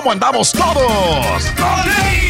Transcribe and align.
¿Cómo 0.00 0.12
andamos 0.12 0.50
todos? 0.52 1.44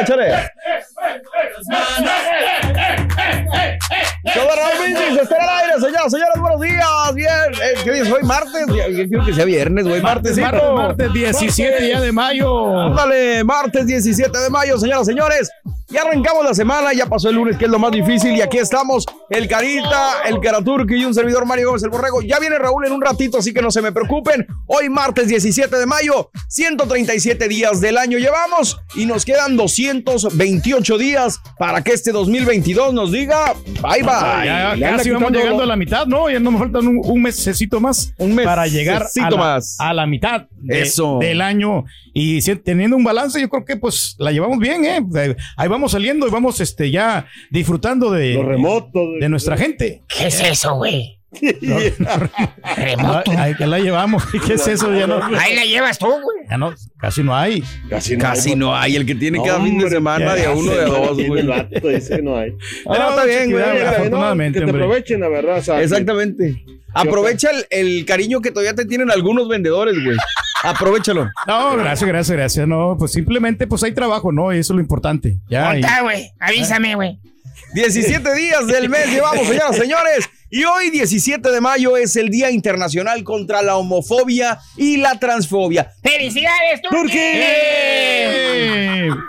Échale. 0.00 0.50
Raúl 4.24 4.78
Brindis, 4.80 5.22
está 5.22 5.36
el 5.36 5.48
aire, 5.48 5.74
señoras, 5.80 6.10
señores, 6.10 6.40
buenos 6.40 6.60
días, 6.60 7.14
bien, 7.14 7.28
eh, 7.62 7.74
¿qué 7.84 7.92
día 7.92 8.02
es 8.02 8.10
hoy? 8.10 8.22
¿Martes? 8.22 8.66
Yo 8.68 9.08
quiero 9.08 9.24
que 9.24 9.34
sea 9.34 9.44
viernes, 9.44 9.86
güey, 9.86 10.00
martes, 10.00 10.38
Martes, 10.38 10.62
martes 10.74 11.12
17 11.12 11.88
ya 11.88 12.00
de 12.00 12.12
mayo. 12.12 12.80
Ándale, 12.80 13.44
martes 13.44 13.86
17 13.86 14.36
de 14.36 14.50
mayo, 14.50 14.78
señoras, 14.78 15.06
señores. 15.06 15.50
Ya 15.88 16.02
arrancamos 16.02 16.44
la 16.44 16.54
semana, 16.54 16.92
ya 16.92 17.06
pasó 17.06 17.28
el 17.28 17.36
lunes, 17.36 17.56
que 17.56 17.66
es 17.66 17.70
lo 17.70 17.78
más 17.78 17.92
difícil, 17.92 18.34
y 18.34 18.40
aquí 18.40 18.58
estamos, 18.58 19.06
el 19.30 19.46
Carita, 19.46 20.22
el 20.26 20.40
Caraturki 20.40 20.96
y 20.96 21.04
un 21.04 21.14
servidor 21.14 21.46
Mario 21.46 21.68
Gómez 21.68 21.84
el 21.84 21.90
Borrego. 21.90 22.22
Ya 22.22 22.40
viene 22.40 22.58
Raúl 22.58 22.86
en 22.86 22.92
un 22.92 23.00
ratito, 23.00 23.38
así 23.38 23.52
que 23.52 23.62
no 23.62 23.70
se 23.70 23.82
me 23.82 23.92
preocupen. 23.92 24.46
Hoy, 24.66 24.88
martes 24.88 25.28
17 25.28 25.76
de 25.76 25.86
mayo, 25.86 26.30
137 26.48 27.46
días 27.48 27.80
del 27.80 27.98
año 27.98 28.18
llevamos 28.18 28.80
y 28.96 29.06
nos 29.06 29.24
quedan 29.24 29.56
228 29.88 30.98
días 30.98 31.40
para 31.58 31.82
que 31.82 31.92
este 31.92 32.12
2022 32.12 32.92
nos 32.94 33.12
diga 33.12 33.54
bye 33.82 34.02
bye. 34.02 34.44
Ya 34.44 34.74
Le 34.76 34.86
anda 34.86 34.96
casi 34.98 35.10
vamos 35.10 35.32
llegando 35.32 35.58
lo- 35.58 35.62
a 35.64 35.66
la 35.66 35.76
mitad, 35.76 36.06
¿no? 36.06 36.30
Ya 36.30 36.40
no 36.40 36.50
me 36.50 36.58
faltan 36.58 36.86
un, 36.86 37.00
un 37.04 37.22
mesecito 37.22 37.80
más 37.80 38.12
Un 38.18 38.36
para 38.36 38.66
llegar 38.66 39.04
a 39.22 39.30
la, 39.30 39.36
más. 39.36 39.76
a 39.78 39.92
la 39.94 40.06
mitad 40.06 40.46
de- 40.50 40.82
Eso. 40.82 41.18
del 41.20 41.40
año. 41.40 41.84
Y 42.12 42.40
si- 42.42 42.56
teniendo 42.56 42.96
un 42.96 43.04
balance, 43.04 43.40
yo 43.40 43.48
creo 43.48 43.64
que 43.64 43.76
pues 43.76 44.14
la 44.18 44.30
llevamos 44.32 44.58
bien, 44.58 44.84
¿eh? 44.84 45.36
Ahí 45.56 45.68
vamos 45.68 45.92
saliendo 45.92 46.26
y 46.26 46.30
vamos 46.30 46.60
este, 46.60 46.90
ya 46.90 47.26
disfrutando 47.50 48.10
de, 48.10 48.34
Los 48.34 48.46
remotos. 48.46 49.02
de 49.20 49.28
nuestra 49.28 49.56
gente. 49.56 50.02
¿Qué 50.08 50.28
es 50.28 50.40
eso, 50.40 50.76
güey? 50.76 51.18
Ah, 52.06 53.22
Ahí 53.38 53.54
que 53.54 53.66
la 53.66 53.78
llevamos. 53.78 54.24
¿Qué 54.46 54.54
es 54.54 54.66
eso? 54.66 54.92
Ya 54.94 55.06
no, 55.06 55.20
Ahí 55.38 55.54
la 55.54 55.64
llevas 55.64 55.98
tú, 55.98 56.06
güey. 56.06 56.46
ya 56.48 56.56
no, 56.58 56.74
casi 56.98 57.22
no 57.22 57.34
hay. 57.36 57.62
Casi 57.88 58.16
no 58.16 58.22
Casi 58.22 58.50
hay. 58.50 58.56
no 58.56 58.74
hay, 58.76 58.96
el 58.96 59.06
que 59.06 59.14
tiene 59.14 59.38
cada 59.44 59.60
fin 59.62 59.78
de 59.78 59.90
semana 59.90 60.34
de 60.34 60.46
a 60.46 60.52
uno 60.52 60.72
de 60.72 60.86
No 60.86 60.92
dos, 60.92 61.26
güey. 61.26 61.40
el 61.40 61.48
vato, 61.48 61.88
dice 61.88 62.16
que 62.16 62.22
no 62.22 62.36
hay. 62.36 62.52
Ah, 62.86 63.08
está 63.10 63.24
bien, 63.24 63.50
güey. 63.50 63.64
no, 63.64 63.88
afortunadamente, 63.88 64.60
que 64.60 64.64
te 64.66 64.70
aprovechen, 64.70 65.20
la 65.20 65.28
verdad. 65.28 65.58
o 65.58 65.62
sea, 65.62 65.76
que- 65.78 65.84
Exactamente. 65.84 66.64
Aprovecha 66.96 67.50
el, 67.50 67.66
el 67.70 68.04
cariño 68.06 68.40
que 68.40 68.52
todavía 68.52 68.72
te 68.74 68.84
tienen 68.84 69.10
algunos 69.10 69.48
vendedores, 69.48 69.96
güey. 70.04 70.16
Aprovechalo. 70.62 71.28
No, 71.46 71.76
gracias, 71.76 72.06
gracias, 72.08 72.36
gracias. 72.36 72.68
No, 72.68 72.94
pues 72.96 73.10
simplemente 73.12 73.66
pues 73.66 73.82
hay 73.82 73.92
trabajo, 73.92 74.30
¿no? 74.30 74.54
Y 74.54 74.58
eso 74.58 74.72
es 74.72 74.76
lo 74.76 74.80
importante. 74.80 75.38
Ya. 75.48 75.74
güey. 76.02 76.30
Avísame, 76.38 76.94
güey. 76.94 77.18
17 77.74 78.34
días 78.34 78.66
del 78.68 78.88
mes 78.88 79.08
llevamos, 79.08 79.44
señoras 79.48 79.76
señores. 79.76 80.30
Y 80.56 80.62
hoy, 80.62 80.90
17 80.90 81.50
de 81.50 81.60
mayo, 81.60 81.96
es 81.96 82.14
el 82.14 82.28
Día 82.28 82.48
Internacional 82.48 83.24
contra 83.24 83.60
la 83.60 83.74
Homofobia 83.76 84.60
y 84.76 84.98
la 84.98 85.18
Transfobia. 85.18 85.90
¡Felicidades, 86.00 86.80
Turki! 86.88 87.18
¡Eh! 87.18 89.10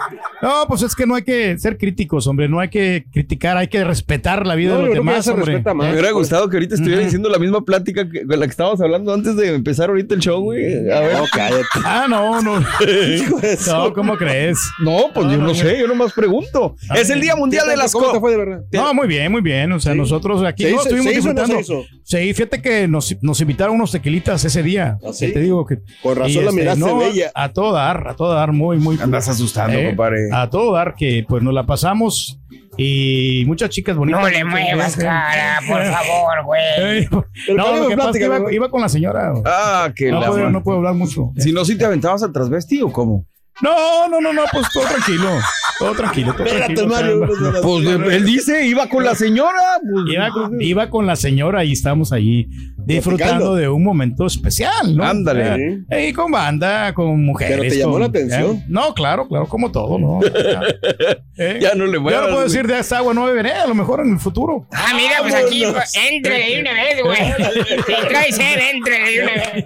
No, 0.42 0.66
pues 0.68 0.84
es 0.84 0.94
que 0.96 1.08
no 1.08 1.16
hay 1.16 1.24
que 1.24 1.58
ser 1.58 1.76
críticos, 1.78 2.28
hombre. 2.28 2.48
No 2.48 2.60
hay 2.60 2.70
que 2.70 3.06
criticar, 3.12 3.58
hay 3.58 3.68
que 3.68 3.84
respetar 3.84 4.46
la 4.46 4.54
vida 4.54 4.74
No, 4.76 4.80
de 4.82 4.86
los 4.88 4.94
demás, 4.94 5.28
hombre. 5.28 5.46
respeta 5.46 5.74
más. 5.74 5.88
Me 5.88 5.94
hubiera 5.94 6.12
gustado 6.12 6.48
que 6.50 6.58
ahorita 6.58 6.76
estuviera 6.76 7.02
diciendo 7.02 7.30
la 7.30 7.40
misma 7.40 7.62
plática 7.66 8.08
que, 8.08 8.28
con 8.28 8.40
la 8.40 8.46
que 8.46 8.52
estábamos 8.52 8.80
hablando 8.80 9.12
antes 9.12 9.36
de 9.38 9.56
empezar 9.56 9.90
ahorita 9.90 10.14
el 10.14 10.22
show, 10.22 10.42
güey. 10.44 10.88
A 10.92 11.00
ver. 11.00 11.14
No, 11.18 11.24
cállate. 11.34 11.64
Ah, 11.84 12.06
no, 12.08 12.42
no. 12.44 12.60
No, 13.68 13.94
¿cómo 13.94 14.18
crees? 14.18 14.60
No, 14.84 15.06
pues 15.14 15.32
yo 15.32 15.38
no 15.38 15.56
sé, 15.56 15.80
yo 15.80 15.88
nomás 15.88 16.14
pregunto. 16.14 16.76
Es 16.96 17.10
el 17.10 17.22
Día 17.22 17.36
Mundial 17.36 17.68
de 17.68 17.78
las 17.78 17.92
¿Cómo 17.92 18.08
te 18.08 18.14
Co- 18.14 18.20
fue 18.20 18.32
de 18.32 18.38
verdad? 18.38 18.60
No, 18.72 18.94
muy 18.94 19.08
bien, 19.08 19.32
muy 19.32 19.42
bien. 19.42 19.72
O 19.72 19.80
sea, 19.80 19.94
Sí. 19.94 19.98
nosotros 19.98 20.44
aquí 20.44 20.64
¿Se 20.64 20.70
no, 20.70 20.76
hizo- 20.76 20.84
estuvimos 20.84 21.12
se 21.12 21.15
hizo 21.20 21.30
o 21.30 21.34
no 21.34 21.46
se 21.46 21.60
hizo? 21.60 21.84
Sí, 22.04 22.34
fíjate 22.34 22.62
que 22.62 22.88
nos, 22.88 23.16
nos 23.22 23.42
invitaron 23.42 23.76
unos 23.76 23.92
tequilitas 23.92 24.44
ese 24.46 24.64
día. 24.64 24.98
¿Ah, 25.04 25.14
sí? 25.14 25.32
Te 25.32 25.40
digo 25.40 25.66
que. 25.66 25.80
Por 26.02 26.18
razón 26.18 26.44
la 26.44 26.50
este, 26.50 26.62
miraste 26.62 26.80
no, 26.80 26.98
bella. 26.98 27.32
A 27.34 27.52
todo 27.54 27.74
dar, 27.74 28.08
a 28.08 28.16
todo 28.16 28.34
dar, 28.34 28.52
muy, 28.52 28.78
muy. 28.78 28.98
Andas 29.00 29.28
asustando, 29.28 29.78
Eh, 29.78 29.88
compadre. 29.88 30.30
A 30.32 30.50
todo 30.50 30.74
dar, 30.74 30.96
que 30.96 31.26
pues 31.28 31.44
nos 31.44 31.54
la 31.54 31.66
pasamos 31.66 32.40
y 32.78 33.44
muchas 33.48 33.70
chicas 33.70 33.96
bonitas. 33.96 34.22
No 34.22 34.30
le 34.30 34.44
muevas, 34.44 34.96
cara, 34.96 35.60
por 35.68 35.84
favor, 35.84 36.44
güey. 36.46 37.08
Pero 37.48 37.58
no, 37.58 37.64
¿cuál 37.64 37.80
lo 37.80 37.88
que 37.88 37.98
pasa 37.98 38.10
es 38.10 38.18
que 38.18 38.56
iba, 38.56 38.70
con 38.70 38.82
la 38.82 38.90
señora. 38.90 39.34
Ah, 39.46 39.92
que 39.96 40.12
no, 40.12 40.20
la 40.20 40.28
puedo, 40.28 40.50
no 40.50 40.64
puedo 40.64 40.78
hablar 40.78 40.94
mucho. 40.94 41.32
Si 41.38 41.52
no, 41.52 41.64
si 41.64 41.78
te 41.78 41.86
aventabas 41.86 42.24
al 42.24 42.32
transvesti 42.32 42.82
o 42.82 42.92
cómo? 42.92 43.26
No, 43.62 44.08
no, 44.10 44.20
no, 44.20 44.34
no, 44.34 44.44
pues 44.52 44.68
todo 44.74 44.84
tranquilo. 44.86 45.30
Todo 45.80 45.94
tranquilo, 45.94 46.34
todo 46.34 46.46
Espérate, 46.46 46.74
tranquilo. 46.74 47.26
Mario. 47.28 47.62
Pues 47.62 48.14
él 48.16 48.26
dice, 48.26 48.66
iba 48.68 48.88
con 48.88 49.04
la 49.06 49.16
señora. 49.16 49.80
pues, 49.82 50.14
Iba 50.14 50.30
con, 50.30 50.62
iba 50.62 50.90
con 50.90 51.06
la 51.08 51.16
señora 51.16 51.64
y 51.64 51.72
estábamos 51.72 52.12
allí 52.12 52.48
disfrutando 52.78 53.56
de 53.56 53.68
un 53.70 53.84
momento 53.84 54.26
especial, 54.26 54.96
¿no? 54.96 55.04
Ándale. 55.06 55.84
Eh, 55.90 56.10
Y 56.10 56.14
con 56.14 56.32
banda, 56.32 56.94
con 56.94 57.24
mujeres. 57.26 57.58
Pero 57.60 57.70
te 57.70 57.78
llamó 57.80 57.92
con- 57.94 58.02
la 58.02 58.08
atención. 58.08 58.56
eh, 58.58 58.66
no, 58.68 58.94
claro, 58.94 59.28
claro, 59.28 59.48
como 59.48 59.72
todo, 59.72 59.98
¿no? 60.00 60.20
Eh, 61.38 61.60
Ya 61.62 61.74
no 61.76 61.86
le 61.86 61.94
Yo 61.94 62.02
muevas, 62.02 62.22
no 62.24 62.28
puedo 62.30 62.44
decir 62.44 62.68
de 62.68 62.80
esta 62.80 62.98
agua 63.00 63.14
no 63.14 63.26
beberé, 63.26 63.54
a 63.54 63.68
lo 63.68 63.76
mejor 63.76 64.02
en 64.02 64.14
el 64.14 64.20
futuro. 64.20 64.68
Ah, 64.72 64.94
mira, 64.96 65.16
pues 65.22 65.34
aquí, 65.34 65.64
entre 66.10 66.38
de 66.38 66.62
una 66.62 66.74
vez, 66.74 67.02
güey. 67.04 67.20
Si 67.86 68.08
trae 68.08 68.32
sed, 68.32 68.60
entre 68.74 69.00
de 69.00 69.24
una 69.24 69.32
vez. 69.34 69.66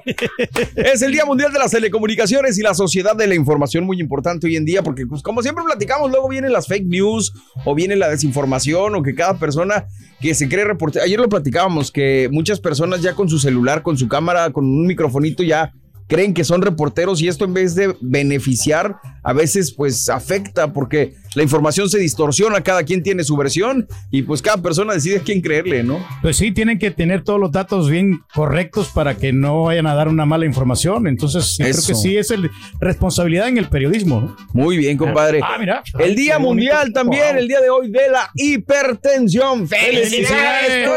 Es 0.75 1.01
el 1.01 1.11
Día 1.11 1.25
Mundial 1.25 1.51
de 1.51 1.59
las 1.59 1.71
Telecomunicaciones 1.71 2.57
y 2.57 2.61
la 2.61 2.73
Sociedad 2.73 3.15
de 3.15 3.27
la 3.27 3.35
Información, 3.35 3.78
muy 3.81 3.99
importante 3.99 4.47
hoy 4.47 4.55
en 4.55 4.65
día, 4.65 4.83
porque 4.83 5.05
pues, 5.05 5.21
como 5.21 5.41
siempre 5.41 5.63
platicamos, 5.63 6.09
luego 6.09 6.29
vienen 6.29 6.51
las 6.51 6.67
fake 6.67 6.87
news 6.87 7.33
o 7.65 7.75
viene 7.75 7.95
la 7.95 8.09
desinformación 8.09 8.95
o 8.95 9.03
que 9.03 9.15
cada 9.15 9.37
persona 9.37 9.85
que 10.19 10.33
se 10.33 10.49
cree 10.49 10.65
reportero. 10.65 11.05
Ayer 11.05 11.19
lo 11.19 11.29
platicábamos, 11.29 11.91
que 11.91 12.29
muchas 12.31 12.59
personas 12.59 13.01
ya 13.01 13.13
con 13.13 13.29
su 13.29 13.39
celular, 13.39 13.83
con 13.83 13.97
su 13.97 14.07
cámara, 14.07 14.51
con 14.51 14.65
un 14.65 14.87
microfonito 14.87 15.43
ya 15.43 15.73
creen 16.09 16.33
que 16.33 16.43
son 16.43 16.61
reporteros 16.61 17.21
y 17.21 17.27
esto 17.27 17.45
en 17.45 17.53
vez 17.53 17.75
de 17.75 17.95
beneficiar, 18.01 18.97
a 19.23 19.31
veces 19.31 19.71
pues 19.71 20.09
afecta 20.09 20.73
porque 20.73 21.13
la 21.35 21.43
información 21.43 21.89
se 21.89 21.99
distorsiona, 21.99 22.61
cada 22.61 22.83
quien 22.83 23.03
tiene 23.03 23.23
su 23.23 23.35
versión 23.37 23.87
y 24.11 24.23
pues 24.23 24.41
cada 24.41 24.57
persona 24.57 24.93
decide 24.93 25.17
a 25.17 25.21
quién 25.21 25.41
creerle, 25.41 25.83
¿no? 25.83 26.05
Pues 26.21 26.37
sí, 26.37 26.51
tienen 26.51 26.79
que 26.79 26.91
tener 26.91 27.23
todos 27.23 27.39
los 27.39 27.51
datos 27.51 27.89
bien 27.89 28.21
correctos 28.33 28.89
para 28.89 29.15
que 29.17 29.31
no 29.33 29.63
vayan 29.63 29.87
a 29.87 29.93
dar 29.95 30.07
una 30.07 30.25
mala 30.25 30.45
información. 30.45 31.07
Entonces, 31.07 31.57
yo 31.57 31.65
creo 31.65 31.83
que 31.87 31.95
sí 31.95 32.17
es 32.17 32.31
el, 32.31 32.49
responsabilidad 32.79 33.47
en 33.47 33.57
el 33.57 33.67
periodismo. 33.69 34.21
¿no? 34.21 34.35
Muy 34.53 34.77
bien, 34.77 34.97
compadre. 34.97 35.39
Ah, 35.43 35.57
mira. 35.59 35.83
El 35.97 36.15
Día 36.15 36.37
bonito. 36.37 36.49
Mundial 36.49 36.93
también, 36.93 37.23
Wow. 37.33 37.39
el 37.39 37.47
día 37.47 37.61
de 37.61 37.69
hoy 37.69 37.91
de 37.91 38.09
la 38.11 38.29
hipertensión. 38.35 39.67
¡Felicidades! 39.67 40.89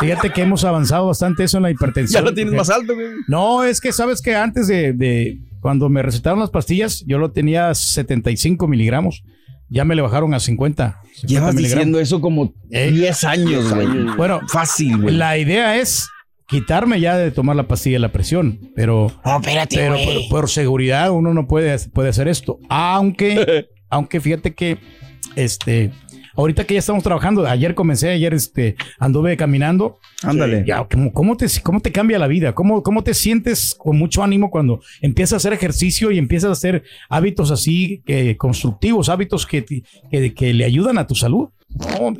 Fíjate 0.00 0.30
que 0.30 0.42
hemos 0.42 0.64
avanzado 0.64 1.06
bastante 1.06 1.44
eso 1.44 1.56
en 1.58 1.62
la 1.64 1.68
Ya 1.70 1.74
hipertensión. 1.74 2.24
lo 2.24 2.34
tienes 2.34 2.52
porque- 2.54 2.58
más 2.68 2.70
alto, 2.70 2.94
güey. 2.94 3.06
No, 3.28 3.64
es 3.64 3.80
que 3.80 3.92
sabes 3.92 4.20
que 4.20 4.34
antes 4.34 4.66
de, 4.66 4.92
de 4.92 5.38
cuando 5.62 5.88
me 5.88 6.02
recetaron 6.02 6.40
las 6.40 6.50
pastillas, 6.50 7.02
yo 7.06 7.16
lo 7.16 7.30
tenía 7.32 7.72
75 7.74 8.68
miligramos. 8.68 9.24
Ya 9.70 9.86
me 9.86 9.94
le 9.94 10.02
bajaron 10.02 10.34
a 10.34 10.40
50. 10.40 11.00
50 11.02 11.26
Llevas 11.26 11.54
miligramos. 11.54 11.62
diciendo 11.78 12.00
eso 12.00 12.20
como 12.20 12.52
Eh. 12.70 12.90
10 12.90 13.24
años, 13.24 13.72
güey. 13.74 13.86
Bueno, 14.18 14.40
Fácil, 14.48 14.98
güey. 15.00 15.14
la 15.16 15.38
idea 15.38 15.78
es 15.78 16.08
quitarme 16.46 17.00
ya 17.00 17.16
de 17.16 17.30
tomar 17.30 17.56
la 17.56 17.66
pastilla 17.68 17.94
de 17.94 18.00
la 18.00 18.12
presión, 18.12 18.60
pero, 18.76 19.10
No, 19.24 19.36
espérate, 19.38 19.76
pero 19.76 19.94
por, 19.94 20.28
por 20.28 20.50
seguridad 20.50 21.10
uno 21.10 21.32
no 21.32 21.46
puede, 21.46 21.78
puede 21.90 22.10
hacer 22.10 22.28
esto. 22.28 22.58
Aunque, 22.68 23.68
aunque 23.88 24.20
fíjate 24.20 24.52
que 24.54 24.76
este 25.36 25.92
ahorita 26.36 26.64
que 26.64 26.74
ya 26.74 26.80
estamos 26.80 27.02
trabajando, 27.02 27.46
ayer 27.46 27.74
comencé, 27.74 28.10
ayer 28.10 28.34
este 28.34 28.76
anduve 28.98 29.36
caminando. 29.36 29.98
Ándale. 30.22 30.64
Ya, 30.66 30.84
¿cómo, 30.90 31.12
cómo 31.12 31.36
te, 31.36 31.46
¿Cómo 31.62 31.80
te 31.80 31.92
cambia 31.92 32.18
la 32.18 32.26
vida? 32.26 32.54
¿Cómo, 32.54 32.82
¿Cómo 32.82 33.02
te 33.04 33.14
sientes 33.14 33.74
con 33.76 33.98
mucho 33.98 34.22
ánimo 34.22 34.50
cuando 34.50 34.80
empiezas 35.00 35.32
a 35.34 35.36
hacer 35.36 35.52
ejercicio 35.52 36.10
y 36.10 36.18
empiezas 36.18 36.48
a 36.50 36.52
hacer 36.52 36.82
hábitos 37.08 37.50
así 37.50 38.02
eh, 38.06 38.36
constructivos, 38.36 39.08
hábitos 39.08 39.46
que, 39.46 39.64
que, 39.64 40.34
que 40.34 40.54
le 40.54 40.64
ayudan 40.64 40.98
a 40.98 41.06
tu 41.06 41.14
salud? 41.14 41.48
No, 41.74 42.14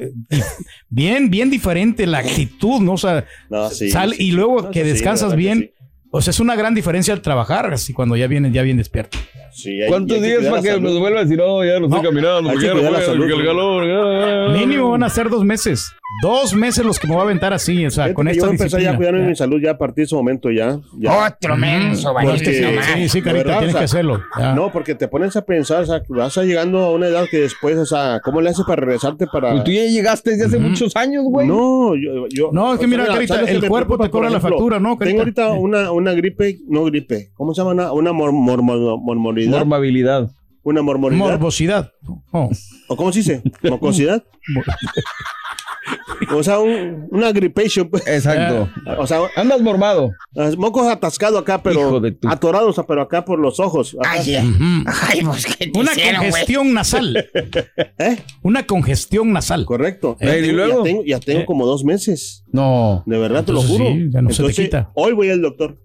bien, 0.89 1.31
bien 1.31 1.51
diferente 1.51 2.07
la 2.07 2.19
actitud, 2.19 2.81
¿no? 2.81 2.93
O 2.95 2.99
sea, 2.99 3.27
No, 3.51 3.69
sí, 3.71 3.91
sal 3.91 4.15
sí. 4.15 4.29
y 4.29 4.33
luego 4.33 4.63
No, 4.63 4.71
que 4.71 4.83
sí, 4.83 4.89
descansas 4.91 5.37
bien. 5.37 5.73
O 6.15 6.21
sea, 6.21 6.31
es 6.31 6.41
una 6.41 6.55
gran 6.55 6.75
diferencia 6.75 7.15
al 7.15 7.23
trabajar, 7.23 7.73
así 7.73 7.95
cuando 7.95 8.17
ya 8.17 8.27
vienen, 8.27 8.53
ya 8.53 8.61
bien 8.63 8.77
despierto. 8.77 9.17
Sí, 9.55 9.81
hay- 9.83 9.89
¿Cuántos 9.89 10.19
hay 10.19 10.23
días 10.23 10.45
para 10.47 10.61
que 10.63 10.69
salud. 10.69 10.91
nos 10.91 10.99
vuelva 11.01 11.21
a 11.21 11.23
decir, 11.25 11.39
no, 11.39 11.65
ya 11.65 11.79
no 11.81 11.87
estoy 11.87 12.03
No, 12.03 12.09
caminando, 12.09 12.51
hay 12.51 12.57
porque 12.57 12.59
que 12.61 12.67
ya 12.67 12.69
no 12.75 12.75
cuidar 12.81 12.93
la 12.93 12.99
puedo, 12.99 13.11
salud, 13.13 13.25
porque 13.29 13.41
el 13.41 13.47
calor. 13.47 14.59
Mínimo 14.59 14.91
van 14.91 15.03
a 15.03 15.09
ser 15.09 15.29
dos 15.31 15.45
meses. 15.45 15.91
Dos 16.23 16.53
meses 16.55 16.85
los 16.85 16.99
que 16.99 17.07
me 17.09 17.15
voy 17.15 17.23
a 17.23 17.25
aventar 17.25 17.55
así, 17.55 17.87
o 17.87 17.91
sea, 17.91 18.05
Fíjate 18.05 18.15
con 18.15 18.29
esta 18.29 18.45
yo 18.45 18.51
empezar 18.51 18.81
ya 18.83 18.91
a 18.91 19.13
mi 19.13 19.35
salud 19.35 19.59
ya 19.63 19.71
a 19.71 19.79
partir 19.79 20.03
de 20.03 20.03
ese 20.05 20.15
momento 20.15 20.51
ya. 20.51 20.79
ya. 20.99 21.27
Otro 21.27 21.57
menso, 21.57 22.09
nomás. 22.13 22.39
sí, 22.39 23.09
sí, 23.09 23.23
carita, 23.23 23.45
¿Verdad? 23.45 23.59
tienes 23.61 23.75
O 23.75 23.79
sea, 23.79 23.81
que 23.81 23.85
hacerlo. 23.85 24.21
ya. 24.39 24.55
No, 24.55 24.71
porque 24.71 24.95
te 24.95 25.09
pones 25.09 25.35
a 25.37 25.43
pensar, 25.47 25.83
o 25.85 25.87
sea, 25.87 26.03
vas 26.09 26.37
a 26.37 26.45
llegando 26.45 26.81
a 26.81 26.91
una 26.93 27.07
edad 27.07 27.25
que 27.31 27.39
después, 27.41 27.79
o 27.79 27.87
sea, 27.87 28.21
¿cómo 28.23 28.43
le 28.43 28.51
haces 28.51 28.65
para 28.67 28.83
regresarte 28.83 29.27
para...? 29.27 29.53
Pues 29.53 29.65
tú 29.65 29.71
ya 29.71 29.85
llegaste 29.85 30.33
desde 30.33 30.45
hace 30.47 30.59
muchos 30.59 30.95
años, 30.97 31.25
güey. 31.25 31.49
No, 31.49 31.95
yo, 31.97 32.29
yo- 32.29 32.51
No, 32.53 32.75
es 32.75 32.79
que 32.79 32.85
o 32.85 32.89
sea, 32.91 32.99
mira, 32.99 33.07
Carita, 33.07 33.35
¿sabes 33.37 33.51
el 33.51 33.67
cuerpo 33.67 33.97
te 33.97 34.11
cobra 34.11 34.29
la 34.29 34.41
factura, 34.41 34.79
¿no, 34.79 34.99
Carita? 34.99 35.07
Tengo 35.07 35.21
ahorita 35.23 35.49
una, 35.53 35.93
una 36.03 36.13
gripe, 36.13 36.59
no 36.69 36.85
gripe, 36.85 37.31
¿cómo 37.35 37.55
se 37.55 37.61
llama? 37.63 37.73
Una, 37.73 37.93
una 37.93 38.13
mor, 38.13 38.33
mor- 38.33 38.63
mor- 38.63 38.99
mormoridad. 39.01 39.51
Normabilidad. 39.59 40.31
una 40.65 40.83
mormoridad. 40.83 41.19
Morbosidad. 41.25 41.93
Oh. 42.33 42.51
¿O 42.89 42.97
cómo 42.97 43.13
se 43.13 43.21
dice? 43.21 43.43
¿Mocosidad? 43.63 44.23
o 46.35 46.43
sea, 46.43 46.59
un- 46.61 47.09
una 47.11 47.33
gripation. 47.33 47.89
pues. 47.91 48.07
Exacto. 48.07 48.69
O 48.99 49.07
sea, 49.07 49.21
Andas 49.37 49.61
mormado. 49.61 50.13
mocos 50.57 50.87
atascados 50.87 51.41
acá, 51.41 51.63
pero 51.63 51.81
Hijo 51.81 52.01
de 52.01 52.13
tu- 52.13 52.29
atorados, 52.29 52.71
o 52.71 52.73
sea, 52.73 52.85
pero 52.85 53.03
acá 53.03 53.25
por 53.25 53.39
los 53.39 53.59
ojos. 53.61 53.97
acá. 54.01 54.13
Ay. 54.13 54.35
Ay, 54.37 55.21
pues, 55.25 55.47
¿qué 55.47 55.67
te 55.67 55.79
Una 55.79 55.93
hicieron, 55.93 56.23
congestión 56.23 56.73
nasal. 56.75 57.29
¿Eh? 57.99 58.17
Una 58.43 58.65
congestión 58.67 59.33
nasal. 59.33 59.65
Correcto. 59.65 60.17
Eh, 60.21 60.27
ya, 60.27 60.39
¿y 60.39 60.43
tengo, 60.43 60.57
luego? 60.57 60.79
ya 60.79 60.83
tengo, 60.85 61.05
ya 61.05 61.21
tengo 61.21 61.41
Eh. 61.41 61.47
como 61.47 61.67
dos 61.67 61.85
meses. 61.85 62.45
No. 62.53 63.03
De 63.07 63.19
verdad, 63.19 63.45
te 63.45 63.51
Entonces 63.51 63.71
lo 63.71 63.79
juro. 63.85 63.91
sí, 63.93 64.11
ya 64.13 64.23
no 64.23 64.31
se 64.31 64.37
te 64.37 64.43
Entonces, 64.43 64.65
quita. 64.65 64.93
Hoy 64.95 65.13
voy 65.13 65.31
al 65.31 65.43
doctor. 65.43 65.79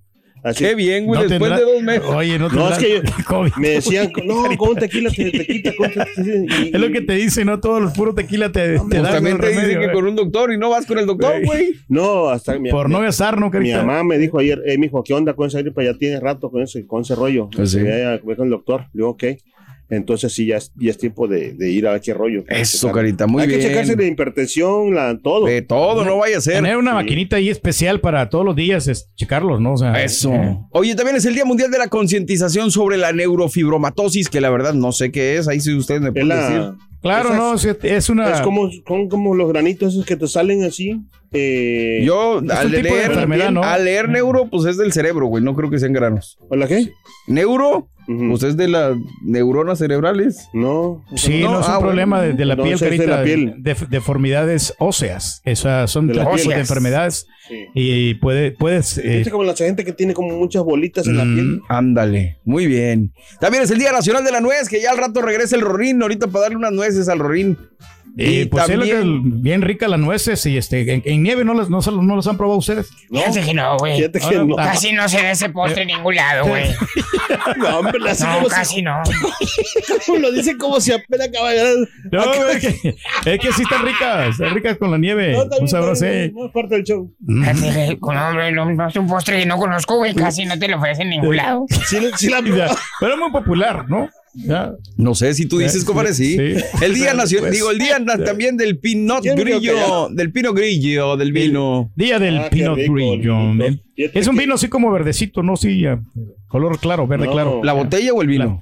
Así. 0.44 0.64
Qué 0.64 0.76
bien, 0.76 1.06
güey, 1.06 1.22
No 1.22 1.28
después 1.28 1.52
tendrá- 1.52 1.66
de 1.66 1.74
dos 1.74 1.84
meses. 1.84 2.04
Oye, 2.06 2.40
no, 2.40 2.50
No, 2.50 2.70
es 2.70 2.78
que 2.78 3.02
COVID. 3.26 3.52
Me 3.58 3.70
decían, 3.70 4.12
no, 4.26 4.44
con 4.58 4.70
un 4.70 4.76
tequila 4.76 5.10
te, 5.10 5.32
te 5.32 5.46
quita. 5.46 5.76
Con 5.76 5.88
un 5.88 5.94
tequila, 5.94 6.36
y- 6.64 6.72
Es 6.74 6.80
lo 6.80 6.92
que 6.92 7.02
te 7.02 7.14
dicen, 7.14 7.48
no 7.48 7.60
todos 7.60 7.82
los 7.82 7.94
puros 7.94 8.16
tequila 8.16 8.52
te, 8.52 8.74
te 8.74 8.80
Pues 8.80 9.02
dan 9.04 9.14
también 9.14 9.40
te 9.40 9.50
dicen 9.50 9.80
que 9.80 9.92
con 9.92 10.06
un 10.06 10.16
doctor 10.16 10.54
y 10.54 10.58
no 10.58 10.70
vas 10.70 10.86
con 10.86 11.00
el 11.00 11.06
doctor, 11.06 11.44
güey. 11.44 11.74
No, 11.88 12.30
hasta 12.30 12.58
mi, 12.60 12.70
Por 12.70 12.88
mi- 12.88 12.94
no 12.96 13.02
gastar, 13.02 13.40
¿no, 13.40 13.50
mi 13.50 13.72
mamá 13.74 14.04
me 14.04 14.18
dijo 14.18 14.40
ayer, 14.40 14.62
eh, 14.66 14.78
mijo, 14.78 15.04
¿qué 15.04 15.14
onda 15.14 15.34
con 15.34 15.48
esa 15.48 15.62
gripa? 15.62 15.84
Ya 15.84 15.94
tienes 15.96 16.20
rato 16.22 16.50
con 16.52 16.62
ese, 16.62 16.86
con 16.86 17.02
ese 17.02 17.16
rollo. 17.16 17.50
Pues 17.56 17.72
sí. 17.72 17.80
Ya, 17.84 18.20
ve 18.24 18.36
con 18.36 18.46
el 18.46 18.52
doctor. 18.52 18.82
Le 18.94 19.00
digo, 19.00 19.10
ok. 19.10 19.24
Entonces 19.90 20.34
sí, 20.34 20.48
ya 20.48 20.58
es, 20.58 20.72
ya 20.76 20.92
es 20.92 20.98
tiempo 20.98 21.28
de, 21.28 21.54
de 21.54 21.70
ir 21.72 21.88
a 21.88 21.92
ver 21.94 22.02
qué 22.02 22.14
rollo. 22.14 22.44
Eso, 22.48 22.92
carita, 22.92 23.26
muy 23.26 23.42
Hay 23.44 23.48
bien. 23.48 23.62
que 23.62 23.68
checarse 23.68 23.96
la 23.96 24.04
hipertensión, 24.06 24.94
la, 24.94 25.18
todo. 25.18 25.46
De 25.46 25.62
todo, 25.62 26.04
no 26.04 26.18
vaya 26.18 26.38
a 26.40 26.42
ser. 26.42 26.56
Tener 26.56 26.76
una 26.78 26.92
Sí. 26.92 26.96
maquinita 26.96 27.36
ahí 27.38 27.50
especial 27.50 28.02
para 28.02 28.30
todos 28.30 28.44
los 28.44 28.56
días 28.56 28.88
es 28.88 29.10
checarlos, 29.16 29.62
¿no? 29.62 29.74
O 29.74 29.78
sea, 29.78 30.04
Eso. 30.04 30.34
eh, 30.34 30.58
Oye, 30.72 30.94
también 30.96 31.16
es 31.16 31.26
el 31.26 31.34
Día 31.36 31.46
Mundial 31.46 31.72
de 31.72 31.78
la 31.78 31.88
Concientización 31.88 32.70
sobre 32.72 32.98
la 32.98 33.14
neurofibromatosis, 33.14 34.30
que 34.30 34.42
la 34.42 34.50
verdad 34.50 34.74
no 34.74 34.92
sé 34.92 35.12
qué 35.12 35.38
es. 35.38 35.48
Ahí 35.48 35.60
sí 35.62 35.74
ustedes 35.74 36.02
me 36.02 36.12
pueden 36.12 36.30
decir. 36.30 36.58
la, 36.58 36.78
Claro, 37.02 37.30
Esas- 37.30 37.38
no, 37.40 37.54
es, 37.54 37.78
es 37.84 38.10
una. 38.10 38.32
Es 38.34 38.42
como, 38.42 38.70
son 38.86 39.08
como 39.08 39.36
los 39.36 39.48
granitos 39.50 39.94
esos 39.94 40.06
que 40.06 40.16
te 40.18 40.28
salen 40.28 40.64
así. 40.64 41.00
eh, 41.32 42.02
Yo, 42.04 42.40
al 42.50 42.72
leer, 42.72 43.52
¿no? 43.54 43.64
al 43.64 43.86
leer 43.86 44.10
neuro, 44.10 44.50
pues 44.50 44.66
es 44.66 44.78
del 44.78 44.92
cerebro, 44.92 45.28
güey. 45.28 45.44
No 45.44 45.56
creo 45.56 45.70
que 45.70 45.78
sean 45.80 45.94
granos. 45.94 46.38
¿Hola 46.50 46.68
qué? 46.68 46.90
Neuro, 47.28 47.88
Ujú. 48.08 48.30
pues 48.30 48.44
es 48.44 48.56
de 48.58 48.68
las 48.70 48.96
neuronas 49.22 49.80
cerebrales. 49.80 50.48
No. 50.54 51.04
Sí, 51.16 51.42
No, 51.42 51.52
no, 51.54 51.60
es 51.62 51.68
un 51.68 51.74
ah, 51.74 51.80
problema 51.80 52.18
bueno. 52.18 52.32
de, 52.32 52.38
de 52.38 52.46
la 52.46 52.56
No, 52.56 52.64
piel, 52.64 52.76
es 52.76 52.80
de 52.80 52.86
Carita, 52.88 53.06
la 53.18 53.24
piel. 53.24 53.56
de- 53.58 53.76
deformidades 53.90 54.74
óseas. 54.80 55.42
Esas 55.44 55.92
son 55.92 56.08
De 56.08 56.14
la 56.16 56.22
tres 56.24 56.28
tipos 56.36 56.42
piel. 56.46 56.56
de 56.56 56.62
enfermedades 56.62 57.28
Sí. 57.48 57.66
y 57.74 58.14
puede, 58.16 58.52
puedes. 58.52 58.98
eh, 58.98 59.18
Viste 59.18 59.32
como 59.32 59.44
la 59.46 59.56
gente 59.56 59.86
que 59.86 59.94
tiene 59.94 60.14
como 60.14 60.38
muchas 60.38 60.64
bolitas 60.64 61.08
en 61.08 61.18
la 61.18 61.24
mm, 61.26 61.36
piel. 61.36 61.62
Ándale, 61.70 62.40
muy 62.44 62.66
bien. 62.68 63.14
También 63.40 63.64
es 63.64 63.72
el 63.72 63.80
Día 63.80 63.92
Nacional 63.94 64.24
de 64.26 64.32
la 64.32 64.42
Nuez, 64.42 64.68
que 64.70 64.82
ya 64.82 64.92
al 64.92 64.98
rato 64.98 65.22
regresa 65.22 65.56
el 65.56 65.62
Rorín, 65.62 66.02
ahorita 66.02 66.28
para 66.28 66.44
darle 66.44 66.58
unas 66.58 66.74
nueces 66.74 67.08
al 67.10 67.20
Rorín. 67.20 67.58
Y 68.20 68.46
pues 68.46 68.68
es 68.68 68.76
lo 68.78 68.84
que- 68.84 68.92
también- 68.94 69.42
bien 69.44 69.62
rica 69.62 69.88
las 69.88 70.00
nueces 70.00 70.44
y 70.48 70.58
este 70.58 70.92
en, 70.92 71.02
en 71.06 71.22
nieve 71.24 71.46
no 71.46 71.54
las 71.54 71.70
no, 71.70 71.82
se- 71.82 71.92
no 71.92 72.16
las 72.16 72.26
han 72.28 72.36
probado 72.38 72.58
ustedes. 72.58 72.90
No, 73.10 73.20
Fíjate 73.20 73.42
que 73.44 73.54
no, 73.54 73.78
güey. 73.78 73.98
fíjate 73.98 74.20
que 74.20 74.26
Ahora, 74.26 74.44
no. 74.44 74.56
Casi 74.56 74.92
no 74.92 75.08
se 75.08 75.22
ve 75.22 75.32
ese 75.32 75.50
postre 75.50 75.84
en 75.84 75.90
ningún 75.90 76.16
lado, 76.16 76.46
güey. 76.48 76.66
No, 77.58 77.80
hombre, 77.80 78.00
así 78.10 78.24
No, 78.24 78.36
como 78.36 78.48
casi 78.48 78.82
no. 78.82 79.02
lo 80.20 80.32
dice 80.32 80.58
como 80.58 80.80
si 80.80 80.92
apenas 80.92 81.28
acaba 81.28 81.52
No, 82.12 82.48
es 82.50 82.60
que, 82.62 82.96
es 83.26 83.40
que 83.40 83.52
sí 83.54 83.62
están 83.64 83.86
ricas, 83.86 84.30
están 84.30 84.54
ricas 84.54 84.78
con 84.78 84.92
la 84.92 84.98
nieve. 84.98 85.34
No, 85.34 85.44
un 85.60 85.68
sabroso. 85.68 86.06
No 86.06 86.46
es 86.46 86.52
parte 86.54 86.76
del 86.76 86.84
show. 86.84 87.14
Mm. 87.20 87.46
No, 88.02 88.34
no 88.66 88.88
es 88.88 88.96
un 88.96 89.08
postre 89.08 89.40
que 89.40 89.46
no 89.46 89.58
conozco, 89.58 89.98
güey. 89.98 90.14
Casi 90.14 90.46
no 90.46 90.58
te 90.58 90.68
lo 90.68 90.78
ofrecen 90.78 91.04
en 91.04 91.22
ningún 91.22 91.36
lado. 91.38 91.66
Sí, 91.86 91.98
sí 92.18 92.30
la 92.30 92.42
Pero 92.42 93.14
es 93.14 93.20
muy 93.20 93.32
popular, 93.32 93.86
¿no? 93.90 94.10
No 94.98 95.16
sé 95.16 95.34
si 95.34 95.48
tú 95.48 95.58
dices, 95.58 95.84
compadre, 95.84 96.14
sí. 96.14 96.36
sí. 96.38 96.64
El 96.82 96.94
Día 96.94 97.14
Nacional, 97.14 97.46
Pues, 97.50 97.54
digo, 97.54 97.72
el 97.72 97.80
Día 97.80 97.98
también 98.26 98.56
del 98.58 98.78
pinot 98.78 99.22
¿Quién 99.22 99.36
dijo 99.36 99.48
grillo, 99.60 100.10
del 100.12 100.32
pino 100.32 100.54
grillo, 100.54 101.18
del 101.18 101.32
vino. 101.32 101.92
Día 101.96 102.20
del 102.20 102.38
Ah, 102.38 102.50
Pinot 102.50 102.78
rico, 102.78 102.94
Grillo. 102.94 103.52
El- 103.66 103.82
Es 103.96 104.28
un 104.28 104.36
vino 104.36 104.54
así 104.56 104.68
como 104.68 104.92
verdecito, 104.92 105.42
¿no? 105.44 105.58
Sí, 105.58 105.82
ya, 105.82 106.00
color 106.48 106.80
claro, 106.80 107.08
verde 107.08 107.26
No. 107.26 107.32
claro. 107.32 107.62
¿La 107.64 107.74
botella 107.74 108.14
o 108.14 108.22
el 108.22 108.28
vino? 108.28 108.62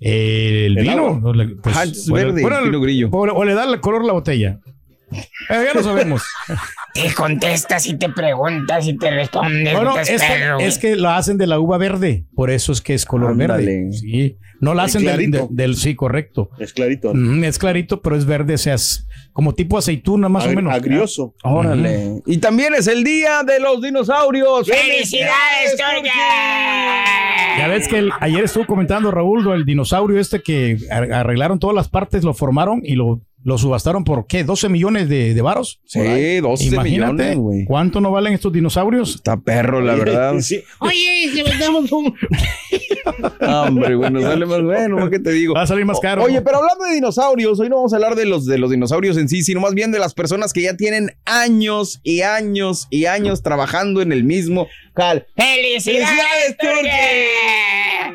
El 0.00 0.76
El 0.78 0.84
vino. 0.84 1.06
agua. 1.08 1.20
o 1.30 1.32
le- 1.32 1.48
pues, 1.56 1.76
Ah, 1.76 1.84
verde, 2.12 2.42
bueno, 2.42 2.62
Pinot 2.64 2.82
Grillo. 2.82 3.08
O, 3.10 3.18
o 3.22 3.44
le 3.44 3.54
da 3.54 3.64
el 3.72 3.80
color 3.80 4.04
la 4.04 4.12
botella. 4.12 4.60
Eh, 5.12 5.64
ya 5.64 5.72
lo 5.74 5.82
sabemos. 5.82 6.22
Te 6.94 7.12
contestas 7.14 7.86
y 7.86 7.96
te 7.98 8.08
preguntas 8.08 8.86
y 8.88 8.96
te 8.96 9.10
respondes. 9.10 9.72
Bueno, 9.74 9.94
es 9.98 10.78
que, 10.78 10.92
es 10.92 10.98
lo 10.98 11.10
hacen 11.10 11.36
de 11.36 11.46
la 11.46 11.60
uva 11.60 11.76
verde, 11.78 12.24
por 12.34 12.50
eso 12.50 12.72
es 12.72 12.80
que 12.80 12.94
es 12.94 13.04
color 13.04 13.32
Ándale. 13.32 13.64
verde. 13.66 13.92
Sí, 13.92 14.36
no 14.60 14.74
lo 14.74 14.80
Es 14.84 14.96
hacen 14.96 15.50
del, 15.50 15.76
sí, 15.76 15.94
correcto. 15.94 16.50
Es 16.58 16.72
clarito. 16.72 17.12
Mm, 17.14 17.44
es 17.44 17.58
clarito, 17.58 18.00
pero 18.02 18.16
es 18.16 18.24
verde, 18.24 18.54
o 18.54 18.58
sea, 18.58 18.74
es 18.74 19.06
como 19.32 19.54
tipo 19.54 19.76
aceituna 19.78 20.28
más 20.28 20.46
o 20.46 20.50
menos. 20.52 20.72
Agrioso. 20.72 21.34
Órale. 21.44 22.22
Y 22.26 22.38
también 22.38 22.74
es 22.74 22.86
el 22.86 23.04
Día 23.04 23.42
de 23.42 23.60
los 23.60 23.82
Dinosaurios. 23.82 24.66
¡Felicidades, 24.68 25.76
Turca! 25.76 27.58
Ya 27.58 27.68
ves 27.68 27.88
que 27.88 27.98
el- 27.98 28.12
ayer 28.20 28.44
estuvo 28.44 28.66
comentando 28.66 29.10
Raúl, 29.10 29.46
el 29.52 29.64
dinosaurio 29.64 30.18
este 30.20 30.40
que 30.42 30.78
ar- 30.90 31.12
arreglaron 31.12 31.58
todas 31.58 31.74
las 31.74 31.88
partes, 31.88 32.22
lo 32.24 32.34
formaron 32.34 32.80
y 32.84 32.94
lo, 32.94 33.20
lo 33.46 33.58
subastaron 33.58 34.02
por 34.02 34.26
¿qué? 34.26 34.42
12 34.42 34.68
millones 34.68 35.08
de, 35.08 35.32
de 35.32 35.40
varos. 35.40 35.80
Sí, 35.84 36.00
12 36.40 36.64
Imagínate 36.64 37.12
millones, 37.12 37.36
güey. 37.36 37.64
cuánto 37.64 38.00
no 38.00 38.10
valen 38.10 38.32
estos 38.32 38.52
dinosaurios. 38.52 39.14
Está 39.14 39.36
perro, 39.36 39.80
la 39.80 39.94
verdad. 39.94 40.34
Sí. 40.40 40.62
Oye, 40.80 41.30
si 41.32 41.42
vendemos 41.42 41.90
un... 41.92 42.12
Hombre, 43.40 43.94
güey, 43.94 44.10
nos 44.10 44.24
sale 44.24 44.46
más 44.46 44.62
bueno, 44.62 45.08
¿qué 45.10 45.20
te 45.20 45.30
digo? 45.30 45.54
Va 45.54 45.62
a 45.62 45.66
salir 45.68 45.84
más 45.84 46.00
caro. 46.00 46.24
Oye, 46.24 46.42
pero 46.42 46.56
hablando 46.58 46.84
de 46.86 46.94
dinosaurios, 46.94 47.60
hoy 47.60 47.68
no 47.68 47.76
vamos 47.76 47.92
a 47.92 47.96
hablar 47.96 48.16
de 48.16 48.26
los, 48.26 48.46
de 48.46 48.58
los 48.58 48.68
dinosaurios 48.70 49.16
en 49.16 49.28
sí, 49.28 49.42
sino 49.42 49.60
más 49.60 49.74
bien 49.74 49.92
de 49.92 50.00
las 50.00 50.12
personas 50.12 50.52
que 50.52 50.62
ya 50.62 50.76
tienen 50.76 51.12
años 51.24 52.00
y 52.02 52.22
años 52.22 52.88
y 52.90 53.06
años 53.06 53.42
trabajando 53.42 54.02
en 54.02 54.10
el 54.10 54.24
mismo 54.24 54.66
¡Felicidades, 55.36 56.56
Turca! 56.58 58.14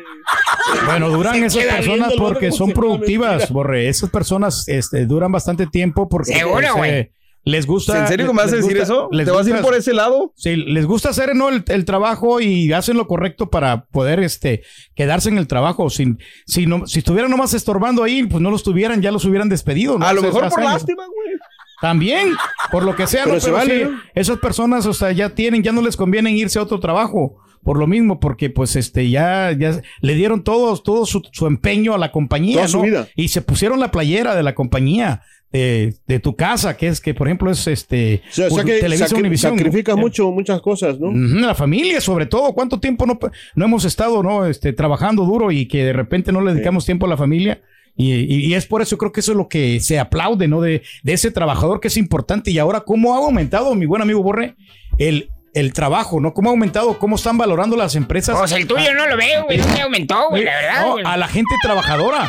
Bueno, 0.86 1.10
duran 1.10 1.34
Se 1.50 1.60
esas 1.60 1.76
personas 1.76 2.12
porque 2.18 2.52
son 2.52 2.72
productivas. 2.72 3.50
Borre. 3.50 3.88
Esas 3.88 4.10
personas 4.10 4.68
este, 4.68 5.06
duran 5.06 5.30
bastante 5.32 5.66
tiempo 5.66 6.08
porque 6.08 6.32
Seguro, 6.34 6.76
güey. 6.76 6.90
eh, 6.90 7.12
les 7.44 7.66
gusta. 7.66 7.98
¿En 8.00 8.06
serio 8.08 8.26
que 8.28 8.32
me 8.32 8.42
vas 8.42 8.52
a 8.52 8.56
decir 8.56 8.70
gusta- 8.78 8.84
eso? 8.84 9.08
les 9.10 9.26
¿Te 9.26 9.32
vas 9.32 9.46
a 9.46 9.50
ir 9.50 9.56
por 9.60 9.74
ese 9.74 9.92
lado? 9.92 10.32
Sí, 10.36 10.56
les 10.56 10.86
gusta 10.86 11.10
hacer 11.10 11.34
¿no? 11.34 11.48
el, 11.48 11.64
el 11.68 11.84
trabajo 11.84 12.40
y 12.40 12.72
hacen 12.72 12.96
lo 12.96 13.06
correcto 13.08 13.50
para 13.50 13.84
poder 13.86 14.20
este, 14.20 14.62
quedarse 14.94 15.28
en 15.28 15.38
el 15.38 15.46
trabajo. 15.48 15.90
Sin, 15.90 16.18
si, 16.46 16.66
no, 16.66 16.86
si 16.86 17.00
estuvieran 17.00 17.30
nomás 17.30 17.52
estorbando 17.54 18.02
ahí, 18.04 18.22
pues 18.24 18.40
no 18.40 18.50
los 18.50 18.62
tuvieran, 18.62 19.02
ya 19.02 19.10
los 19.10 19.24
hubieran 19.24 19.48
despedido. 19.48 19.98
¿no? 19.98 20.06
A 20.06 20.12
lo 20.12 20.22
mejor 20.22 20.48
por 20.48 20.62
lástima, 20.62 21.04
güey. 21.06 21.36
También, 21.82 22.28
por 22.70 22.82
lo 22.84 22.96
que 22.96 23.06
sea, 23.06 23.24
Pero 23.24 23.34
¿no? 23.34 23.40
se 23.40 23.46
Pero 23.48 23.56
vale, 23.58 23.78
sí, 23.78 23.90
¿no? 23.90 24.00
esas 24.14 24.38
personas, 24.38 24.86
o 24.86 24.94
sea, 24.94 25.12
ya 25.12 25.30
tienen, 25.34 25.62
ya 25.62 25.72
no 25.72 25.82
les 25.82 25.96
conviene 25.98 26.30
irse 26.32 26.58
a 26.58 26.62
otro 26.62 26.80
trabajo. 26.80 27.36
Por 27.62 27.78
lo 27.78 27.86
mismo, 27.86 28.18
porque 28.18 28.50
pues 28.50 28.74
este 28.74 29.08
ya, 29.10 29.52
ya 29.52 29.80
le 30.00 30.14
dieron 30.16 30.42
todo, 30.42 30.76
todo 30.78 31.06
su, 31.06 31.22
su 31.30 31.46
empeño 31.46 31.94
a 31.94 31.98
la 31.98 32.10
compañía, 32.10 32.54
Toda 32.54 32.64
¿no? 32.66 32.68
su 32.72 32.80
vida. 32.80 33.08
Y 33.14 33.28
se 33.28 33.40
pusieron 33.42 33.78
la 33.78 33.92
playera 33.92 34.34
de 34.34 34.42
la 34.42 34.54
compañía, 34.56 35.22
de, 35.52 35.94
de 36.08 36.18
tu 36.18 36.34
casa, 36.34 36.76
que 36.76 36.88
es 36.88 37.00
que, 37.00 37.14
por 37.14 37.28
ejemplo, 37.28 37.50
es 37.52 37.66
este 37.68 38.22
O 38.30 38.32
sea, 38.32 38.46
o 38.48 38.50
sea 38.50 38.62
Ur- 38.64 38.66
que 38.66 38.80
Televisa 38.80 39.06
sacri- 39.06 39.18
Univisión. 39.20 39.56
sacrificas 39.56 39.94
Ya. 39.94 40.00
mucho, 40.00 40.30
muchas 40.32 40.60
cosas, 40.60 40.98
¿no? 40.98 41.12
La 41.12 41.54
familia, 41.54 42.00
sobre 42.00 42.26
todo. 42.26 42.52
¿Cuánto 42.52 42.80
tiempo 42.80 43.06
no, 43.06 43.16
no 43.54 43.64
hemos 43.64 43.84
estado 43.84 44.22
no 44.24 44.46
este, 44.46 44.72
trabajando 44.72 45.24
duro 45.24 45.52
y 45.52 45.66
que 45.68 45.84
de 45.84 45.92
repente 45.92 46.32
no 46.32 46.40
le 46.40 46.54
dedicamos 46.54 46.84
tiempo 46.86 47.06
a 47.06 47.10
la 47.10 47.16
familia? 47.16 47.60
Y, 47.94 48.54
es 48.54 48.66
por 48.66 48.82
eso, 48.82 48.96
creo 48.96 49.12
que 49.12 49.20
eso 49.20 49.32
es 49.32 49.38
lo 49.38 49.48
que 49.48 49.80
se 49.80 49.98
aplaude, 49.98 50.48
¿no? 50.48 50.60
De, 50.60 50.82
de 51.02 51.12
ese 51.12 51.30
trabajador 51.30 51.80
que 51.80 51.88
es 51.88 51.96
importante. 51.96 52.50
Y 52.50 52.58
ahora, 52.58 52.80
¿cómo 52.80 53.14
ha 53.14 53.18
aumentado, 53.18 53.74
mi 53.74 53.86
buen 53.86 54.02
amigo 54.02 54.22
Borre, 54.22 54.56
el, 54.98 55.31
el 55.54 55.72
trabajo, 55.72 56.20
¿no? 56.20 56.34
¿Cómo 56.34 56.50
ha 56.50 56.52
aumentado? 56.52 56.98
¿Cómo 56.98 57.16
están 57.16 57.38
valorando 57.38 57.76
las 57.76 57.94
empresas? 57.94 58.36
Pues 58.38 58.52
el 58.52 58.66
tuyo 58.66 58.92
no 58.94 59.06
lo 59.06 59.16
veo, 59.16 59.44
güey. 59.44 59.58
No 59.58 59.66
me 59.68 59.80
aumentó, 59.82 60.28
güey, 60.30 60.44
la 60.44 60.54
verdad. 60.56 60.82
No, 60.86 60.96
a 61.08 61.16
la 61.16 61.28
gente 61.28 61.54
trabajadora. 61.62 62.28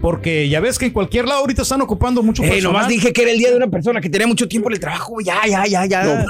porque 0.00 0.48
ya 0.48 0.60
ves 0.60 0.78
que 0.78 0.84
en 0.86 0.92
cualquier 0.92 1.26
lado 1.26 1.40
ahorita 1.40 1.62
están 1.62 1.80
ocupando 1.80 2.22
mucho 2.22 2.44
Eh, 2.44 2.48
personal. 2.50 2.72
nomás 2.72 2.86
dije 2.88 3.12
que 3.12 3.22
era 3.22 3.32
el 3.32 3.38
día 3.38 3.50
de 3.50 3.56
una 3.56 3.66
persona 3.66 4.00
que 4.00 4.08
tenía 4.08 4.28
mucho 4.28 4.46
tiempo 4.46 4.68
en 4.68 4.74
el 4.74 4.80
trabajo, 4.80 5.14
güey. 5.14 5.26
Ya, 5.26 5.40
ya, 5.46 5.66
ya, 5.66 5.86
ya. 5.86 6.24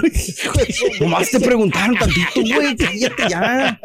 nomás 1.01 1.31
te 1.31 1.39
preguntaron 1.41 1.95
tantito, 1.99 2.41
güey. 2.55 2.75
Cállate 2.77 3.29
ya. 3.29 3.79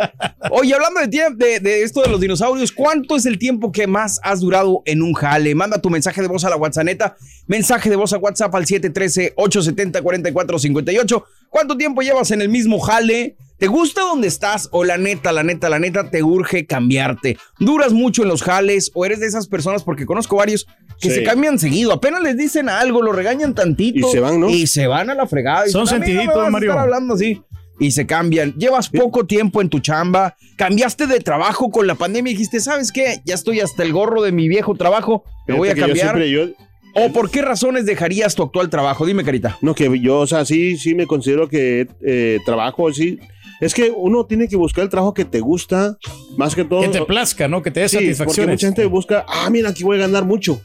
Oye, 0.52 0.74
hablando 0.74 1.02
de, 1.02 1.08
de, 1.36 1.60
de 1.60 1.84
esto 1.84 2.02
de 2.02 2.08
los 2.10 2.22
dinosaurios, 2.22 2.72
¿cuánto 2.72 3.18
es 3.18 3.26
el 3.26 3.38
tiempo 3.38 3.74
que 3.74 3.86
más 3.88 4.22
has 4.24 4.40
durado 4.40 4.84
en 4.86 5.02
un 5.02 5.12
jale? 5.14 5.54
Manda 5.56 5.82
tu 5.82 5.90
mensaje 5.90 6.22
de 6.22 6.28
voz 6.30 6.46
a 6.46 6.50
la 6.50 6.56
WhatsApp. 6.56 7.18
Mensaje 7.48 7.90
de 7.90 7.96
voz 7.98 8.14
a 8.14 8.18
WhatsApp 8.20 8.56
al 8.56 8.66
713-870-4458. 8.66 11.24
¿Cuánto 11.54 11.78
tiempo 11.78 12.02
llevas 12.02 12.32
en 12.32 12.42
el 12.42 12.50
mismo 12.50 12.80
jale? 12.80 13.38
¿Te 13.60 13.68
gusta 13.68 14.02
donde 14.02 14.28
estás? 14.28 14.68
O 14.72 14.84
la 14.84 14.98
neta, 14.98 15.32
la 15.32 15.44
neta, 15.44 15.70
la 15.70 15.78
neta, 15.78 16.10
te 16.10 16.24
urge 16.24 16.66
cambiarte. 16.66 17.38
¿Duras 17.60 17.94
mucho 17.94 18.24
en 18.24 18.28
los 18.30 18.42
jales? 18.42 18.90
¿O 18.96 19.06
eres 19.06 19.20
de 19.20 19.28
esas 19.28 19.48
personas? 19.48 19.84
Porque 19.84 20.08
conozco 20.08 20.36
varios 20.36 20.66
que 21.00 21.10
Sí. 21.10 21.16
se 21.18 21.24
cambian 21.24 21.60
seguido. 21.60 21.94
Apenas 21.94 22.24
les 22.24 22.36
dicen 22.38 22.70
algo, 22.70 23.04
lo 23.04 23.12
regañan 23.12 23.54
tantito. 23.54 24.08
Y 24.08 24.12
se 24.12 24.20
van, 24.20 24.40
¿no? 24.40 24.50
Y 24.50 24.66
se 24.66 24.88
van 24.88 25.12
a 25.12 25.14
la 25.14 25.28
fregada. 25.28 25.68
Son 25.68 25.84
dicen, 25.86 26.02
"A 26.02 26.06
mí 26.06 26.14
no 26.14 26.20
sentiditos, 26.22 26.48
a 26.48 26.50
Mario. 26.50 26.70
estar 26.72 26.84
hablando 26.84 27.14
así. 27.14 27.42
Y 27.80 27.92
se 27.92 28.06
cambian. 28.08 28.54
Llevas 28.56 28.90
poco 28.90 29.26
tiempo 29.28 29.62
en 29.62 29.70
tu 29.70 29.80
chamba. 29.80 30.36
Cambiaste 30.58 31.06
de 31.08 31.20
trabajo 31.20 31.70
con 31.70 31.86
la 31.88 31.96
pandemia 31.96 32.32
y 32.32 32.34
dijiste, 32.34 32.60
¿sabes 32.60 32.92
qué? 32.92 33.22
Ya 33.26 33.36
estoy 33.36 33.60
hasta 33.62 33.84
el 33.84 33.94
gorro 33.94 34.24
de 34.24 34.32
mi 34.32 34.48
viejo 34.50 34.74
trabajo. 34.76 35.24
Me 35.48 35.56
voy 35.56 35.70
a 35.70 35.74
que 35.76 35.82
yo 35.82 35.86
cambiar. 35.88 36.08
siempre- 36.08 36.32
yo- 36.32 36.48
¿O 36.96 37.12
por 37.12 37.32
qué 37.32 37.42
razones 37.42 37.86
dejarías 37.86 38.36
tu 38.36 38.44
actual 38.44 38.70
trabajo? 38.70 39.06
Dime, 39.06 39.24
Carita. 39.24 39.58
No, 39.62 39.74
que 39.74 40.00
yo, 40.00 40.20
o 40.20 40.28
sea, 40.28 40.46
sí, 40.46 40.78
sí 40.78 40.94
me 40.94 41.08
considero 41.08 41.48
que 41.50 41.88
eh, 42.06 42.40
trabajo, 42.46 42.92
sí. 42.94 43.20
Es 43.60 43.74
que 43.74 43.92
uno 43.96 44.26
tiene 44.26 44.48
que 44.48 44.56
buscar 44.56 44.84
el 44.84 44.90
trabajo 44.90 45.14
que 45.14 45.26
te 45.26 45.40
gusta, 45.40 45.98
más 46.38 46.54
que 46.54 46.66
todo. 46.66 46.82
Que 46.82 46.90
te 46.90 47.04
plazca, 47.06 47.48
¿no? 47.48 47.62
Que 47.62 47.72
te 47.72 47.80
dé 47.80 47.90
Sí, 47.90 47.96
porque 47.96 48.08
satisfacciones. 48.14 48.54
mucha 48.56 48.68
gente 48.68 48.86
busca, 48.86 49.26
ah, 49.28 49.50
mira, 49.50 49.70
aquí 49.70 49.84
voy 49.84 49.98
a 49.98 50.02
ganar 50.02 50.26
mucho. 50.26 50.62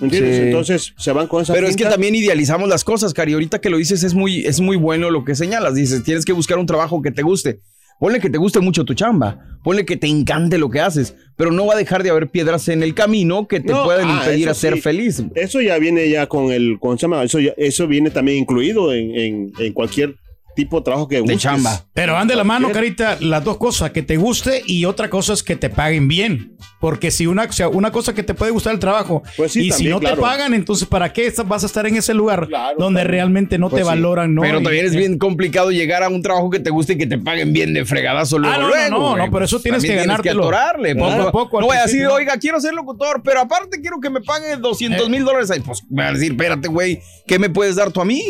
¿Me 0.00 0.06
entiendes? 0.08 0.36
Sí. 0.36 0.42
Entonces 0.42 0.94
se 0.98 1.12
van 1.12 1.26
con 1.26 1.42
esa 1.42 1.54
Pero 1.54 1.66
es 1.66 1.76
que 1.76 1.84
también 1.84 2.14
idealizamos 2.14 2.68
las 2.68 2.84
cosas, 2.84 3.14
Cari. 3.14 3.32
Ahorita 3.32 3.60
que 3.60 3.70
lo 3.70 3.78
dices 3.78 4.02
es 4.02 4.12
muy, 4.14 4.44
es 4.44 4.60
muy 4.60 4.76
bueno 4.76 5.10
lo 5.10 5.24
que 5.24 5.34
señalas. 5.34 5.74
Dices, 5.74 6.04
tienes 6.04 6.24
que 6.24 6.32
buscar 6.32 6.58
un 6.58 6.66
trabajo 6.66 7.00
que 7.00 7.10
te 7.10 7.22
guste. 7.22 7.60
Ponle 7.98 8.20
que 8.20 8.28
te 8.30 8.38
guste 8.38 8.60
mucho 8.60 8.84
tu 8.84 8.94
chamba. 8.94 9.58
Ponle 9.64 9.84
que 9.84 9.96
te 9.96 10.06
encante 10.06 10.58
lo 10.58 10.70
que 10.70 10.80
haces. 10.80 11.14
Pero 11.36 11.50
no 11.50 11.66
va 11.66 11.74
a 11.74 11.76
dejar 11.76 12.02
de 12.02 12.10
haber 12.10 12.28
piedras 12.28 12.68
en 12.68 12.82
el 12.82 12.94
camino 12.94 13.48
que 13.48 13.60
te 13.60 13.72
No, 13.72 13.84
pueden 13.84 14.06
ah, 14.08 14.18
impedir 14.20 14.48
a 14.48 14.54
ser 14.54 14.74
sí. 14.74 14.80
feliz. 14.80 15.22
Eso 15.34 15.60
ya 15.60 15.78
viene 15.78 16.08
ya 16.08 16.26
con 16.26 16.52
el, 16.52 16.78
¿cómo 16.78 16.96
se 16.96 17.02
llama? 17.02 17.22
Eso, 17.24 17.40
ya- 17.40 17.54
eso 17.56 17.86
viene 17.86 18.10
también 18.10 18.38
incluido 18.38 18.92
en, 18.92 19.14
en- 19.16 19.52
en 19.58 19.72
cualquier 19.72 20.14
tipo 20.56 20.78
de 20.78 20.84
trabajo 20.84 21.06
que 21.06 21.20
busques. 21.20 21.38
chamba. 21.40 21.84
Pero 21.94 22.14
van 22.14 22.26
de 22.26 22.34
la 22.34 22.42
mano, 22.42 22.72
Carita, 22.72 23.16
las 23.20 23.44
dos 23.44 23.56
cosas, 23.58 23.92
que 23.92 24.02
te 24.02 24.16
guste 24.16 24.62
y 24.66 24.84
otra 24.86 25.08
cosa 25.08 25.34
es 25.34 25.44
que 25.44 25.54
te 25.54 25.70
paguen 25.70 26.08
bien. 26.08 26.56
Porque 26.80 27.10
si 27.12 27.26
una, 27.26 27.44
o 27.44 27.52
sea, 27.52 27.68
una 27.68 27.90
cosa 27.92 28.14
que 28.14 28.22
te 28.22 28.34
puede 28.34 28.50
gustar 28.52 28.74
el 28.74 28.78
trabajo 28.80 29.22
Pues 29.36 29.52
sí, 29.52 29.68
y 29.68 29.72
si 29.72 29.84
no 29.88 29.98
claro. 30.00 30.16
te 30.16 30.22
pagan, 30.22 30.52
entonces 30.54 30.86
¿para 30.86 31.12
qué 31.12 31.32
vas 31.46 31.62
a 31.62 31.66
estar 31.66 31.86
en 31.86 31.96
ese 31.96 32.12
lugar 32.12 32.48
Claro, 32.48 32.76
donde 32.78 33.00
claro. 33.00 33.10
realmente 33.10 33.58
no 33.58 33.70
Pues 33.70 33.80
te 33.80 33.84
sí. 33.84 33.88
valoran? 33.88 34.34
¿no? 34.34 34.42
Pero 34.42 34.60
también 34.62 34.84
es 34.86 34.94
bien 34.94 35.18
complicado 35.18 35.70
llegar 35.70 36.02
a 36.02 36.08
un 36.08 36.20
trabajo 36.22 36.50
que 36.50 36.58
te 36.60 36.70
guste 36.70 36.94
y 36.94 36.98
que 36.98 37.06
te 37.06 37.18
paguen 37.18 37.52
bien 37.52 37.72
de 37.72 37.84
fregadazo 37.84 38.38
luego. 38.38 38.54
Ah, 38.54 38.58
no, 38.58 38.64
no, 38.68 38.68
luego, 38.98 39.16
no, 39.16 39.30
pero 39.30 39.44
eso 39.44 39.60
tienes 39.60 39.82
También 39.82 40.00
que 40.00 40.06
ganártelo. 40.06 40.42
atorarle. 40.42 40.94
Poco 40.96 41.10
Poco 41.16 41.28
a 41.28 41.32
poco, 41.32 41.60
No 41.60 41.66
voy 41.68 41.76
a 41.76 41.82
decir, 41.82 42.06
oiga, 42.06 42.36
quiero 42.38 42.60
ser 42.60 42.74
locutor, 42.74 43.22
pero 43.22 43.40
aparte 43.40 43.80
quiero 43.80 43.98
que 44.00 44.10
me 44.10 44.20
pague 44.20 44.56
200 44.56 45.06
Eh. 45.06 45.10
mil 45.10 45.24
dólares. 45.24 45.50
Ay, 45.50 45.60
Pues 45.60 45.82
me 45.90 46.02
van 46.04 46.14
a 46.14 46.18
decir, 46.18 46.32
espérate, 46.32 46.68
güey, 46.68 47.00
¿qué 47.26 47.38
me 47.38 47.48
puedes 47.50 47.76
dar 47.76 47.90
tú 47.90 48.00
a 48.00 48.04
mí? 48.04 48.22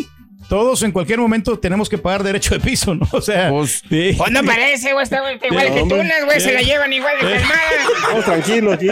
Todos 0.49 0.81
en 0.83 0.91
cualquier 0.93 1.19
momento 1.19 1.59
tenemos 1.59 1.89
que 1.89 1.97
pagar 1.97 2.23
derecho 2.23 2.53
de 2.55 2.61
piso, 2.61 2.95
¿no? 2.95 3.07
O 3.11 3.21
sea, 3.21 3.49
Pues, 3.49 3.83
sí. 3.89 4.13
Pues 4.17 4.31
no 4.31 4.43
parece, 4.43 4.93
güey, 4.93 5.03
está 5.03 5.17
igual 5.17 5.39
que 5.73 5.81
hombre. 5.81 5.97
tunas, 5.99 6.25
güey, 6.25 6.39
se 6.39 6.53
la 6.53 6.61
llevan 6.61 6.93
igual 6.93 7.13
de 7.21 7.21
calmada. 7.27 7.59
Vamos 8.07 8.25
tranquilos 8.25 8.73
aquí. 8.75 8.87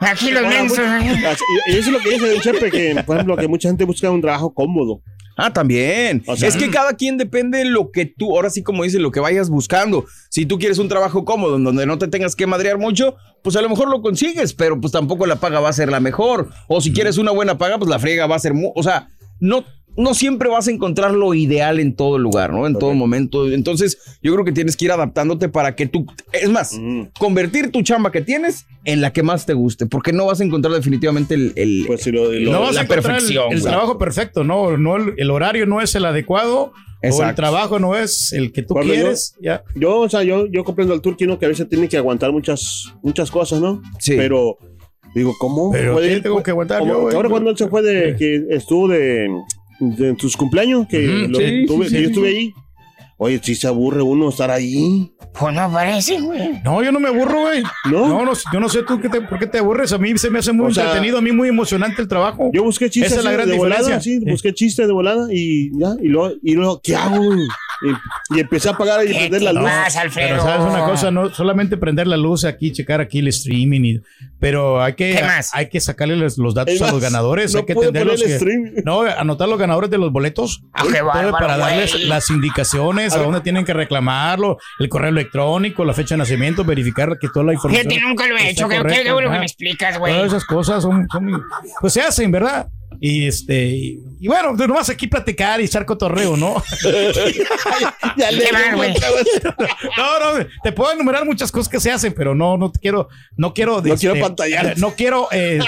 Aquí 0.00 0.30
los 0.30 0.42
Bueno, 0.42 0.60
mensos. 0.60 0.78
pues, 1.22 1.38
y 1.66 1.70
eso 1.72 1.80
es 1.80 1.88
lo 1.88 1.98
que 2.00 2.10
dice 2.10 2.32
el 2.34 2.40
Chepe, 2.40 2.70
que 2.70 3.02
por 3.04 3.16
ejemplo, 3.16 3.36
que 3.36 3.48
mucha 3.48 3.68
gente 3.68 3.84
busca 3.84 4.10
un 4.10 4.20
trabajo 4.20 4.52
cómodo. 4.54 5.00
Ah, 5.36 5.52
también. 5.52 6.22
O 6.28 6.36
sea- 6.36 6.48
es 6.48 6.56
que 6.56 6.70
cada 6.70 6.94
quien 6.94 7.18
depende 7.18 7.58
de 7.58 7.64
lo 7.64 7.90
que 7.90 8.06
tú, 8.06 8.36
ahora 8.36 8.50
sí 8.50 8.62
como 8.62 8.84
dice, 8.84 9.00
lo 9.00 9.10
que 9.10 9.18
vayas 9.20 9.50
buscando. 9.50 10.06
Si 10.30 10.46
tú 10.46 10.58
quieres 10.58 10.78
un 10.78 10.88
trabajo 10.88 11.24
cómodo 11.24 11.56
en 11.56 11.64
donde 11.64 11.86
no 11.86 11.98
te 11.98 12.06
tengas 12.06 12.36
que 12.36 12.46
madrear 12.46 12.78
mucho, 12.78 13.16
pues 13.42 13.56
a 13.56 13.60
lo 13.60 13.68
mejor 13.68 13.90
lo 13.90 14.00
consigues, 14.00 14.54
pero 14.54 14.80
pues 14.80 14.92
tampoco 14.92 15.26
la 15.26 15.36
paga 15.36 15.58
va 15.60 15.68
a 15.70 15.72
ser 15.72 15.90
la 15.90 15.98
mejor. 16.00 16.50
O 16.68 16.80
si 16.80 16.92
quieres 16.92 17.18
una 17.18 17.32
buena 17.32 17.58
paga, 17.58 17.78
pues 17.78 17.90
la 17.90 17.98
friega 17.98 18.26
va 18.28 18.36
a 18.36 18.38
ser, 18.38 18.52
o 18.74 18.82
sea, 18.84 19.08
no 19.40 19.64
no 19.96 20.14
siempre 20.14 20.48
vas 20.48 20.66
a 20.68 20.70
encontrar 20.70 21.12
lo 21.12 21.34
ideal 21.34 21.78
en 21.80 21.94
todo 21.94 22.18
lugar, 22.18 22.52
¿no? 22.52 22.66
En 22.66 22.78
todo 22.78 22.94
momento. 22.94 23.50
Entonces, 23.50 23.98
yo 24.22 24.32
creo 24.32 24.44
que 24.44 24.52
tienes 24.52 24.76
que 24.76 24.86
ir 24.86 24.92
adaptándote 24.92 25.48
para 25.48 25.76
que 25.76 25.86
tú, 25.86 26.06
es 26.32 26.48
más, 26.50 26.78
Mm. 26.78 27.02
convertir 27.18 27.70
tu 27.70 27.82
chamba 27.82 28.10
que 28.10 28.20
tienes 28.20 28.66
en 28.84 29.00
la 29.00 29.12
que 29.12 29.22
más 29.22 29.46
te 29.46 29.54
guste, 29.54 29.86
porque 29.86 30.12
no 30.12 30.26
vas 30.26 30.40
a 30.40 30.44
encontrar 30.44 30.74
definitivamente 30.74 31.34
el, 31.34 31.52
el- 31.56 31.84
Pues 31.86 32.02
si 32.02 32.10
lo, 32.12 32.32
lo- 32.32 32.52
no 32.52 32.60
vas 32.60 32.74
la 32.74 32.80
a 32.80 32.84
encontrar 32.84 33.14
el- 33.16 33.20
perfección, 33.20 33.52
El, 33.52 33.62
trabajo 33.62 33.98
perfecto, 33.98 34.44
no, 34.44 34.76
no 34.76 34.96
el, 34.96 35.14
el 35.16 35.30
horario 35.30 35.66
no 35.66 35.80
es 35.80 35.94
el 35.94 36.04
adecuado. 36.04 36.72
O 37.06 37.22
el 37.22 37.34
trabajo 37.34 37.78
no 37.78 37.94
es 37.96 38.32
el 38.32 38.50
que 38.50 38.62
tú 38.62 38.72
Bueno, 38.72 38.88
yo- 38.94 38.94
quieres. 39.02 39.34
Ya. 39.38 39.62
Yo, 39.74 39.98
o 40.00 40.08
sea, 40.08 40.22
yo, 40.22 40.46
yo 40.46 40.64
comprendo 40.64 40.94
al 40.94 41.02
turquino 41.02 41.38
que 41.38 41.44
a 41.44 41.48
veces 41.48 41.68
tiene 41.68 41.86
que 41.86 41.98
aguantar 41.98 42.32
muchas, 42.32 42.86
muchas 43.02 43.30
cosas, 43.30 43.60
¿no? 43.60 43.82
Sí. 43.98 44.14
Pero, 44.16 44.56
digo, 45.14 45.34
¿cómo? 45.38 45.70
Pero 45.70 45.92
puede 45.92 46.08
¿qué 46.14 46.20
tengo 46.22 46.42
que 46.42 46.50
aguantar 46.50 46.82
yo? 46.82 47.10
Ahora 47.10 47.28
cuando 47.28 47.50
él 47.50 47.58
se 47.58 47.68
fue 47.68 47.82
de, 47.82 48.16
que 48.16 48.46
estuvo 48.48 48.88
de 48.88 49.28
en 49.98 50.18
sus 50.18 50.36
cumpleaños, 50.36 50.86
que, 50.88 51.26
lo- 51.28 51.38
sí, 51.38 51.64
tuve- 51.66 51.86
sí, 51.88 51.92
que 51.92 51.96
sí, 51.98 52.02
yo 52.02 52.08
estuve 52.08 52.28
ahí. 52.28 52.54
Oye, 53.16 53.40
si 53.42 53.54
se 53.54 53.68
aburre 53.68 54.02
uno 54.02 54.28
estar 54.28 54.50
ahí, 54.50 55.12
Pues 55.38 55.54
no 55.54 55.70
parece, 55.72 56.20
güey. 56.20 56.60
No, 56.64 56.82
yo 56.82 56.90
no 56.92 56.98
me 56.98 57.08
aburro, 57.08 57.42
güey. 57.42 57.62
¿no? 57.90 58.08
No, 58.08 58.24
no, 58.24 58.32
yo 58.52 58.60
no 58.60 58.68
sé 58.68 58.82
tú 58.82 59.00
qué 59.00 59.08
te- 59.08 59.20
por 59.20 59.38
qué 59.38 59.46
te 59.46 59.58
aburres. 59.58 59.92
A 59.92 59.98
mí 59.98 60.16
se 60.18 60.30
me 60.30 60.40
hace 60.40 60.52
muy 60.52 60.66
O 60.66 60.74
sea, 60.74 60.84
entretenido, 60.84 61.18
a 61.18 61.20
mí 61.20 61.30
muy 61.30 61.48
emocionante 61.48 62.02
el 62.02 62.08
trabajo. 62.08 62.50
Yo 62.52 62.64
busqué 62.64 62.90
chistes 62.90 63.12
Esa 63.12 63.20
es 63.20 63.24
la 63.24 63.30
así 63.30 63.36
gran 63.36 63.48
de 63.50 63.56
volada, 63.56 63.80
diferencia. 63.82 64.12
sí, 64.12 64.18
Sí. 64.24 64.30
busqué 64.30 64.52
chistes 64.52 64.86
de 64.88 64.92
volada 64.92 65.28
y 65.32 65.70
ya, 65.78 65.94
y 66.02 66.08
luego, 66.08 66.34
y 66.42 66.54
luego 66.54 66.80
¿qué 66.82 66.96
hago? 66.96 67.22
Y, 67.82 68.36
y 68.36 68.40
empecé 68.40 68.68
a 68.68 68.72
apagar 68.72 69.04
y 69.04 69.08
¿Qué 69.08 69.18
prender 69.18 69.42
la 69.42 69.52
luz. 69.52 69.68
Alfredo? 69.96 70.28
Pero 70.30 70.42
sabes 70.42 70.66
una 70.72 70.84
cosa, 70.84 71.10
no 71.10 71.30
solamente 71.30 71.76
prender 71.76 72.06
la 72.06 72.16
luz 72.16 72.44
aquí, 72.44 72.72
checar 72.72 73.00
aquí 73.00 73.18
el 73.18 73.28
streaming, 73.28 73.80
y- 73.84 74.00
pero 74.38 74.82
hay 74.82 74.94
que, 74.94 75.14
¿Qué 75.16 75.22
más? 75.22 75.50
hay 75.54 75.68
que 75.68 75.80
sacarle 75.80 76.16
los, 76.16 76.38
los 76.38 76.54
datos 76.54 76.74
Es 76.74 76.82
a 76.82 76.86
los 76.86 76.94
más, 76.94 77.02
ganadores, 77.02 77.52
no 77.52 77.60
hay 77.60 77.66
que 77.66 77.74
poner 77.74 77.96
el 77.96 78.16
que- 78.16 78.82
no, 78.84 79.02
anotar 79.02 79.48
los 79.48 79.58
ganadores 79.58 79.90
de 79.90 79.98
los 79.98 80.12
boletos 80.12 80.62
Ah, 80.72 80.82
qué 80.90 80.98
todo 80.98 81.06
bárbaro, 81.06 81.32
para 81.38 81.56
darles 81.56 81.92
güey. 81.92 82.06
las 82.06 82.30
indicaciones 82.30 83.12
a, 83.14 83.18
dónde 83.18 83.40
tienen 83.40 83.64
que 83.64 83.72
reclamarlo, 83.74 84.58
el 84.78 84.88
correo 84.88 85.10
electrónico, 85.10 85.84
la 85.84 85.94
fecha 85.94 86.14
de 86.14 86.18
nacimiento, 86.20 86.64
verificar 86.64 87.18
que 87.18 87.28
toda 87.28 87.44
la 87.46 87.54
información. 87.54 87.88
Fíjate, 87.90 88.06
nunca 88.06 88.26
lo 88.26 88.36
he 88.36 88.50
hecho. 88.50 88.66
Bueno 88.68 88.84
que 88.84 89.26
ajá. 89.26 89.38
me 89.38 89.44
explicas, 89.46 89.98
güey. 89.98 90.12
Todas 90.12 90.28
esas 90.28 90.44
cosas 90.44 90.82
son, 90.82 91.06
son- 91.10 91.42
pues 91.80 91.92
se 91.92 92.00
hacen, 92.02 92.30
¿verdad? 92.30 92.68
Y 93.00 93.26
este, 93.26 93.66
y, 93.66 94.00
y 94.20 94.28
bueno, 94.28 94.52
nomás 94.52 94.88
aquí 94.88 95.06
platicar 95.06 95.60
y 95.60 95.64
echar 95.64 95.84
cotorreo, 95.84 96.36
¿no? 96.36 96.62
No, 99.96 100.38
no, 100.38 100.46
te 100.62 100.72
puedo 100.72 100.92
enumerar 100.92 101.24
muchas 101.24 101.50
cosas 101.52 101.68
que 101.68 101.80
se 101.80 101.90
hacen, 101.90 102.14
pero 102.14 102.34
no, 102.34 102.56
no 102.56 102.70
te 102.70 102.80
quiero, 102.80 103.08
no 103.36 103.54
quiero, 103.54 103.80
No 103.82 103.96
quiero 103.96 104.20
pantallar. 104.20 104.66
eh, 104.66 104.74
no 104.76 104.94
quiero 104.94 105.28
eh, 105.32 105.60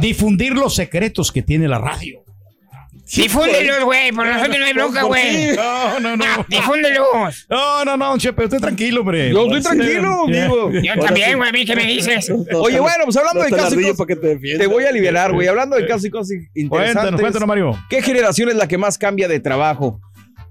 difundir 0.00 0.52
los 0.52 0.74
secretos 0.74 1.32
que 1.32 1.42
tiene 1.42 1.68
la 1.68 1.78
radio. 1.78 2.24
Difúndelos, 3.16 3.84
güey. 3.84 4.12
Por 4.12 4.26
nosotros 4.26 4.58
no 4.58 4.64
hay 4.64 4.72
bronca, 4.72 5.00
¿Por 5.00 5.08
güey. 5.08 5.56
No, 5.56 6.00
no, 6.00 6.16
no. 6.16 6.24
Difúndelos. 6.48 7.46
No, 7.48 7.84
no, 7.84 7.96
no, 7.96 8.18
Chepe, 8.18 8.44
estoy 8.44 8.60
tranquilo, 8.60 9.00
hombre. 9.00 9.30
Yo 9.30 9.46
estoy 9.46 9.62
tranquilo, 9.62 10.24
Ya. 10.28 10.42
digo. 10.44 10.70
Yo 10.72 11.00
también, 11.00 11.36
güey. 11.36 11.48
¿A 11.48 11.52
mí 11.52 11.64
qué 11.64 11.76
me 11.76 11.86
dices? 11.86 12.30
Oye, 12.54 12.80
bueno, 12.80 13.04
pues 13.04 13.16
hablando 13.16 13.42
de 13.42 13.50
casos 13.50 14.06
que 14.06 14.16
te 14.16 14.66
voy 14.66 14.84
a 14.84 14.92
liberar, 14.92 15.32
güey. 15.32 15.48
Hablando 15.48 15.76
de 15.76 15.86
casos 15.86 16.04
y 16.04 16.10
cosas 16.10 16.30
interesantes. 16.54 16.94
Cuéntanos, 16.94 17.20
cuéntanos, 17.20 17.48
Mario. 17.48 17.78
¿Qué 17.88 18.02
generación 18.02 18.50
es 18.50 18.56
la 18.56 18.68
que 18.68 18.78
más 18.78 18.98
cambia 18.98 19.28
de 19.28 19.40
trabajo? 19.40 20.00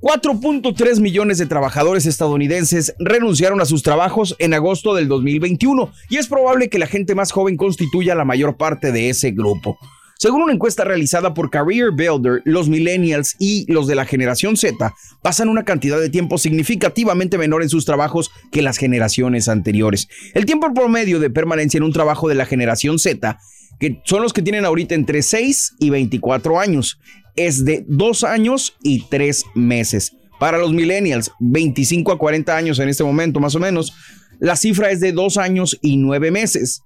4.3 0.01 0.99
millones 0.99 1.39
de 1.39 1.47
trabajadores 1.47 2.05
estadounidenses 2.05 2.93
renunciaron 2.99 3.61
a 3.61 3.65
sus 3.65 3.81
trabajos 3.81 4.35
en 4.37 4.53
agosto 4.53 4.93
del 4.93 5.07
2021 5.07 5.91
y 6.09 6.17
es 6.17 6.27
probable 6.27 6.69
que 6.69 6.77
la 6.77 6.85
gente 6.85 7.15
más 7.15 7.31
joven 7.31 7.57
constituya 7.57 8.13
la 8.13 8.23
mayor 8.23 8.57
parte 8.57 8.91
de 8.91 9.09
ese 9.09 9.31
grupo. 9.31 9.79
Según 10.19 10.41
una 10.41 10.53
encuesta 10.53 10.83
realizada 10.83 11.35
por 11.35 11.51
Career 11.51 11.91
Builder, 11.91 12.41
los 12.43 12.69
millennials 12.69 13.35
y 13.37 13.71
los 13.71 13.85
de 13.85 13.93
la 13.93 14.05
generación 14.05 14.57
Z 14.57 14.95
pasan 15.21 15.47
una 15.47 15.63
cantidad 15.63 15.99
de 15.99 16.09
tiempo 16.09 16.39
significativamente 16.39 17.37
menor 17.37 17.61
en 17.61 17.69
sus 17.69 17.85
trabajos 17.85 18.31
que 18.51 18.63
las 18.63 18.77
generaciones 18.77 19.47
anteriores. 19.47 20.07
El 20.33 20.47
tiempo 20.47 20.73
promedio 20.73 21.19
de 21.19 21.29
permanencia 21.29 21.77
en 21.77 21.83
un 21.83 21.93
trabajo 21.93 22.27
de 22.27 22.35
la 22.35 22.47
generación 22.47 22.97
Z, 22.97 23.37
que 23.79 24.01
son 24.05 24.23
los 24.23 24.33
que 24.33 24.41
tienen 24.41 24.65
ahorita 24.65 24.95
entre 24.95 25.21
6 25.21 25.75
y 25.79 25.91
24 25.91 26.59
años, 26.59 26.99
es 27.35 27.63
de 27.63 27.85
2 27.87 28.23
años 28.23 28.75
y 28.81 29.07
3 29.09 29.45
meses. 29.53 30.13
Para 30.39 30.57
los 30.57 30.73
millennials, 30.73 31.31
25 31.39 32.11
a 32.11 32.17
40 32.17 32.57
años 32.57 32.79
en 32.79 32.89
este 32.89 33.03
momento 33.03 33.39
más 33.39 33.53
o 33.53 33.59
menos, 33.59 33.93
la 34.39 34.55
cifra 34.55 34.89
es 34.89 34.99
de 34.99 35.11
2 35.11 35.37
años 35.37 35.77
y 35.83 35.97
9 35.97 36.31
meses 36.31 36.81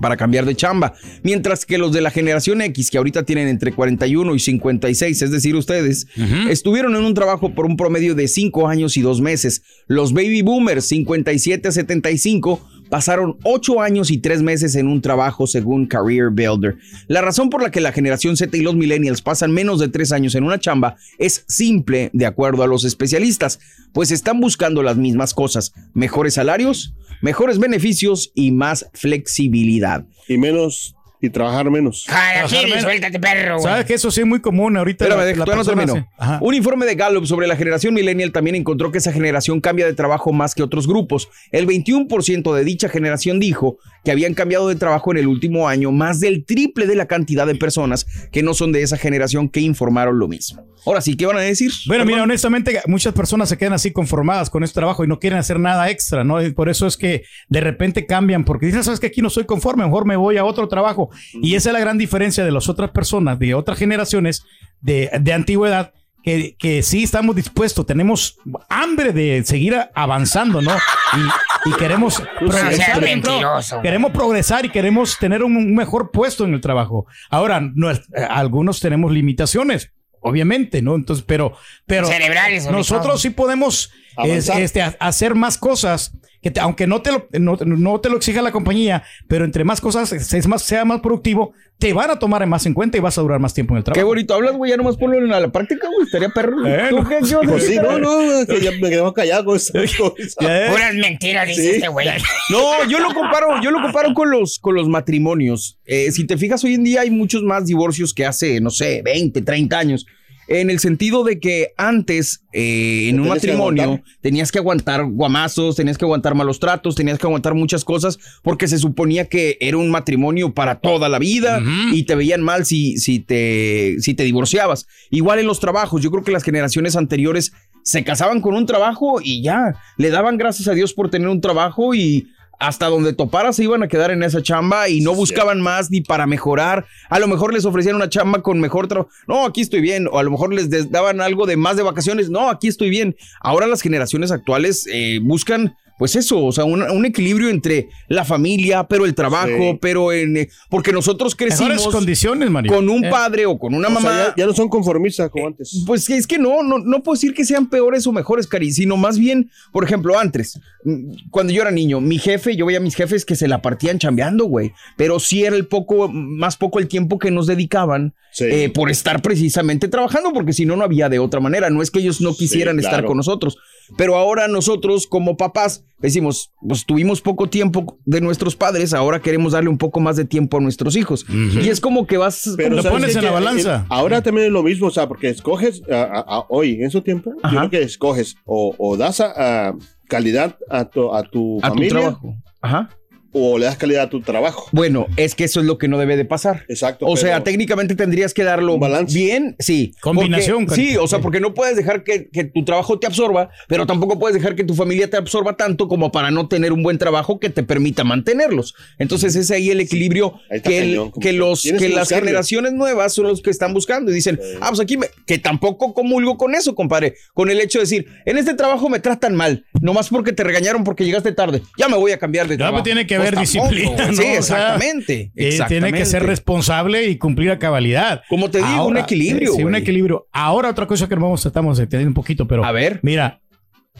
para 0.00 0.16
cambiar 0.16 0.44
de 0.44 0.54
chamba. 0.54 0.94
Mientras 1.22 1.64
que 1.66 1.78
los 1.78 1.92
de 1.92 2.00
la 2.00 2.10
generación 2.10 2.60
X, 2.60 2.90
que 2.90 2.98
ahorita 2.98 3.24
tienen 3.24 3.48
entre 3.48 3.72
41 3.72 4.34
y 4.34 4.38
56, 4.38 5.22
es 5.22 5.30
decir, 5.30 5.56
ustedes, 5.56 6.06
estuvieron 6.48 6.96
en 6.96 7.04
un 7.04 7.14
trabajo 7.14 7.54
por 7.54 7.66
un 7.66 7.76
promedio 7.76 8.14
de 8.14 8.28
5 8.28 8.68
años 8.68 8.96
y 8.96 9.02
2 9.02 9.20
meses. 9.20 9.62
Los 9.86 10.12
baby 10.12 10.42
boomers, 10.42 10.86
57 10.86 11.68
a 11.68 11.72
75, 11.72 12.68
pasaron 12.88 13.36
ocho 13.42 13.80
años 13.80 14.10
y 14.10 14.18
tres 14.18 14.42
meses 14.42 14.74
en 14.74 14.88
un 14.88 15.00
trabajo 15.00 15.46
según 15.46 15.86
Career 15.86 16.30
Builder. 16.30 16.76
La 17.08 17.22
razón 17.22 17.50
por 17.50 17.62
la 17.62 17.70
que 17.70 17.80
la 17.80 17.92
generación 17.92 18.36
Z 18.36 18.56
y 18.56 18.62
los 18.62 18.74
millennials 18.74 19.22
pasan 19.22 19.52
menos 19.52 19.80
de 19.80 19.88
tres 19.88 20.12
años 20.12 20.34
en 20.34 20.44
una 20.44 20.58
chamba 20.58 20.96
es 21.18 21.44
simple, 21.48 22.10
de 22.12 22.26
acuerdo 22.26 22.62
a 22.62 22.66
los 22.66 22.84
especialistas, 22.84 23.58
pues 23.92 24.10
están 24.10 24.40
buscando 24.40 24.82
las 24.82 24.96
mismas 24.96 25.34
cosas, 25.34 25.72
mejores 25.94 26.34
salarios, 26.34 26.94
mejores 27.22 27.58
beneficios 27.58 28.32
y 28.34 28.52
más 28.52 28.90
flexibilidad. 28.92 30.04
Y 30.28 30.38
menos, 30.38 30.95
y 31.20 31.30
trabajar 31.30 31.70
menos. 31.70 32.04
Jalaquiri, 32.06 32.80
suéltate, 32.80 33.18
perro, 33.20 33.54
güey. 33.58 33.62
¿Sabes 33.64 33.86
que 33.86 33.94
eso 33.94 34.10
sí 34.10 34.20
es 34.20 34.26
muy 34.26 34.40
común 34.40 34.76
ahorita? 34.76 35.04
Espérame, 35.04 35.20
la- 35.20 35.24
deja- 35.26 35.44
la 35.46 35.84
no 35.86 36.06
Ajá. 36.18 36.38
Un 36.42 36.54
informe 36.54 36.86
de 36.86 36.94
Gallup 36.94 37.26
sobre 37.26 37.46
la 37.46 37.56
generación 37.56 37.94
millennial 37.94 38.32
también 38.32 38.56
encontró 38.56 38.92
que 38.92 38.98
esa 38.98 39.12
generación 39.12 39.60
cambia 39.60 39.86
de 39.86 39.94
trabajo 39.94 40.32
más 40.32 40.54
que 40.54 40.62
otros 40.62 40.86
grupos. 40.86 41.28
El 41.52 41.66
21% 41.66 42.54
de 42.54 42.64
dicha 42.64 42.88
generación 42.88 43.40
dijo 43.40 43.78
que 44.04 44.10
habían 44.10 44.34
cambiado 44.34 44.68
de 44.68 44.76
trabajo 44.76 45.10
en 45.12 45.18
el 45.18 45.26
último 45.26 45.68
año, 45.68 45.90
más 45.92 46.20
del 46.20 46.44
triple 46.44 46.86
de 46.86 46.94
la 46.96 47.06
cantidad 47.06 47.46
de 47.46 47.54
personas 47.54 48.06
que 48.30 48.42
no 48.42 48.54
son 48.54 48.72
de 48.72 48.82
esa 48.82 48.96
generación 48.96 49.48
que 49.48 49.60
informaron 49.60 50.18
lo 50.18 50.28
mismo. 50.28 50.64
Ahora 50.84 51.00
sí, 51.00 51.16
¿qué 51.16 51.26
van 51.26 51.36
a 51.36 51.40
decir? 51.40 51.72
Bueno, 51.88 52.04
mira, 52.04 52.22
honestamente, 52.22 52.80
muchas 52.86 53.12
personas 53.12 53.48
se 53.48 53.58
quedan 53.58 53.72
así 53.72 53.90
conformadas 53.90 54.50
con 54.50 54.62
este 54.62 54.74
trabajo 54.74 55.04
y 55.04 55.08
no 55.08 55.18
quieren 55.18 55.36
hacer 55.40 55.58
nada 55.58 55.90
extra, 55.90 56.22
¿no? 56.22 56.40
Y 56.40 56.52
por 56.52 56.68
eso 56.68 56.86
es 56.86 56.96
que 56.96 57.24
de 57.48 57.60
repente 57.60 58.06
cambian, 58.06 58.44
porque 58.44 58.66
dicen, 58.66 58.84
sabes 58.84 59.00
que 59.00 59.08
aquí 59.08 59.20
no 59.20 59.28
soy 59.28 59.44
conforme, 59.46 59.84
mejor 59.84 60.06
me 60.06 60.14
voy 60.14 60.36
a 60.36 60.44
otro 60.44 60.68
trabajo. 60.68 61.05
Y 61.42 61.54
esa 61.54 61.70
es 61.70 61.72
la 61.74 61.80
gran 61.80 61.98
diferencia 61.98 62.44
de 62.44 62.52
las 62.52 62.68
otras 62.68 62.90
personas, 62.90 63.38
de 63.38 63.54
otras 63.54 63.78
generaciones 63.78 64.44
de, 64.80 65.10
de 65.20 65.32
antigüedad, 65.32 65.92
que, 66.22 66.56
que 66.58 66.82
sí 66.82 67.04
estamos 67.04 67.36
dispuestos, 67.36 67.86
tenemos 67.86 68.38
hambre 68.68 69.12
de 69.12 69.44
seguir 69.44 69.76
avanzando, 69.94 70.60
¿no? 70.60 70.72
Y, 71.14 71.70
y 71.70 71.72
queremos 71.74 72.20
No 72.40 72.48
progresar, 72.50 73.00
mentiroso. 73.00 73.80
Queremos 73.80 74.10
progresar 74.10 74.64
y 74.64 74.70
queremos 74.70 75.18
tener 75.18 75.44
un, 75.44 75.56
un 75.56 75.74
mejor 75.74 76.10
puesto 76.10 76.44
en 76.44 76.54
el 76.54 76.60
trabajo. 76.60 77.06
Ahora, 77.30 77.60
no 77.60 77.92
eh, 77.92 78.00
algunos 78.28 78.80
tenemos 78.80 79.12
limitaciones, 79.12 79.92
obviamente, 80.20 80.82
¿no? 80.82 80.96
Entonces, 80.96 81.24
pero, 81.24 81.56
pero 81.86 82.08
Cerebrales, 82.08 82.68
nosotros 82.70 83.22
sí 83.22 83.30
podemos 83.30 83.92
es- 84.24 84.48
este, 84.48 84.82
ha- 84.82 84.96
hacer 85.00 85.34
más 85.34 85.58
cosas. 85.58 86.12
Que 86.42 86.50
te- 86.52 86.60
aunque 86.60 86.86
no 86.86 87.02
te, 87.02 87.10
lo, 87.10 87.26
no, 87.40 87.56
no 87.64 88.00
te 88.00 88.08
lo 88.08 88.16
exija 88.16 88.40
la 88.40 88.52
compañía, 88.52 89.02
pero 89.26 89.44
entre 89.44 89.64
más 89.64 89.80
cosas 89.80 90.12
es 90.12 90.46
más, 90.46 90.62
sea 90.62 90.84
más 90.84 91.00
productivo, 91.00 91.54
te 91.78 91.92
van 91.92 92.08
a 92.10 92.20
tomar 92.20 92.46
más 92.46 92.66
en 92.66 92.74
cuenta 92.74 92.96
y 92.96 93.00
vas 93.00 93.18
a 93.18 93.22
durar 93.22 93.40
más 93.40 93.52
tiempo 93.52 93.74
en 93.74 93.78
el 93.78 93.82
Qué 93.82 93.90
trabajo. 93.90 94.06
bonito 94.08 94.34
hablas, 94.34 94.52
güey, 94.54 94.70
ya 94.70 94.76
nomás 94.76 94.96
ponlo 94.96 95.18
en 95.18 95.28
la 95.28 95.50
práctica, 95.50 95.88
güey, 95.88 96.06
estaría 96.06 96.28
perro. 96.28 96.64
Eh, 96.64 96.86
¿Tú 96.90 96.96
no. 97.02 97.08
qué, 97.08 97.16
qué? 97.18 97.48
Pues 97.48 97.66
sí, 97.66 97.76
no, 97.76 97.98
no, 97.98 98.46
que 98.46 98.60
ya 98.60 98.70
me 98.80 98.90
quedo 98.90 99.12
callado 99.12 99.44
con 99.46 99.56
esa 99.56 99.72
cosa. 99.98 100.14
Ya, 100.40 100.66
eh. 100.66 100.70
Puras 100.70 100.94
mentiras, 100.94 101.48
dice 101.48 101.62
Sí. 101.62 101.68
este 101.70 101.88
güey. 101.88 102.06
No, 102.50 102.84
yo 102.88 103.00
lo 103.00 103.12
comparo, 103.12 103.60
yo 103.60 103.72
lo 103.72 103.82
comparo 103.82 104.14
con 104.14 104.30
los, 104.30 104.60
con 104.60 104.76
los 104.76 104.88
matrimonios. 104.88 105.80
Eh, 105.84 106.12
si 106.12 106.26
te 106.28 106.36
fijas, 106.36 106.62
hoy 106.62 106.74
en 106.74 106.84
día 106.84 107.00
hay 107.00 107.10
muchos 107.10 107.42
más 107.42 107.66
divorcios 107.66 108.14
que 108.14 108.24
hace, 108.24 108.60
no 108.60 108.70
sé, 108.70 109.02
20, 109.04 109.42
30 109.42 109.76
años. 109.78 110.06
En 110.48 110.70
el 110.70 110.78
sentido 110.78 111.24
de 111.24 111.40
que 111.40 111.72
antes, 111.76 112.42
eh, 112.52 113.08
en 113.08 113.20
un 113.20 113.28
matrimonio, 113.28 114.02
tenías 114.20 114.52
que 114.52 114.58
aguantar 114.58 115.04
guamazos, 115.04 115.76
tenías 115.76 115.98
que 115.98 116.04
aguantar 116.04 116.34
malos 116.34 116.60
tratos, 116.60 116.94
tenías 116.94 117.18
que 117.18 117.26
aguantar 117.26 117.54
muchas 117.54 117.84
cosas, 117.84 118.18
porque 118.42 118.68
se 118.68 118.78
suponía 118.78 119.28
que 119.28 119.58
era 119.60 119.76
un 119.76 119.90
matrimonio 119.90 120.54
para 120.54 120.76
toda 120.76 121.08
la 121.08 121.18
vida 121.18 121.60
y 121.92 122.04
te 122.04 122.14
veían 122.14 122.42
mal 122.42 122.64
si, 122.64 122.98
si, 122.98 123.18
te, 123.18 123.96
si 124.00 124.14
te 124.14 124.22
divorciabas. 124.22 124.86
Igual 125.10 125.40
en 125.40 125.46
los 125.46 125.58
trabajos, 125.58 126.02
yo 126.02 126.10
creo 126.10 126.22
que 126.22 126.32
las 126.32 126.44
generaciones 126.44 126.96
anteriores 126.96 127.52
se 127.82 128.04
casaban 128.04 128.40
con 128.40 128.54
un 128.54 128.66
trabajo 128.66 129.20
y 129.22 129.42
ya, 129.42 129.74
le 129.96 130.10
daban 130.10 130.38
gracias 130.38 130.68
a 130.68 130.74
Dios 130.74 130.92
por 130.92 131.08
tener 131.08 131.28
un 131.28 131.40
trabajo 131.40 131.94
y 131.94 132.28
hasta 132.58 132.86
donde 132.86 133.12
topara 133.12 133.52
se 133.52 133.64
iban 133.64 133.82
a 133.82 133.88
quedar 133.88 134.10
en 134.10 134.22
esa 134.22 134.42
chamba 134.42 134.88
y 134.88 135.00
no 135.00 135.14
buscaban 135.14 135.60
más 135.60 135.90
ni 135.90 136.00
para 136.00 136.26
mejorar. 136.26 136.86
A 137.08 137.18
lo 137.18 137.28
mejor 137.28 137.52
les 137.52 137.64
ofrecían 137.64 137.96
una 137.96 138.08
chamba 138.08 138.42
con 138.42 138.60
mejor 138.60 138.88
trabajo. 138.88 139.10
No, 139.26 139.44
aquí 139.44 139.60
estoy 139.60 139.80
bien. 139.80 140.08
O 140.10 140.18
a 140.18 140.22
lo 140.22 140.30
mejor 140.30 140.52
les 140.52 140.90
daban 140.90 141.20
algo 141.20 141.46
de 141.46 141.56
más 141.56 141.76
de 141.76 141.82
vacaciones. 141.82 142.30
No, 142.30 142.48
aquí 142.48 142.68
estoy 142.68 142.90
bien. 142.90 143.16
Ahora 143.40 143.66
las 143.66 143.82
generaciones 143.82 144.30
actuales 144.30 144.86
eh, 144.92 145.20
buscan, 145.22 145.76
pues 145.98 146.14
eso, 146.16 146.44
o 146.44 146.52
sea, 146.52 146.64
un, 146.64 146.82
un 146.82 147.06
equilibrio 147.06 147.48
entre 147.48 147.88
la 148.08 148.24
familia, 148.24 148.84
pero 148.84 149.04
el 149.04 149.14
trabajo, 149.14 149.46
Sí. 149.72 149.78
pero 149.80 150.12
en... 150.12 150.36
eh, 150.36 150.48
porque 150.68 150.92
nosotros 150.92 151.34
Mejores 151.38 151.58
crecimos 151.58 151.88
condiciones, 151.94 152.50
Mario. 152.50 152.72
con 152.72 152.88
un 152.88 153.04
Eh. 153.04 153.10
padre 153.10 153.46
o 153.46 153.58
con 153.58 153.74
una 153.74 153.88
O 153.88 153.90
sea, 153.92 154.00
mamá. 154.00 154.24
ya, 154.28 154.34
ya 154.36 154.46
no 154.46 154.52
son 154.52 154.68
conformistas 154.68 155.30
como 155.30 155.46
antes. 155.46 155.82
Pues 155.86 156.08
es 156.10 156.26
que 156.26 156.38
no, 156.38 156.62
no, 156.62 156.78
no 156.78 157.02
puedo 157.02 157.14
decir 157.14 157.32
que 157.34 157.44
sean 157.44 157.68
peores 157.70 158.06
o 158.06 158.12
mejores, 158.12 158.46
Cari, 158.46 158.70
sino 158.72 158.96
más 158.96 159.18
bien, 159.18 159.50
por 159.72 159.84
ejemplo, 159.84 160.18
antes, 160.18 160.60
mm, 160.84 161.30
cuando 161.30 161.52
yo 161.52 161.62
era 161.62 161.70
niño, 161.70 162.00
mi 162.00 162.18
jefe, 162.18 162.56
yo 162.56 162.66
veía 162.66 162.78
a 162.78 162.82
mis 162.82 162.94
jefes 162.94 163.24
que 163.24 163.36
se 163.36 163.48
la 163.48 163.62
partían 163.62 163.98
chambeando, 163.98 164.44
güey, 164.44 164.72
pero 164.96 165.18
sí 165.18 165.44
era 165.44 165.56
el 165.56 165.66
poco, 165.66 166.08
más 166.08 166.56
poco 166.56 166.78
el 166.78 166.88
tiempo 166.88 167.18
que 167.18 167.30
nos 167.30 167.46
dedicaban 167.46 168.14
Sí. 168.32 168.44
eh, 168.44 168.68
por 168.68 168.90
estar 168.90 169.22
precisamente 169.22 169.88
trabajando, 169.88 170.30
porque 170.34 170.52
si 170.52 170.66
no, 170.66 170.76
no 170.76 170.84
había 170.84 171.08
de 171.08 171.18
otra 171.18 171.40
manera. 171.40 171.70
No 171.70 171.80
es 171.80 171.90
que 171.90 172.00
ellos 172.00 172.20
no 172.20 172.34
quisieran 172.34 172.78
estar 172.78 172.92
claro. 172.96 173.08
con 173.08 173.16
nosotros, 173.16 173.56
pero 173.96 174.16
ahora 174.16 174.48
nosotros 174.48 175.06
como 175.06 175.36
papás 175.36 175.84
decimos, 175.98 176.50
pues 176.66 176.84
tuvimos 176.84 177.20
poco 177.20 177.48
tiempo 177.48 177.98
de 178.04 178.20
nuestros 178.20 178.56
padres, 178.56 178.92
ahora 178.94 179.20
queremos 179.20 179.52
darle 179.52 179.70
un 179.70 179.78
poco 179.78 180.00
más 180.00 180.16
de 180.16 180.24
tiempo 180.24 180.58
a 180.58 180.60
nuestros 180.60 180.96
hijos. 180.96 181.24
Y 181.28 181.68
es 181.68 181.80
como 181.80 182.06
que 182.06 182.16
vas... 182.16 182.54
Pero 182.56 182.76
Lo 182.76 182.82
¿sabes 182.82 182.98
pones 183.00 183.16
en 183.16 183.24
la 183.24 183.30
balanza. 183.32 183.86
Ahora 183.88 184.20
también 184.22 184.48
es 184.48 184.52
lo 184.52 184.62
mismo, 184.62 184.88
o 184.88 184.90
sea, 184.90 185.08
porque 185.08 185.28
escoges 185.28 185.82
a- 185.90 186.02
a- 186.02 186.20
a- 186.38 186.44
hoy, 186.48 186.82
en 186.82 186.90
su 186.90 187.00
tiempo, 187.02 187.32
Ajá. 187.42 187.54
yo 187.54 187.58
creo 187.60 187.70
que 187.70 187.82
escoges 187.82 188.36
o, 188.44 188.74
o 188.78 188.96
das 188.96 189.20
a, 189.20 189.68
a 189.68 189.74
calidad 190.08 190.56
a 190.70 190.84
tu, 190.84 191.14
a 191.14 191.22
tu 191.22 191.58
a 191.62 191.68
tu 191.68 191.74
familia 191.74 191.88
trabajo. 191.90 192.34
Ajá. 192.60 192.90
O 193.38 193.58
le 193.58 193.66
das 193.66 193.76
calidad 193.76 194.04
a 194.04 194.10
tu 194.10 194.20
trabajo. 194.22 194.68
Bueno, 194.72 195.06
es 195.16 195.34
que 195.34 195.44
eso 195.44 195.60
es 195.60 195.66
lo 195.66 195.76
que 195.78 195.88
no 195.88 195.98
debe 195.98 196.16
de 196.16 196.24
pasar. 196.24 196.64
Exacto. 196.68 197.06
O 197.06 197.16
sea, 197.16 197.42
técnicamente 197.44 197.94
tendrías 197.94 198.32
que 198.34 198.44
darlo 198.44 198.74
Un 198.74 198.80
balance. 198.80 199.14
bien, 199.16 199.56
sí. 199.58 199.94
Combinación, 200.00 200.66
Porque- 200.66 200.80
sí, 200.82 200.96
o 200.96 201.06
sea, 201.06 201.20
porque 201.20 201.40
no 201.40 201.52
puedes 201.54 201.76
dejar 201.76 202.02
que, 202.02 202.28
que 202.30 202.44
tu 202.44 202.64
trabajo 202.64 202.98
te 202.98 203.06
absorba, 203.06 203.50
pero 203.68 203.86
tampoco 203.86 204.18
puedes 204.18 204.34
dejar 204.34 204.56
que 204.56 204.64
tu 204.64 204.74
familia 204.74 205.10
te 205.10 205.16
absorba 205.16 205.56
tanto 205.56 205.88
como 205.88 206.10
para 206.12 206.30
no 206.30 206.48
tener 206.48 206.72
un 206.72 206.82
buen 206.82 206.98
trabajo 206.98 207.38
que 207.38 207.50
te 207.50 207.62
permita 207.62 208.04
mantenerlos. 208.04 208.74
Entonces 208.98 209.36
es 209.36 209.50
ahí 209.50 209.70
el 209.70 209.80
equilibrio 209.80 210.34
ahí 210.50 210.60
que, 210.60 210.78
el- 210.78 210.84
cañón, 210.90 211.10
como 211.10 211.20
que 211.22 211.26
que 211.26 211.32
los 211.32 211.62
que 211.62 211.76
que 211.76 211.88
las 211.90 212.08
generaciones 212.08 212.72
nuevas 212.72 213.12
son 213.12 213.26
los 213.26 213.42
que 213.42 213.50
están 213.50 213.74
buscando 213.74 214.10
y 214.10 214.14
dicen, 214.14 214.38
ah, 214.60 214.68
pues 214.68 214.80
aquí 214.80 214.96
me, 214.96 215.08
que 215.26 215.38
tampoco 215.38 215.92
comulgo 215.92 216.36
con 216.38 216.54
eso, 216.54 216.74
compadre, 216.74 217.14
con 217.34 217.50
el 217.50 217.60
hecho 217.60 217.78
de 217.78 217.82
decir, 217.84 218.06
en 218.24 218.38
este 218.38 218.54
trabajo 218.54 218.88
me 218.88 219.00
tratan 219.00 219.34
mal, 219.34 219.64
nomás 219.80 220.08
porque 220.08 220.32
te 220.32 220.44
regañaron 220.44 220.84
porque 220.84 221.04
llegaste 221.04 221.32
tarde, 221.32 221.62
ya 221.76 221.88
me 221.88 221.96
voy 221.96 222.12
a 222.12 222.18
cambiar 222.18 222.46
de 222.48 222.54
Ya, 222.54 222.58
trabajo. 222.58 222.82
tiene 222.84 223.06
que 223.06 223.16
Pues, 223.16 223.25
haber 223.28 223.34
tampoco, 223.34 223.68
disciplina. 223.70 224.06
¿no? 224.06 224.12
Sí, 224.14 224.22
O 224.38 224.42
sea, 224.42 224.58
exactamente. 224.74 225.32
Eh, 225.34 225.58
tiene 225.68 225.92
que 225.92 226.04
ser 226.04 226.24
responsable 226.24 227.04
y 227.06 227.16
cumplir 227.18 227.50
a 227.50 227.58
cabalidad. 227.58 228.22
Como 228.28 228.50
te 228.50 228.58
digo, 228.58 228.86
un 228.86 228.96
equilibrio, 228.96 229.52
Sí, 229.54 229.64
un 229.64 229.74
equilibrio. 229.74 230.28
Ahora 230.32 230.70
otra 230.70 230.86
cosa 230.86 231.08
que 231.08 231.14
vamos 231.14 231.44
estamos 231.44 231.78
entendiendo 231.78 232.10
un 232.10 232.14
poquito, 232.14 232.46
pero 232.46 232.64
A 232.64 232.72
ver. 232.72 233.00
mira, 233.02 233.40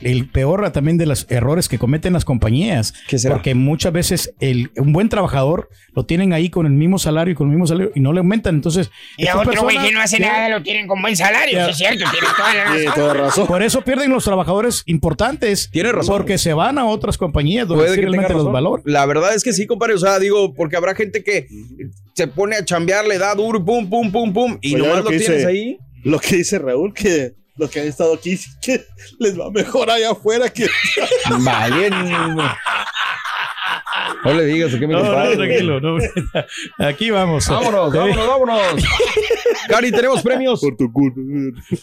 el 0.01 0.29
peor 0.29 0.71
también 0.73 0.99
de 0.99 1.07
los 1.07 1.27
errores 1.31 1.69
que 1.69 1.79
cometen 1.79 2.13
las 2.13 2.25
compañías, 2.25 2.93
¿Qué 3.09 3.19
será? 3.19 3.35
porque 3.37 3.55
muchas 3.55 3.93
veces 3.93 4.35
el, 4.41 4.71
un 4.77 4.93
buen 4.93 5.09
trabajador 5.09 5.69
lo 5.95 6.05
tienen 6.05 6.33
ahí 6.33 6.51
con 6.51 6.67
el 6.67 6.73
mismo 6.73 6.99
salario 6.99 7.33
y 7.33 7.35
con 7.35 7.47
el 7.49 7.53
mismo 7.53 7.67
salario 7.67 7.93
y 7.95 8.01
no 8.01 8.13
le 8.13 8.19
aumentan. 8.19 8.55
Entonces, 8.57 8.91
Y 9.17 9.27
a 9.27 9.39
otro 9.39 9.63
güey 9.63 9.79
que 9.79 9.93
no 9.93 10.01
hace 10.01 10.19
nada 10.21 10.49
lo 10.51 10.63
tienen 10.63 10.87
con 10.87 11.01
buen 11.01 11.17
salario. 11.17 11.59
Ya. 11.59 11.65
Sí, 11.67 11.71
es 11.71 11.77
cierto, 11.79 12.05
tiene 12.11 12.27
toda 12.37 12.55
la 12.55 12.65
Tiene 12.73 12.85
razón. 12.87 13.03
toda 13.03 13.15
razón. 13.15 13.47
Por 13.47 13.63
eso 13.63 13.81
pierden 13.83 14.11
los 14.11 14.25
trabajadores 14.25 14.83
importantes. 14.87 15.71
Tiene 15.71 15.93
razón. 15.93 16.15
Porque 16.17 16.39
se 16.39 16.53
van 16.53 16.79
a 16.79 16.85
otras 16.87 17.17
compañías 17.17 17.67
donde 17.67 17.85
Puede 17.85 17.95
sí 17.97 18.01
realmente 18.03 18.35
los 18.35 18.51
valores. 18.53 18.85
La 18.87 19.07
verdad 19.07 19.35
es 19.35 19.43
que 19.45 19.53
sí, 19.53 19.67
compadre. 19.67 19.95
O 19.95 19.99
sea, 19.99 20.19
digo, 20.19 20.53
porque 20.55 20.77
habrá 20.77 20.95
gente 20.95 21.23
que 21.25 21.47
se 22.15 22.27
pone 22.29 22.57
a 22.57 22.65
chambear, 22.65 23.07
le 23.07 23.19
da 23.19 23.35
duro, 23.35 23.65
pum, 23.65 23.89
pum, 23.89 24.11
pum, 24.13 24.33
pum, 24.33 24.59
y 24.61 24.73
Pues 24.73 24.83
ya 24.83 24.89
nomás 24.89 25.05
lo 25.05 25.11
lo 25.11 25.17
tienes 25.17 25.29
dice- 25.39 25.47
ahí. 25.47 25.79
Lo 26.05 26.19
que 26.21 26.37
dice 26.37 26.59
Raúl, 26.59 26.93
que 26.95 27.35
los 27.57 27.71
que 27.71 27.81
han 27.81 27.87
estado 27.87 28.15
aquí, 28.15 28.37
sí 28.37 28.51
que 28.61 28.85
les 29.19 29.39
va 29.39 29.51
mejor 29.51 29.91
allá 29.91 30.11
afuera 30.13 30.49
que... 30.49 30.69
Vale. 31.41 31.91
No 34.25 34.35
le 34.35 34.45
digas 34.45 34.75
a 34.75 34.79
qué 34.79 34.87
me 34.87 34.95
No, 34.95 35.03
tranquilo. 35.03 35.81
no. 35.81 35.99
Aquí 36.79 37.11
vamos. 37.11 37.49
Vámonos, 37.49 37.93
vámonos, 37.93 38.27
vámonos. 38.27 38.85
Cari, 39.69 39.91
tenemos 39.91 40.23
premios. 40.23 40.61
Por 40.61 40.77
tu 40.77 40.93
culpa. 40.93 41.21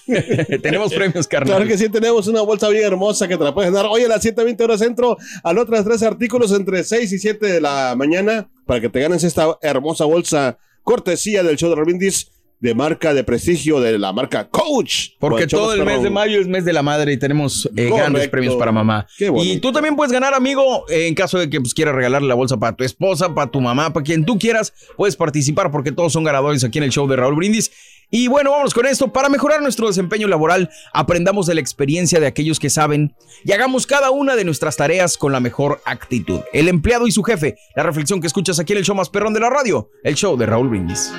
tenemos 0.62 0.94
premios, 0.94 1.28
carnal. 1.28 1.56
Claro 1.56 1.68
que 1.68 1.78
sí, 1.78 1.90
tenemos 1.90 2.28
una 2.28 2.42
bolsa 2.42 2.70
bien 2.70 2.86
hermosa 2.86 3.28
que 3.28 3.38
te 3.38 3.44
la 3.44 3.54
puedes 3.54 3.72
dar 3.72 3.86
hoy 3.86 4.04
a 4.04 4.08
las 4.08 4.26
7.20 4.26 4.62
horas 4.62 4.80
centro, 4.80 5.18
al 5.44 5.58
otras 5.58 5.86
tres 5.86 6.04
artículos 6.04 6.52
entre 6.52 6.84
6 6.84 7.12
y 7.12 7.20
7 7.20 7.46
de 7.46 7.62
la 7.62 7.96
mañana, 7.98 8.50
para 8.66 8.82
que 8.82 8.90
te 8.90 9.00
ganes 9.00 9.24
esta 9.24 9.58
hermosa 9.62 10.06
bolsa 10.06 10.58
cortesía 10.84 11.44
del 11.44 11.58
show 11.58 11.70
de 11.70 11.76
Robindis 11.76 12.33
de 12.60 12.74
marca 12.74 13.14
de 13.14 13.24
prestigio 13.24 13.80
de 13.82 14.00
la 14.00 14.14
marca 14.14 14.50
Coach. 14.50 15.10
Porque 15.20 15.48
todo 15.48 15.74
el 15.74 15.80
mes 15.80 15.88
perrón. 15.88 16.04
de 16.04 16.10
mayo 16.10 16.40
es 16.40 16.48
mes 16.48 16.66
de 16.66 16.74
la 16.74 16.82
madre 16.82 17.14
y 17.14 17.18
tenemos 17.18 17.70
eh, 17.76 17.90
grandes 17.90 18.30
premios 18.30 18.56
para 18.56 18.72
mamá. 18.72 19.06
Y 19.20 19.60
tú 19.60 19.72
también 19.72 19.96
puedes 19.96 20.12
ganar, 20.12 20.34
amigo, 20.34 20.86
eh, 20.90 21.08
en 21.08 21.16
caso 21.16 21.38
de 21.40 21.50
que 21.50 21.60
pues, 21.60 21.74
quieras 21.74 21.94
regalarle 21.96 22.28
la 22.28 22.36
bolsa 22.36 22.58
para 22.58 22.76
tu 22.76 22.84
esposa, 22.84 23.34
para 23.34 23.52
tu 23.52 23.60
mamá, 23.60 23.92
para 23.92 24.04
quien 24.04 24.26
tú 24.26 24.40
quieras, 24.40 24.74
puedes 24.96 25.16
participar 25.16 25.72
porque 25.72 25.92
todos 25.92 26.14
son 26.14 26.24
ganadores 26.24 26.64
aquí 26.64 26.78
en 26.78 26.86
el 26.86 26.92
show 26.92 27.08
de 27.08 27.16
Raúl 27.16 27.36
Brindis. 27.36 27.72
Y 28.10 28.28
bueno, 28.28 28.52
vamos 28.52 28.76
con 28.76 28.86
esto. 28.86 29.12
Para 29.12 29.28
mejorar 29.28 29.62
nuestro 29.62 29.88
desempeño 29.88 30.28
laboral, 30.28 30.70
aprendamos 30.94 31.48
de 31.48 31.56
la 31.56 31.62
experiencia 31.62 32.20
de 32.20 32.28
aquellos 32.28 32.60
que 32.60 32.70
saben 32.70 33.16
y 33.44 33.52
hagamos 33.54 33.88
cada 33.88 34.12
una 34.12 34.36
de 34.36 34.46
nuestras 34.46 34.78
tareas 34.78 35.18
con 35.18 35.32
la 35.32 35.40
mejor 35.40 35.82
actitud. 35.84 36.42
El 36.54 36.68
empleado 36.68 37.08
y 37.08 37.12
su 37.12 37.24
jefe, 37.24 37.58
la 37.76 37.82
reflexión 37.82 38.22
que 38.22 38.28
escuchas 38.28 38.60
aquí 38.60 38.74
en 38.74 38.80
el 38.80 38.86
show 38.86 38.96
más 38.96 39.10
perrón 39.10 39.34
de 39.34 39.40
la 39.40 39.50
radio, 39.50 39.90
el 40.04 40.14
show 40.14 40.38
de 40.38 40.46
Raúl 40.46 40.70
Brindis. 40.70 41.12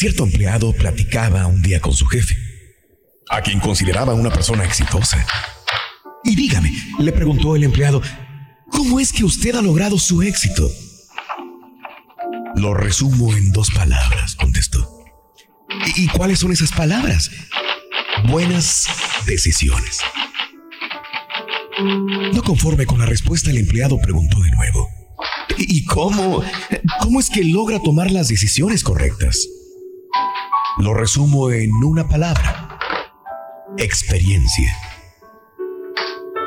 Cierto 0.00 0.24
empleado 0.24 0.72
platicaba 0.72 1.46
un 1.46 1.60
día 1.60 1.78
con 1.78 1.92
su 1.92 2.06
jefe, 2.06 2.34
a 3.28 3.42
quien 3.42 3.60
consideraba 3.60 4.14
una 4.14 4.30
persona 4.30 4.64
exitosa. 4.64 5.26
Y 6.24 6.34
dígame, 6.34 6.72
le 6.98 7.12
preguntó 7.12 7.54
el 7.54 7.64
empleado, 7.64 8.00
¿cómo 8.70 8.98
es 8.98 9.12
que 9.12 9.24
usted 9.24 9.54
ha 9.56 9.60
logrado 9.60 9.98
su 9.98 10.22
éxito? 10.22 10.70
Lo 12.54 12.72
resumo 12.72 13.36
en 13.36 13.52
dos 13.52 13.70
palabras, 13.72 14.36
contestó. 14.36 14.90
¿Y, 15.94 16.08
cuáles 16.08 16.38
son 16.38 16.50
esas 16.50 16.72
palabras? 16.72 17.30
Buenas 18.26 18.86
decisiones. 19.26 20.00
No 22.32 22.42
conforme 22.42 22.86
con 22.86 23.00
la 23.00 23.04
respuesta, 23.04 23.50
el 23.50 23.58
empleado 23.58 24.00
preguntó 24.00 24.40
de 24.40 24.50
nuevo. 24.52 24.88
¿Y 25.58 25.76
y 25.76 25.84
cómo? 25.84 26.42
¿Cómo 27.00 27.20
es 27.20 27.28
que 27.28 27.44
logra 27.44 27.82
tomar 27.82 28.10
las 28.10 28.28
decisiones 28.28 28.82
correctas? 28.82 29.46
Lo 30.78 30.94
resumo 30.94 31.50
en 31.50 31.72
una 31.84 32.08
palabra. 32.08 32.78
Experiencia. 33.76 34.72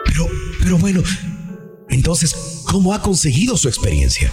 Pero, 0.05 0.27
pero 0.59 0.77
bueno, 0.77 1.01
entonces, 1.89 2.63
¿cómo 2.65 2.93
ha 2.93 3.01
conseguido 3.01 3.57
su 3.57 3.67
experiencia? 3.67 4.31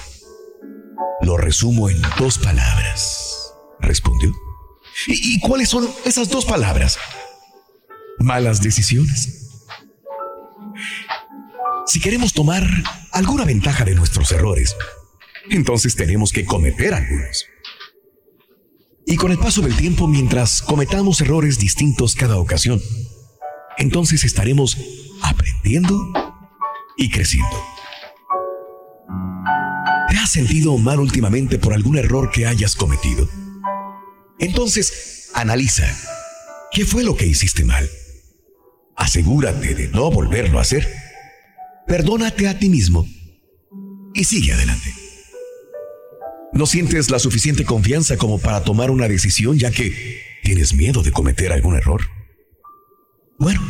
Lo 1.23 1.37
resumo 1.37 1.91
en 1.91 2.01
dos 2.19 2.39
palabras, 2.39 3.53
respondió. 3.81 4.33
¿Y, 5.07 5.35
y 5.37 5.41
cuáles 5.41 5.69
son 5.69 5.89
esas 6.05 6.29
dos 6.31 6.45
palabras? 6.45 6.99
Malas 8.19 8.63
decisiones. 8.63 9.67
Si 11.87 12.01
queremos 12.01 12.33
tomar 12.33 12.67
alguna 13.13 13.45
ventaja 13.45 13.85
de 13.85 13.95
nuestros 13.95 14.31
errores, 14.33 14.77
entonces 15.51 15.97
tenemos 15.97 16.33
que 16.33 16.45
cometer 16.45 16.95
algunos. 16.95 17.47
Y 19.07 19.17
con 19.17 19.33
el 19.33 19.39
paso 19.39 19.61
del 19.63 19.77
tiempo, 19.77 20.07
mientras 20.07 20.63
cometamos 20.63 21.21
errores 21.21 21.59
distintos 21.59 22.15
cada 22.15 22.39
ocasión, 22.39 22.81
entonces 23.79 24.25
estaremos 24.25 24.77
aprendiendo 25.23 26.13
y 26.97 27.11
creciendo. 27.11 27.57
¿Te 30.09 30.17
has 30.17 30.31
sentido 30.31 30.77
mal 30.79 31.01
últimamente 31.01 31.59
por 31.59 31.73
algún 31.73 31.97
error 31.97 32.31
que 32.31 32.47
hayas 32.47 32.77
cometido? 32.77 33.29
Entonces, 34.39 35.31
analiza. 35.35 35.87
¿Qué 36.73 36.85
fue 36.85 37.05
lo 37.05 37.17
que 37.17 37.27
hiciste 37.27 37.65
mal? 37.65 37.89
Asegúrate 38.97 39.75
de 39.75 39.89
no 39.89 40.11
volverlo 40.11 40.59
a 40.59 40.63
hacer. 40.63 40.89
Perdónate 41.87 42.49
a 42.49 42.59
ti 42.59 42.69
mismo 42.69 43.07
y 44.15 44.25
sigue 44.25 44.53
adelante. 44.53 45.00
No 46.61 46.67
sientes 46.67 47.09
la 47.09 47.19
suficiente 47.19 47.65
confianza 47.65 48.19
como 48.19 48.39
para 48.39 48.63
tomar 48.63 48.91
una 48.91 49.09
decisión 49.09 49.59
ya 49.59 49.71
que 49.71 50.21
tienes 50.43 50.75
miedo 50.75 51.03
de 51.03 51.11
cometer 51.11 51.53
algún 51.53 51.75
error. 51.75 52.03
Bueno, 53.39 53.63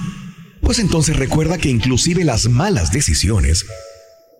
pues 0.60 0.80
entonces 0.80 1.16
recuerda 1.16 1.56
que 1.56 1.68
inclusive 1.68 2.24
las 2.24 2.48
malas 2.48 2.90
decisiones 2.90 3.64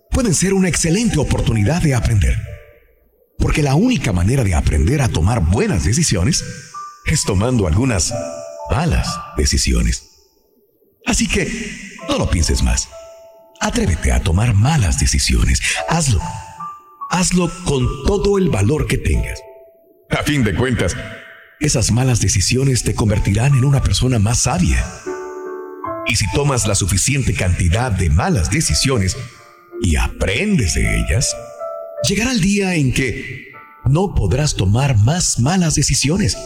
pueden 0.09 0.33
ser 0.33 0.53
una 0.53 0.67
excelente 0.67 1.17
oportunidad 1.17 1.81
de 1.81 1.95
aprender. 1.95 2.37
Porque 3.37 3.63
la 3.63 3.75
única 3.75 4.11
manera 4.11 4.43
de 4.43 4.53
aprender 4.53 5.01
a 5.01 5.07
tomar 5.07 5.39
buenas 5.39 5.85
decisiones 5.85 6.43
es 7.05 7.23
tomando 7.23 7.67
algunas 7.67 8.13
malas 8.69 9.07
decisiones. 9.37 10.03
Así 11.05 11.25
que 11.25 11.47
no 12.09 12.17
lo 12.17 12.29
pienses 12.29 12.63
más. 12.63 12.89
Atrévete 13.61 14.11
a 14.11 14.21
tomar 14.21 14.53
malas 14.53 14.99
decisiones. 14.99 15.61
Hazlo. 15.87 16.19
Hazlo 17.11 17.51
con 17.65 17.85
todo 18.05 18.37
el 18.37 18.49
valor 18.49 18.87
que 18.87 18.97
tengas. 18.97 19.41
A 20.09 20.23
fin 20.23 20.45
de 20.45 20.55
cuentas, 20.55 20.95
esas 21.59 21.91
malas 21.91 22.21
decisiones 22.21 22.83
te 22.83 22.95
convertirán 22.95 23.53
en 23.53 23.65
una 23.65 23.83
persona 23.83 24.17
más 24.17 24.39
sabia. 24.39 24.85
Y 26.07 26.15
si 26.15 26.25
tomas 26.31 26.67
la 26.67 26.75
suficiente 26.75 27.33
cantidad 27.33 27.91
de 27.91 28.09
malas 28.09 28.49
decisiones 28.49 29.17
y 29.81 29.97
aprendes 29.97 30.73
de 30.73 31.01
ellas, 31.01 31.35
llegará 32.07 32.31
el 32.31 32.39
día 32.39 32.75
en 32.75 32.93
que 32.93 33.51
no 33.85 34.15
podrás 34.15 34.55
tomar 34.55 34.97
más 34.97 35.39
malas 35.39 35.75
decisiones 35.75 36.37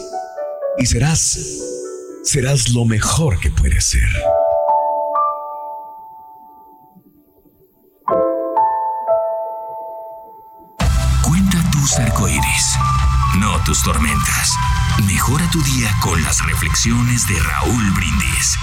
y 0.78 0.86
serás 0.86 1.38
serás 2.24 2.70
lo 2.70 2.84
mejor 2.84 3.38
que 3.38 3.50
puedes 3.50 3.84
ser. 3.84 4.08
Tormentas. 13.82 14.52
Mejora 15.06 15.48
tu 15.50 15.60
día 15.62 15.90
con 16.00 16.22
las 16.22 16.44
reflexiones 16.44 17.26
de 17.26 17.34
Raúl 17.40 17.90
Brindis. 17.92 18.56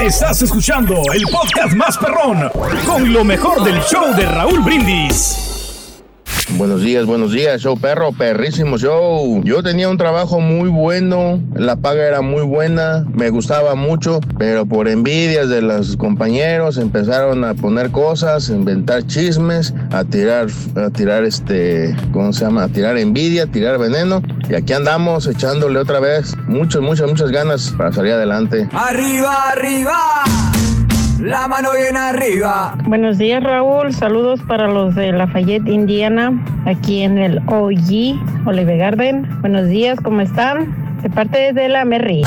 Estás 0.00 0.42
escuchando 0.42 0.94
el 1.12 1.22
podcast 1.30 1.74
más 1.74 1.96
perrón 1.98 2.50
con 2.84 3.12
lo 3.12 3.24
mejor 3.24 3.64
del 3.64 3.80
show 3.82 4.14
de 4.14 4.26
Raúl 4.26 4.60
Brindis. 4.60 5.45
Buenos 6.50 6.80
días, 6.82 7.06
buenos 7.06 7.32
días, 7.32 7.60
show 7.60 7.76
perro, 7.76 8.12
perrísimo 8.12 8.78
show. 8.78 9.42
Yo 9.44 9.64
tenía 9.64 9.88
un 9.88 9.98
trabajo 9.98 10.40
muy 10.40 10.68
bueno, 10.68 11.42
la 11.56 11.76
paga 11.76 12.06
era 12.06 12.22
muy 12.22 12.42
buena, 12.42 13.04
me 13.12 13.30
gustaba 13.30 13.74
mucho, 13.74 14.20
pero 14.38 14.64
por 14.64 14.86
envidias 14.86 15.48
de 15.48 15.60
los 15.60 15.96
compañeros 15.96 16.78
empezaron 16.78 17.44
a 17.44 17.54
poner 17.54 17.90
cosas, 17.90 18.48
inventar 18.48 19.06
chismes, 19.06 19.74
a 19.90 20.04
tirar, 20.04 20.46
a 20.76 20.88
tirar 20.90 21.24
este, 21.24 21.96
¿cómo 22.12 22.32
se 22.32 22.44
llama? 22.44 22.64
A 22.64 22.68
tirar 22.68 22.96
envidia, 22.96 23.46
tirar 23.46 23.78
veneno. 23.78 24.22
Y 24.48 24.54
aquí 24.54 24.72
andamos 24.72 25.26
echándole 25.26 25.80
otra 25.80 25.98
vez 25.98 26.36
muchas, 26.46 26.80
muchas, 26.80 27.08
muchas 27.08 27.32
ganas 27.32 27.74
para 27.76 27.92
salir 27.92 28.12
adelante. 28.12 28.68
Arriba, 28.72 29.50
arriba. 29.50 30.22
La 31.26 31.48
mano 31.48 31.70
bien 31.72 31.96
arriba. 31.96 32.78
Buenos 32.84 33.18
días, 33.18 33.42
Raúl. 33.42 33.92
Saludos 33.92 34.40
para 34.46 34.68
los 34.68 34.94
de 34.94 35.10
Lafayette, 35.10 35.66
Indiana, 35.66 36.32
aquí 36.66 37.02
en 37.02 37.18
el 37.18 37.38
OG 37.48 38.46
Olive 38.46 38.76
Garden. 38.76 39.28
Buenos 39.40 39.66
días, 39.66 39.98
¿cómo 40.00 40.20
están? 40.20 40.72
De 41.02 41.10
parte 41.10 41.52
de 41.52 41.68
la 41.68 41.84
Merry. 41.84 42.22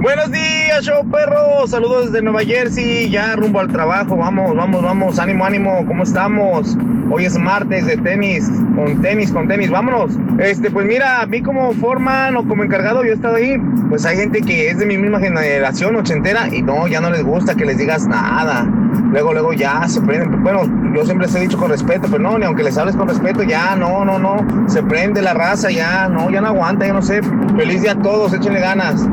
Buenos 0.00 0.32
días, 0.32 0.63
show 0.82 1.08
perro. 1.10 1.66
Saludos 1.66 2.06
desde 2.06 2.22
Nueva 2.22 2.40
Jersey. 2.40 3.08
Ya 3.10 3.36
rumbo 3.36 3.60
al 3.60 3.68
trabajo. 3.68 4.16
Vamos, 4.16 4.54
vamos, 4.56 4.82
vamos. 4.82 5.18
Ánimo, 5.18 5.44
ánimo. 5.44 5.84
¿Cómo 5.86 6.02
estamos? 6.02 6.76
Hoy 7.10 7.26
es 7.26 7.38
martes 7.38 7.86
de 7.86 7.96
tenis. 7.96 8.50
Con 8.74 9.00
tenis, 9.00 9.30
con 9.30 9.46
tenis. 9.46 9.70
Vámonos. 9.70 10.16
Este, 10.38 10.70
pues 10.70 10.86
mira, 10.86 11.20
a 11.22 11.26
mí 11.26 11.42
como 11.42 11.72
forman 11.74 12.36
o 12.36 12.46
como 12.46 12.64
encargado, 12.64 13.04
yo 13.04 13.10
he 13.10 13.14
estado 13.14 13.36
ahí. 13.36 13.56
Pues 13.88 14.04
hay 14.04 14.16
gente 14.16 14.42
que 14.42 14.70
es 14.70 14.78
de 14.78 14.86
mi 14.86 14.98
misma 14.98 15.20
generación, 15.20 15.94
ochentera, 15.96 16.48
y 16.52 16.62
no, 16.62 16.88
ya 16.88 17.00
no 17.00 17.10
les 17.10 17.22
gusta 17.22 17.54
que 17.54 17.64
les 17.64 17.78
digas 17.78 18.06
nada. 18.06 18.66
Luego, 19.10 19.32
luego 19.32 19.52
ya 19.52 19.86
se 19.86 20.00
prenden. 20.00 20.42
Bueno, 20.42 20.62
yo 20.94 21.04
siempre 21.04 21.26
les 21.26 21.36
he 21.36 21.40
dicho 21.40 21.58
con 21.58 21.70
respeto, 21.70 22.08
pero 22.10 22.22
no, 22.22 22.38
ni 22.38 22.46
aunque 22.46 22.64
les 22.64 22.76
hables 22.76 22.96
con 22.96 23.06
respeto, 23.06 23.42
ya 23.44 23.76
no, 23.76 24.04
no, 24.04 24.18
no. 24.18 24.44
Se 24.68 24.82
prende 24.82 25.22
la 25.22 25.34
raza, 25.34 25.70
ya 25.70 26.08
no, 26.08 26.30
ya 26.30 26.40
no 26.40 26.48
aguanta, 26.48 26.86
ya 26.86 26.94
no 26.94 27.02
sé. 27.02 27.20
Feliz 27.56 27.82
día 27.82 27.92
a 27.92 28.02
todos, 28.02 28.32
échenle 28.32 28.60
ganas. 28.60 29.06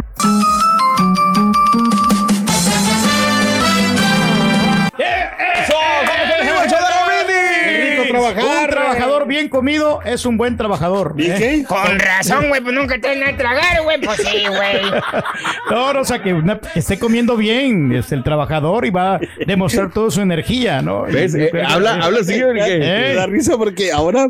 Bien 9.41 9.49
comido 9.49 10.01
es 10.03 10.25
un 10.25 10.37
buen 10.37 10.55
trabajador. 10.55 11.15
¿Y 11.17 11.29
¿eh? 11.31 11.35
qué? 11.37 11.63
Con 11.67 11.97
razón, 11.99 12.49
güey, 12.49 12.61
pues 12.61 12.75
nunca 12.75 12.99
te 12.99 13.07
dan 13.17 13.23
a 13.33 13.35
tragar, 13.37 13.81
güey. 13.83 13.99
Pues 14.01 14.17
sí, 14.19 14.43
güey. 14.47 14.81
No, 15.69 15.93
no, 15.93 16.01
o 16.01 16.05
sea, 16.05 16.21
que, 16.21 16.33
una- 16.33 16.59
que 16.59 16.79
esté 16.79 16.99
comiendo 16.99 17.35
bien, 17.37 17.91
es 17.93 18.11
el 18.11 18.23
trabajador 18.23 18.85
y 18.85 18.89
va 18.89 19.15
a 19.15 19.19
demostrar 19.45 19.91
toda 19.91 20.11
su 20.11 20.21
energía, 20.21 20.81
¿no? 20.81 21.07
Eh, 21.07 21.51
habla, 21.67 21.95
habla 21.95 22.19
así, 22.19 22.41
Me 22.53 22.63
que- 22.65 23.11
¿Eh? 23.11 23.15
da 23.15 23.25
risa 23.25 23.57
porque 23.57 23.91
ahora, 23.91 24.27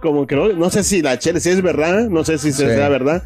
como 0.00 0.26
que 0.26 0.34
no, 0.36 0.48
no 0.52 0.70
sé 0.70 0.82
si 0.82 1.02
la 1.02 1.18
chela, 1.18 1.40
si 1.40 1.50
es 1.50 1.62
verdad, 1.62 2.08
no 2.08 2.24
sé 2.24 2.38
si 2.38 2.52
Sí. 2.52 2.64
sea 2.64 2.88
verdad, 2.88 3.22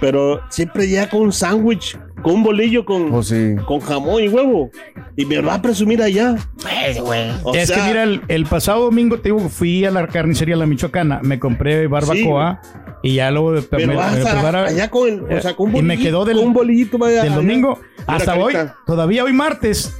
pero 0.00 0.40
siempre 0.50 0.88
ya 0.88 1.08
con 1.08 1.20
un 1.22 1.32
sándwich, 1.32 1.98
con 2.22 2.34
un 2.34 2.42
bolillo 2.42 2.84
con, 2.84 3.12
Oh, 3.14 3.22
sí. 3.22 3.54
con 3.66 3.80
jamón 3.80 4.22
y 4.22 4.28
huevo. 4.28 4.70
Y 5.16 5.24
me 5.24 5.40
va 5.40 5.54
a 5.54 5.62
presumir 5.62 6.02
allá. 6.02 6.36
Pues, 6.62 7.00
güey. 7.00 7.30
O 7.42 7.54
es 7.54 7.68
sea, 7.68 7.76
que 7.76 7.82
mira, 7.88 8.02
el, 8.04 8.20
el 8.28 8.44
pasado 8.46 8.84
domingo 8.84 9.18
te 9.20 9.30
digo, 9.30 9.48
fui 9.48 9.84
a 9.84 9.90
la 9.90 10.06
carnicería 10.06 10.56
La 10.56 10.66
Michoacana, 10.66 11.20
me 11.22 11.38
compré 11.38 11.86
barbacoa 11.86 12.60
y 13.02 13.14
ya 13.14 13.30
luego 13.30 13.52
de- 13.52 13.62
pero 13.62 13.86
me- 13.86 13.96
vas 13.96 14.14
me 14.16 14.28
a- 14.28 14.32
prepara- 14.34 14.66
allá 14.66 14.90
con, 14.90 15.08
el- 15.08 15.22
o 15.22 15.40
sea, 15.40 15.54
con 15.54 15.70
un 15.70 15.76
y 15.76 15.82
me 15.82 15.98
quedó 15.98 16.24
del, 16.24 16.36
con 16.36 16.46
un 16.48 16.52
bolillito 16.52 16.98
vaya, 16.98 17.22
del 17.22 17.34
domingo 17.34 17.78
hasta 18.06 18.34
hoy, 18.36 18.52
carita. 18.54 18.76
todavía 18.86 19.24
hoy 19.24 19.32
martes. 19.32 19.94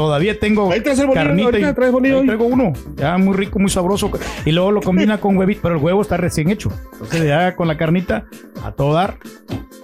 Todavía 0.00 0.40
tengo 0.40 0.72
Ahí 0.72 0.80
traes 0.80 0.98
el 0.98 1.08
bolillo, 1.08 1.26
carnita 1.26 1.44
ahorita 1.48 1.70
y 1.70 1.74
traes 1.74 1.92
bolillo 1.92 2.20
ahí 2.20 2.26
traigo 2.26 2.44
uno, 2.46 2.72
ya 2.96 3.18
muy 3.18 3.36
rico, 3.36 3.58
muy 3.58 3.68
sabroso 3.70 4.10
y 4.46 4.50
luego 4.52 4.72
lo 4.72 4.80
combina 4.80 5.18
con 5.20 5.36
huevito, 5.36 5.60
pero 5.62 5.74
el 5.74 5.82
huevo 5.82 6.00
está 6.00 6.16
recién 6.16 6.48
hecho. 6.48 6.72
Entonces 6.94 7.24
ya 7.26 7.54
con 7.54 7.68
la 7.68 7.76
carnita 7.76 8.24
a 8.64 8.72
todo 8.72 8.94
dar 8.94 9.18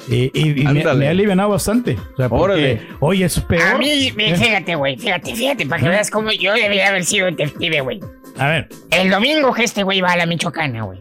y, 0.09 0.31
y- 0.33 0.62
y 0.62 0.64
me, 0.64 0.94
me 0.94 1.07
ha 1.07 1.11
alivianado 1.11 1.50
bastante. 1.50 1.98
O 2.14 2.16
sea, 2.16 2.31
porque 2.31 2.81
hoy 3.00 3.24
es 3.24 3.37
A 3.37 3.46
peor. 3.46 3.79
mí, 3.79 4.11
me- 4.16 4.31
¿Eh? 4.31 4.37
fíjate, 4.37 4.74
güey, 4.74 4.96
fíjate, 4.96 5.35
fíjate, 5.35 5.66
para 5.66 5.83
que 5.83 5.88
veas 5.90 6.11
cómo 6.11 6.31
yo 6.33 6.55
debería 6.55 6.88
haber 6.88 7.05
sido 7.05 7.26
detective, 7.26 7.83
güey. 7.83 8.00
A 8.38 8.48
ver, 8.48 8.68
El 8.90 9.11
domingo 9.11 9.52
que 9.52 9.64
este 9.64 9.83
güey 9.83 10.00
va 10.00 10.12
a 10.12 10.16
la 10.16 10.24
Michoacana, 10.24 10.85
güey. 10.85 10.98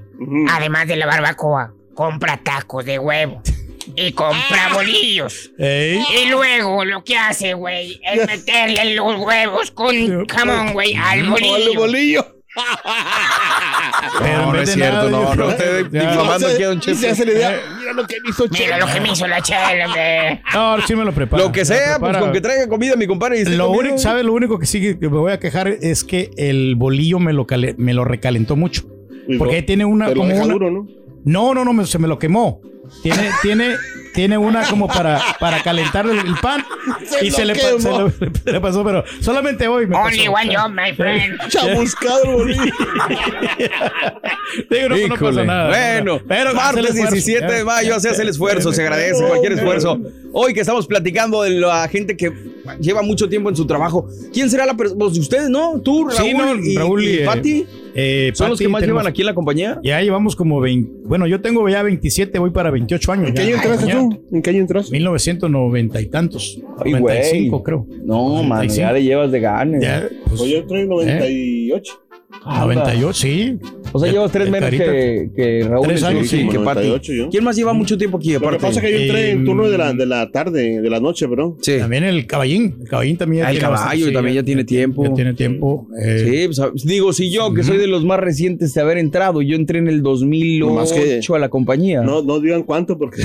Además 0.51 0.88
de 0.88 0.97
la 0.97 1.06
barbacoa, 1.06 1.73
compra 1.93 2.38
tacos 2.43 2.84
de 2.84 2.99
huevo. 2.99 3.41
Y 3.97 4.12
compra 4.12 4.69
bolillos. 4.73 5.51
ey, 5.58 6.03
Y 6.23 6.29
luego 6.29 6.84
lo 6.86 7.03
que 7.03 7.17
hace, 7.17 7.53
güey, 7.53 7.99
es 8.03 8.27
meterle 8.27 8.95
los 8.95 9.17
huevos 9.19 9.71
con 9.71 10.25
jamón, 10.27 10.73
güey, 10.73 10.95
al 10.95 11.23
bolillo. 11.29 11.75
bolillo. 11.79 12.31
pero 14.19 14.38
No, 14.45 14.53
no 14.53 14.62
es 14.62 14.71
cierto, 14.73 14.95
nada, 14.95 15.10
no, 15.10 15.36
no, 15.36 15.47
usted 15.47 15.88
Ya. 15.91 16.10
difamando 16.12 16.47
aquí 16.47 16.63
a 16.63 16.67
Don 16.67 16.77
Y 16.77 16.81
se 16.81 16.93
Chepe. 16.95 17.10
hace 17.10 17.25
la 17.25 17.31
idea, 17.34 17.62
mira 17.79 17.93
lo 17.93 18.08
que 18.08 18.15
me 18.21 18.29
hizo 18.29 18.43
Mira 18.49 18.55
Chela. 18.58 18.77
lo 18.79 18.93
que 18.93 19.01
me 19.01 19.12
hizo 19.12 19.27
la 19.27 19.41
chela, 19.41 19.86
hombre. 19.88 20.41
No, 20.53 20.81
sí 20.88 20.95
me 20.95 21.03
lo 21.05 21.12
preparo. 21.12 21.43
Lo 21.43 21.51
que 21.51 21.65
sea, 21.65 21.99
pues 21.99 22.17
con 22.17 22.31
que 22.31 22.41
traiga 22.41 22.67
comida 22.69 22.95
mi 22.95 23.08
compadre. 23.08 23.43
Lo 23.45 23.71
único, 23.71 23.97
¿sabe? 23.97 24.23
Lo 24.23 24.34
único 24.34 24.58
que 24.60 24.65
sí 24.65 24.79
que 24.97 25.10
me 25.10 25.17
voy 25.17 25.31
a 25.34 25.39
quejar 25.39 25.67
es 25.67 26.03
que 26.03 26.31
el 26.38 26.75
bolillo 26.75 27.19
me 27.19 27.34
lo, 27.34 27.45
me 27.77 27.93
lo 27.93 28.05
recalentó 28.05 28.55
mucho. 28.55 28.84
Uy, 29.27 29.38
Porque 29.38 29.55
ahí 29.55 29.63
tiene 29.63 29.84
una 29.86 30.13
como 30.13 30.23
una. 30.34 30.45
duro, 30.53 30.71
¿no? 30.71 30.88
No, 31.25 31.53
no, 31.53 31.65
no, 31.73 31.86
se 31.86 31.97
me 31.99 32.08
lo 32.08 32.19
quemó. 32.19 32.62
Tiene, 33.02 33.30
tiene, 33.41 33.76
tiene 34.13 34.38
una 34.38 34.67
como 34.69 34.88
para, 34.88 35.21
para 35.39 35.62
calentar 35.63 36.06
el, 36.06 36.17
el 36.19 36.36
pan. 36.41 36.63
Se 37.06 37.26
y 37.26 37.32
se 37.32 37.45
le, 37.45 37.56
se, 37.56 37.89
lo- 37.89 38.12
le 38.45 38.62
pasó, 38.62 38.84
pero 38.84 39.04
solamente 39.21 39.67
hoy 39.67 39.88
me 39.88 39.95
Only 39.98 40.28
pasó. 40.28 40.32
one 40.32 40.56
job, 40.56 40.71
my 40.71 40.93
friend. 40.95 41.38
Chamuscado. 41.50 42.45
Digo, 44.69 44.89
no, 44.89 44.89
no 44.89 44.98
Híjole. 44.98 45.17
pasa 45.17 45.43
nada. 45.43 45.67
Bueno, 45.69 46.21
pero 46.28 46.54
martes 46.54 46.86
esfuerzo, 46.86 47.13
17 47.13 47.54
de 47.54 47.63
mayo 47.63 48.00
se 48.00 48.10
hace 48.10 48.21
el 48.21 48.30
esfuerzo, 48.30 48.71
se 48.74 48.82
agradece 48.82 49.24
cualquier 49.26 49.54
esfuerzo. 49.54 50.00
Hoy 50.34 50.54
que 50.54 50.62
estamos 50.62 50.88
platicando 50.88 51.41
de 51.43 51.52
la 51.52 51.88
gente 51.88 52.15
que 52.17 52.32
lleva 52.80 53.01
mucho 53.01 53.28
tiempo 53.30 53.49
en 53.49 53.56
su 53.56 53.65
trabajo, 53.65 54.08
¿quién 54.34 54.49
será 54.49 54.65
la 54.65 54.75
persona? 54.75 54.99
Pues 54.99 55.17
ustedes, 55.17 55.49
¿no? 55.49 55.80
Tú, 55.82 56.08
Raúl, 56.08 56.15
Sí, 56.17 56.34
no, 56.34 56.56
y, 56.56 56.75
Raúl 56.75 57.04
y, 57.04 57.08
y 57.08 57.13
eh, 57.17 57.25
Pati. 57.25 57.65
Eh, 57.97 58.32
¿Son 58.34 58.49
los 58.49 58.58
Pati, 58.58 58.65
que 58.65 58.69
más 58.69 58.82
tenemos- 58.82 58.99
llevan 59.01 59.08
aquí 59.12 59.21
en 59.21 59.25
la 59.28 59.34
compañía? 59.36 59.80
Ya 59.84 60.01
llevamos 60.01 60.36
como 60.36 60.60
20. 60.60 60.91
Bueno, 61.06 61.28
yo 61.28 61.39
tengo 61.41 61.67
ya 61.69 61.82
27, 61.84 62.38
voy 62.39 62.49
para 62.51 62.69
28 62.71 63.12
años. 63.12 63.28
¿En 63.30 63.34
qué 63.36 63.41
año 63.43 63.56
entraste 63.56 63.91
tú? 63.93 64.23
¿En 64.32 64.41
qué 64.41 64.49
año 64.49 64.60
entraste? 64.60 64.91
1990 64.91 66.01
y 66.01 66.06
tantos. 66.08 66.60
Ay, 66.84 66.91
95, 66.91 67.49
güey. 67.60 67.63
creo. 67.63 67.88
No, 68.04 68.43
man, 68.43 68.67
95. 68.67 68.75
ya 68.82 68.91
le 68.91 69.04
llevas 69.04 69.32
de 69.32 69.39
ganes. 69.39 69.82
Ya, 69.82 70.08
pues, 70.25 70.39
Pues 70.39 70.51
yo 70.51 70.58
entré 70.58 70.82
en 70.82 70.89
98. 70.89 72.01
98, 72.45 73.13
sí. 73.13 73.58
O 73.91 73.99
sea, 73.99 74.12
llevas 74.12 74.31
tres 74.31 74.49
menos 74.49 74.67
Carita. 74.69 74.86
que, 74.86 75.29
que 75.36 75.67
Raúl 75.69 75.88
Tres 75.88 76.03
años, 76.03 76.23
que, 76.23 76.27
sí. 76.27 76.38
que 76.49 76.60
Pati. 76.60 76.88
98 76.88 77.13
yo. 77.13 77.29
¿Quién 77.29 77.43
más 77.45 77.55
lleva 77.55 77.71
mucho 77.73 77.97
tiempo 77.97 78.17
aquí? 78.17 78.34
Lo 78.34 78.39
que 78.41 78.45
Aparte? 78.47 78.62
pasa 78.67 78.79
es 78.79 78.86
que 78.86 78.91
yo 78.91 78.99
entré 79.05 79.31
en 79.31 79.41
Eh, 79.41 79.45
turno 79.45 79.69
de 79.69 79.77
la, 79.77 79.93
de 79.93 80.05
la 80.05 80.29
tarde, 80.31 80.81
de 80.81 80.89
la 80.89 80.99
noche, 80.99 81.25
bro. 81.27 81.58
Sí. 81.62 81.77
También 81.79 82.03
el 82.03 82.27
caballín. 82.27 82.75
El 82.81 82.89
caballín 82.89 83.17
también. 83.17 83.43
ya 83.43 83.47
Ah, 83.47 83.51
el 83.51 83.60
caballo 83.60 84.08
sí, 84.08 84.13
también 84.13 84.36
ya 84.36 84.43
tiene 84.43 84.63
tiempo. 84.65 85.03
Ya 85.05 85.13
tiene 85.13 85.34
tiempo. 85.34 85.88
eh, 86.03 86.49
Sí, 86.51 86.60
pues, 86.73 86.86
digo, 86.86 87.13
si 87.13 87.31
yo, 87.31 87.53
que 87.53 87.63
soy 87.63 87.77
de 87.77 87.88
los 87.88 88.03
más 88.03 88.19
recientes 88.19 88.73
de 88.73 88.81
haber 88.81 88.97
entrado, 88.97 89.41
yo 89.41 89.55
entré 89.55 89.79
en 89.79 89.88
el 89.88 90.01
2008 90.03 90.65
Nomás 90.73 90.91
que- 90.91 91.21
a 91.36 91.39
la 91.39 91.49
compañía. 91.49 92.01
No, 92.01 92.21
no 92.21 92.39
digan 92.41 92.63
cuánto 92.63 92.97
porque 92.97 93.23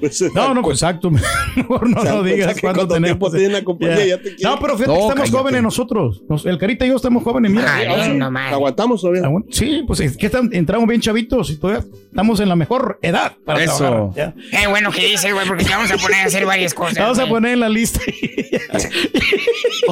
después 0.00 0.22
No, 0.34 0.54
no, 0.54 0.62
pues 0.62 0.76
exacto. 0.78 1.10
Mejor 1.56 1.90
no, 1.90 2.00
O 2.00 2.02
sea, 2.02 2.12
no 2.14 2.22
digas 2.22 2.56
cuánto 2.60 2.86
cuánto 2.86 3.02
tiempo 3.02 3.28
tenemos. 3.28 3.32
tiene 3.32 3.52
la 3.52 3.64
compañía, 3.64 4.06
ya 4.06 4.16
te 4.18 4.34
quieren. 4.36 4.36
No, 4.42 4.58
pero 4.60 4.74
fíjate 4.78 4.86
No, 4.92 4.94
que 4.94 5.00
estamos 5.00 5.14
cállate. 5.24 5.38
jóvenes 5.38 5.62
nosotros. 5.62 6.22
Nos- 6.28 6.46
el 6.46 6.58
Carita 6.58 6.86
y 6.86 6.90
yo 6.90 6.96
estamos 6.96 7.22
jóvenes. 7.24 7.50
Mira. 7.50 8.61
Aguantamos 8.62 9.00
todavía. 9.00 9.22
ah, 9.26 9.42
Sí, 9.50 9.82
pues 9.86 10.00
es 10.00 10.16
que 10.16 10.26
están- 10.26 10.50
entramos 10.52 10.88
bien 10.88 11.00
chavitos 11.00 11.50
y 11.50 11.56
todavía 11.56 11.84
estamos 12.10 12.40
en 12.40 12.48
la 12.48 12.56
mejor 12.56 12.98
edad 13.02 13.32
para 13.44 13.62
Eso. 13.64 13.78
trabajar. 13.78 14.34
Ya. 14.50 14.60
Qué 14.60 14.66
bueno 14.68 14.90
que 14.90 15.06
dices, 15.06 15.32
güey, 15.32 15.46
porque 15.46 15.64
te 15.64 15.70
vamos 15.70 15.90
a 15.90 15.96
poner 15.96 16.20
a 16.20 16.24
hacer 16.24 16.46
varias 16.46 16.74
cosas. 16.74 16.98
Vamos 16.98 17.18
a 17.18 17.26
poner 17.26 17.52
en 17.54 17.60
la 17.60 17.68
lista. 17.68 18.00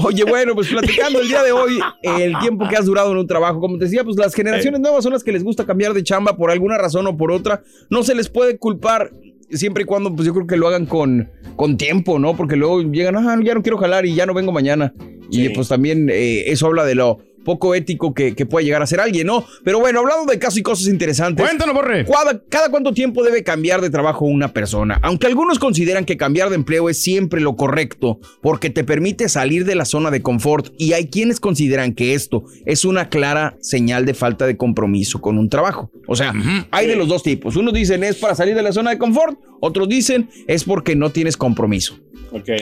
Oye, 0.05 0.25
bueno, 0.25 0.55
pues 0.55 0.69
platicando 0.69 1.21
el 1.21 1.29
día 1.29 1.43
de 1.43 1.53
hoy, 1.53 1.79
el 2.03 2.39
tiempo 2.39 2.69
que 2.69 2.77
has 2.77 2.87
durado 2.87 3.13
en 3.13 3.19
un 3.19 3.27
trabajo, 3.27 3.61
como 3.61 3.79
te 3.79 3.85
decía, 3.85 4.05
pues 4.05 4.17
las 4.17 4.35
generaciones 4.35 4.81
nuevas 4.81 5.03
son 5.05 5.13
las 5.13 5.25
que 5.25 5.33
les 5.33 5.43
gusta 5.45 5.65
cambiar 5.67 5.95
de 5.95 6.03
chamba 6.03 6.37
por 6.37 6.51
alguna 6.51 6.79
razón 6.79 7.07
o 7.07 7.17
por 7.17 7.33
otra. 7.33 7.63
No 7.89 8.03
se 8.03 8.15
les 8.15 8.29
puede 8.29 8.59
culpar 8.59 9.11
siempre 9.51 9.83
y 9.83 9.87
cuando, 9.87 10.15
pues 10.15 10.27
yo 10.27 10.33
creo 10.35 10.47
que 10.47 10.57
lo 10.57 10.69
hagan 10.69 10.87
con, 10.87 11.31
con 11.57 11.77
tiempo, 11.77 12.19
¿no? 12.19 12.37
Porque 12.37 12.57
luego 12.57 12.83
llegan, 12.83 13.17
ah, 13.17 13.37
ya 13.43 13.55
no 13.55 13.63
quiero 13.63 13.79
jalar 13.79 14.07
y 14.07 14.15
ya 14.15 14.27
no 14.27 14.35
vengo 14.35 14.53
mañana. 14.53 14.95
Y 15.33 15.49
pues 15.51 15.69
también 15.69 16.09
eh, 16.11 16.45
eso 16.51 16.67
habla 16.67 16.85
de 16.85 16.95
lo 16.97 17.19
poco 17.51 17.75
ético 17.75 18.15
que, 18.15 18.37
que 18.37 18.47
puede 18.47 18.65
llegar 18.65 18.81
a 18.81 18.87
ser 18.87 19.01
alguien, 19.01 19.27
¿no? 19.27 19.45
Pero 19.65 19.81
bueno, 19.81 19.99
hablando 19.99 20.31
de 20.31 20.39
casos 20.39 20.59
y 20.59 20.63
cosas 20.63 20.87
interesantes. 20.87 21.45
Cuéntanos, 21.45 21.75
Borre. 21.75 22.07
Cada, 22.07 22.41
cada 22.49 22.71
cuánto 22.71 22.95
tiempo 22.95 23.25
debe 23.25 23.43
cambiar 23.43 23.81
de 23.81 23.91
trabajo 23.91 24.25
una 24.25 24.53
persona. 24.53 25.01
Aunque 25.03 25.27
algunos 25.27 25.59
consideran 25.59 26.05
que 26.05 26.17
cambiar 26.17 26.49
de 26.49 26.55
empleo 26.55 26.89
es 26.89 27.03
siempre 27.03 27.41
lo 27.41 27.57
correcto 27.57 28.21
porque 28.41 28.71
te 28.71 28.85
permite 28.85 29.29
salir 29.29 29.65
de 29.65 29.75
la 29.75 29.85
zona 29.85 30.13
de 30.13 30.23
confort 30.23 30.73
y 30.79 30.93
hay 30.93 31.09
quienes 31.09 31.41
consideran 31.41 31.93
que 31.93 32.15
esto 32.15 32.45
es 32.67 32.85
una 32.85 33.09
clara 33.09 33.57
señal 33.61 34.07
de 34.07 34.15
falta 34.15 34.47
de 34.47 34.57
compromiso 34.57 35.21
con 35.21 35.37
un 35.37 35.49
trabajo. 35.49 35.91
O 36.07 36.15
sea, 36.15 36.33
hay 36.71 36.87
de 36.87 36.95
los 36.95 37.09
dos 37.09 37.25
tipos. 37.25 37.57
Unos 37.57 37.75
dicen 37.75 38.05
es 38.05 38.15
para 38.15 38.37
salir 38.37 38.55
de 38.55 38.63
la 38.63 38.71
zona 38.71 38.91
de 38.91 38.99
confort, 38.99 39.41
otros 39.59 39.89
dicen 39.89 40.31
es 40.47 40.63
porque 40.63 40.95
no 40.95 41.11
tienes 41.11 41.37
compromiso. 41.37 41.99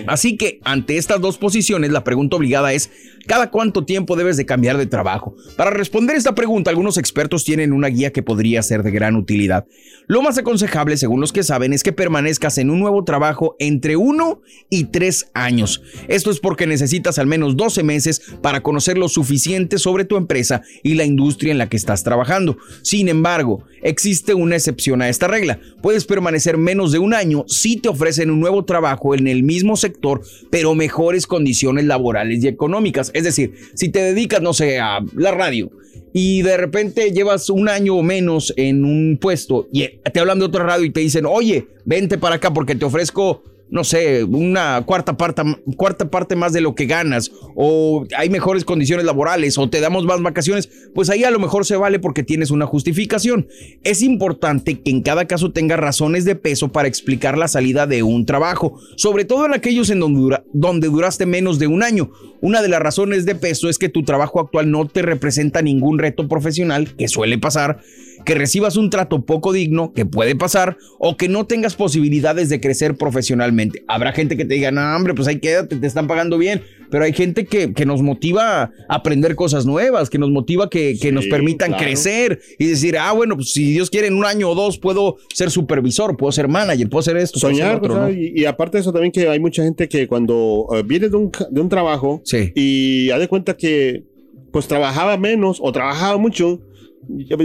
Así 0.06 0.36
que 0.36 0.60
ante 0.64 0.96
estas 0.96 1.20
dos 1.20 1.38
posiciones, 1.38 1.90
la 1.90 2.04
pregunta 2.04 2.36
obligada 2.36 2.72
es, 2.72 2.90
¿cada 3.28 3.50
cuánto 3.50 3.84
tiempo 3.84 4.16
debes 4.16 4.36
de 4.36 4.46
cambiar 4.46 4.78
de 4.78 4.86
trabajo? 4.86 5.36
Para 5.56 5.70
responder 5.70 6.16
esta 6.16 6.34
pregunta, 6.34 6.70
algunos 6.70 6.96
expertos 6.96 7.44
tienen 7.44 7.72
una 7.72 7.88
guía 7.88 8.12
que 8.12 8.24
podría 8.24 8.62
ser 8.62 8.82
de 8.82 8.90
gran 8.90 9.14
utilidad. 9.14 9.66
Lo 10.08 10.22
más 10.22 10.38
aconsejable, 10.38 10.96
según 10.96 11.20
los 11.20 11.32
que 11.32 11.42
saben, 11.42 11.72
es 11.72 11.82
que 11.82 11.92
permanezcas 11.92 12.58
en 12.58 12.70
un 12.70 12.80
nuevo 12.80 13.04
trabajo 13.04 13.54
entre 13.58 13.96
uno 13.96 14.40
y 14.70 14.84
tres 14.84 15.30
años. 15.34 15.82
Esto 16.08 16.30
es 16.30 16.40
porque 16.40 16.66
necesitas 16.66 17.18
al 17.18 17.26
menos 17.26 17.56
12 17.56 17.82
meses 17.82 18.22
para 18.40 18.62
conocer 18.62 18.96
lo 18.96 19.08
suficiente 19.08 19.78
sobre 19.78 20.06
tu 20.06 20.16
empresa 20.16 20.62
y 20.82 20.94
la 20.94 21.04
industria 21.04 21.52
en 21.52 21.58
la 21.58 21.68
que 21.68 21.76
estás 21.76 22.02
trabajando. 22.04 22.56
Sin 22.82 23.08
embargo, 23.08 23.64
existe 23.82 24.32
una 24.32 24.56
excepción 24.56 25.02
a 25.02 25.10
esta 25.10 25.28
regla. 25.28 25.60
Puedes 25.82 26.06
permanecer 26.06 26.56
menos 26.56 26.90
de 26.90 26.98
un 26.98 27.12
año 27.12 27.44
si 27.46 27.76
te 27.76 27.90
ofrecen 27.90 28.30
un 28.30 28.40
nuevo 28.40 28.64
trabajo 28.64 29.14
en 29.14 29.28
el 29.28 29.42
mismo 29.42 29.76
sector, 29.76 30.22
pero 30.50 30.74
mejores 30.74 31.26
condiciones 31.26 31.84
laborales 31.84 32.42
y 32.42 32.48
económicas. 32.48 33.10
Es 33.18 33.24
decir, 33.24 33.54
si 33.74 33.88
te 33.88 34.00
dedicas, 34.00 34.40
no 34.40 34.54
sé, 34.54 34.78
a 34.78 35.00
la 35.16 35.32
radio 35.32 35.70
y 36.12 36.42
de 36.42 36.56
repente 36.56 37.10
llevas 37.10 37.50
un 37.50 37.68
año 37.68 37.96
o 37.96 38.02
menos 38.02 38.54
en 38.56 38.84
un 38.84 39.18
puesto 39.20 39.68
y 39.72 39.88
te 40.12 40.20
hablan 40.20 40.38
de 40.38 40.46
otra 40.46 40.64
radio 40.64 40.84
y 40.84 40.90
te 40.90 41.00
dicen, 41.00 41.26
oye, 41.26 41.66
vente 41.84 42.16
para 42.16 42.36
acá 42.36 42.52
porque 42.52 42.74
te 42.74 42.84
ofrezco 42.84 43.42
no 43.70 43.84
sé, 43.84 44.24
una 44.24 44.82
cuarta 44.86 45.16
parte, 45.16 45.42
cuarta 45.76 46.10
parte 46.10 46.36
más 46.36 46.52
de 46.52 46.60
lo 46.60 46.74
que 46.74 46.86
ganas, 46.86 47.30
o 47.54 48.06
hay 48.16 48.30
mejores 48.30 48.64
condiciones 48.64 49.04
laborales, 49.04 49.58
o 49.58 49.68
te 49.68 49.80
damos 49.80 50.04
más 50.04 50.22
vacaciones, 50.22 50.68
pues 50.94 51.10
ahí 51.10 51.24
a 51.24 51.30
lo 51.30 51.38
mejor 51.38 51.66
se 51.66 51.76
vale 51.76 51.98
porque 51.98 52.22
tienes 52.22 52.50
una 52.50 52.66
justificación. 52.66 53.46
Es 53.84 54.02
importante 54.02 54.80
que 54.80 54.90
en 54.90 55.02
cada 55.02 55.26
caso 55.26 55.52
tengas 55.52 55.78
razones 55.78 56.24
de 56.24 56.34
peso 56.34 56.68
para 56.68 56.88
explicar 56.88 57.36
la 57.36 57.48
salida 57.48 57.86
de 57.86 58.02
un 58.02 58.26
trabajo, 58.26 58.78
sobre 58.96 59.24
todo 59.24 59.46
en 59.46 59.54
aquellos 59.54 59.90
en 59.90 60.00
donde, 60.00 60.20
dura- 60.20 60.44
donde 60.52 60.88
duraste 60.88 61.26
menos 61.26 61.58
de 61.58 61.66
un 61.66 61.82
año. 61.82 62.10
Una 62.40 62.62
de 62.62 62.68
las 62.68 62.80
razones 62.80 63.26
de 63.26 63.34
peso 63.34 63.68
es 63.68 63.78
que 63.78 63.88
tu 63.88 64.04
trabajo 64.04 64.40
actual 64.40 64.70
no 64.70 64.86
te 64.86 65.02
representa 65.02 65.60
ningún 65.60 65.98
reto 65.98 66.28
profesional, 66.28 66.94
que 66.96 67.08
suele 67.08 67.36
pasar, 67.38 67.80
que 68.28 68.34
recibas 68.34 68.76
un 68.76 68.90
trato 68.90 69.24
poco 69.24 69.54
digno, 69.54 69.94
que 69.94 70.04
puede 70.04 70.36
pasar, 70.36 70.76
o 70.98 71.16
que 71.16 71.30
no 71.30 71.46
tengas 71.46 71.76
posibilidades 71.76 72.50
de 72.50 72.60
crecer 72.60 72.94
profesionalmente. 72.94 73.82
Habrá 73.88 74.12
gente 74.12 74.36
que 74.36 74.44
te 74.44 74.52
diga, 74.52 74.70
no, 74.70 74.82
hombre, 74.94 75.14
pues 75.14 75.26
ahí 75.28 75.38
quédate, 75.38 75.76
te 75.76 75.86
están 75.86 76.06
pagando 76.06 76.36
bien. 76.36 76.60
Pero 76.90 77.04
hay 77.04 77.14
gente 77.14 77.46
que, 77.46 77.72
que 77.72 77.86
nos 77.86 78.02
motiva 78.02 78.64
a 78.64 78.70
aprender 78.90 79.34
cosas 79.34 79.64
nuevas, 79.64 80.10
que 80.10 80.18
nos 80.18 80.30
motiva 80.30 80.68
que, 80.68 80.98
que 81.00 81.10
nos 81.10 81.26
permitan 81.26 81.70
claro. 81.70 81.84
crecer 81.84 82.40
y 82.58 82.66
decir, 82.66 82.98
ah, 82.98 83.12
bueno, 83.12 83.34
pues 83.36 83.50
si 83.52 83.72
Dios 83.72 83.88
quiere 83.88 84.08
en 84.08 84.14
un 84.14 84.26
año 84.26 84.50
o 84.50 84.54
dos 84.54 84.76
puedo 84.78 85.16
ser 85.32 85.50
supervisor, 85.50 86.18
puedo 86.18 86.30
ser 86.30 86.48
manager, 86.48 86.86
puedo 86.90 87.02
ser 87.02 87.16
esto, 87.16 87.40
puedo 87.40 87.54
ser 87.54 87.64
Soñar, 87.64 87.76
otro, 87.78 87.94
¿no? 87.94 88.10
y, 88.10 88.34
y 88.36 88.44
aparte 88.44 88.76
de 88.76 88.82
eso 88.82 88.92
también 88.92 89.10
que 89.10 89.26
hay 89.26 89.40
mucha 89.40 89.62
gente 89.62 89.88
que 89.88 90.06
cuando 90.06 90.66
eh, 90.74 90.82
viene 90.84 91.08
de 91.08 91.16
un, 91.16 91.30
de 91.50 91.60
un 91.62 91.70
trabajo 91.70 92.22
y 92.54 93.10
ha 93.10 93.18
de 93.18 93.26
cuenta 93.26 93.56
que 93.56 94.04
pues 94.52 94.66
trabajaba 94.66 95.16
menos 95.16 95.60
o 95.62 95.72
trabajaba 95.72 96.18
mucho, 96.18 96.60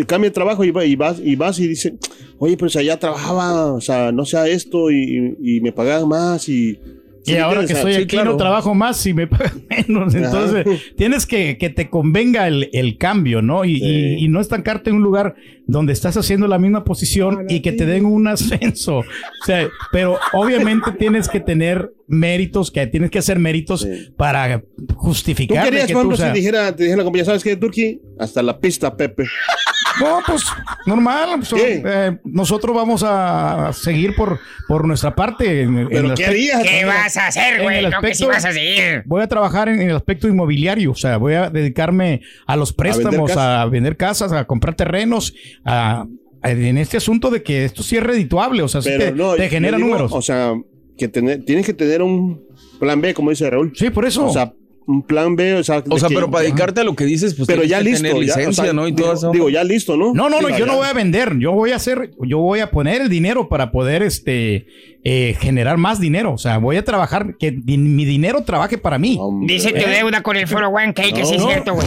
cambia 0.07 0.29
de 0.29 0.33
trabajo 0.33 0.63
y, 0.63 0.71
va- 0.71 0.85
y 0.85 0.95
vas 0.95 1.19
y 1.23 1.35
vas 1.35 1.59
y 1.59 1.67
dice, 1.67 1.95
oye, 2.37 2.57
pero 2.57 2.69
si 2.69 2.79
allá 2.79 2.99
trabajaba, 2.99 3.73
o 3.73 3.81
sea, 3.81 4.11
no 4.11 4.25
sea 4.25 4.47
esto 4.47 4.91
y- 4.91 5.35
y 5.41 5.61
me 5.61 5.71
pagaban 5.71 6.07
más 6.07 6.49
y... 6.49 6.79
Y 7.25 7.31
¿Sí 7.31 7.33
me 7.33 7.39
ahora 7.39 7.65
que 7.65 7.71
estoy 7.73 7.93
sí, 7.93 7.97
aquí 8.01 8.07
claro. 8.15 8.31
no 8.31 8.37
trabajo 8.37 8.75
más 8.75 9.05
y 9.05 9.13
me 9.13 9.27
pagan 9.27 9.63
menos. 9.69 10.13
Ajá. 10.13 10.25
Entonces, 10.25 10.93
tienes 10.97 11.25
que 11.25 11.57
que 11.57 11.69
te 11.69 11.89
convenga 11.89 12.47
el, 12.47 12.69
el 12.73 12.97
cambio, 12.97 13.41
¿no? 13.41 13.63
Y, 13.65 13.75
y- 13.81 14.25
y 14.25 14.27
no 14.27 14.41
estancarte 14.41 14.89
en 14.89 14.97
un 14.97 15.03
lugar 15.03 15.35
donde 15.65 15.93
estás 15.93 16.17
haciendo 16.17 16.47
la 16.47 16.59
misma 16.59 16.83
posición 16.83 17.45
y 17.47 17.61
que 17.61 17.71
te 17.71 17.85
den 17.85 18.05
un 18.05 18.27
ascenso. 18.27 18.97
O 18.97 19.05
sea, 19.45 19.67
pero 19.91 20.17
obviamente 20.33 20.91
tienes 20.99 21.29
que 21.29 21.39
tener 21.39 21.93
méritos, 22.07 22.69
que 22.71 22.85
tienes 22.87 23.09
que 23.09 23.19
hacer 23.19 23.39
méritos 23.39 23.87
para 24.17 24.59
¿Tú 24.59 24.93
justificar 24.95 25.63
querías, 25.63 25.87
que 25.87 25.93
tú, 25.93 26.11
o 26.11 26.15
sea, 26.17 26.33
si 26.33 26.39
dijera, 26.39 26.75
te 26.75 26.83
dijera 26.83 26.97
la 26.97 27.03
compañía, 27.05 27.25
¿sabes 27.25 27.43
qué, 27.43 27.55
Turki? 27.55 28.01
Hasta 28.19 28.43
la 28.43 28.59
pista, 28.59 28.95
Pepe. 28.97 29.23
No, 30.01 30.19
pues 30.25 30.43
normal. 30.85 31.29
pues, 31.39 31.53
eh, 31.55 32.17
nosotros 32.23 32.75
vamos 32.75 33.03
a 33.05 33.71
seguir 33.73 34.15
por, 34.15 34.39
por 34.67 34.85
nuestra 34.87 35.15
parte. 35.15 35.61
en- 35.61 35.77
en 35.79 35.87
¿Pero 35.89 36.07
el 36.09 36.13
qué 36.15 36.85
vas 36.85 37.17
a 37.17 37.27
hacer, 37.27 37.61
güey? 37.61 37.85
No, 37.87 38.01
que 38.01 38.15
si 38.15 38.25
vas 38.25 38.45
a 38.45 38.51
seguir. 38.51 39.03
Voy 39.05 39.21
a 39.21 39.27
trabajar 39.27 39.69
en 39.69 39.81
el 39.81 39.95
aspecto 39.95 40.27
inmobiliario, 40.27 40.91
o 40.91 40.95
sea, 40.95 41.17
voy 41.17 41.33
a 41.35 41.49
dedicarme 41.49 42.21
a 42.45 42.55
los 42.55 42.73
préstamos, 42.73 43.35
a 43.37 43.65
vender, 43.65 43.95
casas. 43.97 44.29
casas, 44.29 44.41
a 44.41 44.45
comprar 44.45 44.75
terrenos, 44.75 45.33
a, 45.63 46.05
a- 46.41 46.51
en 46.51 46.77
este 46.77 46.97
asunto 46.97 47.29
de 47.29 47.43
que 47.43 47.65
esto 47.65 47.83
sí 47.83 47.95
es 47.97 48.03
redituable, 48.03 48.61
o 48.63 48.67
sea, 48.67 48.81
sí 48.81 48.89
te, 48.97 49.11
no, 49.11 49.33
te 49.35 49.43
yo 49.43 49.49
genera 49.49 49.77
digo, 49.77 49.89
números. 49.89 50.11
O 50.13 50.21
sea, 50.21 50.53
que 50.97 51.07
tener, 51.07 51.43
tienes 51.45 51.65
que 51.65 51.73
tener 51.73 52.01
un 52.01 52.41
plan 52.79 52.99
B, 53.01 53.13
como 53.13 53.29
dice 53.29 53.49
Raúl. 53.49 53.71
Sí, 53.75 53.89
por 53.89 54.05
eso. 54.05 54.25
O 54.25 54.33
sea, 54.33 54.53
un 54.85 55.01
plan 55.01 55.35
B, 55.35 55.53
o 55.55 55.63
sea, 55.63 55.83
O 55.89 55.97
sea, 55.97 56.09
que- 56.09 56.15
pero 56.15 56.29
para 56.29 56.43
dedicarte 56.43 56.81
a 56.81 56.83
lo 56.83 56.95
que 56.95 57.05
dices, 57.05 57.33
pues 57.35 57.47
pero 57.47 57.61
tienes 57.61 57.69
ya 57.71 57.77
que 57.79 57.83
listo, 57.85 58.03
tener 58.07 58.13
ya, 58.25 58.35
licencia, 58.37 58.63
o 58.63 58.65
sea, 58.65 58.73
¿no? 58.73 58.87
Y 58.87 58.91
todo 58.93 59.05
digo, 59.07 59.17
eso. 59.17 59.31
digo, 59.31 59.49
ya 59.49 59.63
listo, 59.63 59.95
¿no? 59.97 60.13
No, 60.13 60.29
no, 60.29 60.41
no, 60.41 60.47
Sí, 60.49 60.53
yo 60.53 60.59
ya. 60.59 60.65
no 60.65 60.75
voy 60.77 60.87
a 60.87 60.93
vender, 60.93 61.37
yo 61.39 61.51
voy 61.53 61.71
a 61.71 61.77
hacer, 61.77 62.11
yo 62.21 62.39
voy 62.39 62.59
a 62.59 62.69
poner 62.71 63.01
el 63.01 63.09
dinero 63.09 63.47
para 63.49 63.71
poder 63.71 64.03
este 64.03 64.65
eh, 65.05 65.35
generar 65.39 65.77
más 65.77 65.99
dinero, 65.99 66.33
o 66.33 66.37
sea, 66.37 66.57
voy 66.59 66.77
a 66.77 66.83
trabajar, 66.85 67.35
que 67.37 67.51
di- 67.51 67.77
mi 67.77 68.05
dinero 68.05 68.43
trabaje 68.43 68.77
para 68.77 68.97
mí. 68.97 69.19
Dice 69.45 69.71
tu 69.71 69.77
¿Eh? 69.77 69.89
deuda 69.97 70.21
con 70.23 70.37
el 70.37 70.47
Foro 70.47 70.69
One 70.69 70.93
K, 70.93 71.03
que 71.13 71.25
sí 71.25 71.35
es 71.35 71.41
No. 71.41 71.47
cierto, 71.47 71.73
güey. 71.73 71.85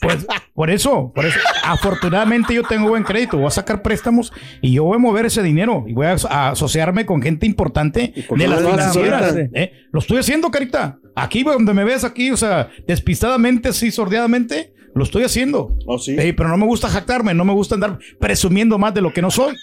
Pues, 0.00 0.26
por 0.54 0.70
eso, 0.70 1.12
por 1.14 1.26
eso. 1.26 1.38
Afortunadamente 1.64 2.54
yo 2.54 2.62
tengo 2.62 2.88
buen 2.88 3.02
crédito, 3.02 3.36
voy 3.36 3.46
a 3.46 3.50
sacar 3.50 3.82
préstamos 3.82 4.32
y 4.62 4.72
yo 4.72 4.84
voy 4.84 4.96
a 4.96 4.98
mover 4.98 5.26
ese 5.26 5.42
dinero 5.42 5.84
y 5.86 5.92
voy 5.92 6.06
a, 6.06 6.16
a 6.28 6.50
asociarme 6.50 7.04
con 7.04 7.20
gente 7.20 7.46
importante 7.46 8.14
por 8.28 8.38
de 8.38 8.48
las 8.48 8.60
financieras. 8.60 9.34
¿eh? 9.36 9.72
Lo 9.92 9.98
estoy 9.98 10.18
haciendo, 10.18 10.50
carita. 10.50 10.98
Aquí 11.16 11.42
donde 11.42 11.74
me 11.74 11.84
ves 11.84 12.04
aquí, 12.04 12.30
o 12.30 12.36
sea, 12.36 12.70
despistadamente, 12.86 13.70
así 13.70 13.90
sordeadamente, 13.90 14.72
lo 14.94 15.04
estoy 15.04 15.24
haciendo. 15.24 15.74
Oh, 15.86 15.98
sí. 15.98 16.16
Pero 16.16 16.48
no 16.48 16.56
me 16.56 16.66
gusta 16.66 16.88
jactarme, 16.88 17.34
no 17.34 17.44
me 17.44 17.52
gusta 17.52 17.74
andar 17.74 17.98
presumiendo 18.20 18.78
más 18.78 18.94
de 18.94 19.00
lo 19.00 19.12
que 19.12 19.22
no 19.22 19.30
soy. 19.30 19.54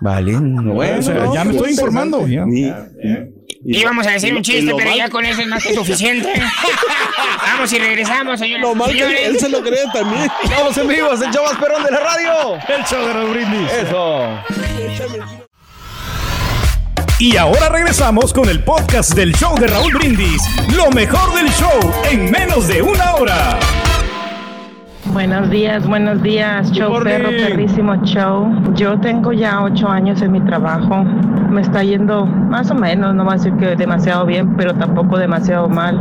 Vale, 0.00 0.32
bueno. 0.36 0.98
O 0.98 1.02
sea, 1.02 1.32
ya 1.32 1.44
me 1.44 1.52
estoy 1.52 1.70
informando. 1.70 2.26
ya. 2.26 2.44
Íbamos 3.64 4.06
a 4.06 4.10
decir 4.10 4.32
y- 4.32 4.36
un 4.36 4.42
chiste, 4.42 4.72
pero 4.76 4.88
mal- 4.90 4.98
ya 4.98 5.08
con 5.08 5.24
eso 5.24 5.40
es 5.40 5.46
más 5.46 5.62
que 5.62 5.72
suficiente. 5.74 6.28
Vamos 7.46 7.72
y 7.72 7.78
regresamos, 7.78 8.38
señores. 8.40 8.62
Lo 8.62 8.74
mal 8.74 8.90
que 8.90 9.26
él 9.26 9.38
se 9.38 9.48
lo 9.48 9.62
cree 9.62 9.84
también. 9.92 10.28
Estamos 10.42 10.76
en 10.78 10.88
vivo, 10.88 11.12
es 11.12 11.20
el 11.22 11.30
show 11.30 11.44
más 11.44 11.56
perrón 11.56 11.84
de 11.84 11.90
la 11.92 12.00
radio. 12.00 12.54
El 12.68 12.84
show 12.84 13.06
de 13.06 13.14
los 13.14 13.30
brindis. 13.30 13.72
Eso. 13.72 14.38
Y 17.18 17.36
ahora 17.36 17.68
regresamos 17.68 18.32
con 18.32 18.48
el 18.48 18.64
podcast 18.64 19.12
del 19.14 19.32
show 19.36 19.56
de 19.56 19.68
Raúl 19.68 19.92
Brindis. 19.94 20.42
Lo 20.74 20.90
mejor 20.90 21.32
del 21.34 21.48
show 21.52 21.78
en 22.10 22.30
menos 22.32 22.66
de 22.66 22.82
una 22.82 23.14
hora. 23.14 23.58
Buenos 25.12 25.50
días, 25.50 25.86
buenos 25.86 26.22
días, 26.22 26.72
show 26.72 26.90
morning. 26.90 27.10
perro, 27.10 27.28
perrísimo 27.28 27.96
show. 27.96 28.50
Yo 28.74 28.98
tengo 28.98 29.34
ya 29.34 29.62
ocho 29.62 29.86
años 29.86 30.22
en 30.22 30.32
mi 30.32 30.40
trabajo. 30.40 31.04
Me 31.04 31.60
está 31.60 31.84
yendo 31.84 32.24
más 32.24 32.70
o 32.70 32.74
menos, 32.74 33.14
no 33.14 33.22
voy 33.24 33.34
a 33.34 33.36
decir 33.36 33.52
que 33.56 33.76
demasiado 33.76 34.24
bien, 34.24 34.56
pero 34.56 34.72
tampoco 34.72 35.18
demasiado 35.18 35.68
mal. 35.68 36.00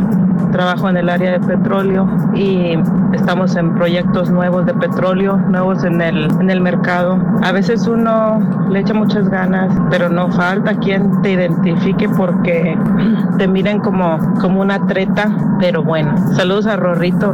Trabajo 0.53 0.87
en 0.87 0.95
el 0.95 1.09
área 1.09 1.31
de 1.33 1.39
petróleo 1.41 2.07
y 2.33 2.77
estamos 3.13 3.57
en 3.57 3.75
proyectos 3.75 4.29
nuevos 4.29 4.65
de 4.65 4.73
petróleo, 4.75 5.35
nuevos 5.35 5.83
en 5.83 6.01
el, 6.01 6.31
en 6.39 6.49
el 6.49 6.61
mercado. 6.61 7.19
A 7.43 7.51
veces 7.51 7.87
uno 7.87 8.39
le 8.69 8.79
echa 8.79 8.93
muchas 8.93 9.27
ganas, 9.27 9.75
pero 9.89 10.07
no 10.07 10.31
falta 10.31 10.73
quien 10.75 11.21
te 11.21 11.31
identifique 11.31 12.07
porque 12.07 12.77
te 13.37 13.45
miren 13.45 13.79
como, 13.79 14.17
como 14.39 14.61
una 14.61 14.87
treta. 14.87 15.29
Pero 15.59 15.83
bueno, 15.83 16.15
saludos 16.33 16.65
a 16.65 16.77
Rorrito. 16.77 17.33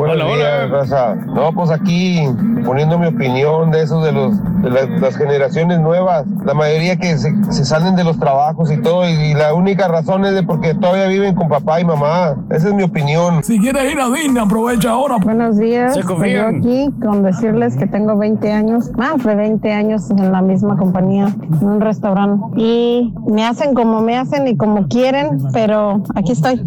Buenos 0.00 0.16
Hola, 0.16 0.34
días, 0.34 0.48
hola. 0.64 0.78
raza. 0.78 1.14
No, 1.14 1.52
pues 1.52 1.70
aquí 1.70 2.26
poniendo 2.64 2.98
mi 2.98 3.08
opinión 3.08 3.70
de 3.70 3.82
esos 3.82 4.02
de 4.02 4.12
los 4.12 4.32
de 4.62 4.70
las, 4.70 4.88
las 4.98 5.14
generaciones 5.14 5.78
nuevas, 5.78 6.24
la 6.42 6.54
mayoría 6.54 6.96
que 6.96 7.18
se, 7.18 7.30
se 7.50 7.66
salen 7.66 7.96
de 7.96 8.04
los 8.04 8.18
trabajos 8.18 8.72
y 8.72 8.80
todo 8.80 9.06
y, 9.06 9.12
y 9.12 9.34
la 9.34 9.52
única 9.52 9.88
razón 9.88 10.24
es 10.24 10.32
de 10.32 10.42
porque 10.42 10.72
todavía 10.72 11.06
viven 11.06 11.34
con 11.34 11.50
papá 11.50 11.82
y 11.82 11.84
mamá. 11.84 12.34
Esa 12.48 12.68
es 12.68 12.74
mi 12.74 12.82
opinión. 12.82 13.44
Si 13.44 13.58
quieres 13.60 13.92
ir 13.92 14.00
a 14.00 14.08
Disney, 14.08 14.42
aprovecha 14.42 14.88
ahora. 14.88 15.18
Buenos 15.22 15.58
días. 15.58 15.92
Se 15.92 16.00
yo 16.02 16.46
aquí 16.46 16.88
con 17.02 17.22
decirles 17.22 17.76
que 17.76 17.86
tengo 17.86 18.16
20 18.16 18.50
años, 18.50 18.90
más 18.96 19.22
de 19.22 19.34
20 19.34 19.70
años 19.70 20.10
en 20.10 20.32
la 20.32 20.40
misma 20.40 20.78
compañía, 20.78 21.26
en 21.60 21.68
un 21.68 21.78
restaurante. 21.78 22.42
Y 22.56 23.12
me 23.30 23.44
hacen 23.44 23.74
como 23.74 24.00
me 24.00 24.16
hacen 24.16 24.48
y 24.48 24.56
como 24.56 24.88
quieren, 24.88 25.28
pero 25.52 26.02
aquí 26.14 26.32
estoy. 26.32 26.66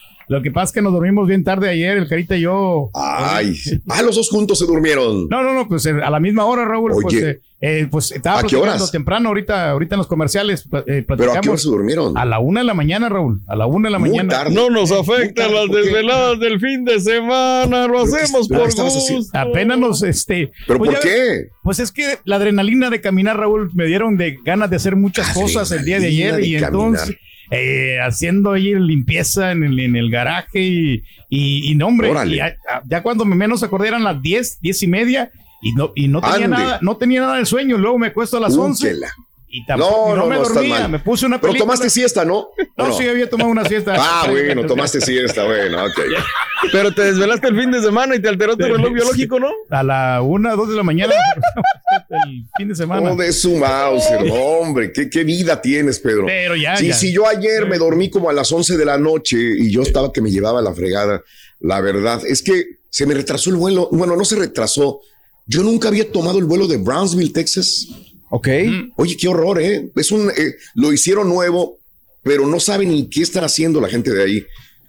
Lo 0.31 0.41
que 0.41 0.49
pasa 0.49 0.65
es 0.65 0.71
que 0.71 0.81
nos 0.81 0.93
dormimos 0.93 1.27
bien 1.27 1.43
tarde 1.43 1.69
ayer, 1.69 1.97
el 1.97 2.07
Carita 2.07 2.37
y 2.37 2.41
yo. 2.41 2.89
Ay, 2.93 3.53
ah, 3.89 4.01
los 4.01 4.15
dos 4.15 4.29
juntos 4.29 4.57
se 4.59 4.65
durmieron. 4.65 5.27
No, 5.27 5.43
no, 5.43 5.53
no, 5.53 5.67
pues 5.67 5.85
eh, 5.85 5.93
a 6.01 6.09
la 6.09 6.21
misma 6.21 6.45
hora, 6.45 6.63
Raúl. 6.63 6.91
Pues, 6.93 7.05
Oye. 7.07 7.29
eh, 7.31 7.39
eh, 7.59 7.87
pues 7.91 8.13
estaba 8.13 8.39
¿A 8.39 8.43
qué 8.43 8.55
horas? 8.55 8.89
temprano, 8.93 9.27
ahorita, 9.27 9.71
ahorita 9.71 9.95
en 9.95 9.97
los 9.97 10.07
comerciales. 10.07 10.63
eh, 10.87 11.03
¿Pero 11.05 11.33
a 11.33 11.41
qué 11.41 11.49
hora 11.49 11.57
se 11.57 11.67
durmieron? 11.67 12.17
a 12.17 12.23
la 12.23 12.39
una 12.39 12.61
de 12.61 12.65
la 12.65 12.73
mañana, 12.73 13.09
Raúl. 13.09 13.41
A 13.45 13.57
la 13.57 13.65
una 13.65 13.89
de 13.89 13.91
la 13.91 13.99
Muy 13.99 14.11
mañana. 14.11 14.29
tarde. 14.29 14.55
No 14.55 14.69
nos 14.69 14.93
afectan 14.93 15.53
las 15.53 15.67
desveladas 15.69 16.39
del 16.39 16.61
fin 16.61 16.85
de 16.85 17.01
semana, 17.01 17.87
lo 17.87 18.03
¿Pero 18.05 18.05
qué- 18.15 18.21
hacemos 18.23 18.47
por 18.47 18.63
gusto. 18.73 19.19
Apenas 19.33 19.79
nos, 19.79 20.01
este. 20.01 20.53
¿Pero 20.65 20.79
pues 20.79 20.91
por 20.91 21.03
ves- 21.03 21.13
qué? 21.13 21.47
Pues 21.61 21.79
es 21.79 21.91
que 21.91 22.19
la 22.23 22.37
adrenalina 22.37 22.89
de 22.89 23.01
caminar, 23.01 23.37
Raúl, 23.37 23.69
me 23.73 23.85
dieron 23.85 24.15
de 24.15 24.37
ganas 24.45 24.69
de 24.69 24.77
hacer 24.77 24.95
muchas 24.95 25.33
cosas 25.33 25.69
el 25.71 25.83
día 25.83 25.99
de 25.99 26.07
ayer 26.07 26.41
y 26.45 26.55
entonces. 26.55 27.17
Eh, 27.51 27.99
haciendo 28.01 28.53
ahí 28.53 28.73
limpieza 28.73 29.51
en 29.51 29.63
el, 29.63 29.79
en 29.79 29.95
el 29.95 30.09
garaje 30.09 30.61
y, 30.61 31.03
y, 31.29 31.71
y 31.71 31.75
no, 31.75 31.87
hombre, 31.87 32.11
y 32.25 32.35
ya, 32.37 32.55
ya 32.87 33.03
cuando 33.03 33.25
me 33.25 33.35
menos 33.35 33.61
acordé 33.61 33.89
eran 33.89 34.03
las 34.03 34.21
10, 34.21 34.59
10 34.61 34.83
y 34.83 34.87
media 34.87 35.31
y 35.61 35.73
no, 35.73 35.91
y 35.93 36.07
no 36.07 36.21
tenía 36.21 36.45
Ande. 36.45 36.47
nada, 36.47 36.79
no 36.81 36.97
tenía 36.97 37.21
nada 37.21 37.35
de 37.37 37.45
sueño, 37.45 37.77
luego 37.77 37.99
me 37.99 38.07
acuesto 38.07 38.37
a 38.37 38.39
las 38.39 38.55
11 38.57 38.87
Útela. 38.87 39.13
Y 39.51 39.65
tampoco 39.65 40.09
No, 40.09 40.15
no, 40.15 40.21
no, 40.23 40.27
me 40.27 40.35
no, 40.37 40.43
dormía, 40.43 40.79
mal. 40.81 40.91
me 40.91 40.99
puse 40.99 41.25
una 41.25 41.39
Pero 41.41 41.51
película. 41.53 41.65
tomaste 41.73 41.89
siesta, 41.89 42.23
¿no? 42.25 42.37
¿O 42.39 42.53
No, 42.77 42.93
sí, 42.93 43.07
había 43.07 43.29
tomado 43.29 43.49
una 43.51 43.65
siesta. 43.65 43.95
Ah, 43.97 44.25
bueno, 44.29 44.65
tomaste 44.65 45.01
siesta, 45.01 45.43
bueno, 45.45 45.83
ok. 45.85 45.99
Pero 46.71 46.93
te 46.93 47.03
desvelaste 47.03 47.47
el 47.47 47.59
fin 47.59 47.71
de 47.71 47.81
semana 47.81 48.15
y 48.15 48.21
te 48.21 48.29
alteró 48.29 48.55
tu 48.55 48.63
reloj 48.65 48.93
biológico, 48.93 49.39
¿no? 49.39 49.49
A 49.69 49.81
la 49.83 50.21
una, 50.21 50.51
dos 50.55 50.69
de 50.69 50.75
la 50.75 50.83
mañana, 50.83 51.13
el 52.23 52.45
fin 52.57 52.67
de 52.69 52.75
semana. 52.75 53.09
No 53.09 53.15
de 53.15 53.31
su 53.33 53.55
Mauser, 53.57 54.29
hombre, 54.31 54.91
¿qué, 54.93 55.09
qué 55.09 55.23
vida 55.23 55.61
tienes, 55.61 55.99
Pedro. 55.99 56.25
Pero 56.27 56.55
ya, 56.55 56.75
Sí, 56.77 56.87
ya. 56.87 56.93
sí, 56.93 57.11
yo 57.13 57.27
ayer 57.27 57.67
me 57.67 57.77
dormí 57.77 58.09
como 58.09 58.29
a 58.29 58.33
las 58.33 58.51
11 58.51 58.77
de 58.77 58.85
la 58.85 58.97
noche 58.97 59.37
y 59.39 59.71
yo 59.71 59.81
estaba 59.81 60.11
que 60.13 60.21
me 60.21 60.29
llevaba 60.31 60.61
la 60.61 60.73
fregada. 60.73 61.21
La 61.59 61.81
verdad 61.81 62.21
es 62.25 62.41
que 62.41 62.79
se 62.89 63.05
me 63.05 63.13
retrasó 63.13 63.49
el 63.49 63.55
vuelo. 63.55 63.89
Bueno, 63.91 64.15
no 64.15 64.25
se 64.25 64.35
retrasó. 64.35 65.01
Yo 65.47 65.63
nunca 65.63 65.87
había 65.87 66.11
tomado 66.11 66.37
el 66.39 66.45
vuelo 66.45 66.67
de 66.67 66.77
Brownsville, 66.77 67.33
Texas. 67.33 67.87
Ok. 68.31 68.47
Oye, 68.95 69.15
qué 69.17 69.27
horror, 69.27 69.61
¿eh? 69.61 69.89
Es 69.95 70.11
un, 70.11 70.29
eh, 70.29 70.55
lo 70.75 70.91
hicieron 70.91 71.29
nuevo, 71.29 71.77
pero 72.23 72.47
no 72.47 72.59
saben 72.59 72.89
ni 72.89 73.07
qué 73.09 73.21
estar 73.21 73.43
haciendo 73.43 73.79
la 73.79 73.89
gente 73.89 74.11
de 74.11 74.23
ahí. 74.23 74.45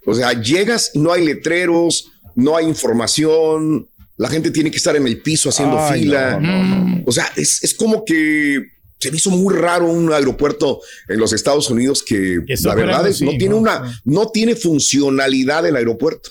O 0.07 0.15
sea, 0.15 0.33
llegas 0.41 0.91
y 0.95 0.99
no 1.01 1.13
hay 1.13 1.25
letreros, 1.25 2.11
no 2.35 2.57
hay 2.57 2.67
información, 2.67 3.87
la 4.17 4.29
gente 4.29 4.51
tiene 4.51 4.71
que 4.71 4.77
estar 4.77 4.97
en 4.97 5.07
el 5.07 5.21
piso 5.21 5.49
haciendo 5.49 5.79
Ay, 5.79 6.03
fila. 6.03 6.39
no, 6.41 6.65
no, 6.65 7.03
O 7.07 7.13
sea, 7.13 7.31
es, 7.37 7.63
es 7.65 7.75
como 7.75 8.05
que 8.05 8.73
se 9.03 9.11
me 9.11 9.17
hizo 9.17 9.31
muy 9.31 9.53
raro 9.53 9.87
un 9.87 10.13
aeropuerto 10.13 10.81
en 11.09 11.19
los 11.19 11.33
Estados 11.33 11.69
Unidos 11.69 12.05
que, 12.07 12.39
la 12.63 12.75
verdad 12.77 13.09
es, 13.09 13.21
no 13.21 13.33
tiene 13.33 13.55
una, 13.57 14.01
no 14.05 14.29
tiene 14.29 14.55
funcionalidad 14.55 15.67
el 15.67 15.75
aeropuerto. 15.75 16.31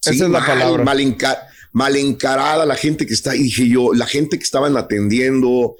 Esa 0.00 0.12
es 0.12 0.20
la 0.30 0.44
palabra. 0.44 0.84
Mal, 1.72 1.96
encarada 1.96 2.64
la 2.64 2.76
gente 2.76 3.06
que 3.06 3.12
está, 3.12 3.36
y 3.36 3.42
dije 3.42 3.68
yo, 3.68 3.92
la 3.92 4.06
gente 4.06 4.38
que 4.38 4.42
estaban 4.42 4.76
atendiendo, 4.78 5.76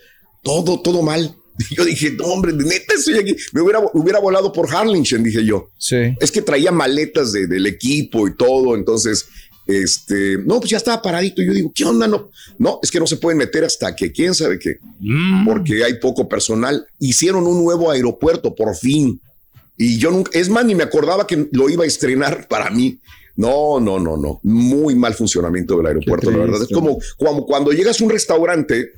todo, 0.64 0.80
todo 0.80 1.02
mal. 1.02 1.34
Yo 1.76 1.84
dije, 1.84 2.12
no, 2.12 2.24
hombre, 2.26 2.52
neta 2.52 2.94
estoy 2.94 3.18
aquí. 3.18 3.36
Me 3.52 3.60
hubiera, 3.62 3.80
hubiera 3.92 4.20
volado 4.20 4.52
por 4.52 4.72
Harlingen, 4.74 5.22
dije 5.24 5.44
yo. 5.44 5.70
Sí. 5.76 5.96
Es 6.20 6.30
que 6.30 6.40
traía 6.42 6.70
maletas 6.70 7.32
del 7.32 7.66
equipo 7.66 8.28
y 8.28 8.36
todo, 8.36 8.76
entonces 8.76 9.26
este, 9.66 10.38
no, 10.38 10.60
pues 10.60 10.70
ya 10.70 10.76
estaba 10.78 11.02
paradito. 11.02 11.42
Yo 11.42 11.52
digo, 11.52 11.70
¿qué 11.74 11.84
onda? 11.84 12.06
No, 12.08 12.30
no, 12.58 12.78
es 12.82 12.90
que 12.90 12.98
no 13.00 13.06
se 13.06 13.16
pueden 13.18 13.38
meter 13.38 13.64
hasta 13.64 13.94
que 13.94 14.10
quién 14.12 14.34
sabe 14.34 14.58
qué, 14.58 14.78
Mm. 15.00 15.44
porque 15.46 15.84
hay 15.84 15.94
poco 16.00 16.28
personal. 16.28 16.86
Hicieron 16.98 17.46
un 17.46 17.62
nuevo 17.62 17.90
aeropuerto 17.90 18.54
por 18.54 18.74
fin. 18.74 19.20
Y 19.76 19.98
yo 19.98 20.10
nunca, 20.10 20.30
es 20.38 20.48
más, 20.48 20.64
ni 20.64 20.74
me 20.74 20.84
acordaba 20.84 21.26
que 21.26 21.48
lo 21.52 21.68
iba 21.68 21.84
a 21.84 21.86
estrenar 21.86 22.46
para 22.48 22.70
mí. 22.70 22.98
No, 23.36 23.78
no, 23.78 24.00
no, 24.00 24.16
no. 24.16 24.40
Muy 24.42 24.94
mal 24.96 25.14
funcionamiento 25.14 25.76
del 25.76 25.86
aeropuerto, 25.86 26.30
la 26.30 26.38
verdad. 26.38 26.62
Es 26.62 26.68
como, 26.74 26.98
como 27.18 27.46
cuando 27.46 27.70
llegas 27.72 28.00
a 28.00 28.04
un 28.04 28.10
restaurante 28.10 28.90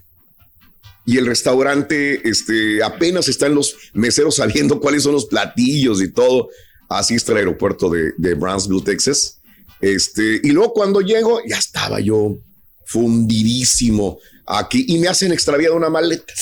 y 1.11 1.19
el 1.19 1.27
restaurante 1.27 2.29
este, 2.29 2.85
apenas 2.85 3.27
están 3.27 3.53
los 3.53 3.75
meseros 3.95 4.37
sabiendo 4.37 4.79
cuáles 4.79 5.03
son 5.03 5.15
los 5.15 5.27
platillos 5.27 6.01
y 6.01 6.13
todo. 6.13 6.51
Así 6.89 7.17
está 7.17 7.33
el 7.33 7.39
aeropuerto 7.39 7.91
de, 7.91 8.13
de 8.17 8.35
Brownsville, 8.35 8.85
Texas. 8.85 9.41
Este, 9.81 10.41
y 10.41 10.51
luego 10.51 10.73
cuando 10.73 11.01
llego, 11.01 11.41
ya 11.45 11.59
estaba 11.59 11.99
yo 11.99 12.39
fundidísimo 12.87 14.21
aquí 14.47 14.85
y 14.87 14.99
me 14.99 15.09
hacen 15.09 15.33
extraviado 15.33 15.75
una 15.75 15.91
maleta. 15.91 16.33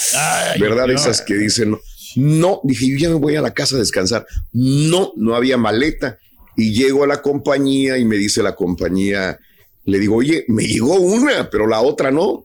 ¿Verdad? 0.61 0.85
Dios. 0.85 1.01
Esas 1.01 1.23
que 1.23 1.35
dicen, 1.35 1.75
no, 2.17 2.61
dije, 2.63 2.91
yo 2.91 2.99
ya 2.99 3.09
me 3.09 3.15
voy 3.15 3.37
a 3.37 3.41
la 3.41 3.55
casa 3.55 3.77
a 3.77 3.79
descansar. 3.79 4.27
No, 4.53 5.15
no 5.17 5.35
había 5.35 5.57
maleta. 5.57 6.19
Y 6.59 6.75
llego 6.75 7.05
a 7.05 7.07
la 7.07 7.23
compañía 7.23 7.97
y 7.97 8.05
me 8.05 8.17
dice 8.17 8.43
la 8.43 8.55
compañía, 8.55 9.39
le 9.87 9.99
digo, 9.99 10.17
oye, 10.17 10.45
me 10.49 10.67
llegó 10.67 11.01
una, 11.01 11.49
pero 11.49 11.67
la 11.67 11.81
otra 11.81 12.11
no. 12.11 12.45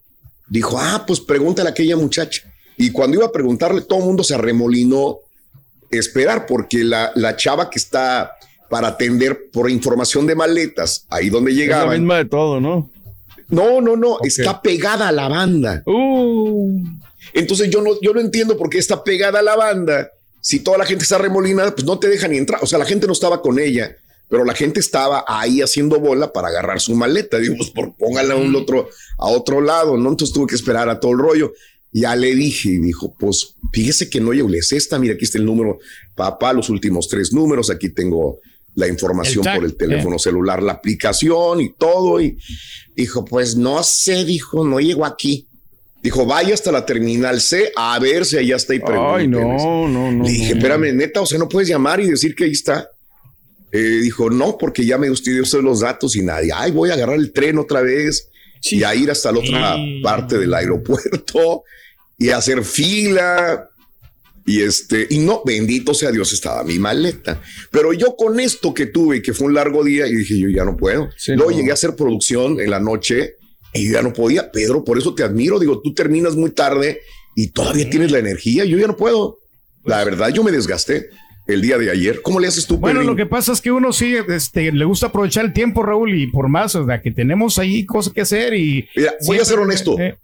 Dijo, 0.53 0.77
ah, 0.79 1.03
pues 1.07 1.19
pregúntale 1.19 1.69
a 1.69 1.71
aquella 1.71 1.97
muchacha. 1.97 2.43
Y 2.77 2.91
cuando 2.91 3.17
iba 3.17 3.25
a 3.25 3.31
preguntarle, 3.31 3.81
todo 3.81 3.97
el 3.97 4.05
mundo 4.05 4.23
se 4.23 4.35
arremolinó 4.35 5.17
esperar, 5.89 6.45
porque 6.45 6.83
la, 6.83 7.11
la 7.15 7.35
chava 7.35 7.71
que 7.71 7.79
está 7.79 8.33
para 8.69 8.89
atender 8.89 9.49
por 9.51 9.67
información 9.71 10.27
de 10.27 10.35
maletas, 10.35 11.07
ahí 11.09 11.31
donde 11.31 11.59
Es 11.59 11.67
la 11.69 11.87
misma 11.87 12.17
de 12.17 12.25
todo, 12.25 12.61
¿no? 12.61 12.91
No, 13.49 13.81
no, 13.81 13.97
no, 13.97 14.19
está 14.21 14.61
pegada 14.61 15.07
a 15.07 15.11
la 15.11 15.27
banda. 15.27 15.81
Uh. 15.87 16.83
Entonces 17.33 17.71
yo 17.71 17.81
no, 17.81 17.99
yo 17.99 18.13
no 18.13 18.19
entiendo 18.19 18.55
por 18.55 18.69
qué 18.69 18.77
está 18.77 19.03
pegada 19.03 19.39
a 19.39 19.43
la 19.43 19.55
banda. 19.55 20.11
Si 20.39 20.59
toda 20.59 20.77
la 20.77 20.85
gente 20.85 21.01
está 21.01 21.17
remolinada, 21.17 21.73
pues 21.73 21.83
no 21.83 21.97
te 21.97 22.09
dejan 22.09 22.29
ni 22.29 22.37
entrar. 22.37 22.59
O 22.61 22.67
sea, 22.67 22.77
la 22.77 22.85
gente 22.85 23.07
no 23.07 23.13
estaba 23.13 23.41
con 23.41 23.57
ella, 23.57 23.95
pero 24.33 24.45
la 24.45 24.55
gente 24.55 24.79
estaba 24.79 25.23
ahí 25.27 25.61
haciendo 25.61 25.99
bola 25.99 26.33
para 26.33 26.47
agarrar 26.47 26.79
su 26.79 26.95
maleta. 26.95 27.37
Digo, 27.37 27.53
pues 27.55 27.69
por, 27.69 27.95
póngala 27.95 28.33
a 28.33 28.37
un 28.37 28.55
otro, 28.55 28.89
a 29.19 29.27
otro 29.27 29.61
lado, 29.61 29.95
¿no? 29.95 30.09
Entonces 30.09 30.33
tuve 30.33 30.47
que 30.47 30.55
esperar 30.55 30.89
a 30.89 30.99
todo 30.99 31.11
el 31.11 31.19
rollo. 31.19 31.53
Ya 31.91 32.15
le 32.15 32.33
dije 32.33 32.69
y 32.69 32.77
dijo, 32.79 33.13
pues 33.13 33.57
fíjese 33.71 34.09
que 34.09 34.19
no, 34.19 34.33
yo 34.33 34.49
le 34.49 34.57
es 34.57 34.71
esta, 34.71 34.97
mira, 34.97 35.13
aquí 35.13 35.25
está 35.25 35.37
el 35.37 35.45
número, 35.45 35.77
papá, 36.15 36.51
los 36.51 36.71
últimos 36.71 37.07
tres 37.09 37.31
números, 37.31 37.69
aquí 37.69 37.89
tengo 37.89 38.39
la 38.73 38.87
información 38.87 39.47
El 39.47 39.55
por 39.55 39.65
el 39.65 39.75
teléfono 39.75 40.17
celular, 40.17 40.63
la 40.63 40.71
aplicación 40.71 41.61
y 41.61 41.69
todo. 41.69 42.19
Y 42.19 42.35
dijo, 42.95 43.25
pues 43.25 43.55
no 43.55 43.83
sé, 43.83 44.25
dijo, 44.25 44.65
no 44.65 44.79
llegó 44.79 45.05
aquí. 45.05 45.45
Dijo, 46.01 46.25
vaya 46.25 46.55
hasta 46.55 46.71
la 46.71 46.87
terminal 46.87 47.39
C 47.39 47.71
a 47.75 47.99
ver 47.99 48.25
si 48.25 48.37
allá 48.37 48.55
está 48.55 48.73
y 48.73 48.81
Ay, 48.83 49.27
no, 49.27 49.87
no, 49.87 50.11
no. 50.11 50.23
Le 50.23 50.31
dije, 50.31 50.53
espérame, 50.53 50.91
neta, 50.91 51.21
o 51.21 51.27
sea, 51.27 51.37
no 51.37 51.47
puedes 51.47 51.69
llamar 51.69 51.99
y 51.99 52.07
decir 52.07 52.33
que 52.33 52.45
ahí 52.45 52.51
está. 52.53 52.89
Eh, 53.73 53.99
dijo, 54.03 54.29
no, 54.29 54.57
porque 54.57 54.85
ya 54.85 54.97
me 54.99 55.09
usted 55.09 55.31
dio 55.41 55.61
los 55.63 55.79
datos 55.79 56.15
y 56.15 56.21
nadie. 56.21 56.51
Ay, 56.55 56.71
voy 56.71 56.91
a 56.91 56.93
agarrar 56.93 57.15
el 57.17 57.31
tren 57.33 57.57
otra 57.57 57.81
vez 57.81 58.29
y 58.61 58.83
a 58.83 58.93
ir 58.95 59.09
hasta 59.11 59.31
la 59.31 59.39
otra 59.39 59.75
Sí. 59.75 59.99
parte 60.03 60.37
del 60.37 60.53
aeropuerto 60.53 61.63
y 62.17 62.29
hacer 62.29 62.63
fila. 62.63 63.69
Y 64.45 64.61
este, 64.61 65.07
y 65.09 65.19
no, 65.19 65.41
bendito 65.45 65.93
sea 65.93 66.11
Dios, 66.11 66.33
estaba 66.33 66.63
mi 66.63 66.77
maleta. 66.77 67.41
Pero 67.71 67.93
yo 67.93 68.15
con 68.15 68.39
esto 68.39 68.73
que 68.73 68.85
tuve, 68.87 69.21
que 69.21 69.33
fue 69.33 69.47
un 69.47 69.53
largo 69.53 69.83
día, 69.83 70.05
y 70.05 70.15
dije, 70.15 70.37
yo 70.37 70.49
ya 70.49 70.65
no 70.65 70.75
puedo. 70.77 71.09
Sí, 71.17 71.31
Luego 71.33 71.51
no. 71.51 71.57
llegué 71.57 71.71
a 71.71 71.75
hacer 71.75 71.95
producción 71.95 72.59
en 72.59 72.69
la 72.69 72.79
noche 72.79 73.35
y 73.73 73.87
yo 73.87 73.93
ya 73.93 74.01
no 74.03 74.13
podía. 74.13 74.51
Pedro, 74.51 74.83
por 74.83 74.97
eso 74.99 75.15
te 75.15 75.23
admiro. 75.23 75.59
Digo, 75.59 75.81
tú 75.81 75.93
terminas 75.93 76.35
muy 76.35 76.51
tarde 76.51 77.01
y 77.35 77.47
todavía 77.47 77.89
tienes 77.89 78.11
la 78.11 78.19
energía. 78.19 78.65
Yo 78.65 78.77
ya 78.77 78.85
no 78.87 78.97
puedo. 78.97 79.39
La 79.85 80.03
verdad, 80.03 80.29
yo 80.29 80.43
me 80.43 80.51
desgasté 80.51 81.09
el 81.47 81.61
día 81.61 81.77
de 81.77 81.91
ayer. 81.91 82.21
¿Cómo 82.21 82.39
le 82.39 82.47
haces 82.47 82.65
tú, 82.65 82.77
Bueno, 82.77 82.99
Pedrín? 82.99 83.09
lo 83.11 83.15
que 83.15 83.25
pasa 83.25 83.51
es 83.51 83.61
que 83.61 83.71
uno 83.71 83.91
sí 83.93 84.15
este, 84.29 84.71
le 84.71 84.85
gusta 84.85 85.07
aprovechar 85.07 85.45
el 85.45 85.53
tiempo, 85.53 85.83
Raúl, 85.83 86.13
y 86.15 86.27
por 86.27 86.47
más, 86.49 86.75
o 86.75 86.85
sea, 86.85 87.01
que 87.01 87.11
tenemos 87.11 87.59
ahí 87.59 87.85
cosas 87.85 88.13
que 88.13 88.21
hacer 88.21 88.53
y... 88.53 88.87
Mira, 88.95 89.13
voy 89.25 89.37
a 89.37 89.39
ser 89.39 89.47
siempre, 89.57 89.63
honesto. 89.65 89.99
eh, 89.99 90.15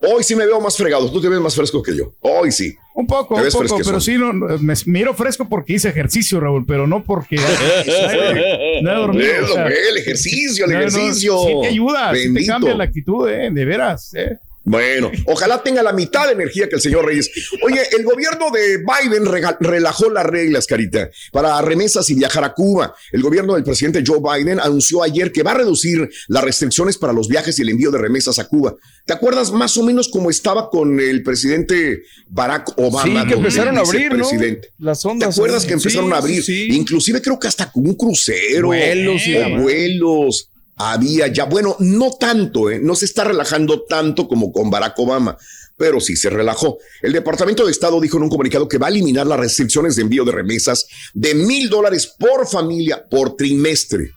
Hoy 0.00 0.22
sí 0.22 0.36
me 0.36 0.46
veo 0.46 0.60
más 0.60 0.76
fregado. 0.76 1.10
Tú 1.10 1.20
te 1.20 1.28
ves 1.28 1.40
más 1.40 1.56
fresco 1.56 1.82
que 1.82 1.96
yo. 1.96 2.12
Hoy 2.20 2.52
sí. 2.52 2.72
un 2.94 3.04
poco, 3.08 3.34
un 3.34 3.40
poco, 3.42 3.58
fresquezón. 3.58 3.82
pero 3.84 4.00
sí, 4.00 4.14
no, 4.16 4.32
no, 4.32 4.56
me 4.58 4.74
miro 4.86 5.12
fresco 5.12 5.48
porque 5.48 5.72
hice 5.72 5.88
ejercicio, 5.88 6.38
Raúl, 6.38 6.64
pero 6.64 6.86
no 6.86 7.02
porque... 7.02 7.34
no 8.82 8.90
he 8.90 8.94
dormido, 8.94 9.68
Eh, 9.68 9.74
el 9.90 9.96
ejercicio, 9.98 10.66
el 10.66 10.70
no, 10.72 10.76
no, 10.78 10.86
ejercicio. 10.86 11.38
sí 11.40 11.52
te 11.62 11.66
ayuda, 11.68 12.14
sí 12.14 12.32
te 12.32 12.46
cambia 12.46 12.74
la 12.76 12.84
actitud, 12.84 13.28
eh, 13.28 13.50
de 13.52 13.64
veras. 13.64 14.14
eh. 14.14 14.38
Bueno, 14.64 15.10
ojalá 15.24 15.62
tenga 15.62 15.82
la 15.82 15.94
mitad 15.94 16.26
de 16.26 16.34
energía 16.34 16.68
que 16.68 16.74
el 16.74 16.82
señor 16.82 17.06
Reyes. 17.06 17.30
Oye, 17.62 17.80
el 17.96 18.04
gobierno 18.04 18.50
de 18.50 18.78
Biden 18.78 19.24
relajó 19.60 20.10
las 20.10 20.26
reglas, 20.26 20.66
Carita, 20.66 21.08
para 21.32 21.60
remesas 21.62 22.10
y 22.10 22.14
viajar 22.14 22.44
a 22.44 22.52
Cuba. 22.52 22.94
El 23.12 23.22
gobierno 23.22 23.54
del 23.54 23.64
presidente 23.64 24.04
Joe 24.06 24.18
Biden 24.20 24.60
anunció 24.60 25.02
ayer 25.02 25.32
que 25.32 25.42
va 25.42 25.52
a 25.52 25.54
reducir 25.54 26.10
las 26.28 26.44
restricciones 26.44 26.98
para 26.98 27.14
los 27.14 27.28
viajes 27.28 27.58
y 27.58 27.62
el 27.62 27.70
envío 27.70 27.90
de 27.90 27.96
remesas 27.98 28.38
a 28.38 28.46
Cuba. 28.46 28.76
¿Te 29.06 29.14
acuerdas 29.14 29.52
más 29.52 29.74
o 29.78 29.82
menos 29.84 30.08
cómo 30.08 30.28
estaba 30.28 30.68
con 30.68 31.00
el 31.00 31.22
presidente 31.22 32.02
Barack 32.28 32.72
Obama? 32.78 33.22
Sí, 33.22 33.28
que 33.28 33.34
empezaron 33.34 33.78
a 33.78 33.80
abrir, 33.80 34.12
¿no? 34.12 34.28
Las 34.80 35.00
¿Te 35.00 35.08
ondas. 35.08 35.34
acuerdas 35.34 35.62
que 35.62 35.68
Sí, 35.68 35.74
empezaron 35.74 36.12
a 36.12 36.18
abrir? 36.18 36.42
sí. 36.44 36.68
Inclusive 36.72 37.22
creo 37.22 37.38
que 37.38 37.48
hasta 37.48 37.72
con 37.72 37.86
un 37.86 37.94
crucero. 37.94 38.66
Vuelos 38.66 39.26
y 39.26 39.34
o 39.34 39.40
demás. 39.40 39.62
vuelos. 39.62 40.50
Había 40.78 41.26
ya, 41.28 41.44
bueno, 41.44 41.76
no 41.80 42.12
tanto, 42.12 42.70
¿eh? 42.70 42.78
no 42.80 42.94
se 42.94 43.04
está 43.04 43.24
relajando 43.24 43.82
tanto 43.82 44.28
como 44.28 44.52
con 44.52 44.70
Barack 44.70 44.98
Obama, 44.98 45.36
pero 45.76 46.00
sí 46.00 46.16
se 46.16 46.30
relajó. 46.30 46.78
El 47.02 47.12
Departamento 47.12 47.64
de 47.64 47.72
Estado 47.72 48.00
dijo 48.00 48.16
en 48.16 48.24
un 48.24 48.30
comunicado 48.30 48.68
que 48.68 48.78
va 48.78 48.86
a 48.86 48.90
eliminar 48.90 49.26
las 49.26 49.40
restricciones 49.40 49.96
de 49.96 50.02
envío 50.02 50.24
de 50.24 50.32
remesas 50.32 50.86
de 51.14 51.34
mil 51.34 51.68
dólares 51.68 52.14
por 52.18 52.46
familia 52.46 53.06
por 53.08 53.36
trimestre 53.36 54.12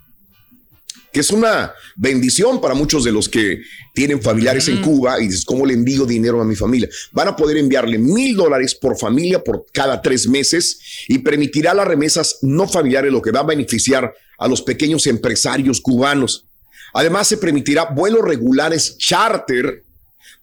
que 1.12 1.20
es 1.20 1.32
una 1.32 1.74
bendición 1.96 2.62
para 2.62 2.74
muchos 2.74 3.04
de 3.04 3.12
los 3.12 3.28
que 3.28 3.62
tienen 3.94 4.22
familiares 4.22 4.68
en 4.70 4.82
Cuba 4.82 5.22
y 5.22 5.28
dices, 5.28 5.44
¿cómo 5.44 5.66
le 5.66 5.74
envío 5.74 6.06
dinero 6.06 6.42
a 6.42 6.46
mi 6.46 6.56
familia? 6.56 6.90
Van 7.12 7.28
a 7.28 7.36
poder 7.36 7.58
enviarle 7.58 7.98
mil 7.98 8.36
dólares 8.36 8.76
por 8.76 8.98
familia 8.98 9.44
por 9.44 9.66
cada 9.74 10.02
tres 10.02 10.28
meses 10.28 10.80
y 11.08 11.20
permitirá 11.20 11.74
las 11.74 11.88
remesas 11.88 12.38
no 12.42 12.68
familiares, 12.68 13.12
lo 13.12 13.22
que 13.22 13.32
va 13.32 13.42
a 13.42 13.46
beneficiar 13.46 14.14
a 14.38 14.48
los 14.48 14.62
pequeños 14.62 15.06
empresarios 15.08 15.82
cubanos. 15.82 16.48
Además, 16.94 17.28
se 17.28 17.38
permitirá 17.38 17.86
vuelos 17.86 18.22
regulares 18.22 18.98
charter 18.98 19.84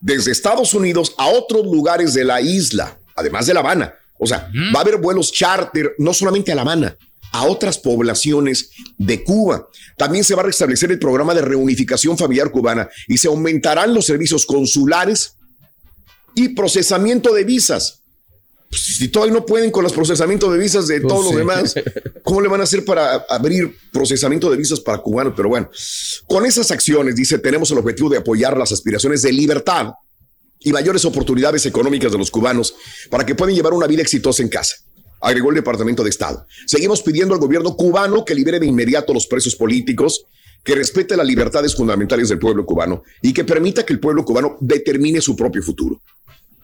desde 0.00 0.32
Estados 0.32 0.74
Unidos 0.74 1.14
a 1.18 1.28
otros 1.28 1.64
lugares 1.64 2.14
de 2.14 2.24
la 2.24 2.40
isla, 2.40 2.98
además 3.14 3.46
de 3.46 3.54
La 3.54 3.60
Habana. 3.60 3.94
O 4.18 4.26
sea, 4.26 4.50
va 4.74 4.80
a 4.80 4.82
haber 4.82 4.98
vuelos 4.98 5.32
charter 5.32 5.94
no 5.98 6.12
solamente 6.12 6.52
a 6.52 6.54
La 6.54 6.62
Habana, 6.62 6.96
a 7.32 7.44
otras 7.44 7.78
poblaciones 7.78 8.70
de 8.96 9.22
Cuba. 9.22 9.68
También 9.96 10.24
se 10.24 10.34
va 10.34 10.42
a 10.42 10.46
restablecer 10.46 10.90
el 10.90 10.98
programa 10.98 11.34
de 11.34 11.42
reunificación 11.42 12.16
familiar 12.16 12.50
cubana 12.50 12.88
y 13.06 13.18
se 13.18 13.28
aumentarán 13.28 13.94
los 13.94 14.06
servicios 14.06 14.46
consulares 14.46 15.34
y 16.34 16.50
procesamiento 16.50 17.32
de 17.32 17.44
visas. 17.44 18.00
Pues, 18.68 18.82
si 18.82 19.08
todavía 19.08 19.34
no 19.34 19.46
pueden 19.46 19.70
con 19.70 19.82
los 19.82 19.92
procesamientos 19.92 20.52
de 20.52 20.58
visas 20.58 20.86
de 20.86 21.00
Pues 21.00 21.12
todos 21.12 21.26
sí. 21.26 21.32
los 21.32 21.38
demás, 21.38 21.74
¿cómo 22.22 22.40
le 22.40 22.48
van 22.48 22.60
a 22.60 22.64
hacer 22.64 22.84
para 22.84 23.24
abrir 23.28 23.74
procesamiento 23.92 24.50
de 24.50 24.56
visas 24.56 24.80
para 24.80 24.98
cubanos? 24.98 25.32
Pero 25.36 25.48
bueno, 25.48 25.70
con 26.26 26.44
esas 26.44 26.70
acciones, 26.70 27.16
dice, 27.16 27.38
tenemos 27.38 27.70
el 27.70 27.78
objetivo 27.78 28.10
de 28.10 28.18
apoyar 28.18 28.56
las 28.56 28.72
aspiraciones 28.72 29.22
de 29.22 29.32
libertad 29.32 29.92
y 30.60 30.72
mayores 30.72 31.04
oportunidades 31.04 31.64
económicas 31.66 32.12
de 32.12 32.18
los 32.18 32.30
cubanos 32.30 32.74
para 33.10 33.24
que 33.24 33.34
puedan 33.34 33.54
llevar 33.54 33.72
una 33.72 33.86
vida 33.86 34.02
exitosa 34.02 34.42
en 34.42 34.48
casa. 34.48 34.76
Agregó 35.20 35.50
el 35.50 35.56
Departamento 35.56 36.04
de 36.04 36.10
Estado. 36.10 36.46
Seguimos 36.66 37.02
pidiendo 37.02 37.34
al 37.34 37.40
gobierno 37.40 37.74
cubano 37.74 38.24
que 38.24 38.34
libere 38.34 38.60
de 38.60 38.66
inmediato 38.66 39.14
los 39.14 39.26
presos 39.26 39.56
políticos, 39.56 40.26
que 40.62 40.74
respete 40.74 41.16
las 41.16 41.26
libertades 41.26 41.74
fundamentales 41.74 42.28
del 42.28 42.38
pueblo 42.38 42.66
cubano 42.66 43.02
y 43.22 43.32
que 43.32 43.44
permita 43.44 43.86
que 43.86 43.92
el 43.92 44.00
pueblo 44.00 44.24
cubano 44.24 44.56
determine 44.60 45.20
su 45.20 45.34
propio 45.34 45.62
futuro. 45.62 46.00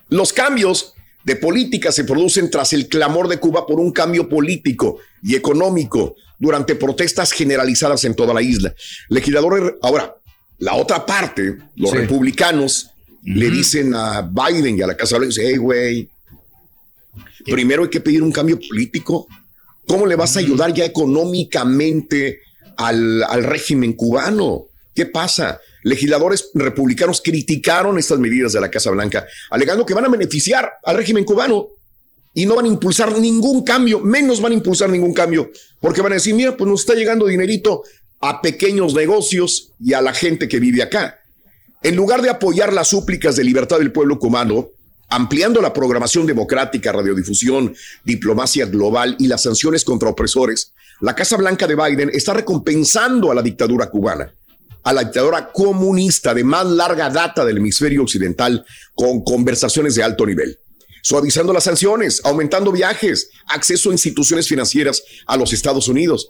Los 0.09 0.33
cambios 0.33 0.93
de 1.25 1.37
política 1.37 1.91
se 1.91 2.05
producen 2.05 2.51
tras 2.51 2.73
el 2.73 2.89
clamor 2.89 3.29
de 3.29 3.39
Cuba 3.39 3.67
por 3.67 3.81
un 3.81 3.93
cambio 3.93 4.29
político 4.29 4.99
y 5.23 5.35
económico 5.35 6.17
durante 6.39 6.75
protestas 6.75 7.33
generalizadas 7.33 8.05
en 8.05 8.15
toda 8.15 8.35
la 8.35 8.43
isla. 8.43 8.75
Legisladores, 9.09 9.75
ahora, 9.83 10.15
la 10.59 10.75
otra 10.75 11.05
parte, 11.07 11.57
los 11.77 11.91
Sí. 11.91 11.97
republicanos, 11.97 12.91
le 13.23 13.51
dicen 13.51 13.95
a 13.95 14.21
Biden 14.21 14.79
y 14.79 14.83
a 14.83 14.87
la 14.87 14.97
Casa 14.97 15.17
Blanca, 15.17 15.37
hey, 15.39 15.57
güey, 15.57 16.11
primero 17.47 17.85
hay 17.85 17.91
que 17.91 18.01
pedir 18.01 18.23
un 18.23 18.33
cambio 18.33 18.59
político. 18.61 19.27
¿Cómo 19.87 20.07
le 20.07 20.17
vas 20.17 20.37
a 20.37 20.41
ayudar 20.41 20.73
ya 20.75 20.85
económicamente 20.85 22.41
al, 22.77 23.23
al 23.25 23.45
régimen 23.45 23.95
cubano? 23.95 24.67
¿Qué 24.95 25.07
pasa? 25.07 25.61
Legisladores 25.83 26.51
republicanos 26.55 27.21
criticaron 27.21 27.99
estas 27.99 28.19
medidas 28.19 28.53
de 28.53 28.61
la 28.61 28.71
Casa 28.71 28.91
Blanca, 28.91 29.27
alegando 29.51 29.85
que 29.85 29.95
van 29.95 30.05
a 30.05 30.09
beneficiar 30.09 30.71
al 30.85 30.97
régimen 30.97 31.25
cubano 31.25 31.69
y 32.33 32.47
no 32.47 32.55
van 32.55 32.67
a 32.67 32.69
impulsar 32.69 33.19
ningún 33.19 33.65
cambio, 33.65 34.01
menos 34.01 34.41
van 34.41 34.53
a 34.53 34.55
impulsar 34.57 34.91
ningún 34.91 35.13
cambio, 35.13 35.51
porque 35.81 36.01
van 36.01 36.13
a 36.13 36.17
decir, 36.17 36.35
mira, 36.35 36.57
pues 36.57 36.69
nos 36.71 36.81
está 36.81 36.95
llegando 36.95 37.27
dinerito 37.27 37.83
a 38.21 38.41
pequeños 38.41 38.95
negocios 38.95 39.73
y 39.81 39.93
a 39.93 40.01
la 40.01 40.15
gente 40.15 40.49
que 40.49 40.61
vive 40.61 40.83
acá. 40.83 41.21
En 41.83 41.97
lugar 41.97 42.23
de 42.23 42.31
apoyar 42.31 42.73
las 42.73 42.89
súplicas 42.89 43.37
de 43.37 43.45
libertad 43.45 43.79
del 43.79 43.93
pueblo 43.93 44.19
cubano, 44.19 44.71
ampliando 45.11 45.61
la 45.61 45.73
programación 45.73 46.27
democrática, 46.27 46.93
radiodifusión, 46.93 47.75
diplomacia 48.05 48.67
global 48.67 49.17
y 49.19 49.27
las 49.27 49.43
sanciones 49.43 49.85
contra 49.85 50.09
opresores, 50.09 50.73
la 51.01 51.15
Casa 51.15 51.37
Blanca 51.37 51.67
de 51.67 51.77
Biden 51.77 52.11
está 52.13 52.33
recompensando 52.33 53.31
a 53.31 53.35
la 53.35 53.43
dictadura 53.43 53.91
cubana, 53.91 54.33
a 54.85 54.93
la 54.93 55.05
dictadura 55.05 55.51
comunista 55.51 56.35
de 56.35 56.45
más 56.45 56.67
larga 56.67 57.11
data 57.11 57.45
del 57.45 57.57
hemisferio 57.57 58.03
occidental 58.03 58.65
con 58.95 59.25
conversaciones 59.25 59.95
de 59.95 60.03
alto 60.03 60.27
nivel, 60.27 60.59
suavizando 61.03 61.53
las 61.53 61.65
sanciones, 61.65 62.21
aumentando 62.25 62.71
viajes, 62.71 63.31
acceso 63.47 63.91
a 63.91 63.93
instituciones 63.93 64.47
financieras 64.47 65.03
a 65.27 65.37
los 65.37 65.53
Estados 65.53 65.89
Unidos, 65.89 66.29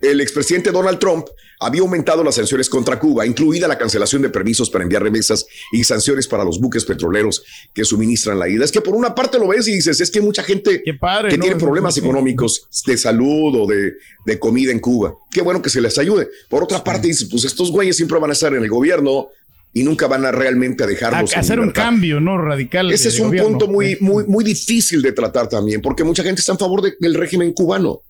el 0.00 0.20
expresidente 0.20 0.70
Donald 0.70 0.98
Trump 0.98 1.26
había 1.60 1.80
aumentado 1.80 2.22
las 2.22 2.34
sanciones 2.34 2.68
contra 2.68 2.98
Cuba, 2.98 3.26
incluida 3.26 3.68
la 3.68 3.78
cancelación 3.78 4.22
de 4.22 4.28
permisos 4.28 4.68
para 4.68 4.82
enviar 4.82 5.02
remesas 5.02 5.46
y 5.72 5.84
sanciones 5.84 6.28
para 6.28 6.44
los 6.44 6.60
buques 6.60 6.84
petroleros 6.84 7.42
que 7.72 7.84
suministran 7.84 8.38
la 8.38 8.48
ida. 8.48 8.64
Es 8.64 8.72
que 8.72 8.80
por 8.80 8.94
una 8.94 9.14
parte 9.14 9.38
lo 9.38 9.48
ves 9.48 9.66
y 9.68 9.74
dices, 9.74 10.00
es 10.00 10.10
que 10.10 10.20
mucha 10.20 10.42
gente 10.42 10.82
que 10.82 11.38
tiene 11.38 11.56
problemas 11.56 11.96
económicos 11.98 12.68
de 12.86 12.98
salud 12.98 13.54
o 13.62 13.66
de, 13.66 13.94
de, 14.26 14.38
comida 14.38 14.72
en 14.72 14.80
Cuba. 14.80 15.14
Qué 15.30 15.42
bueno 15.42 15.62
que 15.62 15.70
se 15.70 15.80
les 15.80 15.96
ayude. 15.98 16.28
Por 16.48 16.62
otra 16.62 16.82
parte 16.82 17.08
dices, 17.08 17.28
pues 17.30 17.44
estos 17.44 17.70
güeyes 17.70 17.96
siempre 17.96 18.18
van 18.18 18.30
a 18.30 18.34
estar 18.34 18.52
en 18.52 18.62
el 18.62 18.68
gobierno 18.68 19.28
y 19.72 19.82
nunca 19.82 20.06
van 20.06 20.24
a 20.24 20.32
realmente 20.32 20.84
a 20.84 20.86
dejarlos. 20.86 21.36
A 21.36 21.40
hacer 21.40 21.58
un 21.60 21.72
cambio, 21.72 22.20
¿no? 22.20 22.38
Radical. 22.38 22.92
Ese 22.92 23.08
es 23.08 23.18
un 23.18 23.36
punto 23.36 23.66
muy, 23.66 23.96
muy, 24.00 24.24
muy 24.24 24.44
difícil 24.44 25.02
de 25.02 25.12
tratar 25.12 25.48
también, 25.48 25.82
porque 25.82 26.04
mucha 26.04 26.22
gente 26.22 26.40
está 26.40 26.52
en 26.52 26.58
favor 26.58 26.82
del 26.82 27.14
régimen 27.14 27.52
cubano. 27.52 28.00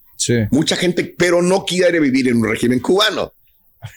Mucha 0.51 0.77
gente, 0.77 1.15
pero 1.17 1.43
no 1.43 1.65
quiere 1.65 2.01
vivir 2.01 2.29
en 2.29 2.37
un 2.39 2.49
régimen 2.49 2.81
cubano. 2.81 3.33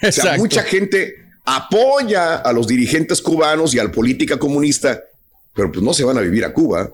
O 0.01 0.11
sea, 0.11 0.37
mucha 0.37 0.63
gente 0.63 1.15
apoya 1.45 2.35
a 2.35 2.51
los 2.51 2.67
dirigentes 2.67 3.21
cubanos 3.21 3.73
y 3.73 3.79
a 3.79 3.83
la 3.85 3.91
política 3.91 4.37
comunista, 4.37 5.01
pero 5.53 5.71
pues 5.71 5.81
no 5.81 5.93
se 5.93 6.03
van 6.03 6.17
a 6.17 6.21
vivir 6.21 6.43
a 6.43 6.53
Cuba, 6.53 6.89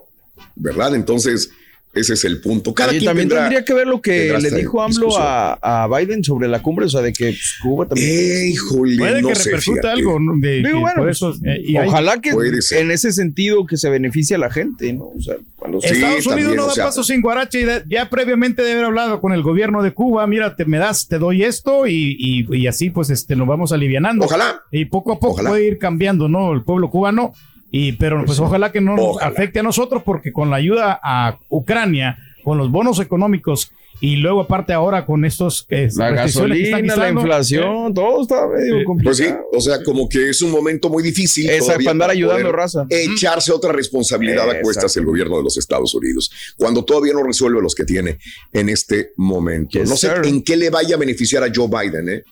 ¿verdad? 0.55 0.93
Entonces, 0.95 1.49
ese 1.93 2.13
es 2.13 2.25
el 2.25 2.41
punto. 2.41 2.73
Cada 2.73 2.89
quien 2.89 3.05
también 3.05 3.29
tendría 3.29 3.63
que 3.63 3.73
ver 3.73 3.85
lo 3.85 4.01
que 4.01 4.35
le 4.39 4.49
dijo 4.49 4.81
AMLO 4.81 5.09
a, 5.15 5.87
Biden 5.87 6.23
sobre 6.23 6.47
la 6.47 6.61
cumbre, 6.61 6.87
o 6.87 6.89
sea, 6.89 7.01
de 7.01 7.13
que 7.13 7.25
pues, 7.25 7.57
Cuba 7.61 7.87
también. 7.87 8.09
Eh, 8.09 8.47
híjole, 8.47 8.97
puede 8.97 9.21
que 9.21 9.33
repercuta 9.33 9.91
algo. 9.91 10.17
De, 10.37 10.63
Digo, 10.63 10.79
bueno, 10.79 11.07
eso, 11.07 11.35
eh, 11.45 11.75
ojalá 11.85 12.19
que 12.19 12.31
en 12.31 12.91
ese 12.91 13.11
sentido 13.11 13.65
que 13.67 13.77
se 13.77 13.89
beneficie 13.89 14.35
a 14.35 14.39
la 14.39 14.49
gente, 14.49 14.91
¿no? 14.93 15.11
O 15.15 15.21
sea, 15.21 15.35
cuando 15.55 15.79
Estados 15.79 16.25
Unidos 16.25 16.55
no 16.55 16.67
da 16.67 16.73
paso 16.75 17.03
sin 17.03 17.21
guarache 17.21 17.61
y 17.61 17.65
ya 17.93 18.09
previamente 18.09 18.63
de 18.63 18.71
haber 18.71 18.85
hablado 18.85 19.21
con 19.21 19.31
el 19.31 19.43
gobierno 19.43 19.83
de 19.83 19.93
Cuba, 19.93 20.25
mira, 20.25 20.55
te 20.55 20.65
me 20.65 20.79
das, 20.79 21.07
te 21.07 21.19
doy 21.19 21.43
esto 21.43 21.85
y, 21.85 22.17
y, 22.17 22.67
así 22.67 22.89
pues 22.89 23.11
este 23.11 23.35
nos 23.35 23.47
vamos 23.47 23.71
alivianando. 23.71 24.25
Ojalá. 24.25 24.63
Y 24.71 24.85
poco 24.85 25.13
a 25.13 25.19
poco 25.19 25.43
puede 25.43 25.67
ir 25.67 25.77
cambiando, 25.77 26.27
¿no? 26.27 26.53
El 26.53 26.63
pueblo 26.63 26.89
cubano 26.89 27.33
y, 27.75 27.93
pero 27.93 28.17
pues, 28.17 28.37
pues 28.37 28.39
ojalá 28.39 28.71
que 28.71 28.81
no 28.81 28.95
nos 28.95 29.19
afecte 29.19 29.57
a 29.57 29.63
nosotros 29.63 30.03
porque 30.03 30.31
con 30.31 30.51
la 30.51 30.57
ayuda 30.57 30.99
a 31.01 31.39
Ucrania, 31.49 32.19
con 32.43 32.59
los 32.59 32.69
bonos 32.69 32.99
económicos 32.99 33.71
y 33.99 34.17
luego 34.17 34.41
aparte 34.41 34.73
ahora 34.73 35.07
con 35.07 35.25
estos 35.25 35.65
que 35.67 35.89
la 35.95 36.11
gasolina, 36.11 36.95
la 36.95 37.09
inflación, 37.09 37.89
eh, 37.89 37.93
todo 37.95 38.21
está 38.21 38.47
medio 38.47 38.85
complicado. 38.85 39.15
Pues 39.15 39.17
sí, 39.17 39.25
o 39.51 39.59
sea, 39.59 39.83
como 39.83 40.07
que 40.07 40.29
es 40.29 40.43
un 40.43 40.51
momento 40.51 40.87
muy 40.87 41.01
difícil. 41.01 41.49
Para 41.65 41.89
andar 41.89 42.11
ayudando 42.11 42.51
raza. 42.51 42.85
Echarse 42.91 43.51
otra 43.51 43.71
responsabilidad 43.71 44.47
a 44.51 44.61
cuestas 44.61 44.95
el 44.97 45.05
gobierno 45.05 45.37
de 45.37 45.43
los 45.43 45.57
Estados 45.57 45.95
Unidos, 45.95 46.29
cuando 46.55 46.85
todavía 46.85 47.13
no 47.13 47.23
resuelve 47.23 47.59
los 47.59 47.73
que 47.73 47.85
tiene 47.85 48.19
en 48.51 48.69
este 48.69 49.13
momento. 49.17 49.79
no 49.83 49.97
sé 49.97 50.11
en 50.25 50.43
qué 50.43 50.57
le 50.57 50.69
vaya 50.69 50.93
a 50.93 50.99
beneficiar 50.99 51.43
a 51.43 51.51
Joe 51.51 51.67
Biden, 51.67 52.07
¿eh? 52.07 52.23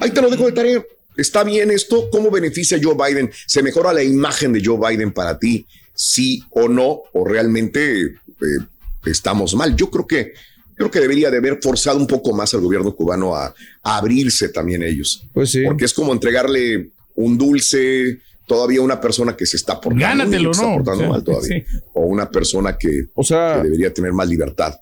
Ahí 0.00 0.10
te 0.10 0.20
lo 0.20 0.28
dejo 0.28 0.44
de 0.44 0.52
tarea. 0.52 0.84
¿Está 1.20 1.44
bien 1.44 1.70
esto? 1.70 2.08
¿Cómo 2.10 2.30
beneficia 2.30 2.78
a 2.78 2.80
Joe 2.82 2.94
Biden? 2.94 3.30
¿Se 3.46 3.62
mejora 3.62 3.92
la 3.92 4.02
imagen 4.02 4.54
de 4.54 4.62
Joe 4.64 4.78
Biden 4.78 5.12
para 5.12 5.38
ti? 5.38 5.66
¿Sí 5.94 6.42
o 6.50 6.66
no? 6.66 7.02
¿O 7.12 7.26
realmente 7.26 8.00
eh, 8.00 8.14
estamos 9.04 9.54
mal? 9.54 9.76
Yo 9.76 9.90
creo 9.90 10.06
que 10.06 10.32
creo 10.74 10.90
que 10.90 10.98
debería 10.98 11.30
de 11.30 11.36
haber 11.36 11.58
forzado 11.62 11.98
un 11.98 12.06
poco 12.06 12.32
más 12.32 12.54
al 12.54 12.62
gobierno 12.62 12.94
cubano 12.94 13.36
a, 13.36 13.54
abrirse 13.82 14.48
también 14.48 14.82
ellos. 14.82 15.22
Pues 15.34 15.50
sí. 15.50 15.62
Porque 15.62 15.84
es 15.84 15.92
como 15.92 16.14
entregarle 16.14 16.88
un 17.16 17.36
dulce 17.36 18.18
todavía 18.46 18.80
a 18.80 18.84
una 18.84 18.98
persona 18.98 19.36
que 19.36 19.44
se 19.44 19.58
está 19.58 19.78
portando, 19.78 20.24
mal 21.06 21.22
todavía. 21.22 21.66
O 21.92 22.06
una 22.06 22.30
persona 22.30 22.78
que, 22.78 23.08
o 23.14 23.22
sea, 23.22 23.56
que 23.56 23.64
debería 23.64 23.92
tener 23.92 24.14
más 24.14 24.26
libertad 24.26 24.74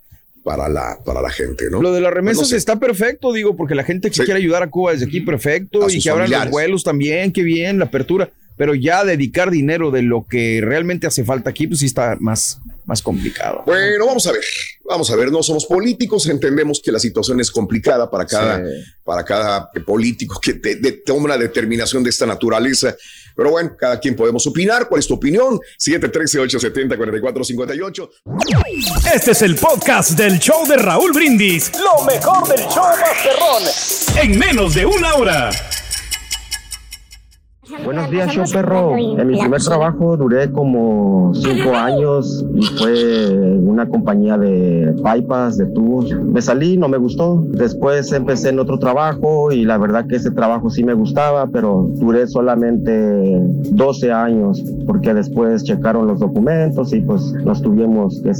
para 0.49 0.67
la, 0.67 0.99
para 1.05 1.21
la 1.21 1.29
gente, 1.29 1.69
¿no? 1.71 1.83
Lo 1.83 1.93
de 1.93 2.01
las 2.01 2.11
remesas 2.11 2.53
está 2.53 2.81
perfecto, 2.81 3.35
digo, 3.35 3.55
porque 3.55 3.75
la 3.75 3.85
gente 3.85 4.11
que 4.11 4.25
quiere 4.25 4.41
ayudar 4.41 4.63
a 4.63 4.71
Cuba 4.71 4.93
desde 4.93 5.05
aquí, 5.05 5.21
perfecto, 5.21 5.91
y 5.91 6.01
que 6.01 6.09
abran 6.09 6.31
los 6.31 6.49
vuelos 6.49 6.85
también, 6.85 7.35
qué 7.35 7.43
bien, 7.43 7.79
la 7.79 7.85
apertura, 7.85 8.31
pero 8.57 8.75
ya 8.75 9.05
dedicar 9.05 9.51
dinero 9.51 9.91
de 9.91 10.01
lo 10.01 10.25
que 10.27 10.63
realmente 10.63 11.07
hace 11.07 11.23
falta 11.23 11.51
aquí, 11.51 11.67
pues 11.67 11.81
sí 11.81 11.87
está 11.87 12.17
más, 12.19 12.63
más 12.87 13.03
complicado. 13.03 13.63
Bueno, 13.67 14.07
vamos 14.07 14.27
a 14.27 14.33
ver, 14.33 14.41
vamos 14.89 15.11
a 15.11 15.17
ver, 15.17 15.31
no 15.31 15.43
somos 15.43 15.67
políticos, 15.67 16.27
entendemos 16.31 16.81
que 16.83 16.93
la 16.93 16.99
situación 16.99 17.39
es 17.41 17.51
complicada 17.51 18.11
para 18.11 18.25
cada, 18.25 18.65
para 19.05 19.27
cada 19.27 19.71
político 19.85 20.41
que 20.41 20.55
toma 21.05 21.27
una 21.27 21.37
determinación 21.37 22.03
de 22.03 22.09
esta 22.09 22.25
naturaleza. 22.25 22.97
Pero 23.39 23.51
bueno, 23.53 23.71
cada 23.79 24.01
quien 24.01 24.17
podemos 24.17 24.45
opinar. 24.49 24.89
¿Cuál 24.89 24.99
es 24.99 25.07
tu 25.07 25.15
opinión? 25.15 25.61
713-870-4458. 25.79 28.11
Este 29.15 29.31
es 29.31 29.43
el 29.43 29.55
podcast 29.55 30.19
del 30.19 30.41
show 30.41 30.67
de 30.67 30.77
Raúl 30.77 31.13
Brindis. 31.13 31.71
Lo 31.79 32.03
mejor 32.05 32.49
del 32.49 32.67
show 32.67 32.89
Masterrón. 33.01 33.63
En 34.21 34.37
menos 34.37 34.75
de 34.75 34.87
una 34.87 35.15
hora. 35.15 35.51
Buenos 37.85 38.11
días, 38.11 38.33
show 38.33 38.45
perro. 38.51 38.97
En 38.97 39.27
mi 39.27 39.39
primer 39.39 39.61
trabajo 39.61 40.17
duré 40.17 40.51
como 40.51 41.33
cinco 41.35 41.75
años 41.75 42.45
y 42.55 42.63
fue 42.63 43.59
una 43.59 43.87
compañía 43.87 44.39
de 44.39 44.95
pipas, 44.97 45.59
de 45.59 45.67
tubos. 45.67 46.11
Me 46.11 46.41
salí, 46.41 46.79
no 46.79 46.89
me 46.89 46.97
gustó. 46.97 47.45
Después 47.49 48.11
empecé 48.13 48.51
en 48.51 48.59
otro 48.59 48.79
trabajo 48.79 49.53
y 49.53 49.65
la 49.65 49.77
verdad 49.77 50.07
que 50.07 50.17
ese 50.17 50.31
trabajo 50.31 50.71
sí 50.71 50.83
me 50.83 50.95
gustaba, 50.95 51.47
pero 51.49 51.91
duré 51.97 52.27
solamente 52.27 53.39
12 53.71 54.13
años 54.13 54.65
porque 54.87 55.13
después 55.13 55.63
checaron 55.65 56.07
los 56.07 56.21
documentos 56.21 56.95
y 56.95 57.01
pues 57.01 57.35
nos 57.45 57.61
tuvimos 57.61 58.23
que, 58.23 58.33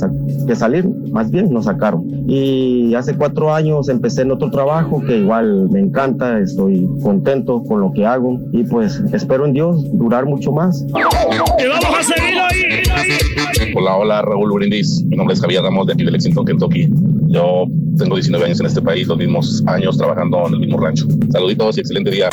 que 0.47 0.57
salir, 0.57 0.89
más 1.13 1.31
bien 1.31 1.53
nos 1.53 1.67
sacaron. 1.67 2.05
Y 2.27 2.95
hace 2.95 3.15
cuatro 3.15 3.53
años 3.53 3.89
empecé 3.91 4.23
en 4.23 4.31
otro 4.31 4.51
trabajo 4.51 5.03
que 5.03 5.19
igual 5.19 5.69
me 5.71 5.81
encanta, 5.81 6.39
estoy 6.39 6.89
contento 7.03 7.63
con 7.65 7.81
lo 7.81 7.93
que 7.93 8.07
hago 8.07 8.39
y 8.53 8.65
pues 8.65 9.03
espero 9.19 9.45
en 9.45 9.53
Dios 9.53 9.85
durar 9.93 10.25
mucho 10.25 10.51
más. 10.53 10.85
vamos 10.91 11.99
a 11.99 12.03
seguir 12.03 12.39
ahí! 12.39 13.73
Hola, 13.77 13.97
hola, 13.97 14.23
Raúl 14.23 14.53
Brindis. 14.55 15.03
Mi 15.05 15.17
nombre 15.17 15.35
es 15.35 15.41
Javier 15.41 15.63
Ramos 15.63 15.87
de 15.87 15.93
aquí 15.93 16.05
de 16.05 16.11
Lexington, 16.11 16.45
Kentucky. 16.45 16.89
Yo 17.27 17.67
tengo 17.99 18.15
19 18.15 18.45
años 18.45 18.61
en 18.61 18.67
este 18.67 18.81
país, 18.81 19.07
los 19.07 19.19
mismos 19.19 19.63
años 19.67 19.99
trabajando 19.99 20.47
en 20.47 20.55
el 20.55 20.61
mismo 20.61 20.81
rancho. 20.81 21.07
Saluditos 21.31 21.77
y 21.77 21.81
excelente 21.81 22.11
día. 22.11 22.31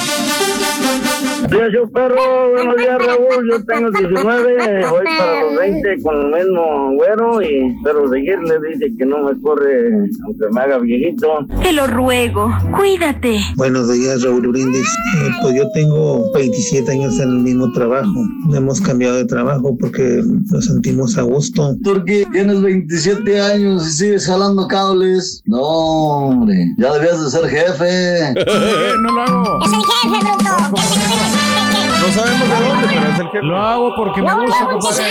Días, 1.50 1.70
yo 1.74 1.88
perro, 1.92 2.52
buenos 2.54 2.76
días 2.76 2.98
Raúl, 3.06 3.50
yo 3.52 3.64
tengo 3.66 3.92
19, 3.92 4.86
voy 4.90 5.06
para 5.18 5.44
los 5.44 5.58
20 5.58 6.02
con 6.02 6.16
el 6.16 6.46
mismo 6.46 6.92
güero 6.96 7.42
y 7.42 7.76
pero 7.84 8.10
seguirle 8.10 8.56
dice 8.72 8.92
que 8.98 9.06
no 9.06 9.24
me 9.24 9.40
corre 9.42 9.90
aunque 10.26 10.46
me 10.52 10.62
haga 10.62 10.80
viejito. 10.80 11.46
Te 11.62 11.72
lo 11.72 11.86
ruego, 11.86 12.52
cuídate. 12.76 13.40
Buenos 13.58 13.94
días 13.94 14.24
Raúl 14.24 14.48
Brindis, 14.48 14.88
eh, 14.88 15.30
pues 15.42 15.56
yo 15.56 15.70
tengo 15.74 16.32
27 16.34 16.92
años 16.92 17.20
en 17.20 17.30
el 17.30 17.40
mismo 17.40 17.72
trabajo, 17.74 18.14
hemos 18.54 18.82
cambiado 18.82 19.18
de 19.18 19.26
trabajo 19.26 19.78
porque 19.80 20.24
nos 20.52 20.66
sentimos 20.66 21.16
a 21.18 21.22
gusto. 21.22 21.76
Porque 21.84 22.26
tienes 22.32 22.62
27 22.62 23.40
años 23.40 23.88
y 23.88 23.92
sigues 23.92 24.26
jalando 24.26 24.68
cables. 24.68 25.44
No, 25.46 25.62
hombre, 25.62 26.74
ya 26.78 26.94
debías 26.94 27.24
de 27.24 27.30
ser 27.30 27.48
jefe. 27.48 28.34
no 29.02 29.12
lo 29.12 29.22
hago. 29.22 29.60
Es 29.64 29.72
el 29.74 29.80
jefe, 29.80 30.18
bruto. 30.24 31.35
No 31.36 32.14
sabemos 32.14 32.48
de 32.50 32.66
dónde, 32.68 32.88
pero 32.88 33.08
es 33.14 33.20
el 33.20 33.32
que 33.32 33.40
Lo 33.42 33.58
hago 33.60 33.96
porque 33.96 34.22
me 34.22 34.34
gusta, 34.36 34.68
compadre. 34.70 35.04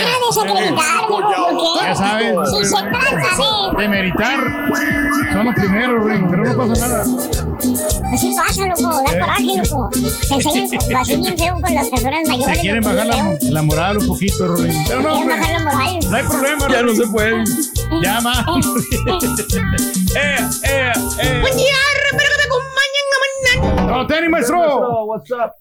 Ya 1.83 1.95
sabes. 1.95 2.35
Si 2.51 2.65
se 2.65 2.75
trata 2.75 3.77
de... 3.77 3.87
meritar. 3.89 4.39
Son 5.33 5.45
los 5.45 5.55
primeros, 5.55 6.05
pero 6.29 6.43
no 6.45 6.57
pasa 6.69 6.87
nada. 6.87 7.03
Así 8.13 8.35
pasa, 8.35 8.65
loco, 8.67 9.01
da 9.03 9.19
coraje, 9.19 9.57
loco. 9.57 9.89
Te 9.91 10.33
enseñan 10.35 10.69
lo 10.89 10.97
así 10.99 11.15
bien 11.17 11.37
feo 11.37 11.53
con 11.61 11.73
las 11.75 11.87
personas 11.89 12.21
mayores. 12.27 12.55
Te 12.55 12.61
quieren 12.61 12.83
bajar 12.83 13.05
la, 13.07 13.37
la 13.41 13.61
moral 13.61 13.97
un 13.97 14.07
poquito, 14.07 14.47
Rolín. 14.47 14.83
Pero 14.87 15.01
no, 15.01 15.09
Quieren 15.09 15.21
hombre, 15.21 15.39
bajar 15.39 15.51
la 15.61 15.71
moral. 15.71 15.99
no 16.09 16.15
hay 16.17 16.23
problema. 16.23 16.67
Ya 16.69 16.81
no 16.83 16.95
se 16.95 17.07
puede. 17.07 17.43
Llama. 18.01 18.45
eh, 20.15 20.37
eh, 20.63 20.91
eh. 21.19 21.37
Buen 21.41 21.57
día, 21.57 21.73
espero 22.11 22.29
que 22.41 22.47
¡No, 23.61 24.05
Tenny, 24.07 24.27
maestro! 24.29 24.59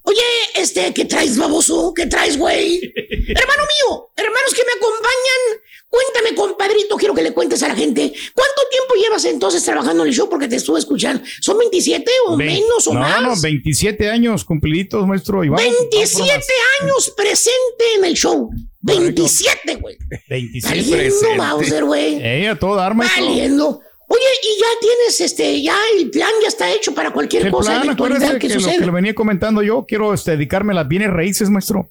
Oye, 0.03 0.21
este, 0.57 0.93
¿qué 0.93 1.05
traes, 1.05 1.37
baboso? 1.39 1.93
¿Qué 1.95 2.07
traes, 2.07 2.37
güey? 2.39 2.81
Hermano 3.29 3.63
mío, 3.63 4.11
hermanos 4.17 4.55
que 4.55 4.63
me 4.65 4.73
acompañan, 4.73 5.61
cuéntame, 5.89 6.35
compadrito, 6.35 6.97
quiero 6.97 7.15
que 7.15 7.23
le 7.23 7.33
cuentes 7.33 7.63
a 7.63 7.69
la 7.69 7.77
gente. 7.77 8.13
¿Cuánto 8.35 8.63
tiempo 8.71 8.95
llevas 9.01 9.25
entonces 9.27 9.63
trabajando 9.65 10.03
en 10.03 10.09
el 10.09 10.15
show? 10.15 10.29
Porque 10.29 10.49
te 10.49 10.57
estuve 10.57 10.79
escuchando. 10.81 11.23
¿Son 11.41 11.57
27 11.59 12.11
o 12.27 12.37
Ve- 12.37 12.47
menos 12.47 12.87
o 12.89 12.95
no, 12.95 13.01
más? 13.01 13.23
no, 13.23 13.35
27 13.41 14.11
años 14.11 14.45
cumpliditos, 14.45 15.07
maestro. 15.07 15.45
Y 15.45 15.49
vamos- 15.49 15.63
vamos 15.65 15.79
por 15.79 15.91
27 15.91 16.35
más. 16.35 16.81
años 16.81 17.15
presente 17.17 17.85
en 17.99 18.05
el 18.05 18.15
show. 18.15 18.51
27, 18.83 19.77
güey. 19.77 19.97
27 20.29 20.69
Valiendo, 20.69 20.97
presente. 20.97 21.37
Mauser, 21.37 21.85
güey. 21.85 22.15
Eh, 22.21 22.49
a 22.49 22.59
todo 22.59 22.75
dar, 22.77 22.95
maestro. 22.95 23.25
Valiendo. 23.25 23.81
Oye, 24.07 24.21
y 24.43 24.61
ya 24.61 24.67
tienes 24.81 25.21
este, 25.21 25.63
ya 25.63 25.77
el 25.99 26.11
plan 26.11 26.31
ya 26.43 26.49
está 26.49 26.71
hecho 26.71 26.95
para 26.95 27.11
cualquier 27.11 27.47
El 27.47 27.53
cosa 27.53 27.81
plan, 27.81 27.97
que 27.97 28.39
que 28.39 28.49
lo 28.55 28.61
suceda. 28.61 28.79
que 28.79 28.85
le 28.87 28.91
venía 28.93 29.15
comentando 29.15 29.63
yo, 29.63 29.85
quiero 29.89 30.13
este, 30.15 30.33
dedicarme 30.33 30.73
a 30.73 30.77
las 30.77 30.89
bienes 30.89 31.11
raíces, 31.11 31.49
maestro. 31.51 31.89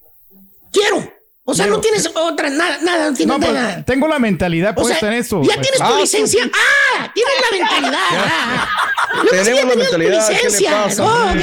Quiero. 0.72 1.11
O 1.45 1.53
sea, 1.53 1.66
Quiero. 1.66 1.76
no 1.78 1.82
tienes 1.82 2.09
otra, 2.16 2.49
nada, 2.49 2.78
nada, 2.84 3.09
no 3.09 3.16
tienes 3.18 3.36
No, 3.36 3.39
pues, 3.39 3.51
nada. 3.53 3.84
tengo 3.84 4.07
la 4.07 4.18
mentalidad 4.18 4.72
O 4.78 4.84
sea, 4.86 4.91
puesta 4.91 5.07
en 5.07 5.14
eso. 5.20 5.41
ya 5.41 5.55
maestro. 5.57 5.61
tienes 5.61 5.80
tu 5.80 5.86
Ah, 5.95 5.99
licencia. 5.99 6.51
¡Ah! 6.53 7.11
Tienes 7.14 7.34
la 7.41 7.57
mentalidad. 7.57 7.99
Ah. 9.16 9.24
Tenemos 9.30 9.36
la 9.36 9.43
tenías 9.43 9.72
tu 9.72 9.78
mentalidad, 9.78 10.28
¿qué 10.28 10.34
le 10.34 10.43
licencia. 10.43 10.84
pasa? 10.84 11.03
No, 11.03 11.32
ok. 11.32 11.39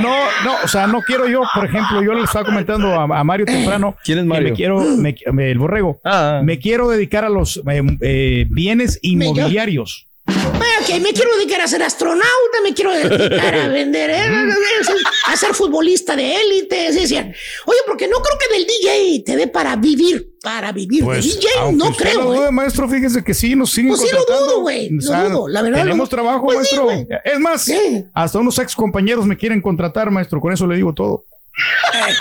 No, 0.00 0.14
no, 0.44 0.54
o 0.64 0.68
sea, 0.68 0.86
no 0.86 1.00
quiero 1.02 1.26
yo, 1.28 1.42
por 1.54 1.64
ejemplo, 1.64 2.02
yo 2.02 2.12
le 2.14 2.22
estaba 2.22 2.44
comentando 2.44 2.88
a, 2.98 3.04
a 3.04 3.24
Mario 3.24 3.46
temprano. 3.46 3.96
¿Quién 4.04 4.18
es 4.18 4.24
que 4.24 4.28
Mario? 4.28 4.48
Me 4.50 4.54
quiero, 4.56 4.80
me- 4.96 5.14
me- 5.32 5.50
el 5.50 5.58
borrego. 5.58 6.00
Ah. 6.04 6.40
Me 6.44 6.58
quiero 6.58 6.88
dedicar 6.88 7.24
a 7.24 7.28
los 7.28 7.58
eh, 7.68 7.82
eh, 8.00 8.46
bienes 8.50 8.98
inmobiliarios. 9.02 10.06
Ok, 10.28 11.00
me 11.00 11.12
quiero 11.12 11.34
dedicar 11.36 11.60
a 11.62 11.68
ser 11.68 11.82
astronauta, 11.82 12.26
me 12.62 12.72
quiero 12.74 12.92
dedicar 12.92 13.54
a 13.54 13.68
vender, 13.68 14.10
eh, 14.10 14.22
a 15.26 15.36
ser 15.36 15.54
futbolista 15.54 16.14
de 16.16 16.36
élite. 16.36 16.92
Sí, 16.92 17.06
sí. 17.06 17.16
Oye, 17.16 17.78
porque 17.86 18.08
no 18.08 18.18
creo 18.20 18.36
que 18.38 18.54
del 18.56 18.66
DJ 18.66 19.22
te 19.24 19.36
dé 19.36 19.48
para 19.48 19.76
vivir, 19.76 20.34
para 20.42 20.72
vivir. 20.72 21.04
de 21.04 21.20
DJ 21.20 21.46
Pues, 21.62 21.74
no 21.76 21.88
usted 21.90 22.04
creo. 22.04 22.22
lo 22.22 22.34
eh. 22.34 22.36
dude, 22.38 22.50
maestro, 22.50 22.88
fíjese 22.88 23.24
que 23.24 23.34
sí, 23.34 23.54
nos 23.56 23.70
siguen 23.70 23.94
Pues 23.96 24.02
sí 24.02 24.08
lo 24.14 24.24
dudo, 24.24 24.60
güey, 24.60 24.88
lo 24.90 24.98
O 24.98 25.02
sea, 25.02 25.24
dudo, 25.24 25.48
la 25.48 25.62
verdad, 25.62 25.78
Tenemos 25.80 26.06
lo- 26.06 26.08
trabajo, 26.08 26.44
Pues 26.44 26.56
maestro. 26.58 26.90
es 27.24 27.40
más, 27.40 27.70
hasta 28.14 28.38
unos 28.38 28.58
ex 28.58 28.74
compañeros 28.76 29.26
me 29.26 29.36
quieren 29.36 29.60
contratar, 29.60 30.10
maestro, 30.10 30.40
con 30.40 30.52
eso 30.52 30.66
le 30.66 30.76
digo 30.76 30.92
todo. 30.94 31.24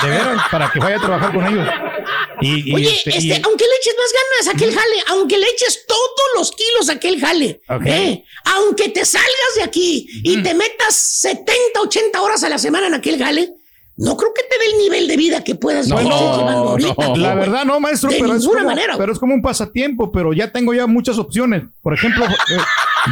De 0.04 0.10
veras, 0.10 0.42
para 0.50 0.72
que 0.72 0.80
vaya 0.80 0.96
a 0.98 1.00
trabajar 1.00 1.32
con 1.34 1.46
ellos. 1.46 1.68
Y, 2.42 2.70
y 2.72 2.76
Oye, 2.76 2.90
este, 2.96 3.12
y- 3.12 3.32
este, 3.32 3.42
aunque 3.46 3.66
le 3.66 3.76
eches 3.82 3.96
más 3.98 4.14
ganas 4.14 4.48
a 4.48 4.52
aquel 4.58 4.74
jale, 4.74 5.04
aunque 5.10 5.38
le 5.38 5.46
eches 5.48 5.86
todos 5.88 6.28
los 6.36 6.52
kilos 6.52 6.90
a 6.90 6.94
aquel 6.94 7.20
jale, 7.20 7.62
eh, 7.86 8.24
aunque 8.46 8.90
te 8.90 9.06
salgas 9.06 9.56
de 9.56 9.64
aquí 9.64 10.08
y 10.24 10.42
te 10.44 10.54
metas 10.54 10.96
70, 10.96 11.82
80 11.82 12.22
horas 12.22 12.44
a 12.44 12.50
la 12.50 12.58
semana 12.60 12.88
en 12.88 12.94
aquel 12.94 13.18
jale, 13.18 13.54
no 14.00 14.16
creo 14.16 14.32
que 14.32 14.44
te 14.44 14.58
dé 14.60 14.72
el 14.74 14.78
nivel 14.78 15.08
de 15.08 15.18
vida 15.18 15.44
que 15.44 15.56
puedas 15.56 15.88
No, 15.88 15.98
ahorita. 15.98 17.08
no. 17.08 17.16
La 17.16 17.34
verdad 17.34 17.66
no, 17.66 17.80
maestro, 17.80 18.12
De 18.12 18.20
pero 18.20 18.36
es, 18.36 18.46
como, 18.46 18.64
manera. 18.64 18.96
pero 18.96 19.12
es 19.12 19.18
como 19.18 19.34
un 19.34 19.42
pasatiempo, 19.42 20.12
pero 20.12 20.34
ya 20.34 20.52
tengo 20.52 20.72
ya 20.76 20.86
muchas 20.86 21.18
opciones. 21.18 21.64
Por 21.82 21.96
ejemplo, 21.96 22.26
eh, 22.26 22.58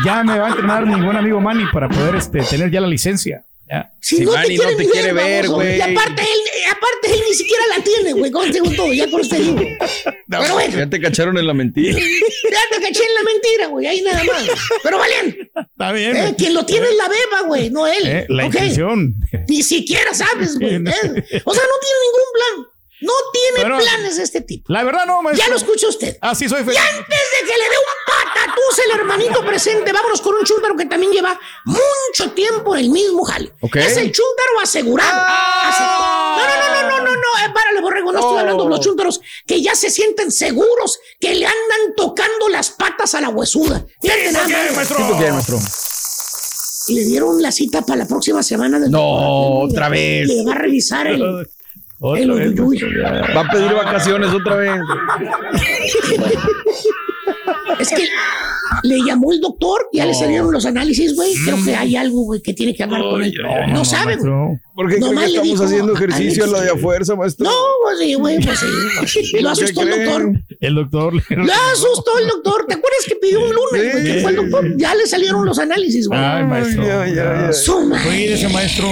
ya 0.05 0.23
me 0.23 0.37
va 0.37 0.45
a 0.45 0.49
entrenar 0.49 0.85
mi 0.85 1.03
buen 1.03 1.17
amigo 1.17 1.41
Manny 1.41 1.63
para 1.73 1.89
poder 1.89 2.15
este, 2.15 2.41
tener 2.41 2.69
ya 2.69 2.81
la 2.81 2.87
licencia. 2.87 3.43
Ya. 3.67 3.91
Si 3.99 4.19
no 4.23 4.33
te 4.33 4.87
quiere 4.87 5.11
ni 5.11 5.17
baboso. 5.43 5.63
Y 5.63 5.81
aparte 5.81 6.21
él, 6.21 6.39
aparte 6.71 7.11
él 7.13 7.21
ni 7.27 7.33
siquiera 7.33 7.63
la 7.75 7.83
tiene, 7.83 8.13
güey. 8.13 8.29
Contigo 8.29 8.69
todo, 8.75 8.93
ya 8.93 9.09
con 9.09 9.21
este 9.21 9.39
libro. 9.39 9.65
Pero 10.29 10.53
bueno, 10.53 10.77
Ya 10.77 10.87
te 10.89 11.01
cacharon 11.01 11.37
en 11.39 11.47
la 11.47 11.53
mentira. 11.55 11.97
ya 11.99 12.59
te 12.71 12.81
caché 12.83 13.03
en 13.03 13.13
la 13.15 13.23
mentira, 13.23 13.67
güey. 13.67 13.87
Ahí 13.87 14.01
nada 14.01 14.23
más. 14.23 14.45
Pero 14.83 14.99
Valiente, 14.99 15.51
Está 15.55 15.91
bien. 15.93 16.15
eh, 16.15 16.35
quien 16.37 16.53
lo 16.53 16.63
tiene 16.65 16.87
es 16.87 16.95
la 16.95 17.07
beba, 17.07 17.47
güey, 17.47 17.69
no 17.71 17.87
él. 17.87 18.05
Eh, 18.05 18.25
la 18.29 18.45
¿ok? 18.45 18.53
intención. 18.53 19.15
Ni 19.47 19.63
siquiera 19.63 20.13
sabes, 20.13 20.59
güey. 20.59 20.75
¿eh? 20.75 20.79
O 20.79 20.83
sea, 20.85 21.63
no 21.63 21.75
tiene 21.81 21.97
ningún 22.05 22.29
plan. 22.33 22.67
No 23.01 23.11
tiene 23.33 23.61
Pero- 23.61 23.77
planes 23.77 24.17
de 24.17 24.23
este 24.23 24.41
tipo. 24.41 24.71
La 24.71 24.83
verdad 24.83 25.05
no, 25.05 25.21
maestro. 25.21 25.45
Ya 25.45 25.49
lo 25.51 25.57
escucha 25.57 25.87
usted. 25.87 26.17
Así 26.21 26.47
soy 26.47 26.61
Y 26.61 26.65
feliz. 26.65 26.79
antes 26.79 27.07
de 27.07 27.39
que 27.47 27.53
le 27.57 27.63
dé 27.69 27.77
un 27.77 28.05
patatús 28.07 28.79
el 28.85 28.99
hermanito 28.99 29.45
presente, 29.45 29.91
vámonos 29.91 30.21
con 30.21 30.33
un 30.35 30.43
chúntaro 30.45 30.75
que 30.77 30.85
también 30.85 31.11
lleva 31.11 31.37
mucho 31.65 32.31
tiempo 32.31 32.73
en 32.75 32.85
el 32.85 32.89
mismo 32.89 33.23
jale. 33.25 33.51
Ok. 33.61 33.75
Es 33.75 33.97
el 33.97 34.11
chúntaro 34.11 34.59
asegurado. 34.63 35.21
Ase- 35.21 35.83
No, 35.83 36.37
no, 36.37 36.55
no, 36.55 36.81
no, 36.81 36.89
no, 36.89 37.03
no, 37.05 37.11
no, 37.15 37.45
eh, 37.45 37.51
párale, 37.53 37.81
borrego, 37.81 38.11
no 38.13 38.19
estoy 38.19 38.35
Oh. 38.35 38.39
hablando 38.39 38.63
de 38.63 38.69
los 38.69 38.79
chúntaros 38.79 39.21
que 39.45 39.61
ya 39.61 39.75
se 39.75 39.89
sienten 39.89 40.31
seguros 40.31 40.99
que 41.19 41.35
le 41.35 41.45
andan 41.45 41.95
tocando 41.97 42.47
las 42.49 42.71
patas 42.71 43.13
a 43.15 43.21
la 43.21 43.29
huesuda. 43.29 43.85
Fíjate 44.01 44.31
nada 44.31 44.47
más. 44.73 44.87
¿Tipo 44.87 45.19
qué, 45.19 45.31
maestro? 45.31 45.59
Y 46.87 46.95
le 46.95 47.03
dieron 47.05 47.41
la 47.41 47.51
cita 47.51 47.81
para 47.81 47.97
la 47.97 48.05
próxima 48.07 48.41
semana. 48.43 48.79
del- 48.79 48.91
No, 48.91 49.61
otra 49.61 49.89
vez. 49.89 50.27
Le 50.27 50.45
va 50.45 50.53
a 50.53 50.55
revisar 50.59 51.07
el... 51.07 51.21
Otra 51.99 52.21
el 52.21 52.31
vez, 52.31 52.59
uyuyuy. 52.59 52.97
Va 53.01 53.41
a 53.41 53.49
pedir 53.51 53.73
vacaciones 53.73 54.29
otra 54.31 54.55
vez. 54.57 54.71
Es 57.79 57.89
que 57.89 58.07
le 58.83 58.97
llamó 59.05 59.31
el 59.31 59.41
doctor, 59.41 59.87
ya 59.93 60.05
le 60.05 60.11
No. 60.13 60.17
salieron 60.19 60.51
los 60.51 60.65
análisis, 60.65 61.15
güey. 61.15 61.33
Creo 61.45 61.57
que 61.63 61.75
hay 61.75 61.95
algo, 61.95 62.21
güey, 62.23 62.41
que 62.41 62.53
tiene 62.53 62.73
que 62.75 62.83
hablar 62.83 63.01
con 63.01 63.23
él. 63.23 63.33
No, 63.41 63.67
no, 63.67 63.85
sabe, 63.85 64.15
güey. 64.17 64.29
maestro. 64.29 64.59
¿Por 64.75 64.87
qué 64.89 64.95
cree 64.97 65.07
Nomás 65.09 65.23
que 65.25 65.29
le 65.31 65.35
estamos 65.37 65.47
dijo 65.53 65.63
haciendo 65.63 65.93
ejercicio 65.93 66.43
a 66.43 66.47
la 66.47 66.61
de 66.61 66.69
a 66.71 66.77
fuerza, 66.77 67.15
maestro? 67.15 67.45
No, 67.45 67.51
pues 67.83 67.99
sí, 67.99 68.13
güey, 68.15 68.39
pues 68.41 68.59
sí. 68.59 68.65
pues. 68.99 69.15
Lo 69.33 69.39
¿Qué 69.39 69.47
asustó 69.49 69.81
el 69.81 69.89
doctor. 69.89 70.31
El 70.61 70.75
doctor. 70.75 71.13
le- 71.13 71.23
Lo 71.37 71.53
asustó 71.73 72.19
el 72.19 72.27
doctor. 72.27 72.65
¿Te 72.67 72.73
acuerdas 72.75 73.05
que 73.07 73.15
pidió 73.15 73.39
un 73.39 73.53
lunes, 73.55 73.91
güey? 73.91 74.03
Que 74.03 74.19
fue 74.21 74.31
el 74.31 74.37
doctor. 74.37 74.77
Ya 74.77 74.95
le 74.95 75.07
salieron 75.07 75.45
los 75.45 75.59
análisis, 75.59 76.07
güey. 76.07 76.19
Ay, 76.19 76.43
maestro. 76.45 76.85
Ya, 76.85 77.07
ya. 77.07 77.53
Su 77.53 77.85
maestro. 77.87 78.87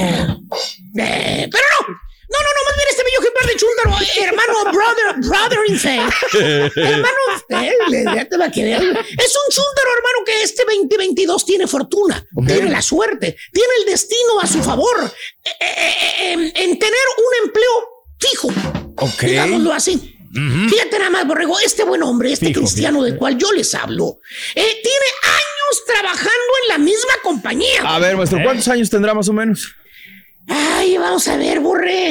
Eh, 0.98 1.50
pero 1.52 1.64
no. 1.90 1.96
No, 2.34 2.40
no, 2.42 2.50
no, 2.56 2.62
más 2.66 2.76
bien 2.76 2.88
este 2.90 3.04
bello 3.04 3.20
ejemplar 3.22 3.46
de 3.46 3.56
chúntaro, 3.56 3.92
eh, 4.02 4.24
hermano, 4.24 4.72
brother, 4.72 5.30
brother 5.30 5.60
in 5.68 5.78
faith. 5.80 6.74
hermano, 6.76 7.24
eh, 7.50 8.04
ya 8.16 8.26
te 8.28 8.38
va 8.38 8.46
a 8.46 8.52
querer. 8.52 8.82
Es 8.82 9.36
un 9.36 9.52
chúntaro, 9.52 9.90
hermano, 9.98 10.26
que 10.26 10.42
este 10.44 10.64
2022 10.66 11.46
tiene 11.46 11.68
fortuna, 11.68 12.26
tiene 12.48 12.70
la 12.70 12.82
suerte, 12.82 13.38
tiene 13.52 13.70
el 13.80 13.86
destino 13.86 14.40
a 14.42 14.48
su 14.48 14.64
favor 14.64 15.14
eh, 15.46 15.50
eh, 15.62 15.76
eh, 15.78 16.32
en, 16.34 16.40
en 16.42 16.80
tener 16.80 17.06
un 17.18 17.46
empleo 17.46 17.72
fijo. 18.20 18.48
Ok. 18.98 19.22
Digámoslo 19.24 19.74
así. 19.74 20.10
Fíjate 20.34 20.98
nada 20.98 21.12
más, 21.12 21.28
Borrego, 21.28 21.60
este 21.60 21.84
buen 21.84 22.02
hombre, 22.02 22.34
este 22.34 22.48
Fijo, 22.48 22.62
cristiano 22.62 23.04
del 23.04 23.18
cual 23.18 23.38
yo 23.38 23.52
les 23.52 23.76
hablo, 23.76 24.18
eh, 24.56 24.80
tiene 24.82 25.06
años 25.22 25.86
trabajando 25.86 26.54
en 26.64 26.70
la 26.70 26.78
misma 26.80 27.14
compañía. 27.22 27.82
A 27.84 28.00
ver, 28.00 28.18
maestro, 28.18 28.40
¿Eh? 28.40 28.44
¿cuántos 28.44 28.68
años 28.68 28.90
tendrá 28.90 29.14
más 29.14 29.30
o 29.30 29.34
menos? 29.34 29.76
Ay, 30.48 30.98
vamos 30.98 31.28
a 31.28 31.38
ver, 31.38 31.60
Borre. 31.60 32.10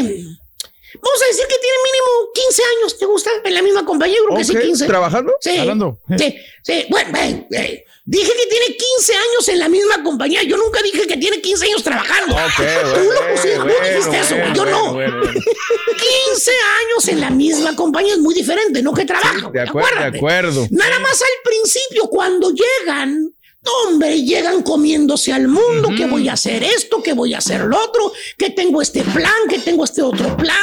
Vamos 0.94 1.22
a 1.22 1.26
decir 1.26 1.44
que 1.48 1.56
tiene 1.58 1.76
mínimo 1.84 2.32
15 2.34 2.62
años, 2.62 2.98
¿te 2.98 3.06
gusta? 3.06 3.30
En 3.44 3.54
la 3.54 3.62
misma 3.62 3.84
compañía, 3.84 4.16
yo 4.18 4.24
creo 4.26 4.38
que 4.38 4.44
sí, 4.44 4.56
Ok, 4.56 4.62
15. 4.62 4.86
¿Trabajando? 4.86 5.32
Sí. 5.40 5.56
Hablando. 5.58 5.98
Sí, 6.18 6.36
sí. 6.62 6.86
Bueno, 6.90 7.18
eh, 7.18 7.46
eh, 7.50 7.84
dije 8.04 8.30
que 8.32 8.46
tiene 8.46 8.76
15 8.76 9.12
años 9.14 9.48
en 9.48 9.58
la 9.58 9.68
misma 9.68 10.02
compañía. 10.02 10.42
Yo 10.42 10.56
nunca 10.58 10.80
dije 10.82 11.06
que 11.06 11.16
tiene 11.16 11.40
15 11.40 11.64
años 11.66 11.82
trabajando. 11.82 12.34
Ok, 12.36 12.40
Tú 12.56 12.62
bueno, 12.62 13.12
lo 13.12 13.28
pusiste, 13.32 13.56
tú 13.56 13.62
bueno, 13.62 13.86
dijiste 13.88 14.18
eso, 14.20 14.34
bueno, 14.36 14.54
yo 14.54 14.64
no. 14.66 14.92
bueno, 14.92 15.16
bueno, 15.16 15.32
bueno. 15.32 15.40
15 16.26 16.50
años 16.50 17.08
en 17.08 17.20
la 17.20 17.30
misma 17.30 17.74
compañía 17.74 18.12
es 18.14 18.18
muy 18.20 18.34
diferente, 18.34 18.82
no 18.82 18.92
que 18.92 19.04
trabaja. 19.04 19.50
De 19.50 19.60
acuerdo, 19.60 19.60
de 19.62 19.62
acuérdate. 19.62 20.18
acuerdo. 20.18 20.66
Nada 20.70 20.98
más 21.00 21.20
al 21.22 21.42
principio, 21.44 22.04
cuando 22.08 22.50
llegan, 22.52 23.34
hombre, 23.64 24.22
llegan 24.22 24.62
comiéndose 24.62 25.32
al 25.32 25.48
mundo, 25.48 25.90
que 25.96 26.06
voy 26.06 26.28
a 26.28 26.32
hacer 26.32 26.62
esto, 26.62 27.02
que 27.02 27.12
voy 27.12 27.34
a 27.34 27.38
hacer 27.38 27.62
lo 27.62 27.78
otro, 27.78 28.12
que 28.36 28.50
tengo 28.50 28.82
este 28.82 29.02
plan, 29.02 29.48
que 29.48 29.58
tengo 29.58 29.84
este 29.84 30.02
otro 30.02 30.36
plan, 30.36 30.56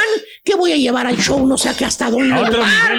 que 0.44 0.54
voy 0.54 0.72
a 0.72 0.76
llevar 0.76 1.06
al 1.06 1.16
show 1.16 1.46
no 1.46 1.56
sé 1.56 1.70
a 1.70 1.76
qué 1.76 1.84
hasta 1.84 2.10
dónde 2.10 2.34
llevar, 2.34 2.98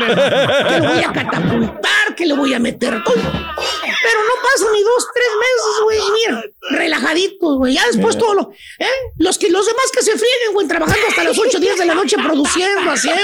que 0.67 0.79
lo 0.79 0.93
voy 0.93 1.03
a 1.03 1.13
catapultar, 1.13 2.15
que 2.15 2.25
le 2.25 2.33
voy 2.33 2.53
a 2.53 2.59
meter 2.59 3.03
todo. 3.03 3.15
Pero 3.15 4.19
no 4.19 4.33
pasan 4.41 4.73
ni 4.73 4.81
dos, 4.81 5.07
tres 5.13 5.27
meses, 5.39 5.83
güey, 5.83 5.99
mira, 6.13 6.43
relajaditos, 6.71 7.57
güey. 7.57 7.75
Ya 7.75 7.85
después 7.85 8.17
todo 8.17 8.33
lo, 8.33 8.51
¿eh? 8.79 8.87
Los 9.17 9.37
que 9.37 9.49
los 9.49 9.65
demás 9.65 9.91
que 9.93 10.01
se 10.01 10.11
frieguen, 10.11 10.53
güey, 10.53 10.67
trabajando 10.67 11.07
hasta 11.07 11.23
las 11.23 11.37
8, 11.37 11.59
10 11.59 11.77
de 11.77 11.85
la 11.85 11.93
noche 11.93 12.17
produciendo, 12.17 12.89
haciendo. 12.91 13.21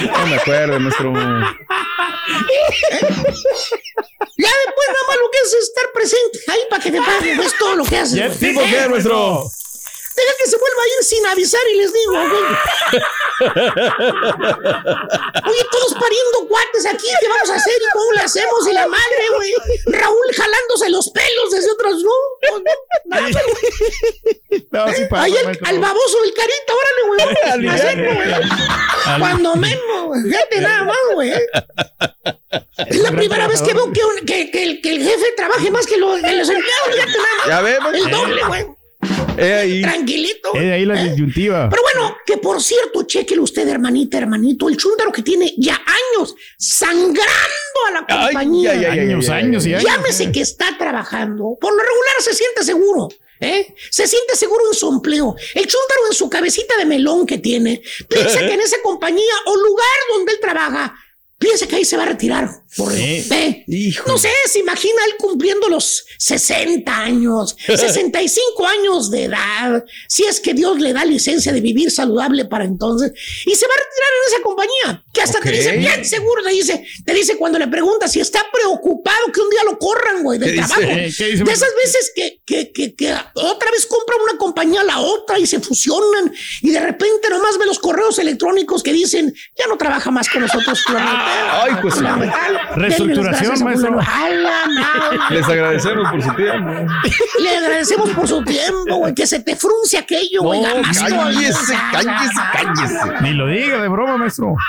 No 0.00 0.26
me 0.26 0.36
acuerdo, 0.36 0.78
maestro. 0.80 1.12
Ya 4.36 4.48
después 4.66 4.88
nada 4.88 5.06
más 5.08 5.13
lo 5.20 5.30
que 5.30 5.38
es 5.38 5.54
estar 5.54 5.84
presente 5.92 6.40
ahí 6.48 6.60
para 6.70 6.82
que 6.82 6.90
te 6.90 6.98
paguen. 6.98 7.40
Es 7.40 7.58
todo 7.58 7.76
lo 7.76 7.84
que 7.84 7.98
haces. 7.98 8.14
Ya 8.14 8.26
güey. 8.26 8.38
tipo 8.38 8.60
¿Tipo 8.60 8.70
qué, 8.70 8.88
maestro? 8.88 9.50
Deja 10.16 10.32
que 10.38 10.46
se 10.48 10.56
vuelva 10.56 10.82
a 10.82 10.86
ir 10.98 11.04
sin 11.04 11.26
avisar 11.26 11.60
y 11.72 11.76
les 11.76 11.92
digo, 11.92 12.12
güey. 12.12 12.44
Oye, 15.46 15.64
todos 15.72 15.94
pariendo 15.94 16.46
guates 16.48 16.86
aquí, 16.86 17.06
¿qué 17.20 17.28
vamos 17.28 17.50
a 17.50 17.54
hacer? 17.56 17.74
¿Y 17.74 17.92
cómo 17.92 18.12
le 18.12 18.20
hacemos? 18.20 18.66
Y 18.68 18.72
la 18.72 18.86
madre, 18.86 19.24
güey. 19.34 19.52
Raúl 19.86 20.26
jalándose 20.36 20.88
los 20.90 21.10
pelos 21.10 21.50
desde 21.50 21.70
otros 21.72 22.02
no. 22.02 22.10
no, 22.52 22.62
nada, 23.06 23.28
No, 24.70 24.92
sí 24.94 25.02
Ahí 25.12 25.36
al, 25.36 25.44
maestro. 25.46 25.66
al 25.68 25.78
baboso 25.80 26.20
del 26.22 26.34
carita, 26.34 26.72
órale, 26.74 27.02
güey. 27.08 27.68
Hacerlo, 27.74 28.14
güey. 28.14 28.30
Cuando 29.18 29.56
menos, 29.56 30.06
güey. 30.06 30.22
Fíjate 30.22 30.60
nada 30.60 30.84
más, 30.84 30.96
güey. 31.12 31.32
Es 32.86 32.96
la 33.00 33.10
primera 33.10 33.46
vez 33.48 33.62
que 33.62 33.74
veo 33.74 33.92
que, 33.92 34.04
un- 34.04 34.24
que, 34.26 34.50
que 34.50 34.62
el, 34.62 34.80
que 34.80 34.90
el 34.90 35.02
jefe 35.02 35.32
trabaje 35.36 35.70
más 35.70 35.86
que, 35.86 35.96
los 35.96 36.20
que 36.20 36.32
los 36.36 36.48
empleados. 36.48 36.86
Fíjate 36.92 37.10
nada 37.18 37.34
más. 37.38 37.46
Ya 37.48 37.60
vemos. 37.62 37.94
El 37.94 38.10
doble, 38.10 38.44
güey. 38.44 38.66
Eh, 39.38 39.52
ahí. 39.52 39.82
Tranquilito. 39.82 40.50
Ahí 40.56 40.84
la 40.84 41.02
disyuntiva. 41.02 41.68
Pero 41.70 41.82
bueno, 41.82 42.16
que 42.26 42.38
por 42.38 42.62
cierto, 42.62 43.02
chequele 43.04 43.40
usted, 43.40 43.66
hermanita, 43.68 44.18
hermanito, 44.18 44.68
el 44.68 44.76
chúndaro 44.76 45.10
que 45.12 45.22
tiene 45.22 45.52
ya 45.58 45.74
años 45.74 46.34
sangrando 46.58 47.18
a 47.86 47.90
la 47.92 48.06
compañía. 48.06 48.72
ay, 48.72 48.84
ay, 48.84 48.98
Años, 49.00 49.28
ay, 49.28 49.44
años 49.44 49.66
y 49.66 49.74
años, 49.74 49.84
Llámese 49.84 50.24
eh. 50.24 50.32
que 50.32 50.40
está 50.40 50.76
trabajando. 50.78 51.56
Por 51.60 51.72
lo 51.72 51.82
regular 51.82 52.14
se 52.20 52.34
siente 52.34 52.62
seguro. 52.64 53.08
¿Eh? 53.40 53.74
Se 53.90 54.06
siente 54.06 54.36
seguro 54.36 54.62
en 54.70 54.78
su 54.78 54.88
empleo. 54.90 55.34
El 55.54 55.66
chúndaro 55.66 56.06
en 56.08 56.14
su 56.14 56.30
cabecita 56.30 56.76
de 56.78 56.86
melón 56.86 57.26
que 57.26 57.38
tiene, 57.38 57.82
piensa 58.08 58.38
que 58.38 58.54
en 58.54 58.60
esa 58.62 58.76
compañía 58.82 59.34
o 59.46 59.56
lugar 59.56 59.86
donde 60.14 60.32
él 60.32 60.38
trabaja, 60.40 60.94
piensa 61.38 61.66
que 61.66 61.76
ahí 61.76 61.84
se 61.84 61.96
va 61.96 62.04
a 62.04 62.06
retirar. 62.06 62.48
¿Eh? 62.92 63.64
No 64.06 64.18
sé, 64.18 64.30
se 64.46 64.58
imagina 64.58 64.94
él 65.06 65.14
cumpliendo 65.18 65.68
los 65.68 66.04
60 66.18 66.96
años, 66.96 67.56
65 67.66 68.66
años 68.66 69.10
de 69.10 69.24
edad, 69.24 69.84
si 70.08 70.24
es 70.24 70.40
que 70.40 70.54
Dios 70.54 70.80
le 70.80 70.92
da 70.92 71.04
licencia 71.04 71.52
de 71.52 71.60
vivir 71.60 71.90
saludable 71.90 72.44
para 72.44 72.64
entonces, 72.64 73.12
y 73.46 73.54
se 73.54 73.66
va 73.66 73.72
a 73.74 73.78
retirar 73.78 74.10
en 74.18 74.32
esa 74.32 74.42
compañía, 74.42 75.04
que 75.12 75.22
hasta 75.22 75.40
te 75.40 75.50
dice 75.52 75.76
bien 75.76 76.04
seguro, 76.04 76.42
te 76.42 76.50
dice, 76.50 76.86
te 77.04 77.14
dice 77.14 77.36
cuando 77.36 77.58
le 77.58 77.68
preguntas 77.68 78.12
si 78.12 78.20
está 78.20 78.44
preocupado 78.52 79.32
que 79.32 79.40
un 79.40 79.50
día 79.50 79.64
lo 79.64 79.78
corran, 79.78 80.22
güey, 80.22 80.38
del 80.38 80.56
trabajo. 80.56 80.80
¿Qué 80.80 81.06
dice, 81.06 81.24
de 81.44 81.52
esas 81.52 81.70
veces 81.76 82.12
que, 82.14 82.40
que, 82.44 82.72
que, 82.72 82.94
que 82.94 83.12
otra 83.34 83.70
vez 83.70 83.86
compra 83.86 84.16
una 84.22 84.38
compañía 84.38 84.80
a 84.80 84.84
la 84.84 84.98
otra 85.00 85.38
y 85.38 85.46
se 85.46 85.60
fusionan, 85.60 86.32
y 86.62 86.70
de 86.70 86.80
repente 86.80 87.28
nomás 87.30 87.58
ve 87.58 87.66
los 87.66 87.78
correos 87.78 88.18
electrónicos 88.18 88.82
que 88.82 88.92
dicen, 88.92 89.32
ya 89.56 89.66
no 89.66 89.76
trabaja 89.76 90.10
más 90.10 90.28
con 90.28 90.42
nosotros, 90.42 90.82
Ay, 90.88 91.72
pues 91.80 91.94
sí. 91.94 92.04
Reestructuración, 92.76 93.64
maestro. 93.64 93.98
Les 95.30 95.44
agradecemos 95.44 96.10
por 96.10 96.22
su 96.22 96.34
tiempo. 96.34 96.70
Le 97.40 97.56
agradecemos 97.56 98.10
por 98.10 98.28
su 98.28 98.44
tiempo, 98.44 98.96
güey. 98.96 99.14
Que 99.14 99.26
se 99.26 99.40
te 99.40 99.56
frunce 99.56 99.98
aquello, 99.98 100.42
güey. 100.42 100.60
No, 100.60 100.68
cállese, 100.82 101.74
cállese, 101.92 102.40
cállese. 102.52 103.22
Ni 103.22 103.32
lo 103.32 103.46
diga 103.46 103.80
de 103.82 103.88
broma, 103.88 104.16
maestro. 104.16 104.54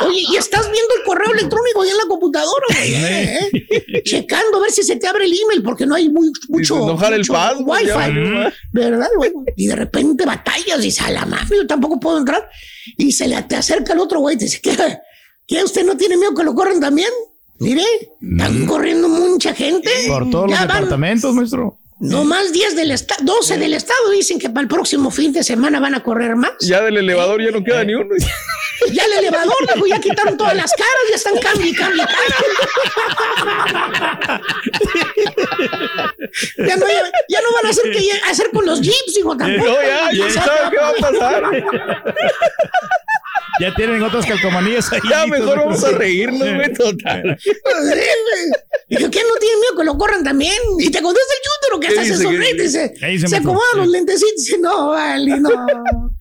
Oye, 0.00 0.22
y 0.30 0.36
estás 0.36 0.70
viendo 0.70 0.94
el 0.96 1.04
correo 1.04 1.32
electrónico 1.32 1.82
ahí 1.82 1.90
en 1.90 1.96
la 1.96 2.06
computadora, 2.06 2.66
güey. 2.70 2.94
¿eh? 2.94 4.02
Checando 4.04 4.58
a 4.58 4.60
ver 4.60 4.70
si 4.70 4.82
se 4.84 4.96
te 4.96 5.08
abre 5.08 5.24
el 5.24 5.32
email, 5.32 5.62
porque 5.62 5.86
no 5.86 5.96
hay 5.96 6.08
muy, 6.08 6.30
mucho, 6.48 6.76
el 6.76 7.18
mucho 7.18 7.32
password, 7.32 7.66
wifi. 7.66 7.86
ya. 7.86 8.52
¿Verdad, 8.72 9.08
güey? 9.16 9.32
Y 9.56 9.66
de 9.66 9.74
repente 9.76 10.24
batallas 10.24 10.78
y 10.78 10.82
dices, 10.82 11.04
a 11.04 11.10
la 11.10 11.26
madre, 11.26 11.56
yo 11.56 11.66
tampoco 11.66 11.98
puedo 11.98 12.18
entrar. 12.18 12.48
Y 12.96 13.10
se 13.12 13.26
le 13.26 13.42
te 13.42 13.56
acerca 13.56 13.92
el 13.92 13.98
otro 13.98 14.20
güey 14.20 14.36
te 14.36 14.44
dice, 14.44 14.60
¿qué? 14.60 15.00
¿Qué? 15.48 15.64
¿Usted 15.64 15.84
no 15.84 15.96
tiene 15.96 16.18
miedo 16.18 16.34
que 16.34 16.44
lo 16.44 16.54
corran 16.54 16.78
también? 16.78 17.08
Mire, 17.58 17.82
están 18.20 18.66
corriendo 18.66 19.08
mucha 19.08 19.54
gente. 19.54 19.90
Por 20.06 20.30
todos 20.30 20.50
los 20.50 20.58
van 20.58 20.68
departamentos, 20.68 21.34
maestro. 21.34 21.78
No 22.00 22.22
más 22.22 22.52
10 22.52 22.76
del 22.76 22.92
estado, 22.92 23.24
12 23.24 23.56
del 23.58 23.74
estado 23.74 24.10
dicen 24.10 24.38
que 24.38 24.50
para 24.50 24.60
el 24.60 24.68
próximo 24.68 25.10
fin 25.10 25.32
de 25.32 25.42
semana 25.42 25.80
van 25.80 25.94
a 25.96 26.02
correr 26.02 26.36
más. 26.36 26.52
Ya 26.60 26.82
del 26.82 26.98
elevador 26.98 27.42
ya 27.42 27.50
no 27.50 27.64
queda 27.64 27.82
ni 27.82 27.94
uno. 27.94 28.14
Ya 28.92 29.02
el 29.06 29.12
elevador, 29.14 29.56
dijo, 29.74 29.86
ya 29.88 29.98
quitaron 29.98 30.36
todas 30.36 30.54
las 30.54 30.70
caras, 30.70 30.94
ya 31.10 31.16
están 31.16 31.34
y 31.66 31.74
cambio. 31.74 32.06
Ya 36.58 36.76
no, 36.76 36.86
ya, 36.86 37.10
ya 37.28 37.40
no 37.42 37.52
van 37.54 37.66
a 37.66 37.70
hacer 37.70 37.90
que 37.90 38.08
hacer 38.30 38.50
con 38.52 38.64
los 38.64 38.80
jeeps, 38.80 39.18
hijo, 39.18 39.36
tampoco. 39.36 39.68
No, 39.68 39.82
ya, 39.82 40.12
ya 40.12 40.30
saben 40.30 40.70
qué 40.70 40.76
va 40.76 40.90
a 40.90 40.94
pasar. 40.94 41.42
Ya 43.60 43.74
tienen 43.74 44.02
otras 44.02 44.24
calcomanías 44.24 44.92
ahí. 44.92 45.00
Ya 45.10 45.26
mejor 45.26 45.58
vamos 45.58 45.82
a 45.82 45.90
reírnos, 45.90 46.40
güey, 46.54 46.72
total. 46.74 47.38
Dijo, 48.88 49.10
¿quién 49.10 49.26
no 49.26 49.34
tiene 49.34 49.56
miedo 49.60 49.76
que 49.76 49.84
lo 49.84 49.98
corran 49.98 50.22
también? 50.22 50.54
Y 50.78 50.90
te 50.90 51.02
contesta 51.02 51.32
el 51.34 51.42
chútero 51.50 51.80
que 51.80 51.88
¿Qué 51.88 52.00
hasta 52.00 52.16
se 52.16 52.22
sonríe 52.22 52.50
y 52.50 52.56
¿Qué 52.56 52.62
dice, 52.62 52.94
¿Qué 52.98 53.06
dice, 53.08 53.26
se 53.26 53.34
maestro? 53.34 53.52
acomoda 53.52 53.66
los 53.76 53.88
lentecitos 53.88 54.32
y 54.32 54.36
dice, 54.40 54.58
no, 54.58 54.90
vale, 54.90 55.40
no. 55.40 55.50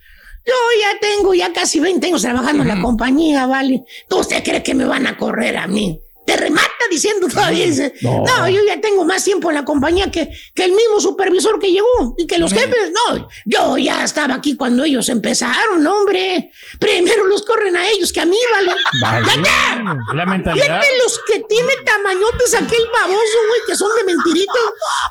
Yo 0.48 0.54
ya 0.82 1.00
tengo 1.02 1.34
ya 1.34 1.52
casi 1.52 1.80
20 1.80 2.08
años 2.08 2.22
trabajando 2.22 2.64
en 2.64 2.70
la 2.70 2.82
compañía, 2.82 3.46
vale. 3.48 3.84
¿Tú 4.08 4.20
usted 4.20 4.44
cree 4.44 4.64
que 4.64 4.74
me 4.74 4.86
van 4.86 5.06
a 5.06 5.18
correr 5.18 5.58
a 5.58 5.68
mí? 5.68 6.02
Te 6.28 6.36
remata 6.36 6.68
diciendo 6.92 7.26
todavía, 7.30 7.66
dice, 7.66 7.94
no. 8.02 8.50
yo 8.50 8.62
ya 8.66 8.82
tengo 8.82 9.06
más 9.06 9.24
tiempo 9.24 9.50
en 9.50 9.56
la 9.56 9.64
compañía 9.64 10.12
que, 10.12 10.30
que 10.54 10.66
el 10.66 10.74
mismo 10.74 11.00
supervisor 11.00 11.58
que 11.58 11.72
llegó 11.72 12.16
y 12.18 12.28
que 12.28 12.38
los 12.38 12.52
jefes, 12.52 12.92
no, 12.92 13.30
yo 13.46 13.78
ya 13.78 14.04
estaba 14.04 14.36
aquí 14.36 14.58
cuando 14.58 14.84
ellos 14.84 15.08
empezaron, 15.08 15.88
hombre. 15.88 16.52
Primero 16.80 17.26
los 17.28 17.44
corren 17.44 17.78
a 17.78 17.88
ellos 17.88 18.12
que 18.12 18.20
a 18.20 18.26
mí, 18.26 18.36
vale. 18.52 18.72
¡Cállate! 19.02 20.16
La 20.16 20.26
mentalidad. 20.26 20.66
Fíjate 20.66 20.88
los 21.02 21.18
que 21.32 21.40
tiene 21.48 21.72
tamañotes 21.86 22.54
aquel 22.56 22.84
baboso, 23.02 23.38
güey, 23.48 23.62
que 23.66 23.76
son 23.78 23.90
de 23.98 24.14
mentiritas. 24.14 24.56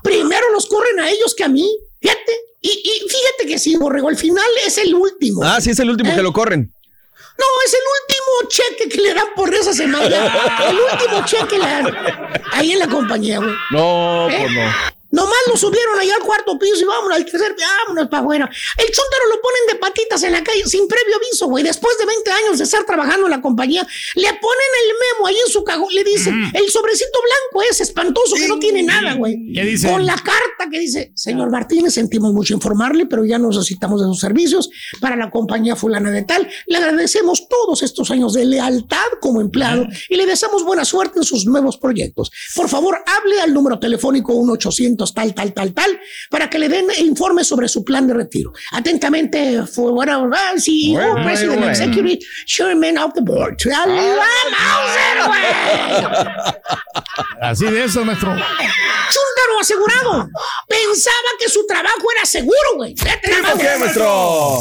Primero 0.02 0.52
los 0.52 0.66
corren 0.66 1.00
a 1.00 1.08
ellos 1.08 1.34
que 1.34 1.44
a 1.44 1.48
mí. 1.48 1.66
Fíjate. 1.98 2.32
Y, 2.60 2.68
y 2.68 3.08
fíjate 3.08 3.46
que 3.46 3.58
sí, 3.58 3.76
Borrego, 3.76 4.08
al 4.10 4.16
final 4.16 4.44
es 4.66 4.76
el 4.76 4.94
último. 4.94 5.42
Ah, 5.42 5.62
sí, 5.62 5.70
es 5.70 5.78
el 5.78 5.88
último 5.88 6.10
¿Eh? 6.10 6.14
que 6.14 6.22
lo 6.22 6.34
corren. 6.34 6.72
No, 7.38 7.44
es 7.66 7.74
el 7.74 7.80
último 8.00 8.48
cheque 8.48 8.88
que 8.88 9.00
le 9.02 9.14
dan 9.14 9.26
por 9.34 9.52
esa 9.54 9.72
semana. 9.72 10.06
El 10.68 10.78
último 10.78 11.24
cheque 11.24 11.58
le 11.58 11.64
dan. 11.66 11.96
Ahí 12.52 12.72
en 12.72 12.78
la 12.78 12.86
compañía, 12.88 13.38
güey. 13.38 13.54
No, 13.70 14.28
¿Eh? 14.30 14.36
pues 14.40 14.52
no. 14.52 14.95
Nomás 15.10 15.38
lo 15.48 15.56
subieron 15.56 15.98
allá 15.98 16.14
al 16.16 16.22
cuarto 16.22 16.58
piso 16.58 16.80
y 16.80 16.84
vámonos 16.84 17.16
al 17.16 17.24
tercer, 17.24 17.54
vámonos 17.58 18.08
para 18.08 18.22
afuera. 18.22 18.50
El 18.76 18.86
chúntaro 18.86 19.24
lo 19.30 19.40
ponen 19.40 19.66
de 19.68 19.74
patitas 19.76 20.22
en 20.22 20.32
la 20.32 20.42
calle 20.42 20.64
sin 20.66 20.88
previo 20.88 21.16
aviso, 21.16 21.46
güey. 21.46 21.62
Después 21.64 21.96
de 21.98 22.06
20 22.06 22.30
años 22.30 22.58
de 22.58 22.64
estar 22.64 22.84
trabajando 22.84 23.26
en 23.26 23.30
la 23.30 23.40
compañía, 23.40 23.86
le 24.14 24.28
ponen 24.28 24.70
el 24.82 24.88
memo 24.88 25.26
ahí 25.26 25.36
en 25.44 25.52
su 25.52 25.62
cajón, 25.64 25.88
le 25.92 26.04
dicen, 26.04 26.34
el 26.52 26.70
sobrecito 26.70 27.18
blanco 27.22 27.66
es 27.70 27.80
espantoso 27.80 28.34
que 28.36 28.48
no 28.48 28.58
tiene 28.58 28.82
nada, 28.82 29.14
güey. 29.14 29.52
¿Qué 29.52 29.64
dice? 29.64 29.90
Con 29.90 30.04
la 30.04 30.16
carta 30.16 30.68
que 30.70 30.78
dice, 30.78 31.12
señor 31.14 31.50
Martínez, 31.50 31.94
sentimos 31.94 32.32
mucho 32.32 32.54
informarle, 32.54 33.06
pero 33.06 33.24
ya 33.24 33.38
no 33.38 33.48
necesitamos 33.48 34.00
de 34.00 34.06
sus 34.08 34.20
servicios 34.20 34.70
para 35.00 35.16
la 35.16 35.30
compañía 35.30 35.76
fulana 35.76 36.10
de 36.10 36.24
tal. 36.24 36.48
Le 36.66 36.76
agradecemos 36.76 37.48
todos 37.48 37.82
estos 37.82 38.10
años 38.10 38.32
de 38.34 38.44
lealtad 38.44 38.96
como 39.20 39.40
empleado 39.40 39.86
y 40.08 40.16
le 40.16 40.26
deseamos 40.26 40.64
buena 40.64 40.84
suerte 40.84 41.18
en 41.18 41.24
sus 41.24 41.46
nuevos 41.46 41.78
proyectos. 41.78 42.30
Por 42.54 42.68
favor, 42.68 42.98
hable 43.06 43.40
al 43.40 43.54
número 43.54 43.78
telefónico 43.78 44.32
1-800 44.96 45.14
tal, 45.14 45.34
tal, 45.34 45.52
tal, 45.52 45.72
tal, 45.74 46.00
para 46.30 46.48
que 46.50 46.58
le 46.58 46.68
den 46.68 46.86
informe 46.98 47.44
sobre 47.44 47.68
su 47.68 47.84
plan 47.84 48.06
de 48.06 48.14
retiro. 48.14 48.52
Atentamente, 48.72 49.62
fue 49.66 49.92
bueno, 49.92 50.30
CEO, 50.58 51.00
Bueno, 51.00 51.24
President 51.24 51.56
bueno. 51.58 51.70
Executive 51.70 52.18
Chairman 52.46 52.98
of 52.98 53.12
the 53.14 53.20
Board. 53.22 53.56
¡Mauser, 53.66 55.26
güey! 55.26 55.42
Así 57.40 57.64
de 57.66 57.84
eso, 57.84 58.04
maestro. 58.04 58.30
Chúntaro 58.30 59.60
asegurado. 59.60 60.28
Pensaba 60.68 61.28
que 61.38 61.48
su 61.48 61.66
trabajo 61.66 62.02
era 62.16 62.24
seguro, 62.26 62.74
güey. 62.76 62.94
Vete 62.94 63.30
nada 63.30 63.42
más, 63.42 63.52
¿Por 63.52 63.60
qué, 63.60 63.66
güey. 63.68 63.78
maestro? 63.80 64.58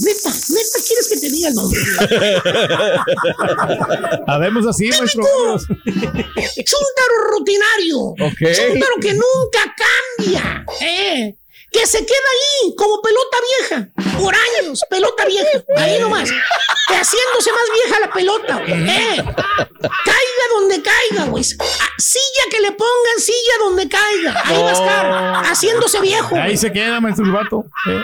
Neta, 0.00 0.30
neta, 0.30 0.78
¿quieres 0.86 1.08
que 1.08 1.16
te 1.20 1.30
diga 1.30 1.48
el 1.48 1.54
nombre? 1.54 1.78
Habemos 4.26 4.66
así, 4.66 4.88
maestro. 4.88 5.22
Chúntaro 5.64 7.30
rutinario. 7.30 7.98
Ok. 7.98 8.38
Chúntaro 8.54 8.94
que 9.00 9.12
nunca 9.12 9.74
cambia. 10.18 10.64
¿eh? 10.80 11.36
Que 11.72 11.86
se 11.86 11.98
queda 12.04 12.28
ahí 12.32 12.74
como 12.76 13.00
pelota 13.00 13.36
vieja. 13.58 13.88
Por 14.18 14.34
años, 14.34 14.80
pelota 14.90 15.24
vieja. 15.24 15.48
Ahí 15.76 15.98
nomás. 15.98 16.30
Que 16.30 16.94
haciéndose 16.94 17.50
más 17.50 17.62
vieja 17.72 18.00
la 18.00 18.12
pelota. 18.12 18.56
güey, 18.58 18.90
¿eh? 18.90 19.16
Caiga 19.80 20.44
donde 20.54 20.82
caiga, 20.82 21.24
güey. 21.30 21.44
Ah, 21.58 21.88
Silla 21.98 22.44
que 22.50 22.60
le 22.60 22.72
pongan, 22.72 23.18
silla 23.18 23.54
donde 23.60 23.88
caiga. 23.88 24.42
Ahí 24.44 24.62
va 24.62 24.68
a 24.68 24.72
estar. 24.72 25.44
Haciéndose 25.50 26.00
viejo. 26.00 26.34
Ahí 26.36 26.42
güey. 26.42 26.56
se 26.58 26.70
queda, 26.72 27.00
maestro, 27.00 27.24
el 27.24 27.32
vato. 27.32 27.64
Eh. 27.88 28.00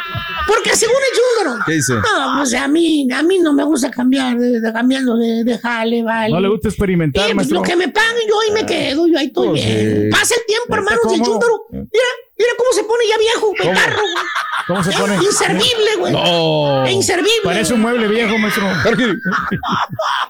Porque 0.46 0.74
según 0.74 0.96
el 0.96 1.18
chúndaro. 1.18 1.64
¿Qué 1.66 1.72
dice? 1.74 1.92
No, 1.94 2.34
pues 2.38 2.54
a 2.54 2.68
mí, 2.68 3.06
a 3.12 3.22
mí 3.22 3.38
no 3.38 3.52
me 3.52 3.64
gusta 3.64 3.90
cambiar, 3.90 4.38
de, 4.38 4.60
de- 4.60 4.72
cambiando 4.72 5.16
de, 5.18 5.44
de 5.44 5.58
jale, 5.58 6.02
vale. 6.02 6.32
No 6.32 6.40
le 6.40 6.48
gusta 6.48 6.68
experimentar, 6.68 7.24
pues, 7.24 7.34
maestro. 7.36 7.56
lo 7.58 7.62
que 7.62 7.76
me 7.76 7.88
paguen, 7.88 8.26
yo 8.28 8.40
ahí 8.40 8.50
me 8.52 8.64
quedo, 8.64 9.06
yo 9.06 9.18
ahí 9.18 9.26
estoy 9.26 9.48
Pues, 9.48 9.64
bien. 9.64 10.02
sí. 10.04 10.08
Pasa 10.10 10.34
el 10.36 10.46
tiempo, 10.46 10.64
Está 10.68 10.76
hermano, 10.76 10.96
el 10.96 11.02
cómodo. 11.08 11.24
chúndaro. 11.24 11.64
Mira, 11.70 12.06
mira 12.38 12.50
cómo 12.56 12.72
se 12.72 12.84
pone 12.84 13.04
ya 13.08 13.18
viejo, 13.18 13.52
el 13.54 13.62
¿Cómo? 13.62 13.74
carro, 13.74 14.02
güey. 14.02 14.24
¿Cómo 14.66 14.84
se 14.84 14.92
pone? 14.92 15.14
Inservible, 15.16 15.96
güey. 15.98 16.12
No. 16.12 16.86
E 16.86 16.92
inservible. 16.92 17.30
Parece 17.42 17.74
un 17.74 17.80
mueble 17.80 18.06
viejo, 18.08 18.36
maestro. 18.38 18.64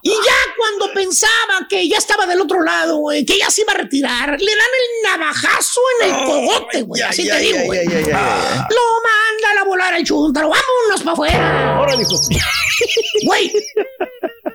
Y 0.03 0.11
ya 0.11 0.55
cuando 0.57 0.95
pensaba 0.95 1.67
que 1.69 1.89
ya 1.89 1.99
estaba 1.99 2.27
del 2.27 2.41
otro 2.41 2.63
lado, 2.63 2.97
güey, 2.99 3.25
que 3.25 3.39
ya 3.39 3.51
se 3.51 3.63
iba 3.63 3.73
a 3.73 3.77
retirar, 3.77 4.41
le 4.41 4.51
dan 4.53 4.67
el 5.17 5.21
navajazo 5.21 5.81
en 6.01 6.09
el 6.11 6.25
cogote, 6.25 6.83
güey. 6.83 7.03
Así 7.03 7.29
te 7.29 7.39
digo, 7.39 7.59
güey. 7.65 7.85
Lo 7.85 7.93
manda 8.03 9.61
a 9.61 9.65
volar 9.65 9.95
el 9.95 10.05
chuntaro, 10.05 10.49
vámonos 10.51 11.01
para 11.01 11.13
afuera. 11.13 11.81
Órale, 11.81 12.03
hijo. 12.03 12.17
Güey, 13.25 13.53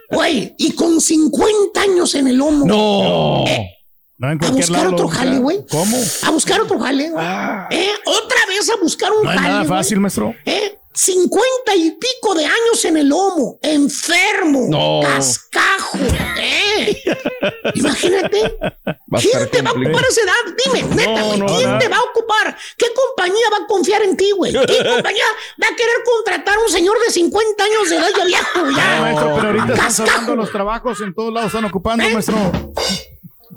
güey, 0.09 0.55
y 0.57 0.73
con 0.75 1.01
50 1.01 1.81
años 1.81 2.15
en 2.15 2.27
el 2.27 2.37
lomo. 2.37 2.65
No. 2.65 3.43
Eh, 3.47 3.82
No, 4.17 4.31
en 4.31 4.43
a 4.43 4.49
buscar 4.51 4.69
lado 4.83 4.93
otro 4.93 5.07
jale, 5.07 5.37
güey. 5.39 5.65
¿Cómo? 5.69 5.97
A 6.23 6.29
buscar 6.31 6.61
otro 6.61 6.79
jale. 6.79 7.09
güey. 7.09 7.25
Eh, 7.71 7.91
otra 8.05 8.45
vez 8.47 8.69
a 8.69 8.75
buscar 8.81 9.11
un 9.11 9.23
No 9.23 9.29
jale. 9.29 9.41
nada 9.41 9.65
fácil, 9.65 9.99
maestro. 9.99 10.33
¿Eh? 10.45 10.79
50 10.95 11.75
y 11.75 11.91
pico 11.91 12.35
de 12.35 12.45
años 12.45 12.85
en 12.85 12.97
el 12.97 13.07
lomo, 13.09 13.57
enfermo, 13.63 14.67
No. 14.69 14.99
cascajo. 15.01 15.97
¿eh? 16.37 17.01
Imagínate. 17.73 18.57
Va 18.85 19.19
¿Quién 19.19 19.49
te 19.49 19.61
va 19.63 19.71
a 19.71 19.73
ocupar 19.73 20.05
esa 20.07 20.21
edad? 20.21 20.33
Dime, 20.63 20.95
neta, 20.95 21.35
no, 21.37 21.45
¿quién 21.47 21.63
nada. 21.67 21.79
te 21.79 21.87
va 21.87 21.97
a 21.97 22.01
ocupar? 22.01 22.55
¿Qué 22.77 22.85
compañía 22.93 23.45
va 23.51 23.57
a 23.63 23.67
confiar 23.67 24.03
en 24.03 24.15
ti, 24.15 24.31
güey? 24.37 24.51
¿Qué 24.53 24.59
compañía 24.87 25.23
va 25.61 25.67
a 25.67 25.75
querer 25.75 25.95
contratar 26.05 26.57
a 26.57 26.61
un 26.61 26.69
señor 26.69 26.95
de 27.05 27.11
50 27.11 27.63
años 27.63 27.89
de 27.89 27.95
edad 27.97 28.09
ya 28.15 28.25
viejo? 28.25 28.69
Ya? 28.77 28.95
No, 28.95 29.01
maestro, 29.01 29.35
pero 29.35 29.47
ahorita 29.47 29.63
están 29.73 29.77
Cascajo. 29.87 30.07
cerrando 30.09 30.35
los 30.35 30.51
trabajos, 30.51 31.01
en 31.01 31.13
todos 31.15 31.33
lados 31.33 31.47
están 31.47 31.65
ocupando, 31.65 32.03
¿Eh? 32.05 32.13
maestro. 32.13 32.35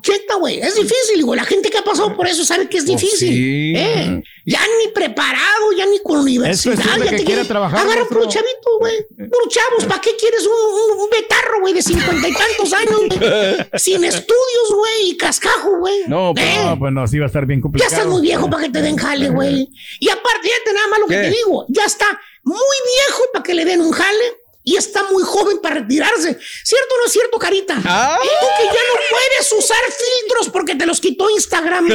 Cheta, 0.07 0.35
güey, 0.37 0.61
es 0.61 0.75
difícil, 0.77 1.25
güey. 1.25 1.37
La 1.41 1.45
gente 1.45 1.69
que 1.69 1.79
ha 1.79 1.83
pasado 1.85 2.15
por 2.17 2.29
eso 2.29 2.45
sabe 2.45 2.69
que 2.69 2.79
es 2.79 2.87
difícil. 2.87 3.29
sí. 3.29 3.73
¿eh? 3.77 4.23
Ya 4.49 4.61
ni 4.81 4.93
preparado, 4.93 5.73
ya 5.77 5.85
ni 5.87 5.99
con 5.99 6.19
universidad. 6.21 6.79
Es 6.79 6.85
ya 6.87 7.11
que 7.11 7.17
te 7.17 7.25
quiere- 7.25 7.45
trabajar, 7.45 7.81
Agarra 7.81 7.97
maestro. 7.97 8.19
puro 8.21 8.31
chavito, 8.31 8.79
güey. 8.79 9.05
Puro 9.09 9.49
chavos. 9.49 9.85
¿Para 9.87 10.01
qué 10.01 10.11
quieres 10.17 10.47
un, 10.47 10.53
un- 10.53 11.01
un 11.01 11.11
betarro, 11.11 11.61
güey, 11.63 11.75
de 11.75 11.83
cincuenta 11.83 12.29
y 12.29 12.33
tantos 12.33 12.73
años, 12.73 13.01
güey? 13.09 13.81
Sin 13.81 14.05
estudios, 14.05 14.69
güey, 14.77 15.11
y 15.11 15.17
cascajo, 15.17 15.79
güey. 15.81 16.05
No, 16.07 16.33
pues, 16.33 16.47
¿Eh? 16.47 16.59
No, 16.65 16.79
pues 16.79 16.93
no, 16.93 17.09
sí 17.09 17.19
va 17.19 17.25
a 17.25 17.27
estar 17.27 17.45
bien 17.45 17.59
Ya 17.59 17.63
complicado. 17.63 17.93
estás 17.93 18.07
muy 18.07 18.23
viejo 18.23 18.49
para 18.49 18.63
que 18.63 18.71
te 18.71 18.83
den 18.83 18.97
jale, 18.97 19.31
güey. 19.31 19.69
Y 19.99 20.09
aparte, 20.09 20.41
fíjate 20.49 20.73
nada 20.75 20.87
más 20.89 21.01
lo 21.01 21.07
que 21.09 21.15
¿Qué? 21.17 21.23
te 21.23 21.31
digo. 21.31 21.67
Ya 21.69 21.85
está 21.85 22.07
muy 22.45 22.57
viejo 22.57 23.23
para 23.33 23.43
que 23.43 23.55
le 23.55 23.65
den 23.65 23.81
un 23.81 23.91
jale. 23.91 24.25
Y 24.69 24.75
está 24.77 25.05
muy 25.05 25.23
joven 25.23 25.61
para 25.61 25.77
retirarse. 25.77 26.41
¿Cierto 26.65 26.95
o 26.97 26.99
no 26.99 27.07
es 27.07 27.13
cierto, 27.13 27.39
Carita? 27.39 27.77
Ah. 27.85 28.19
Tú 28.21 28.29
que 28.59 28.65
ya 28.65 28.73
no 28.73 29.01
puedes 29.11 29.53
usar 29.53 29.79
filtros 29.85 30.49
porque 30.53 30.75
te 30.75 30.85
los 30.85 31.01
quitó 31.01 31.31
Instagram. 31.31 31.87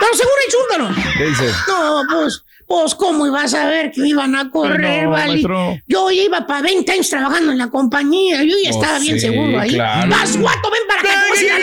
Pero 0.00 0.14
seguro 0.14 0.36
y 0.48 0.50
chúntalo. 0.50 0.88
¿Qué 1.18 1.24
dice? 1.26 1.52
No, 1.68 2.02
pues, 2.10 2.42
pues, 2.80 2.94
¿cómo 2.94 3.26
ibas 3.26 3.52
a 3.52 3.66
ver 3.66 3.90
que 3.92 4.00
iban 4.06 4.34
a 4.34 4.50
correr, 4.50 5.04
No, 5.04 5.10
vale? 5.10 5.32
maestro. 5.32 5.76
Yo 5.86 6.10
iba 6.10 6.46
para 6.46 6.62
20 6.62 6.90
años 6.90 7.10
trabajando 7.10 7.52
en 7.52 7.58
la 7.58 7.68
compañía. 7.68 8.42
Yo 8.42 8.54
ya 8.64 8.70
Oh, 8.70 8.80
estaba 8.80 8.98
bien 8.98 9.20
sí, 9.20 9.26
seguro 9.26 9.60
ahí. 9.60 9.70
claro. 9.74 10.10
Vas, 10.10 10.36
guato, 10.38 10.70
ven 10.70 10.80
para 10.88 11.00
acá. 11.00 11.10
te 11.34 11.38
a 11.38 11.58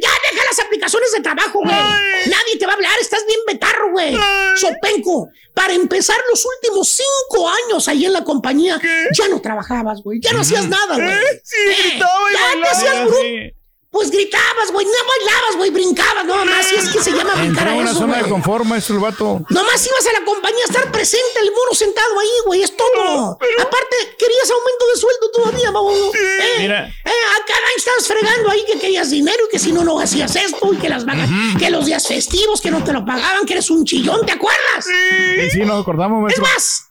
Ya 0.00 0.10
deja 0.32 0.44
las 0.50 0.60
aplicaciones 0.66 1.12
de 1.12 1.20
trabajo, 1.20 1.60
güey. 1.60 1.74
Nadie 1.74 2.58
te 2.58 2.66
va 2.66 2.72
a 2.72 2.74
hablar. 2.74 2.92
Estás 3.00 3.20
bien 3.26 3.38
betarro, 3.46 3.92
güey. 3.92 4.16
Sopenco. 4.56 5.28
Para 5.54 5.72
empezar 5.74 6.16
los 6.28 6.44
últimos 6.44 6.88
cinco 6.88 7.48
años 7.48 7.86
ahí 7.86 8.04
en 8.06 8.12
la 8.12 8.24
compañía, 8.24 8.80
ya 9.16 9.28
no 9.28 9.40
trabajabas, 9.40 10.02
güey. 10.02 10.18
Ya 10.20 10.32
no 10.32 10.40
hacías 10.40 10.68
nada, 10.68 10.96
güey. 10.96 11.08
Sí, 11.44 11.56
Eh, 11.56 11.96
y 11.96 11.98
ya 12.00 12.62
te 12.62 12.68
hacías 12.68 12.94
Sí. 12.94 13.04
bruto. 13.04 13.63
Pues 13.94 14.10
gritabas, 14.10 14.72
güey. 14.72 14.84
No 14.86 14.92
bailabas, 14.92 15.56
güey. 15.56 15.70
Brincabas. 15.70 16.24
No, 16.26 16.44
más. 16.44 16.66
Si 16.66 16.74
es 16.74 16.88
que 16.88 17.00
se 17.00 17.12
llama 17.12 17.32
brincar 17.36 17.68
Entró 17.68 17.70
a 17.70 17.74
una 17.80 17.90
eso, 17.92 18.00
zona 18.00 18.14
de 18.16 18.20
güey. 18.22 18.32
confort, 18.32 18.64
maestro, 18.64 18.96
el 18.96 19.00
vato. 19.00 19.40
Nomás 19.50 19.86
ibas 19.86 20.06
a 20.06 20.12
la 20.18 20.24
compañía 20.24 20.64
a 20.64 20.66
estar 20.72 20.90
presente, 20.90 21.38
el 21.40 21.52
mono 21.52 21.72
sentado 21.72 22.18
ahí, 22.18 22.28
güey, 22.46 22.62
es 22.64 22.76
todo. 22.76 23.38
Aparte, 23.38 23.96
querías 24.18 24.50
aumento 24.50 24.84
de 24.92 25.00
sueldo 25.00 25.30
todavía, 25.32 25.70
baboso. 25.70 26.10
Eh, 26.12 26.54
Mira. 26.58 26.88
eh, 26.88 27.08
a 27.08 27.46
cada 27.46 27.58
año 27.60 27.76
estabas 27.76 28.06
fregando 28.08 28.50
ahí 28.50 28.64
que 28.66 28.78
querías 28.80 29.10
dinero 29.10 29.44
y 29.46 29.50
que 29.52 29.58
si 29.60 29.70
no, 29.70 29.84
no 29.84 30.00
hacías 30.00 30.34
esto 30.34 30.72
y 30.74 30.76
que 30.76 30.88
las 30.88 31.06
vagas, 31.06 31.30
que 31.58 31.70
los 31.70 31.86
días 31.86 32.04
festivos 32.08 32.60
que 32.60 32.72
no 32.72 32.82
te 32.82 32.92
lo 32.92 33.04
pagaban, 33.06 33.46
que 33.46 33.52
eres 33.52 33.70
un 33.70 33.84
chillón, 33.84 34.26
¿te 34.26 34.32
acuerdas? 34.32 34.84
Sí, 34.84 35.50
sí, 35.52 35.60
nos 35.60 35.80
acordamos, 35.82 36.18
Es 36.32 36.38
maestro. 36.40 36.44
más, 36.52 36.86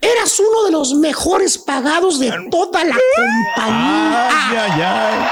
eras 0.00 0.40
uno 0.40 0.64
de 0.64 0.70
los 0.70 0.94
mejores 0.94 1.58
pagados 1.58 2.18
de 2.18 2.32
toda 2.50 2.84
la 2.84 2.96
compañía. 3.16 4.28
Ay, 4.30 4.56
ay, 4.56 4.82
ay. 4.82 5.28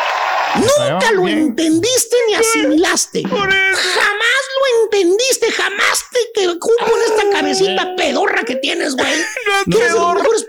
Nunca 0.58 1.12
lo 1.12 1.22
bien. 1.22 1.38
entendiste 1.38 2.16
ni 2.28 2.34
asimilaste. 2.34 3.22
Jamás 3.22 4.42
lo 4.56 4.84
entendiste, 4.84 5.50
jamás 5.52 6.04
te 6.12 6.18
que 6.34 6.58
cupo 6.58 6.86
en 6.86 7.12
esta 7.12 7.30
cabecita 7.30 7.96
pedorra 7.96 8.44
que 8.44 8.56
tienes, 8.56 8.94
güey. 8.94 9.06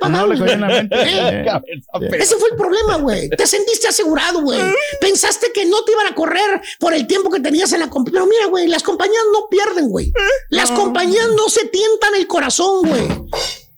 No 0.09 0.27
la 0.27 0.35
güey. 0.35 0.57
mente. 0.57 0.95
¿Eh? 0.95 1.45
Eh, 1.45 2.09
Ese 2.19 2.35
fue 2.37 2.49
el 2.49 2.55
problema, 2.55 2.97
güey. 2.97 3.29
Te 3.29 3.45
sentiste 3.47 3.87
asegurado, 3.87 4.41
güey. 4.41 4.59
Pensaste 5.01 5.51
que 5.53 5.65
no 5.65 5.83
te 5.83 5.91
iban 5.91 6.07
a 6.07 6.15
correr 6.15 6.61
por 6.79 6.93
el 6.93 7.07
tiempo 7.07 7.29
que 7.29 7.39
tenías 7.39 7.71
en 7.73 7.79
la 7.81 7.89
compañía. 7.89 8.19
Pero 8.21 8.25
mira, 8.29 8.45
güey, 8.47 8.67
las 8.67 8.83
compañías 8.83 9.23
no 9.33 9.47
pierden, 9.49 9.89
güey. 9.89 10.11
Las 10.49 10.71
compañías 10.71 11.27
no 11.35 11.49
se 11.49 11.65
tientan 11.65 12.15
el 12.15 12.27
corazón, 12.27 12.87
güey. 12.87 13.07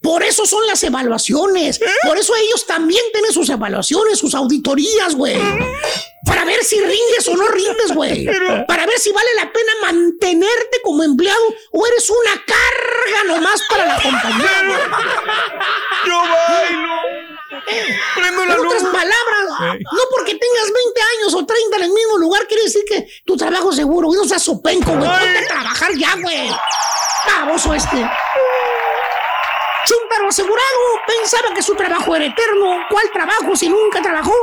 Por 0.02 0.22
eso 0.22 0.46
son 0.46 0.66
las 0.66 0.82
evaluaciones. 0.82 1.80
Por 2.06 2.16
eso 2.16 2.34
ellos 2.36 2.66
también 2.66 3.02
tienen 3.12 3.32
sus 3.32 3.48
evaluaciones, 3.50 4.18
sus 4.18 4.34
auditorías, 4.34 5.14
güey. 5.14 5.36
Para 6.24 6.44
ver 6.44 6.62
si 6.64 6.78
rindes 6.80 7.26
o 7.28 7.36
no 7.36 7.48
rindes, 7.48 7.94
güey. 7.94 8.26
Para 8.66 8.84
ver 8.86 8.98
si 8.98 9.10
vale 9.12 9.28
la 9.36 9.50
pena 9.52 9.72
mantenerte 9.82 10.80
como 10.82 11.02
empleado 11.02 11.42
o 11.72 11.86
eres 11.86 12.10
una 12.10 12.44
carga 12.44 13.24
nomás 13.34 13.62
para 13.70 13.86
la 13.86 13.94
compañía, 14.02 14.62
güey. 14.66 14.80
Yo 16.06 16.20
bailo. 16.20 16.94
Prendo 18.16 18.44
la 18.46 18.54
En 18.54 18.60
otras 18.60 18.82
luz. 18.82 18.92
palabras, 18.92 19.76
no 19.92 20.00
porque 20.16 20.34
tengas 20.34 20.72
20 20.72 21.00
años 21.18 21.34
o 21.34 21.46
30 21.46 21.76
en 21.76 21.82
el 21.84 21.90
mismo 21.90 22.18
lugar 22.18 22.46
quiere 22.46 22.64
decir 22.64 22.82
que 22.88 23.06
tu 23.26 23.36
trabajo 23.36 23.70
es 23.70 23.76
seguro. 23.76 24.08
No 24.12 24.24
seas 24.24 24.42
sopenco, 24.42 24.90
güey. 24.92 25.08
Ponte 25.10 25.38
a 25.38 25.46
trabajar 25.46 25.90
ya, 25.96 26.14
güey. 26.20 26.50
Baboso 27.26 27.74
este. 27.74 27.96
Chúntaro 29.86 30.28
asegurado 30.28 30.80
pensaba 31.06 31.54
que 31.54 31.62
su 31.62 31.74
trabajo 31.74 32.14
era 32.14 32.26
eterno. 32.26 32.76
¿Cuál 32.90 33.10
trabajo 33.12 33.56
si 33.56 33.68
nunca 33.68 34.00
trabajó? 34.02 34.34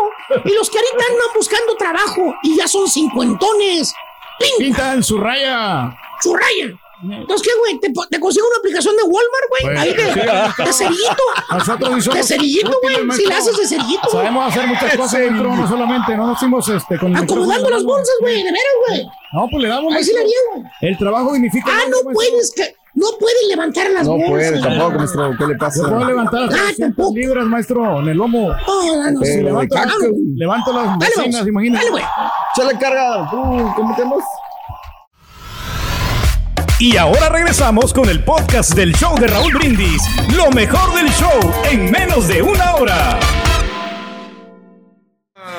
Y 0.46 0.54
los 0.54 0.70
que 0.70 0.78
ahorita 0.80 1.04
andan 1.12 1.28
buscando 1.36 1.76
trabajo 1.76 2.36
y 2.44 2.56
ya 2.58 2.68
son 2.68 2.88
cincuentones. 2.90 3.94
¡Pinta! 4.40 4.58
Pintan 4.60 5.04
su 5.04 5.18
raya. 5.20 5.96
¡Su 6.22 6.36
raya! 6.36 6.74
Entonces, 7.04 7.48
¿qué, 7.48 7.60
güey? 7.60 7.80
¿Te, 7.80 7.92
te 8.10 8.20
consigo 8.20 8.48
una 8.48 8.58
aplicación 8.58 8.96
de 8.98 9.04
Walmart, 9.04 9.50
güey? 9.50 9.64
Pues, 9.66 9.78
Ahí 9.80 9.94
de, 9.94 10.14
sí. 10.14 10.64
de 10.64 10.74
cerillito. 10.74 11.24
Nosotros 11.52 12.04
somos 12.04 12.18
De 12.18 12.24
cerillito, 12.24 12.80
güey. 12.82 13.12
Si 13.16 13.26
la 13.26 13.38
haces 13.38 13.56
de 13.58 13.68
cerillito. 13.68 14.02
güey. 14.12 14.24
Sabemos 14.26 14.48
hacer 14.52 14.68
muchas 14.68 14.98
cosas 14.98 15.20
dentro, 15.20 15.56
no 15.56 15.68
solamente, 15.68 16.18
no 16.18 16.30
decimos 16.32 16.68
este 16.70 16.98
con 16.98 17.16
el 17.16 17.24
Acomodando 17.24 17.70
las 17.70 17.84
bolsas, 17.84 18.16
güey, 18.20 18.38
de 18.38 18.52
veras, 18.52 18.74
güey. 18.88 19.06
No, 19.32 19.48
pues 19.52 19.62
le 19.64 19.70
damos. 19.70 19.94
Ahí 19.94 20.04
sí 20.04 20.12
la 20.12 20.22
maestro. 20.22 20.42
llevo. 20.56 20.70
El 20.82 20.98
trabajo 20.98 21.34
dignifica. 21.34 21.72
Ah, 21.72 21.84
no 21.88 21.98
puedes, 22.12 22.52
que, 22.56 22.76
no 23.00 23.08
puedes 23.20 23.48
levantar 23.50 23.90
las 23.92 24.06
No 24.06 24.14
bolsas. 24.14 24.30
puede, 24.30 24.60
tampoco, 24.62 24.92
maestro. 24.98 25.32
¿Qué 25.38 25.48
le 25.48 25.56
pasa? 25.56 25.82
Yo 25.84 25.90
puedo 25.90 26.06
levantar 26.06 26.44
hasta 26.44 26.56
Ah, 26.56 26.60
200 26.62 26.78
tampoco. 26.78 27.16
libras, 27.16 27.46
maestro, 27.46 28.00
en 28.02 28.08
el 28.10 28.18
lomo. 28.18 28.52
Ah, 28.52 29.12
no, 29.12 29.22
Si 29.22 29.42
levanto, 29.42 29.76
levanto 30.36 30.74
las 30.74 30.86
vamos. 30.86 31.48
imagínate. 31.48 31.86
Dale, 31.86 31.92
güey. 31.92 32.04
Échale 32.56 32.80
carga. 32.80 33.30
¿Tú 33.30 33.38
cómo 33.76 33.96
tenemos? 33.96 34.24
Y 36.80 36.96
ahora 36.98 37.30
regresamos 37.30 37.94
con 37.94 38.08
el 38.10 38.24
podcast 38.24 38.74
del 38.74 38.94
show 38.96 39.16
de 39.20 39.28
Raúl 39.28 39.54
Brindis. 39.54 40.02
Lo 40.36 40.50
mejor 40.52 40.94
del 40.96 41.10
show 41.12 41.40
en 41.72 41.92
menos 41.92 42.28
de 42.28 42.42
una 42.42 42.76
hora. 42.76 43.20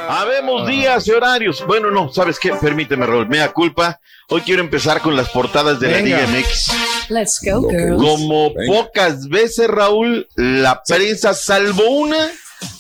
Habemos 0.09 0.66
días 0.66 1.07
y 1.07 1.11
horarios. 1.12 1.64
Bueno, 1.66 1.91
no, 1.91 2.09
¿sabes 2.12 2.39
qué? 2.39 2.53
Permíteme, 2.55 3.05
Raúl. 3.07 3.28
Mea 3.28 3.53
culpa. 3.53 4.01
Hoy 4.28 4.41
quiero 4.43 4.62
empezar 4.62 5.01
con 5.01 5.16
las 5.16 5.28
portadas 5.30 5.80
de 5.80 5.89
la 5.89 5.97
Venga. 5.99 6.20
Liga 6.20 6.26
MX. 6.41 6.70
Let's 7.09 7.41
go, 7.43 7.69
girls. 7.69 8.03
Como 8.03 8.53
Venga. 8.55 8.73
pocas 8.73 9.29
veces, 9.29 9.69
Raúl, 9.69 10.29
la 10.37 10.83
prensa, 10.87 11.35
salvo 11.35 11.85
una 11.91 12.31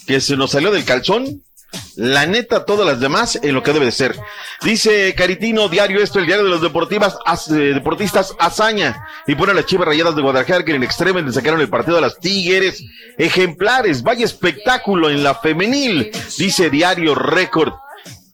que 0.06 0.20
se 0.20 0.36
nos 0.36 0.50
salió 0.52 0.70
del 0.70 0.84
calzón, 0.84 1.42
la 1.96 2.24
neta, 2.26 2.64
todas 2.64 2.86
las 2.86 2.98
demás 2.98 3.38
en 3.42 3.54
lo 3.54 3.62
que 3.62 3.72
debe 3.72 3.84
de 3.86 3.92
ser. 3.92 4.16
Dice 4.62 5.14
Caritino, 5.14 5.68
diario 5.68 6.02
esto, 6.02 6.18
el 6.18 6.26
diario 6.26 6.44
de 6.44 6.50
los 6.50 6.62
deportivas, 6.62 7.16
as- 7.26 7.48
eh, 7.50 7.74
deportistas 7.74 8.34
hazaña. 8.38 9.06
Y 9.26 9.34
pone 9.34 9.52
a 9.52 9.54
las 9.54 9.66
chivas 9.66 9.86
rayadas 9.86 10.16
de 10.16 10.22
Guadalajara 10.22 10.64
que 10.64 10.70
en 10.70 10.78
el 10.78 10.82
extremo 10.84 11.20
le 11.20 11.30
sacaron 11.32 11.60
el 11.60 11.68
partido 11.68 11.98
a 11.98 12.00
las 12.00 12.18
Tigres. 12.18 12.82
Ejemplares, 13.18 14.02
vaya 14.02 14.24
espectáculo 14.24 15.10
en 15.10 15.22
la 15.22 15.34
femenil. 15.34 16.10
Dice 16.38 16.70
diario 16.70 17.14
récord. 17.14 17.72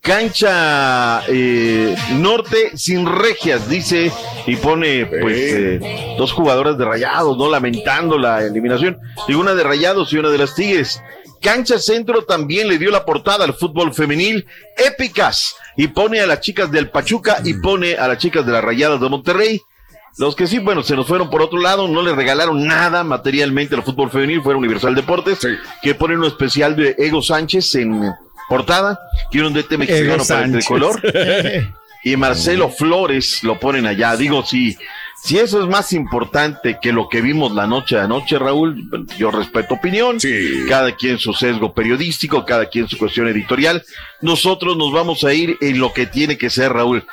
Cancha 0.05 1.23
eh, 1.27 1.95
norte 2.11 2.77
sin 2.77 3.07
regias, 3.07 3.67
dice, 3.67 4.11
y 4.45 4.55
pone 4.55 5.07
pues 5.07 5.35
eh, 5.35 6.15
dos 6.15 6.31
jugadoras 6.31 6.77
de 6.77 6.85
rayados, 6.85 7.35
¿no? 7.35 7.49
Lamentando 7.49 8.19
la 8.19 8.43
eliminación. 8.43 8.99
Digo, 9.27 9.41
una 9.41 9.55
de 9.55 9.63
rayados 9.63 10.13
y 10.13 10.17
una 10.17 10.29
de 10.29 10.37
las 10.37 10.53
tigres. 10.53 11.01
Cancha 11.41 11.79
Centro 11.79 12.23
también 12.23 12.67
le 12.67 12.77
dio 12.77 12.91
la 12.91 13.03
portada 13.03 13.45
al 13.45 13.55
fútbol 13.55 13.95
femenil, 13.95 14.45
épicas, 14.77 15.55
y 15.75 15.87
pone 15.87 16.19
a 16.19 16.27
las 16.27 16.39
chicas 16.39 16.71
del 16.71 16.91
Pachuca 16.91 17.37
y 17.43 17.55
pone 17.55 17.95
a 17.95 18.07
las 18.07 18.19
chicas 18.19 18.45
de 18.45 18.51
las 18.51 18.63
Rayadas 18.63 19.01
de 19.01 19.09
Monterrey. 19.09 19.61
Los 20.19 20.35
que 20.35 20.45
sí, 20.45 20.59
bueno, 20.59 20.83
se 20.83 20.95
nos 20.95 21.07
fueron 21.07 21.31
por 21.31 21.41
otro 21.41 21.59
lado, 21.59 21.87
no 21.87 22.03
le 22.03 22.13
regalaron 22.13 22.65
nada 22.67 23.03
materialmente 23.03 23.73
al 23.73 23.83
fútbol 23.83 24.11
femenil, 24.11 24.43
fue 24.43 24.53
Universal 24.53 24.93
Deportes, 24.93 25.39
que 25.81 25.95
pone 25.95 26.15
un 26.15 26.25
especial 26.25 26.75
de 26.75 26.95
Ego 26.99 27.23
Sánchez 27.23 27.73
en 27.75 28.13
portada, 28.47 28.99
quiere 29.31 29.47
un 29.47 29.53
DT 29.53 29.77
mexicano 29.77 30.15
Ego 30.15 30.25
para 30.25 30.45
el 30.45 30.51
tricolor, 30.51 31.01
y 32.03 32.15
Marcelo 32.15 32.69
Flores 32.69 33.43
lo 33.43 33.59
ponen 33.59 33.87
allá. 33.87 34.15
Digo, 34.15 34.45
si, 34.45 34.77
Si 35.23 35.39
eso 35.39 35.63
es 35.63 35.67
más 35.67 35.91
importante 35.91 36.77
que 36.79 36.91
lo 36.91 37.09
que 37.09 37.21
vimos 37.21 37.51
la 37.51 37.65
noche 37.65 37.97
a 37.97 38.07
noche, 38.07 38.37
Raúl, 38.37 38.87
yo 39.17 39.31
respeto 39.31 39.73
opinión. 39.73 40.17
Cada 40.69 40.95
quien 40.95 41.17
su 41.17 41.33
sesgo 41.33 41.73
periodístico, 41.73 42.45
cada 42.45 42.67
quien 42.67 42.87
su 42.87 42.97
cuestión 42.97 43.27
editorial. 43.27 43.83
Nosotros 44.21 44.77
nos 44.77 44.91
vamos 44.91 45.23
a 45.23 45.33
ir 45.33 45.57
en 45.61 45.79
lo 45.79 45.93
que 45.93 46.05
tiene 46.05 46.37
que 46.37 46.51
ser, 46.51 46.73
Raúl. 46.73 47.03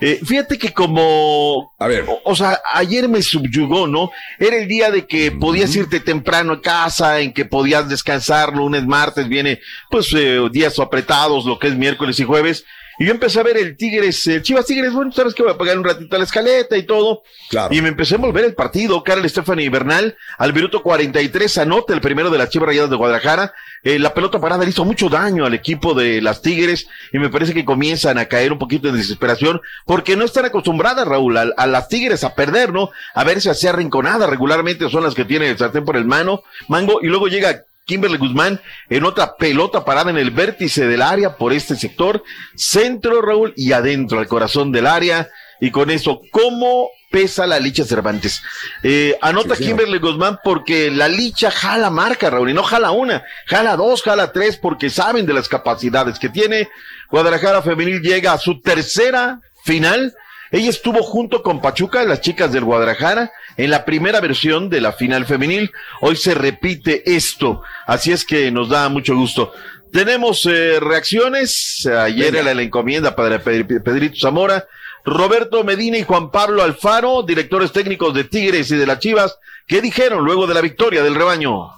Eh, 0.00 0.20
fíjate 0.24 0.58
que 0.58 0.72
como, 0.72 1.72
a 1.78 1.86
ver, 1.86 2.04
o, 2.24 2.34
sea, 2.34 2.60
ayer 2.72 3.08
me 3.08 3.22
subyugó, 3.22 3.86
¿no? 3.86 4.10
Era 4.38 4.56
el 4.56 4.66
día 4.66 4.90
de 4.90 5.06
que 5.06 5.30
podías 5.30 5.74
irte 5.76 6.00
temprano 6.00 6.54
a 6.54 6.60
casa, 6.60 7.20
en 7.20 7.32
que 7.32 7.44
podías 7.44 7.88
descansar, 7.88 8.54
lunes, 8.54 8.84
martes, 8.86 9.28
viene, 9.28 9.60
pues, 9.90 10.12
eh, 10.14 10.40
días 10.50 10.78
apretados, 10.78 11.44
lo 11.44 11.58
que 11.58 11.68
es 11.68 11.76
miércoles 11.76 12.18
y 12.18 12.24
jueves, 12.24 12.64
y 12.98 13.06
yo 13.06 13.12
empecé 13.12 13.40
a 13.40 13.42
ver 13.42 13.56
el 13.56 13.76
Tigres, 13.76 14.26
el 14.26 14.42
Chivas 14.42 14.66
Tigres, 14.66 14.92
bueno, 14.92 15.12
sabes 15.12 15.34
que 15.34 15.42
voy 15.42 15.52
a 15.52 15.58
pagar 15.58 15.78
un 15.78 15.84
ratito 15.84 16.14
a 16.14 16.18
la 16.18 16.24
escaleta 16.24 16.76
y 16.76 16.84
todo. 16.84 17.22
Claro. 17.50 17.74
Y 17.74 17.80
me 17.80 17.88
empecé 17.88 18.14
a 18.14 18.18
volver 18.18 18.44
el 18.44 18.54
partido. 18.54 19.02
Carl 19.02 19.28
Stephanie 19.28 19.68
Bernal, 19.68 20.16
al 20.38 20.52
minuto 20.52 20.82
43, 20.82 21.58
anota 21.58 21.92
el 21.92 22.00
primero 22.00 22.30
de 22.30 22.38
las 22.38 22.50
Chivas 22.50 22.68
Rayadas 22.68 22.90
de 22.90 22.96
Guadalajara. 22.96 23.52
Eh, 23.82 23.98
la 23.98 24.14
pelota 24.14 24.40
parada 24.40 24.64
le 24.64 24.70
hizo 24.70 24.84
mucho 24.84 25.08
daño 25.08 25.44
al 25.44 25.54
equipo 25.54 25.92
de 25.92 26.22
las 26.22 26.40
Tigres 26.40 26.86
y 27.12 27.18
me 27.18 27.28
parece 27.28 27.52
que 27.52 27.64
comienzan 27.64 28.16
a 28.16 28.26
caer 28.26 28.52
un 28.52 28.58
poquito 28.58 28.90
de 28.90 28.96
desesperación 28.96 29.60
porque 29.84 30.16
no 30.16 30.24
están 30.24 30.46
acostumbradas, 30.46 31.06
Raúl, 31.06 31.36
a, 31.36 31.66
las 31.66 31.88
Tigres 31.88 32.24
a 32.24 32.34
perder, 32.34 32.72
¿no? 32.72 32.90
A 33.14 33.24
verse 33.24 33.50
así 33.50 33.66
arrinconadas 33.66 34.30
regularmente, 34.30 34.88
son 34.88 35.02
las 35.02 35.14
que 35.14 35.24
tienen 35.24 35.50
el 35.50 35.58
sartén 35.58 35.84
por 35.84 35.96
el 35.96 36.06
mano, 36.06 36.42
mango, 36.68 37.00
y 37.02 37.08
luego 37.08 37.28
llega 37.28 37.64
Kimberly 37.84 38.18
Guzmán 38.18 38.60
en 38.88 39.04
otra 39.04 39.36
pelota 39.36 39.84
parada 39.84 40.10
en 40.10 40.16
el 40.16 40.30
vértice 40.30 40.86
del 40.86 41.02
área 41.02 41.36
por 41.36 41.52
este 41.52 41.76
sector, 41.76 42.22
centro 42.56 43.20
Raúl 43.20 43.52
y 43.56 43.72
adentro 43.72 44.18
al 44.18 44.26
corazón 44.26 44.72
del 44.72 44.86
área. 44.86 45.28
Y 45.60 45.70
con 45.70 45.90
eso, 45.90 46.20
¿cómo 46.30 46.88
pesa 47.10 47.46
la 47.46 47.60
licha 47.60 47.84
Cervantes? 47.84 48.42
Eh, 48.82 49.16
anota 49.20 49.56
Kimberly 49.56 49.98
Guzmán 49.98 50.38
porque 50.42 50.90
la 50.90 51.08
licha 51.08 51.50
jala 51.50 51.90
marca 51.90 52.30
Raúl 52.30 52.50
y 52.50 52.54
no 52.54 52.62
jala 52.62 52.90
una, 52.90 53.22
jala 53.46 53.76
dos, 53.76 54.02
jala 54.02 54.32
tres 54.32 54.56
porque 54.56 54.90
saben 54.90 55.26
de 55.26 55.34
las 55.34 55.48
capacidades 55.48 56.18
que 56.18 56.28
tiene. 56.28 56.68
Guadalajara 57.10 57.62
Femenil 57.62 58.00
llega 58.00 58.32
a 58.32 58.38
su 58.38 58.60
tercera 58.60 59.40
final. 59.64 60.14
Ella 60.50 60.70
estuvo 60.70 61.02
junto 61.02 61.42
con 61.42 61.60
Pachuca, 61.60 62.04
las 62.04 62.20
chicas 62.20 62.52
del 62.52 62.64
Guadalajara, 62.64 63.32
en 63.56 63.70
la 63.70 63.84
primera 63.84 64.20
versión 64.20 64.68
de 64.68 64.80
la 64.80 64.92
final 64.92 65.26
femenil. 65.26 65.70
Hoy 66.00 66.16
se 66.16 66.34
repite 66.34 67.14
esto, 67.14 67.62
así 67.86 68.12
es 68.12 68.24
que 68.24 68.50
nos 68.50 68.68
da 68.68 68.88
mucho 68.88 69.16
gusto. 69.16 69.52
Tenemos 69.92 70.44
eh, 70.46 70.80
reacciones. 70.80 71.86
Ayer 71.86 72.34
era 72.34 72.52
la 72.52 72.62
encomienda 72.62 73.14
para 73.14 73.38
Pedrito 73.42 74.16
Zamora. 74.18 74.66
Roberto 75.04 75.62
Medina 75.64 75.98
y 75.98 76.02
Juan 76.02 76.30
Pablo 76.30 76.62
Alfaro, 76.62 77.22
directores 77.22 77.72
técnicos 77.72 78.14
de 78.14 78.24
Tigres 78.24 78.70
y 78.70 78.76
de 78.76 78.86
las 78.86 78.98
Chivas, 78.98 79.38
¿qué 79.68 79.82
dijeron 79.82 80.24
luego 80.24 80.46
de 80.46 80.54
la 80.54 80.62
victoria 80.62 81.02
del 81.02 81.14
rebaño? 81.14 81.68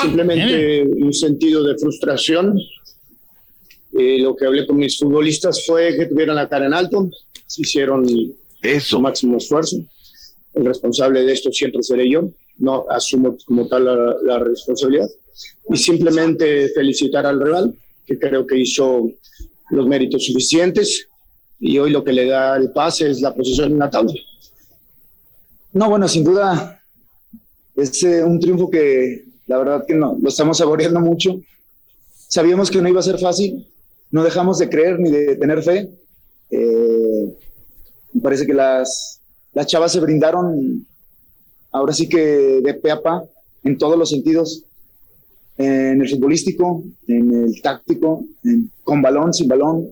Simplemente 0.00 0.82
un 0.82 1.12
sentido 1.12 1.62
de 1.62 1.78
frustración. 1.78 2.58
Eh, 3.96 4.18
lo 4.18 4.34
que 4.34 4.46
hablé 4.46 4.66
con 4.66 4.76
mis 4.76 4.98
futbolistas 4.98 5.64
fue 5.64 5.96
que 5.96 6.06
tuvieran 6.06 6.34
la 6.34 6.48
cara 6.48 6.66
en 6.66 6.74
alto, 6.74 7.08
hicieron 7.56 8.04
Eso. 8.60 8.96
su 8.96 9.00
máximo 9.00 9.36
esfuerzo. 9.36 9.76
El 10.54 10.64
responsable 10.64 11.24
de 11.24 11.32
esto 11.32 11.52
siempre 11.52 11.82
seré 11.82 12.08
yo, 12.08 12.28
no 12.58 12.86
asumo 12.88 13.36
como 13.44 13.66
tal 13.66 13.84
la, 14.22 14.38
responsabilidad. 14.38 15.08
Y 15.68 15.76
simplemente 15.76 16.68
felicitar 16.68 17.26
al 17.26 17.40
rival, 17.40 17.74
que 18.06 18.18
creo 18.18 18.46
que 18.46 18.58
hizo 18.58 19.10
los 19.70 19.86
méritos 19.86 20.24
suficientes 20.26 21.08
y 21.58 21.78
hoy 21.78 21.90
lo 21.90 22.04
que 22.04 22.12
le 22.12 22.26
da 22.26 22.56
el 22.56 22.70
pase 22.70 23.10
es 23.10 23.20
la 23.20 23.34
posición 23.34 23.72
en 23.72 23.78
la 23.78 23.90
tabla. 23.90 24.14
No, 25.72 25.90
bueno, 25.90 26.06
sin 26.06 26.22
duda 26.22 26.80
es 27.74 28.02
eh, 28.04 28.22
un 28.22 28.38
triunfo 28.38 28.70
que 28.70 29.24
la 29.46 29.58
verdad 29.58 29.84
que 29.86 29.94
no, 29.94 30.16
lo 30.20 30.28
estamos 30.28 30.58
saboreando 30.58 31.00
mucho. 31.00 31.40
Sabíamos 32.28 32.70
que 32.70 32.80
no 32.80 32.88
iba 32.88 33.00
a 33.00 33.04
ser 33.04 33.18
fácil, 33.18 33.66
no 34.10 34.22
dejamos 34.22 34.58
de 34.58 34.68
creer 34.68 34.98
ni 35.00 35.10
de 35.10 35.36
tener 35.36 35.62
fe. 35.62 35.90
Eh, 36.50 37.36
me 38.12 38.20
parece 38.20 38.46
que 38.46 38.54
las, 38.54 39.20
las 39.54 39.66
chavas 39.66 39.92
se 39.92 40.00
brindaron 40.00 40.86
ahora 41.72 41.92
sí 41.92 42.08
que 42.08 42.60
de 42.62 42.74
pe 42.74 42.96
pa 42.96 43.24
en 43.62 43.78
todos 43.78 43.98
los 43.98 44.10
sentidos, 44.10 44.64
en 45.56 46.00
el 46.02 46.08
futbolístico, 46.08 46.82
en 47.08 47.44
el 47.44 47.62
táctico, 47.62 48.24
con 48.82 49.00
balón, 49.00 49.32
sin 49.32 49.48
balón, 49.48 49.88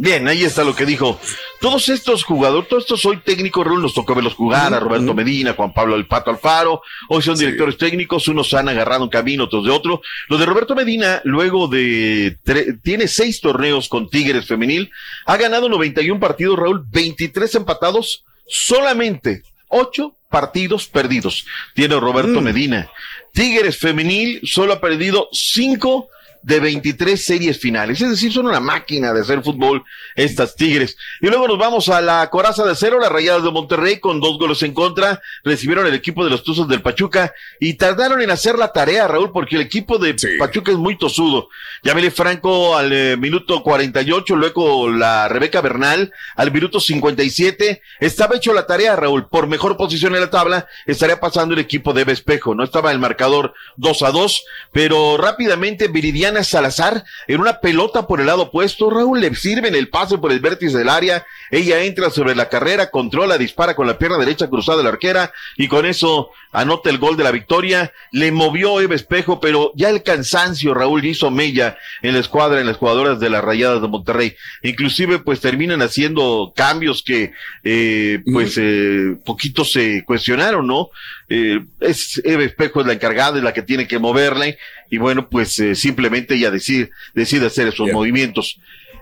Bien, 0.00 0.26
ahí 0.28 0.44
está 0.44 0.64
lo 0.64 0.74
que 0.74 0.86
dijo. 0.86 1.18
Todos 1.60 1.90
estos 1.90 2.24
jugadores, 2.24 2.68
todos 2.70 2.84
estos 2.84 3.04
hoy 3.04 3.18
técnicos, 3.18 3.66
Raúl, 3.66 3.82
nos 3.82 3.92
tocó 3.92 4.14
verlos 4.14 4.34
jugar, 4.34 4.72
a 4.72 4.80
Roberto 4.80 5.12
Medina, 5.12 5.52
Juan 5.52 5.74
Pablo 5.74 5.94
El 5.94 6.06
Pato 6.06 6.30
Alfaro, 6.30 6.80
hoy 7.10 7.20
son 7.20 7.36
directores 7.36 7.76
técnicos, 7.76 8.28
unos 8.28 8.54
han 8.54 8.70
agarrado 8.70 9.04
un 9.04 9.10
camino, 9.10 9.44
otros 9.44 9.66
de 9.66 9.70
otro. 9.70 10.00
Lo 10.28 10.38
de 10.38 10.46
Roberto 10.46 10.74
Medina, 10.74 11.20
luego 11.24 11.68
de, 11.68 12.38
tiene 12.82 13.08
seis 13.08 13.42
torneos 13.42 13.90
con 13.90 14.08
Tigres 14.08 14.46
Femenil, 14.46 14.90
ha 15.26 15.36
ganado 15.36 15.68
91 15.68 16.18
partidos, 16.18 16.58
Raúl, 16.58 16.82
23 16.90 17.54
empatados, 17.56 18.24
solamente 18.46 19.42
ocho 19.68 20.16
partidos 20.30 20.86
perdidos. 20.86 21.44
Tiene 21.74 22.00
Roberto 22.00 22.40
mm. 22.40 22.44
Medina. 22.44 22.90
Tigres 23.34 23.76
Femenil 23.76 24.40
solo 24.44 24.72
ha 24.72 24.80
perdido 24.80 25.28
cinco 25.32 26.08
de 26.42 26.60
23 26.60 27.22
series 27.22 27.58
finales. 27.58 28.00
Es 28.00 28.10
decir, 28.10 28.32
son 28.32 28.46
una 28.46 28.60
máquina 28.60 29.12
de 29.12 29.20
hacer 29.20 29.42
fútbol 29.42 29.84
estas 30.14 30.56
Tigres. 30.56 30.96
Y 31.20 31.26
luego 31.28 31.46
nos 31.48 31.58
vamos 31.58 31.88
a 31.88 32.00
la 32.00 32.28
coraza 32.30 32.64
de 32.64 32.74
cero, 32.74 32.98
las 33.00 33.12
Rayadas 33.12 33.42
de 33.42 33.50
Monterrey 33.50 33.98
con 33.98 34.20
dos 34.20 34.38
goles 34.38 34.62
en 34.62 34.72
contra. 34.72 35.20
Recibieron 35.44 35.86
el 35.86 35.94
equipo 35.94 36.24
de 36.24 36.30
los 36.30 36.42
Tuzos 36.42 36.68
del 36.68 36.82
Pachuca 36.82 37.34
y 37.58 37.74
tardaron 37.74 38.20
en 38.22 38.30
hacer 38.30 38.58
la 38.58 38.72
tarea, 38.72 39.06
Raúl, 39.06 39.32
porque 39.32 39.56
el 39.56 39.62
equipo 39.62 39.98
de 39.98 40.16
Pachuca 40.38 40.72
es 40.72 40.78
muy 40.78 40.96
tosudo. 40.96 41.48
Yamile 41.82 42.10
Franco 42.10 42.76
al 42.76 42.92
eh, 42.92 43.16
minuto 43.16 43.62
48, 43.62 44.36
luego 44.36 44.88
la 44.90 45.28
Rebeca 45.28 45.60
Bernal 45.60 46.12
al 46.36 46.52
minuto 46.52 46.80
57. 46.80 47.82
Estaba 48.00 48.36
hecho 48.36 48.52
la 48.52 48.66
tarea, 48.66 48.96
Raúl, 48.96 49.28
por 49.28 49.46
mejor 49.46 49.76
posición 49.76 50.14
en 50.14 50.20
la 50.20 50.30
tabla, 50.30 50.66
estaría 50.86 51.20
pasando 51.20 51.54
el 51.54 51.60
equipo 51.60 51.92
de 51.92 52.04
Bespejo. 52.04 52.54
No 52.54 52.64
estaba 52.64 52.92
el 52.92 52.98
marcador 52.98 53.54
2 53.76 54.02
a 54.02 54.10
2, 54.10 54.44
pero 54.72 55.16
rápidamente 55.16 55.88
Viridiana 55.88 56.29
Salazar 56.44 57.04
en 57.26 57.40
una 57.40 57.60
pelota 57.60 58.06
por 58.06 58.20
el 58.20 58.26
lado 58.26 58.42
opuesto. 58.42 58.90
Raúl 58.90 59.20
le 59.20 59.34
sirve 59.34 59.68
en 59.68 59.74
el 59.74 59.88
pase 59.88 60.18
por 60.18 60.32
el 60.32 60.40
vértice 60.40 60.78
del 60.78 60.88
área. 60.88 61.26
Ella 61.50 61.82
entra 61.82 62.10
sobre 62.10 62.34
la 62.34 62.48
carrera, 62.48 62.90
controla, 62.90 63.38
dispara 63.38 63.74
con 63.74 63.86
la 63.86 63.98
pierna 63.98 64.18
derecha 64.18 64.48
cruzada 64.48 64.78
de 64.78 64.84
la 64.84 64.90
arquera 64.90 65.32
y 65.56 65.68
con 65.68 65.86
eso 65.86 66.30
anota 66.52 66.90
el 66.90 66.98
gol 66.98 67.16
de 67.16 67.24
la 67.24 67.30
victoria. 67.30 67.92
Le 68.12 68.32
movió 68.32 68.80
Eva 68.80 68.94
Espejo, 68.94 69.40
pero 69.40 69.72
ya 69.74 69.88
el 69.90 70.02
cansancio, 70.02 70.74
Raúl, 70.74 71.04
hizo 71.04 71.30
mella 71.30 71.76
en 72.02 72.14
la 72.14 72.20
escuadra, 72.20 72.60
en 72.60 72.66
las 72.66 72.76
jugadoras 72.76 73.20
de 73.20 73.30
las 73.30 73.44
Rayadas 73.44 73.82
de 73.82 73.88
Monterrey. 73.88 74.36
Inclusive, 74.62 75.18
pues 75.20 75.40
terminan 75.40 75.82
haciendo 75.82 76.52
cambios 76.54 77.02
que, 77.02 77.32
eh, 77.64 78.20
pues, 78.32 78.56
eh, 78.58 79.16
poquitos 79.24 79.72
se 79.72 80.04
cuestionaron, 80.04 80.66
¿no? 80.66 80.90
Eh, 81.32 81.60
es 81.78 82.20
Eva 82.24 82.42
Espejo 82.42 82.80
es 82.80 82.88
la 82.88 82.92
encargada, 82.92 83.38
es 83.38 83.44
la 83.44 83.52
que 83.52 83.62
tiene 83.62 83.86
que 83.86 84.00
moverle 84.00 84.58
y 84.90 84.98
bueno, 84.98 85.30
pues 85.30 85.56
eh, 85.60 85.76
simplemente 85.76 86.34
ella 86.34 86.50
decide, 86.50 86.90
decide 87.14 87.46
hacer 87.46 87.68
esos 87.68 87.88
movimientos. 87.92 88.58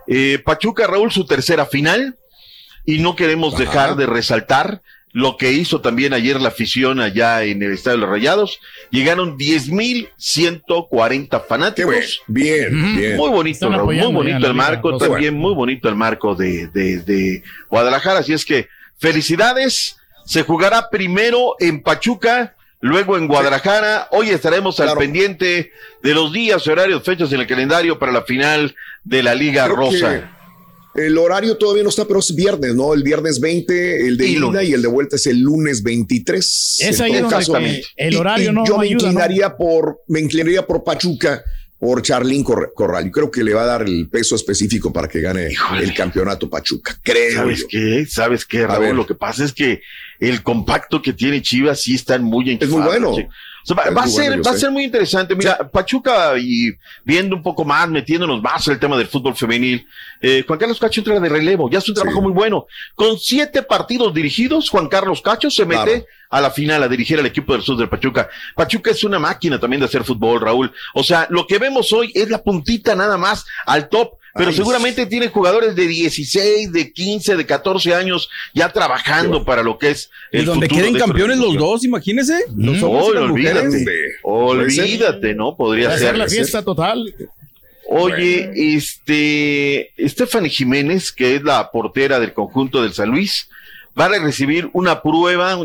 Eh, 0.07 0.39
Pachuca, 0.45 0.87
Raúl, 0.87 1.11
su 1.11 1.25
tercera 1.25 1.65
final 1.65 2.17
y 2.85 2.99
no 2.99 3.17
queremos 3.17 3.57
dejar 3.57 3.97
de 3.97 4.05
resaltar 4.05 4.83
lo 5.13 5.39
que 5.39 5.53
hizo 5.53 5.81
también 5.81 6.13
ayer 6.13 6.39
la 6.39 6.49
afición 6.49 7.01
allá 7.01 7.45
en 7.45 7.63
el 7.63 7.73
Estadio 7.73 7.97
de 7.97 8.03
los 8.03 8.11
Rayados. 8.11 8.61
Llegaron 8.91 9.39
10.140 9.39 11.47
fanáticos. 11.47 12.21
Bien, 12.27 12.95
bien. 12.95 13.17
Muy 13.17 13.31
bonito, 13.31 13.71
Raúl, 13.71 13.95
muy 13.95 14.13
bonito 14.13 14.47
el 14.47 14.53
marco, 14.53 14.99
también 14.99 15.35
muy 15.35 15.55
bonito 15.55 15.89
el 15.89 15.95
marco 15.95 16.35
de, 16.35 16.67
de, 16.69 17.01
de 17.01 17.43
Guadalajara. 17.71 18.21
Así 18.21 18.35
es 18.35 18.45
que 18.45 18.69
felicidades. 18.99 19.98
Se 20.29 20.43
jugará 20.43 20.91
primero 20.91 21.55
en 21.59 21.83
Pachuca 21.83 22.55
luego 22.83 23.17
en 23.17 23.29
Guadalajara. 23.29 24.09
Hoy 24.11 24.29
estaremos 24.29 24.79
al 24.79 24.95
pendiente 24.99 25.73
de 26.03 26.15
los 26.15 26.35
días, 26.35 26.67
horarios, 26.69 27.03
fechas 27.03 27.33
en 27.33 27.41
el 27.41 27.47
calendario 27.47 27.99
para 27.99 28.13
la 28.13 28.23
final 28.25 28.77
de 29.05 29.23
la 29.23 29.35
Liga 29.35 29.67
Rosa. 29.69 30.31
El 30.95 31.17
horario 31.17 31.57
todavía 31.57 31.83
no 31.83 31.89
está, 31.89 32.05
pero 32.05 32.21
es 32.21 32.35
viernes, 32.35 32.75
¿no? 32.75 32.93
El 32.93 33.03
viernes 33.05 33.41
20, 33.41 34.07
el 34.07 34.19
de 34.19 34.27
ida 34.29 34.63
y 34.63 34.75
el 34.75 34.83
de 34.83 34.89
vuelta 34.89 35.17
es 35.17 35.27
el 35.27 35.41
lunes 35.41 35.83
23. 35.83 36.77
Es 36.81 37.01
ahí 37.01 37.21
donde 37.21 37.83
el 37.97 38.17
horario 38.17 38.53
no 38.53 38.67
Yo 38.67 38.77
me 38.77 38.87
inclinaría 38.87 39.57
por, 39.57 40.03
me 40.09 40.21
inclinaría 40.21 40.67
por 40.67 40.85
Pachuca 40.85 41.43
por 41.79 42.03
Charlín 42.03 42.45
Corral. 42.45 43.07
Yo 43.07 43.13
creo 43.13 43.31
que 43.31 43.45
le 43.45 43.55
va 43.55 43.63
a 43.63 43.67
dar 43.67 43.83
el 43.83 44.09
peso 44.11 44.35
específico 44.35 44.93
para 44.93 45.09
que 45.09 45.21
gane 45.21 45.49
el 45.81 45.95
campeonato 45.95 46.51
Pachuca. 46.51 46.99
Creo. 47.03 47.35
¿Sabes 47.35 47.65
qué? 47.69 48.07
¿Sabes 48.07 48.45
qué, 48.45 48.67
Raúl? 48.67 48.97
Lo 48.97 49.07
que 49.07 49.15
pasa 49.15 49.45
es 49.45 49.53
que 49.53 49.81
el 50.21 50.43
compacto 50.43 51.01
que 51.03 51.13
tiene 51.13 51.43
Chivas 51.43 51.81
sí 51.83 51.95
está 51.95 52.19
muy 52.19 52.59
Es 52.61 52.69
muy 52.69 52.83
bueno. 52.83 53.11
O 53.11 53.13
O 53.13 53.75
sea, 53.75 53.91
va, 53.91 54.03
a 54.03 54.07
ser, 54.09 54.29
bueno, 54.29 54.43
va 54.43 54.51
a 54.53 54.57
ser 54.57 54.71
muy 54.71 54.85
interesante. 54.85 55.35
Mira, 55.37 55.59
Pachuca 55.71 56.39
y 56.39 56.71
viendo 57.05 57.37
un 57.37 57.43
poco 57.43 57.65
más, 57.65 57.89
metiéndonos 57.89 58.41
más 58.41 58.67
en 58.67 58.75
el 58.75 58.81
tema 58.81 58.97
del 58.97 59.09
fútbol 59.09 59.37
femenil. 59.37 59.87
eh, 60.23 60.43
Juan 60.47 60.59
Carlos 60.59 60.79
Cacho 60.79 61.01
entra 61.01 61.21
de 61.21 61.29
relevo, 61.29 61.69
ya 61.71 61.79
es 61.79 61.89
un 61.89 61.95
trabajo 61.95 62.23
muy 62.23 62.33
bueno. 62.33 62.67
Con 62.95 63.19
siete 63.19 63.63
partidos 63.63 64.15
dirigidos, 64.15 64.71
Juan 64.71 64.89
Carlos 64.89 65.21
Cacho 65.21 65.51
se 65.51 65.67
mete 65.67 65.85
Claro. 65.85 66.05
a 66.31 66.41
la 66.41 66.51
final 66.51 66.83
a 66.83 66.89
dirigir 66.89 67.19
al 67.19 67.27
equipo 67.27 67.53
del 67.53 67.63
sur 67.63 67.77
del 67.77 67.89
Pachuca. 67.91 68.29
Pachuca 68.57 68.91
es 68.91 69.05
una 69.05 69.19
máquina 69.19 69.61
también 69.61 69.81
de 69.81 69.87
hacer 69.87 70.03
fútbol, 70.03 70.41
Raúl. 70.41 70.73
O 70.95 71.05
sea, 71.05 71.27
lo 71.31 71.47
que 71.47 71.59
vemos 71.59 71.93
hoy 71.93 72.11
es 72.15 72.31
la 72.31 72.43
puntita 72.43 72.95
nada 72.95 73.19
más 73.19 73.45
al 73.67 73.89
top. 73.91 74.15
Pero 74.39 74.51
Ay, 74.51 74.57
seguramente 74.57 75.05
tiene 75.07 75.29
jugadores 75.29 75.75
de 75.77 75.87
16, 75.87 76.73
de 76.73 76.93
15, 76.93 77.37
de 77.37 77.45
14 77.45 77.95
años 77.95 78.31
ya 78.55 78.73
trabajando 78.73 79.45
para 79.45 79.63
lo 79.63 79.77
que 79.77 79.91
es 79.91 80.11
Y 80.33 80.39
el 80.39 80.45
donde 80.47 80.69
futuro 80.69 80.87
queden 80.87 80.99
campeones 80.99 81.39
los 81.39 81.57
dos, 81.57 81.85
imagínese. 81.85 82.45
Los 82.57 82.79
Mm. 82.79 82.85
hombres 82.85 83.11
y 83.11 83.15
las 83.15 83.29
mujeres. 83.31 83.63
olvídate. 83.65 84.07
Olvídate, 84.23 85.35
¿no? 85.35 85.57
Podría 85.57 85.89
Hacer 85.89 85.99
ser. 86.09 86.17
la 86.19 86.29
fiesta 86.29 86.63
total. 86.63 87.15
Oye, 87.91 88.51
este, 88.77 89.93
Stephanie 89.99 90.51
Jiménez, 90.51 91.11
que 91.11 91.37
es 91.37 91.43
la 91.43 91.71
portera 91.71 92.21
del 92.21 92.33
conjunto 92.35 92.83
del 92.83 92.93
San 92.93 93.09
Luis, 93.11 93.49
va 93.99 94.07
a 94.07 94.09
recibir 94.19 94.69
una 94.75 95.01
prueba, 95.03 95.57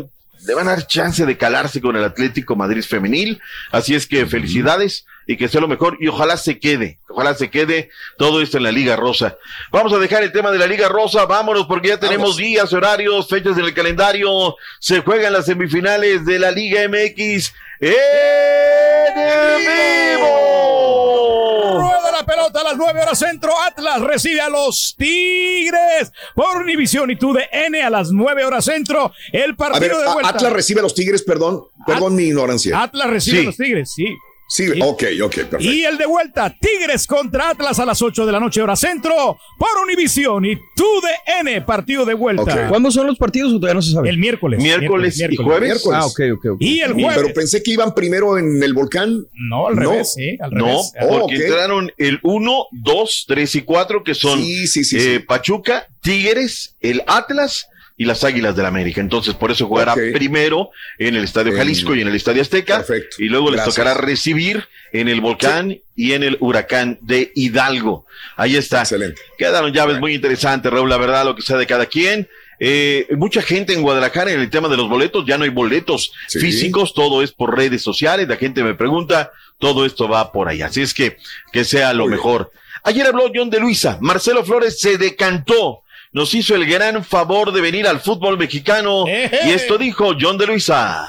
le 0.46 0.54
van 0.54 0.68
a 0.68 0.70
dar 0.72 0.86
chance 0.86 1.24
de 1.26 1.36
calarse 1.36 1.80
con 1.80 1.96
el 1.96 2.04
Atlético 2.04 2.56
Madrid 2.56 2.82
femenil, 2.82 3.40
así 3.70 3.94
es 3.94 4.06
que 4.06 4.24
felicidades 4.26 5.04
y 5.26 5.36
que 5.36 5.48
sea 5.48 5.60
lo 5.60 5.68
mejor 5.68 5.96
y 6.00 6.08
ojalá 6.08 6.36
se 6.36 6.58
quede, 6.58 6.98
ojalá 7.08 7.34
se 7.34 7.50
quede 7.50 7.90
todo 8.18 8.42
esto 8.42 8.56
en 8.58 8.64
la 8.64 8.72
Liga 8.72 8.96
Rosa. 8.96 9.36
Vamos 9.70 9.92
a 9.92 9.98
dejar 9.98 10.22
el 10.22 10.32
tema 10.32 10.50
de 10.50 10.58
la 10.58 10.66
Liga 10.66 10.88
Rosa, 10.88 11.24
vámonos 11.26 11.66
porque 11.66 11.88
ya 11.88 12.00
tenemos 12.00 12.36
días, 12.36 12.72
horarios, 12.72 13.28
fechas 13.28 13.56
en 13.58 13.64
el 13.64 13.74
calendario, 13.74 14.56
se 14.80 15.00
juegan 15.00 15.32
las 15.32 15.46
semifinales 15.46 16.24
de 16.26 16.38
la 16.38 16.50
Liga 16.50 16.82
MX 16.88 17.52
en 17.80 19.58
vivo. 19.58 21.80
Rueda 21.80 22.12
la 22.12 22.24
pelota 22.26 22.60
a 22.60 22.64
las 22.64 22.76
9 22.76 23.02
horas 23.02 23.18
centro. 23.18 23.52
Atlas 23.66 24.00
recibe 24.00 24.40
a 24.40 24.48
los 24.48 24.94
Tigres 24.96 26.12
por 26.34 26.56
Univisión 26.58 27.10
y 27.10 27.16
TUDN 27.16 27.74
a 27.84 27.90
las 27.90 28.10
9 28.12 28.44
horas 28.44 28.64
centro. 28.64 29.12
El 29.32 29.52
A 29.52 29.56
partido 29.56 29.96
ver, 29.98 30.06
de 30.06 30.12
vuelta. 30.12 30.30
Atlas 30.30 30.52
recibe 30.52 30.80
a 30.80 30.82
los 30.84 30.94
Tigres, 30.94 31.22
perdón, 31.22 31.62
perdón 31.86 32.14
mi 32.14 32.24
ignorancia. 32.24 32.80
Atlas 32.82 33.10
recibe 33.10 33.38
Sí. 33.38 33.42
a 33.42 33.46
los 33.46 33.56
Tigres, 33.56 33.92
sí. 33.92 34.06
Sí, 34.46 34.68
ok, 34.80 35.04
ok, 35.22 35.34
perfecto. 35.34 35.58
Y 35.60 35.84
el 35.84 35.96
de 35.96 36.06
vuelta, 36.06 36.54
Tigres 36.60 37.06
contra 37.06 37.50
Atlas 37.50 37.78
a 37.78 37.86
las 37.86 38.00
8 38.02 38.26
de 38.26 38.32
la 38.32 38.38
noche, 38.38 38.60
hora 38.60 38.76
centro, 38.76 39.38
por 39.58 39.68
Univisión 39.82 40.44
y 40.44 40.54
TUDN, 40.56 41.64
partido 41.64 42.04
de 42.04 42.14
vuelta. 42.14 42.68
¿Cuándo 42.68 42.90
son 42.90 43.06
los 43.06 43.16
partidos 43.16 43.52
o 43.52 43.56
todavía 43.56 43.74
no 43.74 43.82
se 43.82 43.92
sabe? 43.92 44.10
El 44.10 44.18
miércoles. 44.18 44.60
Miércoles 44.62 45.18
y 45.18 45.36
jueves. 45.36 45.70
Miércoles. 45.70 46.00
Ah, 46.00 46.06
ok, 46.06 46.20
ok, 46.34 46.44
ok. 46.52 46.56
Y 46.60 46.80
el 46.80 46.92
jueves. 46.92 47.16
Pero 47.16 47.34
pensé 47.34 47.62
que 47.62 47.72
iban 47.72 47.94
primero 47.94 48.36
en 48.38 48.62
el 48.62 48.74
volcán. 48.74 49.26
No, 49.32 49.66
al 49.66 49.76
revés, 49.76 50.12
sí, 50.14 50.36
al 50.40 50.50
No, 50.50 50.66
revés. 50.66 50.92
Oh, 51.00 51.20
porque 51.20 51.36
entraron 51.36 51.90
el 51.96 52.20
1, 52.22 52.66
2, 52.70 53.24
3 53.26 53.54
y 53.54 53.62
4, 53.62 54.04
que 54.04 54.14
son 54.14 54.38
Sí, 54.38 54.66
sí, 54.66 54.84
sí, 54.84 54.96
eh, 54.96 55.00
sí. 55.00 55.18
Pachuca, 55.20 55.88
Tigres, 56.02 56.76
el 56.80 57.02
Atlas 57.06 57.66
y 57.96 58.04
las 58.06 58.24
Águilas 58.24 58.56
del 58.56 58.66
América. 58.66 59.00
Entonces, 59.00 59.34
por 59.34 59.50
eso 59.52 59.66
jugará 59.66 59.94
primero 59.94 60.70
en 60.98 61.14
el 61.16 61.24
Estadio 61.24 61.54
Jalisco 61.56 61.94
y 61.94 62.00
en 62.02 62.08
el 62.08 62.16
Estadio 62.16 62.42
Azteca. 62.42 62.78
Perfecto. 62.78 63.16
Y 63.20 63.26
luego 63.28 63.46
Gracias. 63.46 63.66
les 63.66 63.74
tocará 63.76 63.94
recibir 63.94 64.66
en 64.92 65.08
el 65.08 65.20
Volcán 65.20 65.78
y 65.94 66.12
en 66.12 66.22
el 66.24 66.36
Huracán 66.40 66.98
de 67.02 67.30
Hidalgo. 67.34 68.06
Ahí 68.36 68.56
está. 68.56 68.80
Excelente. 68.80 69.20
Quedaron 69.38 69.72
llaves 69.72 70.00
muy 70.00 70.14
interesantes, 70.14 70.72
Raúl, 70.72 70.88
la 70.90 70.96
verdad, 70.98 71.24
lo 71.24 71.36
que 71.36 71.42
sea 71.42 71.56
de 71.56 71.66
cada 71.66 71.86
quien. 71.86 72.28
Eh, 72.60 73.06
mucha 73.16 73.42
gente 73.42 73.72
en 73.74 73.82
Guadalajara 73.82 74.30
en 74.32 74.40
el 74.40 74.48
tema 74.50 74.68
de 74.68 74.76
los 74.76 74.88
boletos, 74.88 75.24
ya 75.26 75.36
no 75.36 75.44
hay 75.44 75.50
boletos 75.50 76.12
Sí. 76.28 76.38
físicos, 76.38 76.94
todo 76.94 77.22
es 77.22 77.32
por 77.32 77.56
redes 77.56 77.82
sociales, 77.82 78.28
la 78.28 78.36
gente 78.36 78.62
me 78.62 78.74
pregunta, 78.74 79.32
todo 79.58 79.84
esto 79.84 80.08
va 80.08 80.30
por 80.30 80.48
ahí, 80.48 80.62
así 80.62 80.80
es 80.80 80.94
que 80.94 81.16
que 81.52 81.64
sea 81.64 81.92
lo 81.92 82.04
Muy 82.04 82.10
bien. 82.10 82.18
mejor. 82.18 82.52
Ayer 82.84 83.06
habló 83.06 83.30
John 83.34 83.50
de 83.50 83.58
Luisa, 83.58 83.98
Marcelo 84.00 84.44
Flores 84.44 84.78
se 84.78 84.96
decantó, 84.98 85.80
nos 86.14 86.32
hizo 86.32 86.54
el 86.54 86.64
gran 86.64 87.04
favor 87.04 87.52
de 87.52 87.60
venir 87.60 87.86
al 87.86 88.00
fútbol 88.00 88.38
mexicano 88.38 89.04
y 89.06 89.50
esto 89.50 89.76
dijo 89.76 90.12
John 90.18 90.38
de 90.38 90.46
Luisa. 90.46 91.06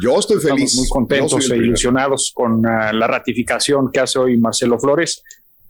Yo 0.00 0.18
estoy 0.18 0.40
feliz. 0.40 0.70
Estamos 0.70 0.76
muy 0.76 0.88
contentos 0.88 1.50
el 1.50 1.52
e 1.52 1.64
ilusionados 1.66 2.32
con 2.32 2.64
ah, 2.64 2.92
la 2.92 3.06
ratificación 3.08 3.90
que 3.92 4.00
hace 4.00 4.18
hoy 4.18 4.38
Marcelo 4.38 4.78
Flores 4.78 5.22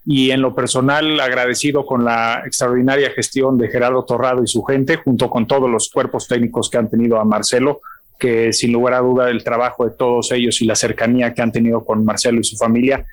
y 0.05 0.30
en 0.30 0.43
lo 0.43 0.55
personal 0.55 1.18
agradecido 1.18 1.87
con 1.87 2.05
la 2.05 2.43
extraordinaria 2.45 3.11
gestión 3.11 3.57
de 3.57 3.68
Gerardo 3.68 4.05
Torrado 4.05 4.45
y 4.45 4.47
su 4.47 4.62
gente, 4.62 4.97
junto 4.97 5.30
con 5.30 5.47
todos 5.47 5.70
los 5.70 5.89
cuerpos 5.89 6.28
técnicos 6.28 6.68
que 6.68 6.76
han 6.76 6.91
tenido 6.91 7.18
a 7.18 7.24
Marcelo, 7.24 7.80
que 8.18 8.53
sin 8.53 8.70
lugar 8.70 8.95
a 8.95 8.99
duda 8.99 9.30
el 9.30 9.43
trabajo 9.43 9.87
de 9.87 9.93
todos 9.93 10.30
ellos 10.32 10.61
y 10.61 10.66
la 10.66 10.74
cercanía 10.74 11.32
que 11.32 11.41
han 11.41 11.53
tenido 11.53 11.87
con 11.87 12.05
Marcelo 12.05 12.39
y 12.39 12.45
su 12.45 12.57
familia 12.59 13.07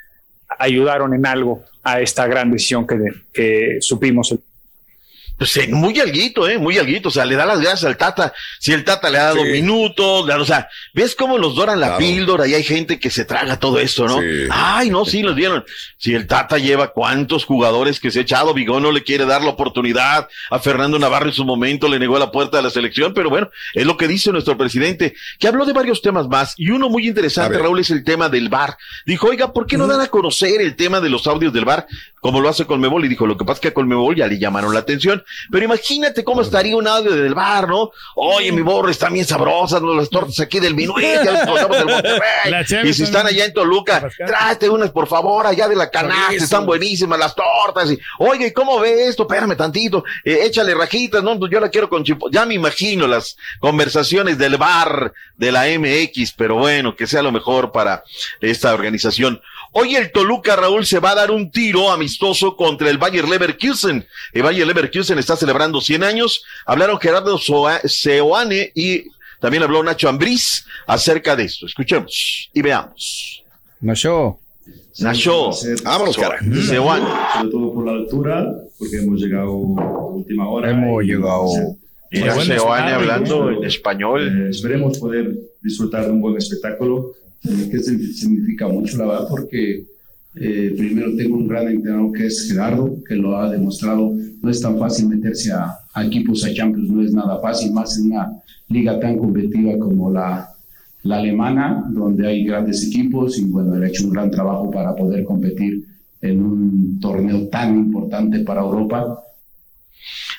ayudaron 0.60 1.14
en 1.14 1.26
algo 1.26 1.64
a 1.82 2.02
esta 2.02 2.28
gran 2.28 2.52
decisión 2.52 2.86
que, 2.86 2.98
que 3.32 3.78
supimos. 3.80 4.36
Pues 5.42 5.58
eh, 5.58 5.68
muy 5.72 6.00
alguito, 6.00 6.48
eh, 6.48 6.60
muy 6.60 6.78
alguito, 6.78 7.10
o 7.10 7.12
sea, 7.12 7.26
le 7.26 7.36
da 7.36 7.48
las 7.48 7.60
gracias 7.60 7.86
al 7.86 7.98
Tata, 7.98 8.32
si 8.60 8.74
el 8.74 8.84
Tata 8.84 9.10
le 9.10 9.18
ha 9.18 9.24
dado 9.24 9.44
Sí. 9.44 9.50
minutos, 9.50 10.30
o 10.30 10.46
sea, 10.46 10.70
ves 10.94 11.16
cómo 11.16 11.40
los 11.40 11.56
doran 11.56 11.80
la 11.80 11.88
Claro. 11.88 11.98
píldora 11.98 12.48
y 12.48 12.54
hay 12.54 12.64
gente 12.64 13.00
que 13.00 13.10
se 13.10 13.26
traga 13.26 13.58
todo 13.58 13.80
esto, 13.80 14.06
¿no? 14.08 14.20
Sí. 14.22 14.28
Ay, 14.52 14.92
no, 14.92 15.04
sí, 15.04 15.24
los 15.24 15.36
dieron. 15.36 15.66
Si 15.98 16.14
el 16.14 16.28
Tata 16.28 16.60
lleva 16.60 16.90
cuántos 16.94 17.46
jugadores 17.46 18.00
que 18.00 18.12
se 18.12 18.20
ha 18.20 18.22
echado, 18.22 18.54
Vigón 18.54 18.84
no 18.84 18.92
le 18.92 19.02
quiere 19.02 19.26
dar 19.26 19.42
la 19.42 19.50
oportunidad, 19.50 20.28
a 20.52 20.60
Fernando 20.60 21.00
Navarro 21.00 21.26
en 21.26 21.34
su 21.34 21.44
momento 21.44 21.88
le 21.88 21.98
negó 21.98 22.20
la 22.20 22.30
puerta 22.30 22.58
de 22.58 22.62
la 22.64 22.70
selección, 22.70 23.16
pero 23.16 23.32
bueno, 23.32 23.50
es 23.74 23.88
lo 23.88 23.98
que 23.98 24.08
dice 24.08 24.32
nuestro 24.32 24.56
presidente, 24.60 25.16
que 25.40 25.48
habló 25.48 25.66
de 25.66 25.74
varios 25.74 26.04
temas 26.04 26.28
más, 26.28 26.54
y 26.56 26.70
uno 26.70 26.88
muy 26.88 27.08
interesante. 27.08 27.58
Raúl, 27.58 27.80
es 27.80 27.90
el 27.90 28.04
tema 28.04 28.30
del 28.30 28.50
bar. 28.50 28.78
Dijo, 29.08 29.30
oiga, 29.30 29.52
¿por 29.54 29.66
qué 29.66 29.80
no 29.80 29.88
dan 29.88 30.02
a 30.02 30.08
conocer 30.10 30.62
el 30.62 30.76
tema 30.76 31.02
de 31.02 31.10
los 31.10 31.26
audios 31.26 31.52
del 31.52 31.66
bar? 31.66 31.88
Como 32.20 32.40
lo 32.40 32.50
hace 32.50 32.66
Colmebol, 32.66 33.04
y 33.06 33.08
dijo, 33.08 33.26
lo 33.26 33.36
que 33.38 33.44
pasa 33.46 33.56
es 33.56 33.62
que 33.62 33.68
a 33.70 33.74
Colmebol 33.74 34.16
ya 34.16 34.28
le 34.28 34.38
llamaron 34.38 34.76
la 34.76 34.82
atención, 34.82 35.24
pero 35.50 35.66
imagínate 35.66 36.24
cómo 36.24 36.42
estaría 36.42 36.76
un 36.76 36.88
audio 36.88 37.12
del 37.12 37.34
bar, 37.34 37.68
¿no? 37.68 37.92
Oye, 38.16 38.52
mi 38.52 38.62
borro 38.62 38.90
está 38.90 39.10
bien 39.10 39.26
sabrosas, 39.26 39.82
¿no? 39.82 39.94
las 39.94 40.10
tortas 40.10 40.40
aquí 40.40 40.60
del 40.60 40.76
Minuet, 40.76 41.24
ya 41.24 41.46
del 41.46 41.88
Monterrey. 41.88 42.22
Y 42.84 42.94
si 42.94 43.04
están 43.04 43.28
allá 43.28 43.46
en 43.46 43.54
Toluca, 43.54 44.08
tráete 44.26 44.70
unas, 44.70 44.92
por 44.92 45.08
favor, 45.08 45.46
allá 45.46 45.68
de 45.68 45.76
la 45.76 45.90
canasta, 45.90 46.34
están 46.34 46.66
buenísimas 46.66 47.20
las 47.20 47.36
tortas. 47.36 47.92
Y, 47.92 48.00
Oye, 48.20 48.48
¿y 48.48 48.52
¿cómo 48.52 48.80
ve 48.80 49.08
esto? 49.08 49.24
Espérame 49.24 49.56
tantito, 49.56 50.04
eh, 50.24 50.42
échale 50.44 50.74
rajitas, 50.74 51.24
no, 51.24 51.38
yo 51.48 51.60
la 51.60 51.70
quiero 51.70 51.90
con 51.90 52.04
chipo. 52.04 52.30
Ya 52.30 52.46
me 52.46 52.54
imagino 52.54 53.08
las 53.08 53.38
conversaciones 53.60 54.38
del 54.38 54.58
bar 54.58 55.14
de 55.38 55.52
la 55.52 55.66
MX, 55.66 56.34
pero 56.34 56.56
bueno, 56.56 56.96
que 56.96 57.08
sea 57.08 57.22
lo 57.22 57.32
mejor 57.32 57.72
para 57.72 58.04
esta 58.40 58.74
organización. 58.74 59.42
Hoy 59.74 59.96
el 59.96 60.12
Toluca, 60.12 60.56
Raúl, 60.56 60.86
se 60.86 61.00
va 61.00 61.12
a 61.12 61.16
dar 61.16 61.32
un 61.32 61.50
tiro 61.50 61.92
amistoso 61.92 62.56
contra 62.58 62.90
el 62.90 62.98
Bayer 62.98 63.28
Leverkusen. 63.28 64.06
El 64.34 64.44
Bayer 64.44 64.68
Leverkusen 64.68 65.18
está 65.18 65.36
celebrando 65.38 65.80
100 65.80 66.04
años. 66.04 66.44
Hablaron 66.66 67.00
Gerardo 67.00 67.38
Soa- 67.38 67.80
Seoane 67.86 68.72
y 68.76 69.06
también 69.40 69.64
habló 69.64 69.82
Nacho 69.82 70.10
Ambriz 70.10 70.66
acerca 70.86 71.36
de 71.36 71.46
esto. 71.46 71.66
Escuchemos 71.68 72.50
y 72.54 72.62
veamos. 72.62 73.44
Nacho. 73.80 74.38
Nacho. 75.00 75.52
Vámonos, 75.84 76.18
cara. 76.18 76.38
Seoane. 76.68 77.06
sobre 77.34 77.50
todo 77.50 77.74
por 77.74 77.86
la 77.86 77.92
altura, 77.94 78.46
porque 78.78 78.98
hemos 78.98 79.20
llegado 79.22 79.48
a 79.50 80.06
última 80.08 80.50
hora. 80.50 80.70
Hemos 80.70 81.04
y- 81.04 81.08
llegado. 81.08 81.46
ya- 82.12 82.42
Seoane 82.42 82.92
hablando 82.92 83.50
en 83.52 83.64
español. 83.64 84.48
Eh, 84.48 84.50
esperemos 84.50 84.98
poder 85.00 85.32
disfrutar 85.62 86.06
de 86.06 86.12
un 86.12 86.20
buen 86.22 86.36
espectáculo, 86.36 87.14
que 87.42 87.78
sig- 87.80 88.14
significa 88.14 88.68
mucho, 88.68 88.98
la 88.98 89.06
verdad, 89.08 89.28
porque 89.30 89.86
eh, 90.36 90.74
primero 90.78 91.16
tengo 91.16 91.36
un 91.38 91.48
gran 91.48 91.68
entrenador 91.68 92.12
que 92.14 92.28
es 92.28 92.48
Gerardo, 92.48 92.98
que 93.08 93.16
lo 93.16 93.38
ha 93.38 93.50
demostrado. 93.52 94.14
No 94.42 94.50
es 94.50 94.62
tan 94.62 94.78
fácil 94.78 95.08
meterse 95.10 95.52
a, 95.52 95.72
a 95.94 96.06
equipos, 96.06 96.44
a 96.46 96.54
Champions, 96.54 96.90
no 96.90 97.04
es 97.04 97.14
nada 97.14 97.40
fácil, 97.40 97.72
más 97.74 97.98
en 97.98 98.08
una 98.08 98.32
liga 98.70 99.00
tan 99.00 99.18
competitiva 99.18 99.78
como 99.78 100.12
la, 100.12 100.50
la 101.04 101.18
alemana, 101.18 101.86
donde 101.92 102.28
hay 102.28 102.44
grandes 102.46 102.88
equipos 102.88 103.38
y 103.40 103.46
bueno, 103.46 103.76
él 103.76 103.84
ha 103.84 103.88
hecho 103.88 104.06
un 104.06 104.12
gran 104.14 104.32
trabajo 104.32 104.70
para 104.72 104.96
poder 104.96 105.24
competir 105.26 105.84
en 106.22 106.44
un 106.44 107.00
torneo 107.00 107.48
tan 107.50 107.76
importante 107.78 108.40
para 108.42 108.62
Europa. 108.62 109.22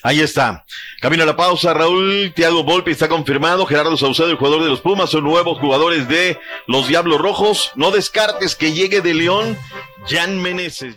Ahí 0.03 0.21
está. 0.21 0.65
Camino 1.01 1.23
a 1.23 1.27
la 1.27 1.37
pausa, 1.37 1.73
Raúl. 1.75 2.33
Tiago 2.35 2.65
Volpi 2.65 2.91
está 2.91 3.09
confirmado. 3.09 3.67
Gerardo 3.67 3.97
Saucedo, 3.97 4.31
el 4.31 4.37
jugador 4.37 4.63
de 4.63 4.69
los 4.69 4.81
Pumas, 4.81 5.11
son 5.11 5.25
nuevos 5.25 5.59
jugadores 5.59 6.09
de 6.09 6.39
los 6.67 6.89
Diablos 6.89 7.21
Rojos. 7.21 7.71
No 7.77 7.91
descartes 7.91 8.57
que 8.57 8.73
llegue 8.73 9.01
de 9.01 9.15
León 9.15 9.57
Jan 10.09 10.41
Meneses. 10.43 10.97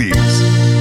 Flores. 0.09 0.80